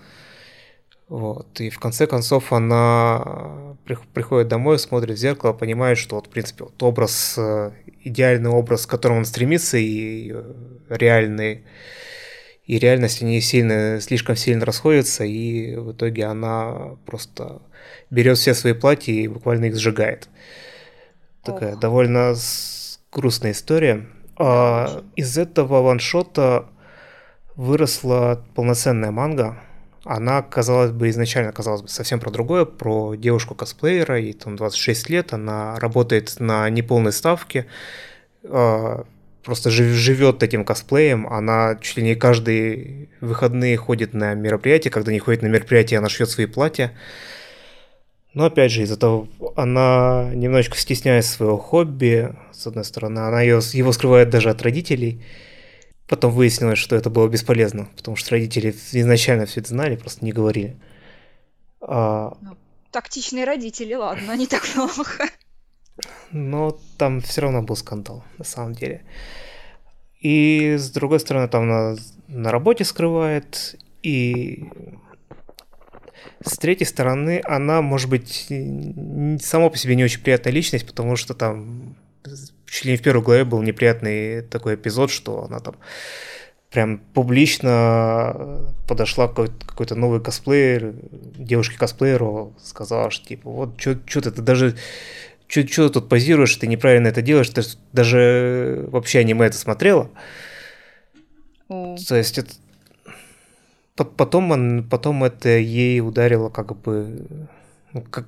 Вот. 1.08 1.62
И 1.62 1.70
в 1.70 1.80
конце 1.80 2.08
концов 2.08 2.52
она 2.52 3.78
при- 3.86 3.98
приходит 4.14 4.48
домой, 4.48 4.80
смотрит 4.80 5.18
в 5.18 5.22
зеркало, 5.22 5.54
понимает, 5.54 5.98
что 5.98 6.16
вот, 6.16 6.28
в 6.28 6.30
принципе, 6.30 6.64
вот 6.64 6.82
образ, 6.82 7.36
э, 7.38 7.72
идеальный 8.04 8.50
образ, 8.50 8.86
к 8.86 8.90
которому 8.90 9.20
он 9.20 9.26
стремится, 9.26 9.78
и 9.78 10.32
э, 10.34 10.54
реальный, 10.90 11.64
и 12.66 12.80
реальность, 12.80 13.22
они 13.22 13.40
сильно, 13.40 14.02
слишком 14.02 14.36
сильно 14.36 14.66
расходятся, 14.66 15.24
и 15.24 15.76
в 15.76 15.92
итоге 15.92 16.26
она 16.26 16.98
просто 17.06 17.62
берет 18.10 18.38
все 18.38 18.54
свои 18.54 18.74
платья 18.74 19.14
и 19.14 19.28
буквально 19.28 19.66
их 19.66 19.76
сжигает. 19.78 20.30
Такая 21.44 21.74
Ох. 21.74 21.80
довольно 21.80 22.36
грустная 23.12 23.52
история. 23.52 24.06
А, 24.38 25.04
из 25.16 25.38
этого 25.38 25.82
ваншота 25.82 26.66
выросла 27.56 28.46
полноценная 28.56 29.12
манга. 29.12 29.62
Она, 30.04 30.42
казалось 30.44 30.92
бы, 30.92 31.10
изначально 31.10 31.52
казалось 31.52 31.82
бы 31.82 31.88
совсем 31.88 32.20
про 32.20 32.30
другое, 32.30 32.66
про 32.66 33.16
девушку-косплеера, 33.16 34.20
ей 34.20 34.34
там 34.34 34.56
26 34.56 35.10
лет, 35.10 35.34
она 35.34 35.80
работает 35.80 36.36
на 36.40 36.70
неполной 36.70 37.12
ставке, 37.12 37.66
а, 38.44 39.06
просто 39.44 39.72
жив- 39.72 39.96
живет 39.96 40.44
этим 40.44 40.64
косплеем, 40.64 41.26
она 41.28 41.78
чуть 41.82 41.98
ли 41.98 42.04
не 42.04 42.16
каждые 42.16 43.10
выходные 43.20 43.78
ходит 43.78 44.14
на 44.14 44.36
мероприятия, 44.36 44.92
когда 44.92 45.12
не 45.12 45.20
ходит 45.20 45.42
на 45.42 45.48
мероприятия, 45.48 45.98
она 45.98 46.10
шьет 46.10 46.30
свои 46.30 46.46
платья. 46.46 46.92
Но 48.36 48.44
опять 48.46 48.70
же, 48.70 48.84
из-за 48.84 48.98
того, 48.98 49.30
она 49.56 50.30
немножечко 50.36 50.78
стесняет 50.78 51.26
своего 51.26 51.58
хобби, 51.58 52.36
с 52.52 52.68
одной 52.68 52.84
стороны, 52.84 53.20
она 53.20 53.42
ее, 53.42 53.62
его 53.72 53.94
скрывает 53.94 54.30
даже 54.30 54.50
от 54.50 54.62
родителей. 54.62 55.24
Потом 56.06 56.34
выяснилось, 56.34 56.78
что 56.78 56.98
это 56.98 57.10
было 57.10 57.30
бесполезно, 57.30 57.88
потому 57.96 58.18
что 58.18 58.32
родители 58.32 58.76
изначально 58.92 59.46
все 59.46 59.62
это 59.62 59.70
знали, 59.70 59.96
просто 59.96 60.26
не 60.26 60.34
говорили. 60.34 60.76
А, 61.80 62.38
Тактичные 62.92 63.46
родители, 63.46 63.94
ладно, 63.94 64.36
не 64.36 64.48
так 64.48 64.64
плохо. 64.68 65.30
но 66.32 66.78
там 66.98 67.22
все 67.22 67.40
равно 67.40 67.62
был 67.62 67.78
скандал, 67.78 68.26
на 68.38 68.44
самом 68.44 68.74
деле. 68.74 69.06
И 70.20 70.76
с 70.78 70.90
другой 70.90 71.22
стороны, 71.22 71.48
там 71.48 71.70
на, 71.70 71.96
на 72.28 72.52
работе 72.52 72.84
скрывает, 72.84 73.78
и 74.04 74.66
с 76.44 76.58
третьей 76.58 76.86
стороны, 76.86 77.42
она, 77.44 77.82
может 77.82 78.10
быть, 78.10 78.48
сама 79.42 79.70
по 79.70 79.78
себе 79.78 79.96
не 79.96 80.04
очень 80.04 80.22
приятная 80.22 80.54
личность, 80.54 80.86
потому 80.86 81.16
что 81.16 81.34
там 81.34 81.96
чуть 82.66 82.86
ли 82.86 82.92
не 82.92 82.98
в 82.98 83.02
первой 83.02 83.24
главе 83.24 83.46
был 83.46 83.62
неприятный 83.62 84.42
такой 84.42 84.76
эпизод, 84.76 85.12
что 85.12 85.46
она 85.46 85.60
там 85.60 85.76
прям 86.72 86.98
публично 87.14 88.74
подошла 88.88 89.28
к 89.28 89.30
какой-то, 89.30 89.66
какой-то 89.66 89.96
новый 89.96 90.22
косплеер, 90.22 90.94
девушке-косплееру, 91.38 92.54
сказала, 92.62 93.12
что 93.12 93.28
типа, 93.28 93.50
вот 93.50 93.80
что 93.80 93.96
ты, 94.22 94.32
ты 94.32 94.42
даже 94.42 94.76
что 95.48 95.64
ты 95.64 95.90
тут 95.90 96.10
позируешь, 96.10 96.56
ты 96.56 96.68
неправильно 96.68 97.08
это 97.08 97.22
делаешь, 97.22 97.50
ты 97.50 97.62
даже 97.94 98.86
вообще 98.90 99.20
аниме 99.20 99.46
это 99.46 99.58
смотрела. 99.58 100.10
О, 101.70 101.96
То 102.08 102.16
есть 102.16 102.38
это... 102.38 102.52
по- 103.96 104.06
Потом, 104.06 104.52
он, 104.52 104.88
потом 104.90 105.24
это 105.24 105.50
ей 105.50 106.02
ударило 106.02 106.50
как 106.50 106.76
бы... 106.78 107.28
ну, 107.94 108.02
как, 108.02 108.26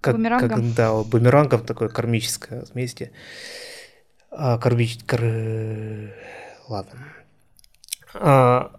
как, 0.00 0.14
Бумерангом. 0.16 0.48
как- 0.48 0.74
да, 0.74 1.02
бумерангом 1.02 1.64
такое 1.64 1.88
кармическое 1.88 2.64
вместе. 2.72 3.10
А, 4.30 4.58
кармич... 4.58 4.98
кар- 5.06 6.14
Ладно. 6.68 7.00
А, 8.14 8.72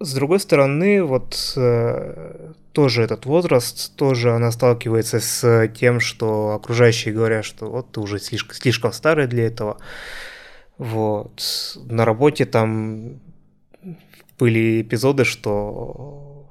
с 0.00 0.14
другой 0.14 0.40
стороны, 0.40 1.02
вот 1.02 1.54
э, 1.56 2.52
тоже 2.72 3.02
этот 3.02 3.26
возраст, 3.26 3.94
тоже 3.96 4.32
она 4.32 4.50
сталкивается 4.52 5.20
с 5.20 5.68
тем, 5.68 6.00
что 6.00 6.50
окружающие 6.50 7.14
говорят, 7.14 7.44
что 7.44 7.66
вот 7.70 7.92
ты 7.92 8.00
уже 8.00 8.18
слишком, 8.18 8.54
слишком 8.54 8.92
старый 8.92 9.26
для 9.26 9.46
этого. 9.46 9.78
Вот. 10.78 11.76
На 11.86 12.04
работе 12.04 12.44
там 12.44 13.20
были 14.38 14.82
эпизоды, 14.82 15.24
что 15.24 16.50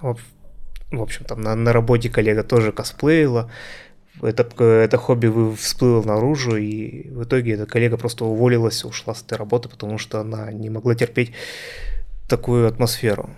в 0.00 1.02
общем, 1.02 1.24
там 1.24 1.40
на, 1.40 1.54
на 1.54 1.72
работе 1.72 2.08
коллега 2.08 2.42
тоже 2.42 2.72
косплеила, 2.72 3.50
это, 4.22 4.64
это 4.64 4.96
хобби 4.96 5.54
всплыло 5.56 6.02
наружу, 6.02 6.56
и 6.56 7.10
в 7.10 7.24
итоге 7.24 7.52
эта 7.52 7.66
коллега 7.66 7.96
просто 7.96 8.24
уволилась, 8.24 8.84
ушла 8.84 9.14
с 9.14 9.22
этой 9.22 9.36
работы, 9.36 9.68
потому 9.68 9.98
что 9.98 10.20
она 10.20 10.50
не 10.52 10.70
могла 10.70 10.94
терпеть 10.94 11.32
такую 12.28 12.66
атмосферу. 12.66 13.30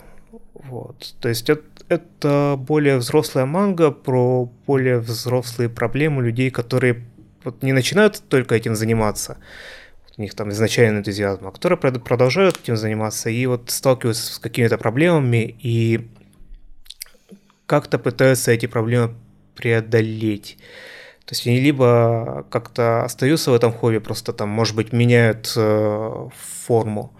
Вот. 0.53 1.15
То 1.19 1.29
есть 1.29 1.49
это, 1.49 1.63
это 1.89 2.55
более 2.57 2.97
взрослая 2.97 3.45
манга 3.45 3.91
про 3.91 4.49
более 4.65 4.99
взрослые 4.99 5.69
проблемы 5.69 6.23
людей, 6.23 6.49
которые 6.49 7.05
вот 7.43 7.63
не 7.63 7.73
начинают 7.73 8.21
только 8.29 8.55
этим 8.55 8.75
заниматься, 8.75 9.37
них 10.19 10.33
там 10.35 10.49
изначально 10.51 10.99
энтузиазм, 10.99 11.47
а 11.47 11.51
которые 11.51 11.79
продолжают 11.79 12.59
этим 12.61 12.77
заниматься 12.77 13.29
и 13.29 13.45
вот 13.45 13.69
сталкиваются 13.69 14.33
с 14.33 14.39
какими-то 14.39 14.77
проблемами 14.77 15.55
и 15.59 16.09
как-то 17.65 17.99
пытаются 17.99 18.51
эти 18.51 18.65
проблемы 18.65 19.15
преодолеть. 19.55 20.57
То 21.25 21.33
есть 21.33 21.45
они 21.45 21.59
либо 21.59 22.45
как-то 22.49 23.03
остаются 23.03 23.51
в 23.51 23.53
этом 23.53 23.71
хобби, 23.71 23.99
просто 23.99 24.33
там, 24.33 24.49
может 24.49 24.75
быть, 24.75 24.91
меняют 24.91 25.53
э, 25.55 26.29
форму, 26.65 27.13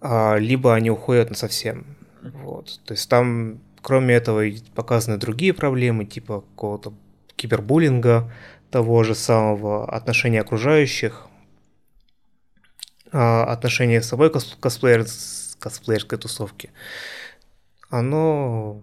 а, 0.00 0.36
либо 0.36 0.74
они 0.74 0.90
уходят 0.90 1.28
на 1.28 1.36
совсем. 1.36 1.84
Вот. 2.22 2.80
То 2.86 2.94
есть 2.94 3.08
там, 3.10 3.60
кроме 3.82 4.14
этого, 4.14 4.44
показаны 4.74 5.18
другие 5.18 5.52
проблемы, 5.52 6.06
типа 6.06 6.40
какого-то 6.40 6.94
кибербуллинга, 7.36 8.32
того 8.76 9.04
же 9.04 9.14
самого 9.14 9.90
отношения 9.90 10.42
окружающих, 10.42 11.28
а, 13.10 13.44
отношения 13.44 14.02
с 14.02 14.08
собой 14.08 14.30
косплеер, 14.30 15.06
косплеерской 15.58 16.18
тусовки. 16.18 16.68
Оно 17.88 18.82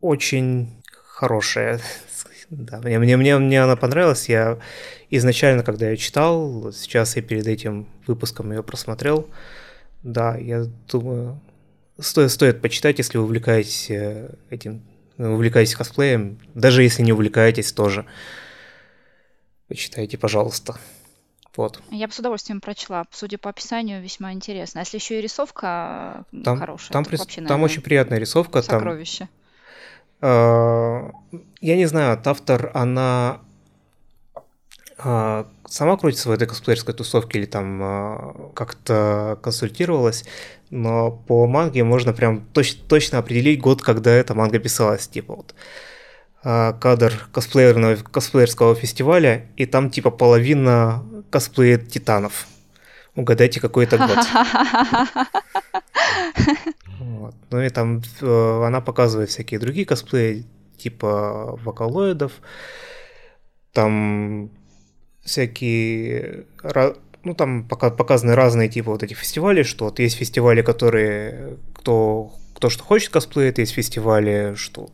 очень 0.00 0.82
хорошее, 0.94 1.78
да, 2.48 2.78
мне, 2.78 2.98
мне, 2.98 3.18
мне, 3.18 3.36
мне 3.36 3.62
она 3.62 3.76
понравилась. 3.76 4.30
Я 4.30 4.60
изначально, 5.10 5.62
когда 5.62 5.90
я 5.90 5.96
читал, 5.98 6.72
сейчас 6.72 7.14
я 7.16 7.20
перед 7.20 7.46
этим 7.46 7.86
выпуском 8.06 8.50
ее 8.50 8.62
просмотрел. 8.62 9.28
Да, 10.02 10.38
я 10.38 10.64
думаю, 10.90 11.38
стоит, 12.00 12.30
стоит 12.30 12.62
почитать, 12.62 12.96
если 12.96 13.18
вы 13.18 13.24
увлекаетесь 13.24 13.90
э, 13.90 14.30
этим, 14.48 14.80
увлекаетесь 15.18 15.74
косплеем. 15.74 16.38
Даже 16.54 16.82
если 16.82 17.02
не 17.02 17.12
увлекаетесь, 17.12 17.72
тоже. 17.72 18.06
Почитайте, 19.68 20.18
пожалуйста. 20.18 20.76
Вот. 21.56 21.82
Я 21.90 22.06
бы 22.06 22.12
с 22.12 22.18
удовольствием 22.18 22.60
прочла. 22.60 23.04
Судя 23.10 23.38
по 23.38 23.50
описанию, 23.50 24.02
весьма 24.02 24.32
интересно. 24.32 24.80
А 24.80 24.82
если 24.82 24.98
еще 24.98 25.18
и 25.18 25.22
рисовка 25.22 26.24
там, 26.44 26.58
хорошая, 26.58 26.92
там, 26.92 27.04
прис... 27.04 27.20
вообще, 27.20 27.42
там 27.42 27.62
очень 27.62 27.82
приятная 27.82 28.18
рисовка. 28.18 28.62
Сокровище. 28.62 29.18
Там 29.18 29.28
Э, 30.20 31.10
я 31.60 31.76
не 31.76 31.86
знаю, 31.86 32.20
автор, 32.24 32.70
она 32.74 33.40
э, 34.98 35.44
сама 35.66 35.96
крутится 35.96 36.28
в 36.28 36.32
этой 36.32 36.48
косплеерской 36.48 36.94
тусовке 36.94 37.38
или 37.38 37.46
там 37.46 37.80
э, 37.82 38.52
как-то 38.54 39.38
консультировалась, 39.42 40.24
но 40.70 41.10
по 41.10 41.46
манге 41.46 41.84
можно 41.84 42.12
прям 42.12 42.44
точ- 42.52 42.78
точно 42.88 43.18
определить 43.18 43.60
год, 43.60 43.82
когда 43.82 44.10
эта 44.10 44.34
манга 44.34 44.58
писалась, 44.58 45.06
типа 45.06 45.36
вот 45.36 45.54
кадр 46.42 47.28
косплеерного, 47.32 47.96
косплеерского 47.96 48.74
фестиваля, 48.74 49.46
и 49.56 49.66
там 49.66 49.90
типа 49.90 50.10
половина 50.10 51.04
косплеит 51.30 51.90
титанов. 51.90 52.46
Угадайте, 53.14 53.60
какой 53.60 53.84
это 53.84 53.98
год. 53.98 54.18
Вот. 57.00 57.34
Ну 57.50 57.60
и 57.60 57.68
там 57.68 58.02
э, 58.20 58.62
она 58.64 58.80
показывает 58.80 59.30
всякие 59.30 59.60
другие 59.60 59.86
косплеи, 59.86 60.44
типа 60.76 61.58
вокалоидов, 61.62 62.32
там 63.72 64.50
всякие, 65.24 66.46
ну 67.24 67.34
там 67.34 67.68
показаны 67.68 68.34
разные 68.34 68.68
типы 68.68 68.90
вот 68.90 69.02
этих 69.02 69.18
фестивалей, 69.18 69.62
что 69.62 69.86
вот 69.86 69.98
есть 69.98 70.16
фестивали, 70.16 70.62
которые 70.62 71.56
кто, 71.74 72.32
кто 72.54 72.70
что 72.70 72.84
хочет 72.84 73.10
косплеит, 73.10 73.58
есть 73.58 73.72
фестивали, 73.72 74.54
что 74.56 74.90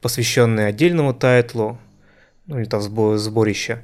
посвященные 0.00 0.66
отдельному 0.66 1.14
тайтлу, 1.14 1.78
ну 2.46 2.58
или 2.58 2.66
там 2.66 2.80
сборище. 2.80 3.82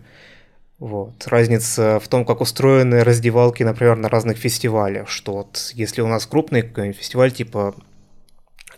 Вот. 0.78 1.26
Разница 1.26 2.00
в 2.00 2.08
том, 2.08 2.24
как 2.24 2.40
устроены 2.40 3.04
раздевалки, 3.04 3.62
например, 3.62 3.96
на 3.96 4.08
разных 4.08 4.38
фестивалях, 4.38 5.08
что 5.08 5.32
вот 5.34 5.70
если 5.74 6.02
у 6.02 6.06
нас 6.08 6.26
крупный 6.26 6.62
фестиваль 6.92 7.32
типа 7.32 7.74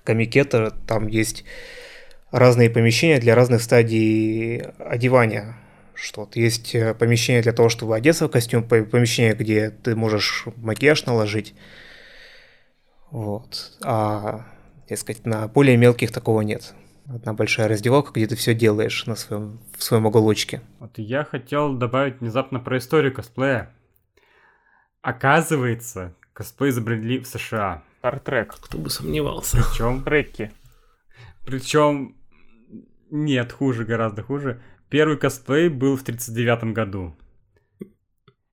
Комикета, 0.05 0.73
там 0.87 1.09
есть 1.09 1.45
разные 2.31 2.71
помещения 2.71 3.19
для 3.19 3.35
разных 3.35 3.63
стадий 3.63 4.59
одевания. 4.79 5.57
Что 5.95 6.23
вот 6.23 6.37
есть 6.37 6.75
э, 6.75 6.93
помещение 6.93 7.41
для 7.41 7.53
того, 7.53 7.71
чтобы 7.71 7.97
одеться 7.97 8.27
в 8.27 8.31
костюм, 8.31 8.63
помещение, 8.63 9.35
где 9.35 9.71
ты 9.71 9.97
можешь 9.97 10.45
макияж 10.57 11.07
наложить. 11.07 11.55
Вот. 13.11 13.73
А, 13.83 14.45
так 14.87 14.99
сказать, 14.99 15.25
на 15.25 15.49
более 15.49 15.79
мелких 15.79 16.13
такого 16.13 16.43
нет 16.43 16.75
одна 17.09 17.33
большая 17.33 17.69
раздевалка, 17.69 18.13
где 18.13 18.27
ты 18.27 18.37
все 18.37 18.55
делаешь 18.55 19.07
на 19.07 19.15
своем, 19.17 19.61
в 19.77 19.83
своем 19.83 20.07
уголочке. 20.07 20.61
Вот 20.79 20.99
я 20.99 21.25
хотел 21.25 21.75
добавить 21.75 22.21
внезапно 22.21 22.61
про 22.61 22.79
историю 22.79 23.13
косплея. 23.13 23.75
Оказывается, 25.03 26.15
косплей 26.33 26.71
изобрели 26.71 27.19
в 27.19 27.27
США. 27.27 27.83
Стартрек. 27.99 28.55
Кто 28.61 28.79
бы 28.79 28.91
сомневался. 28.91 29.59
Причем 29.59 30.03
треки. 30.03 30.53
Причем 31.45 32.17
нет, 33.11 33.53
хуже, 33.53 33.85
гораздо 33.85 34.23
хуже. 34.23 34.61
Первый 34.89 35.17
косплей 35.17 35.69
был 35.69 35.97
в 35.97 36.03
1939 36.03 36.75
году. 36.75 37.17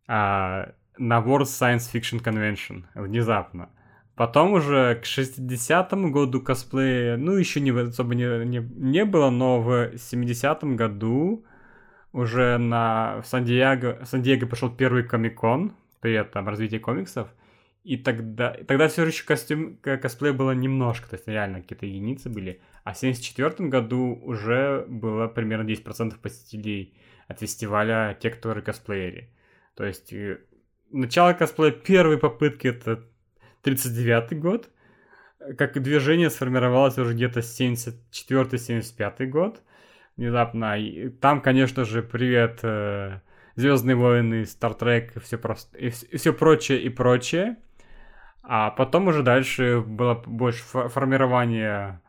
А, 0.08 0.74
на 0.98 1.20
World 1.20 1.44
Science 1.44 1.92
Fiction 1.92 2.24
Convention. 2.24 2.86
Внезапно. 2.94 3.70
Потом 4.16 4.54
уже 4.54 4.96
к 4.96 5.06
60-му 5.06 6.12
году 6.12 6.40
косплея, 6.42 7.18
ну, 7.18 7.34
еще 7.34 7.60
не, 7.60 7.72
особо 7.72 8.14
не, 8.14 8.46
не, 8.46 8.60
не 8.60 9.06
было, 9.06 9.32
но 9.32 9.60
в 9.60 9.94
70-м 9.94 10.76
году 10.76 11.46
уже 12.12 12.60
на 12.60 13.22
в 13.22 13.28
Сан-Диего, 13.28 14.06
Сан-Диего 14.06 14.46
пошел 14.46 14.70
первый 14.70 15.04
комикон, 15.04 15.74
при 16.00 16.22
там 16.24 16.48
развитие 16.48 16.80
комиксов, 16.80 17.30
и 17.84 17.98
тогда, 17.98 18.56
тогда 18.68 18.88
все 18.88 19.04
еще 19.06 19.26
костюм, 19.26 19.78
косплей 19.78 20.32
было 20.32 20.52
немножко, 20.52 21.10
то 21.10 21.16
есть 21.16 21.28
реально 21.28 21.62
какие-то 21.62 21.88
единицы 21.88 22.30
были, 22.30 22.62
а 22.84 22.94
в 22.94 22.98
74 22.98 23.68
году 23.68 24.20
уже 24.24 24.86
было 24.88 25.28
примерно 25.28 25.68
10% 25.68 26.20
посетителей 26.22 26.94
от 27.28 27.40
фестиваля 27.40 28.16
те, 28.20 28.30
кто 28.30 28.54
косплеери. 28.62 29.30
То 29.76 29.86
есть 29.86 30.14
э, 30.14 30.40
начало 30.92 31.34
косплея 31.34 31.72
первой 31.72 32.20
попытки 32.20 32.68
это 32.68 33.04
39 33.64 34.40
год. 34.40 34.70
Как 35.58 35.82
движение 35.82 36.30
сформировалось 36.30 36.98
уже 36.98 37.14
где-то 37.14 37.42
74-75 37.42 39.26
год. 39.26 39.62
Внезапно. 40.16 40.78
И 40.78 41.10
там, 41.10 41.42
конечно 41.42 41.86
же, 41.86 42.04
привет 42.04 42.60
э, 42.64 43.20
Звездные 43.56 43.96
войны, 43.96 44.46
Стартрек 44.46 45.16
и 45.16 45.20
все, 45.20 45.38
просто, 45.38 45.78
и, 45.78 45.90
все 45.90 46.34
прочее 46.34 46.82
и 46.82 46.90
прочее. 46.90 47.58
А 48.42 48.72
потом 48.72 49.08
уже 49.08 49.22
дальше 49.22 49.82
было 49.86 50.16
больше 50.26 50.64
формирование 50.64 52.02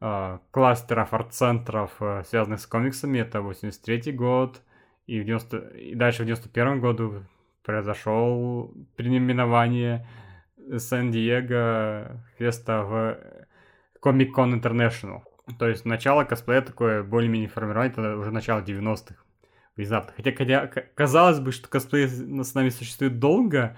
э, 0.00 0.38
кластеров, 0.50 1.14
арт-центров, 1.14 1.90
э, 2.00 2.22
связанных 2.26 2.60
с 2.60 2.66
комиксами. 2.66 3.18
Это 3.18 3.40
83 3.40 4.12
год. 4.12 4.60
И, 5.06 5.20
в 5.20 5.24
90, 5.24 5.56
и 5.78 5.94
дальше 5.94 6.22
в 6.22 6.26
91 6.26 6.80
году 6.80 7.24
произошел 7.64 8.72
переименование 8.96 10.06
Сан-Диего 10.78 12.24
феста 12.38 12.82
в 12.82 13.18
Comic-Con 14.02 14.60
International. 14.60 15.22
То 15.58 15.68
есть 15.68 15.84
начало 15.84 16.24
косплея 16.24 16.62
такое 16.62 17.02
более-менее 17.02 17.48
формирование, 17.48 17.92
это 17.92 18.16
уже 18.16 18.30
начало 18.30 18.60
90-х. 18.60 19.16
Внезапно. 19.76 20.12
Хотя, 20.16 20.32
хотя 20.32 20.66
казалось 20.94 21.40
бы, 21.40 21.50
что 21.50 21.68
косплей 21.68 22.06
с 22.06 22.54
нами 22.54 22.68
существует 22.68 23.18
долго, 23.18 23.76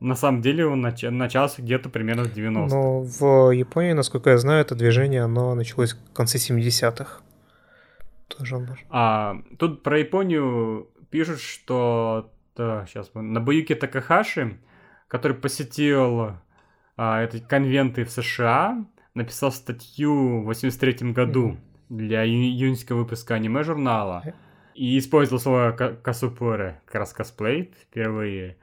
на 0.00 0.14
самом 0.14 0.40
деле 0.40 0.66
он 0.66 0.84
нач- 0.84 1.10
начался 1.10 1.62
где-то 1.62 1.90
примерно 1.90 2.24
в 2.24 2.34
90-х. 2.34 2.74
Но 2.74 3.00
в 3.02 3.50
Японии, 3.50 3.92
насколько 3.92 4.30
я 4.30 4.38
знаю, 4.38 4.62
это 4.62 4.74
движение, 4.74 5.22
оно 5.22 5.54
началось 5.54 5.94
в 5.94 6.12
конце 6.12 6.38
70-х. 6.38 7.20
Тоже 8.28 8.66
а, 8.90 9.36
Тут 9.58 9.82
про 9.82 9.98
Японию 9.98 10.88
пишут, 11.10 11.40
что... 11.40 12.32
Да, 12.56 12.86
сейчас, 12.86 13.10
Набуюки 13.14 13.74
Такахаши 13.74 14.58
который 15.08 15.36
посетил 15.36 16.32
а, 16.96 17.22
эти 17.22 17.38
конвенты 17.38 18.04
в 18.04 18.10
США, 18.10 18.84
написал 19.14 19.52
статью 19.52 20.42
в 20.42 20.44
83 20.44 21.12
году 21.12 21.56
для 21.88 22.24
июньского 22.24 22.98
выпуска 22.98 23.34
аниме-журнала 23.34 24.34
и 24.74 24.98
использовал 24.98 25.40
слово 25.40 25.72
косупуры, 25.72 26.80
как 26.86 26.96
раз 26.96 27.12
косплей 27.12 27.74
впервые. 27.82 28.58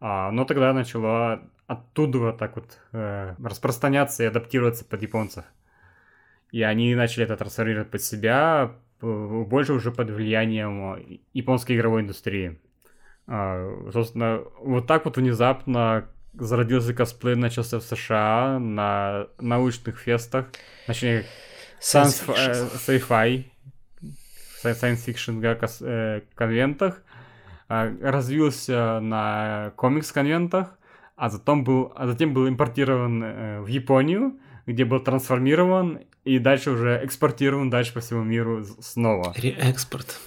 А, 0.00 0.30
но 0.30 0.44
тогда 0.44 0.72
начало 0.72 1.42
оттуда 1.66 2.18
вот 2.18 2.38
так 2.38 2.56
вот 2.56 2.78
э, 2.92 3.34
распространяться 3.42 4.22
и 4.22 4.26
адаптироваться 4.26 4.84
под 4.84 5.02
японцев. 5.02 5.44
И 6.50 6.62
они 6.62 6.94
начали 6.94 7.24
это 7.24 7.36
трансформировать 7.36 7.90
под 7.90 8.00
себя, 8.00 8.72
больше 9.00 9.74
уже 9.74 9.92
под 9.92 10.10
влиянием 10.10 11.20
японской 11.34 11.76
игровой 11.76 12.00
индустрии. 12.02 12.58
А, 13.28 13.90
собственно, 13.92 14.42
вот 14.60 14.86
так 14.86 15.04
вот 15.04 15.18
внезапно 15.18 16.08
зародился 16.32 16.94
косплей, 16.94 17.34
начался 17.34 17.78
в 17.78 17.82
США 17.82 18.58
на 18.58 19.26
научных 19.38 19.98
фестах, 19.98 20.46
точнее, 20.86 21.26
science, 21.80 22.24
э, 22.26 22.68
sci-fi, 22.74 23.44
science 24.64 25.06
fiction 25.06 25.42
э, 25.82 26.22
конвентах, 26.34 27.02
э, 27.68 27.96
развился 28.00 29.00
на 29.00 29.72
комикс-конвентах, 29.76 30.78
а 31.16 31.28
затем 31.28 31.64
был, 31.64 31.92
а 31.94 32.06
затем 32.06 32.32
был 32.32 32.48
импортирован 32.48 33.22
э, 33.22 33.60
в 33.60 33.66
Японию, 33.66 34.38
где 34.66 34.86
был 34.86 35.00
трансформирован 35.00 36.00
и 36.24 36.38
дальше 36.38 36.70
уже 36.70 37.00
экспортирован 37.02 37.68
дальше 37.68 37.92
по 37.92 38.00
всему 38.00 38.22
миру 38.22 38.64
снова. 38.80 39.34
Реэкспорт. 39.36 40.18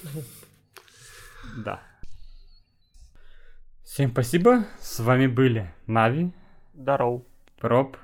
Да. 1.56 1.80
Всем 3.92 4.10
спасибо. 4.10 4.64
С 4.80 5.00
вами 5.00 5.26
были 5.26 5.70
Нави. 5.86 6.32
Здоров. 6.72 7.24
Проб. 7.58 7.98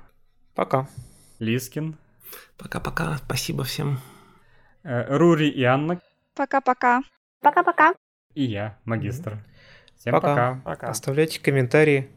Пока. 0.53 0.87
Лискин. 1.39 1.97
Пока-пока. 2.59 3.17
Спасибо 3.17 3.63
всем. 3.63 3.97
Э, 4.83 5.17
Рури 5.17 5.49
и 5.49 5.63
Анна. 5.63 5.99
Пока-пока. 6.35 7.01
Пока-пока. 7.41 7.95
И 8.35 8.43
я, 8.43 8.77
магистр. 8.85 9.43
Всем 9.97 10.11
Пока. 10.11 10.27
пока. 10.27 10.61
Пока. 10.63 10.89
Оставляйте 10.89 11.41
комментарии. 11.41 12.07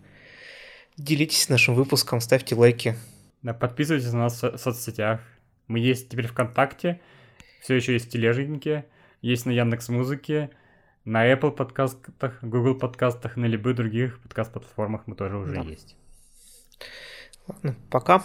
Делитесь 0.98 1.48
нашим 1.48 1.74
выпуском, 1.74 2.20
ставьте 2.20 2.54
лайки. 2.54 2.94
Да, 3.40 3.54
подписывайтесь 3.54 4.12
на 4.12 4.24
нас 4.24 4.42
в 4.42 4.58
соцсетях. 4.58 5.22
Мы 5.66 5.78
есть 5.78 6.10
теперь 6.10 6.26
ВКонтакте, 6.26 7.00
все 7.62 7.76
еще 7.76 7.94
есть 7.94 8.08
в 8.08 8.10
Тележнике, 8.10 8.84
есть 9.22 9.46
на 9.46 9.50
Яндекс 9.50 9.88
Музыке, 9.88 10.50
на 11.04 11.30
Apple 11.32 11.50
подкастах, 11.52 12.42
Google 12.42 12.74
подкастах, 12.74 13.36
на 13.36 13.46
любых 13.46 13.76
других 13.76 14.20
подкаст-платформах 14.20 15.02
мы 15.06 15.14
тоже 15.16 15.36
уже 15.36 15.54
Да. 15.54 15.60
есть. 15.62 15.96
Ладно, 17.48 17.74
пока. 17.90 18.22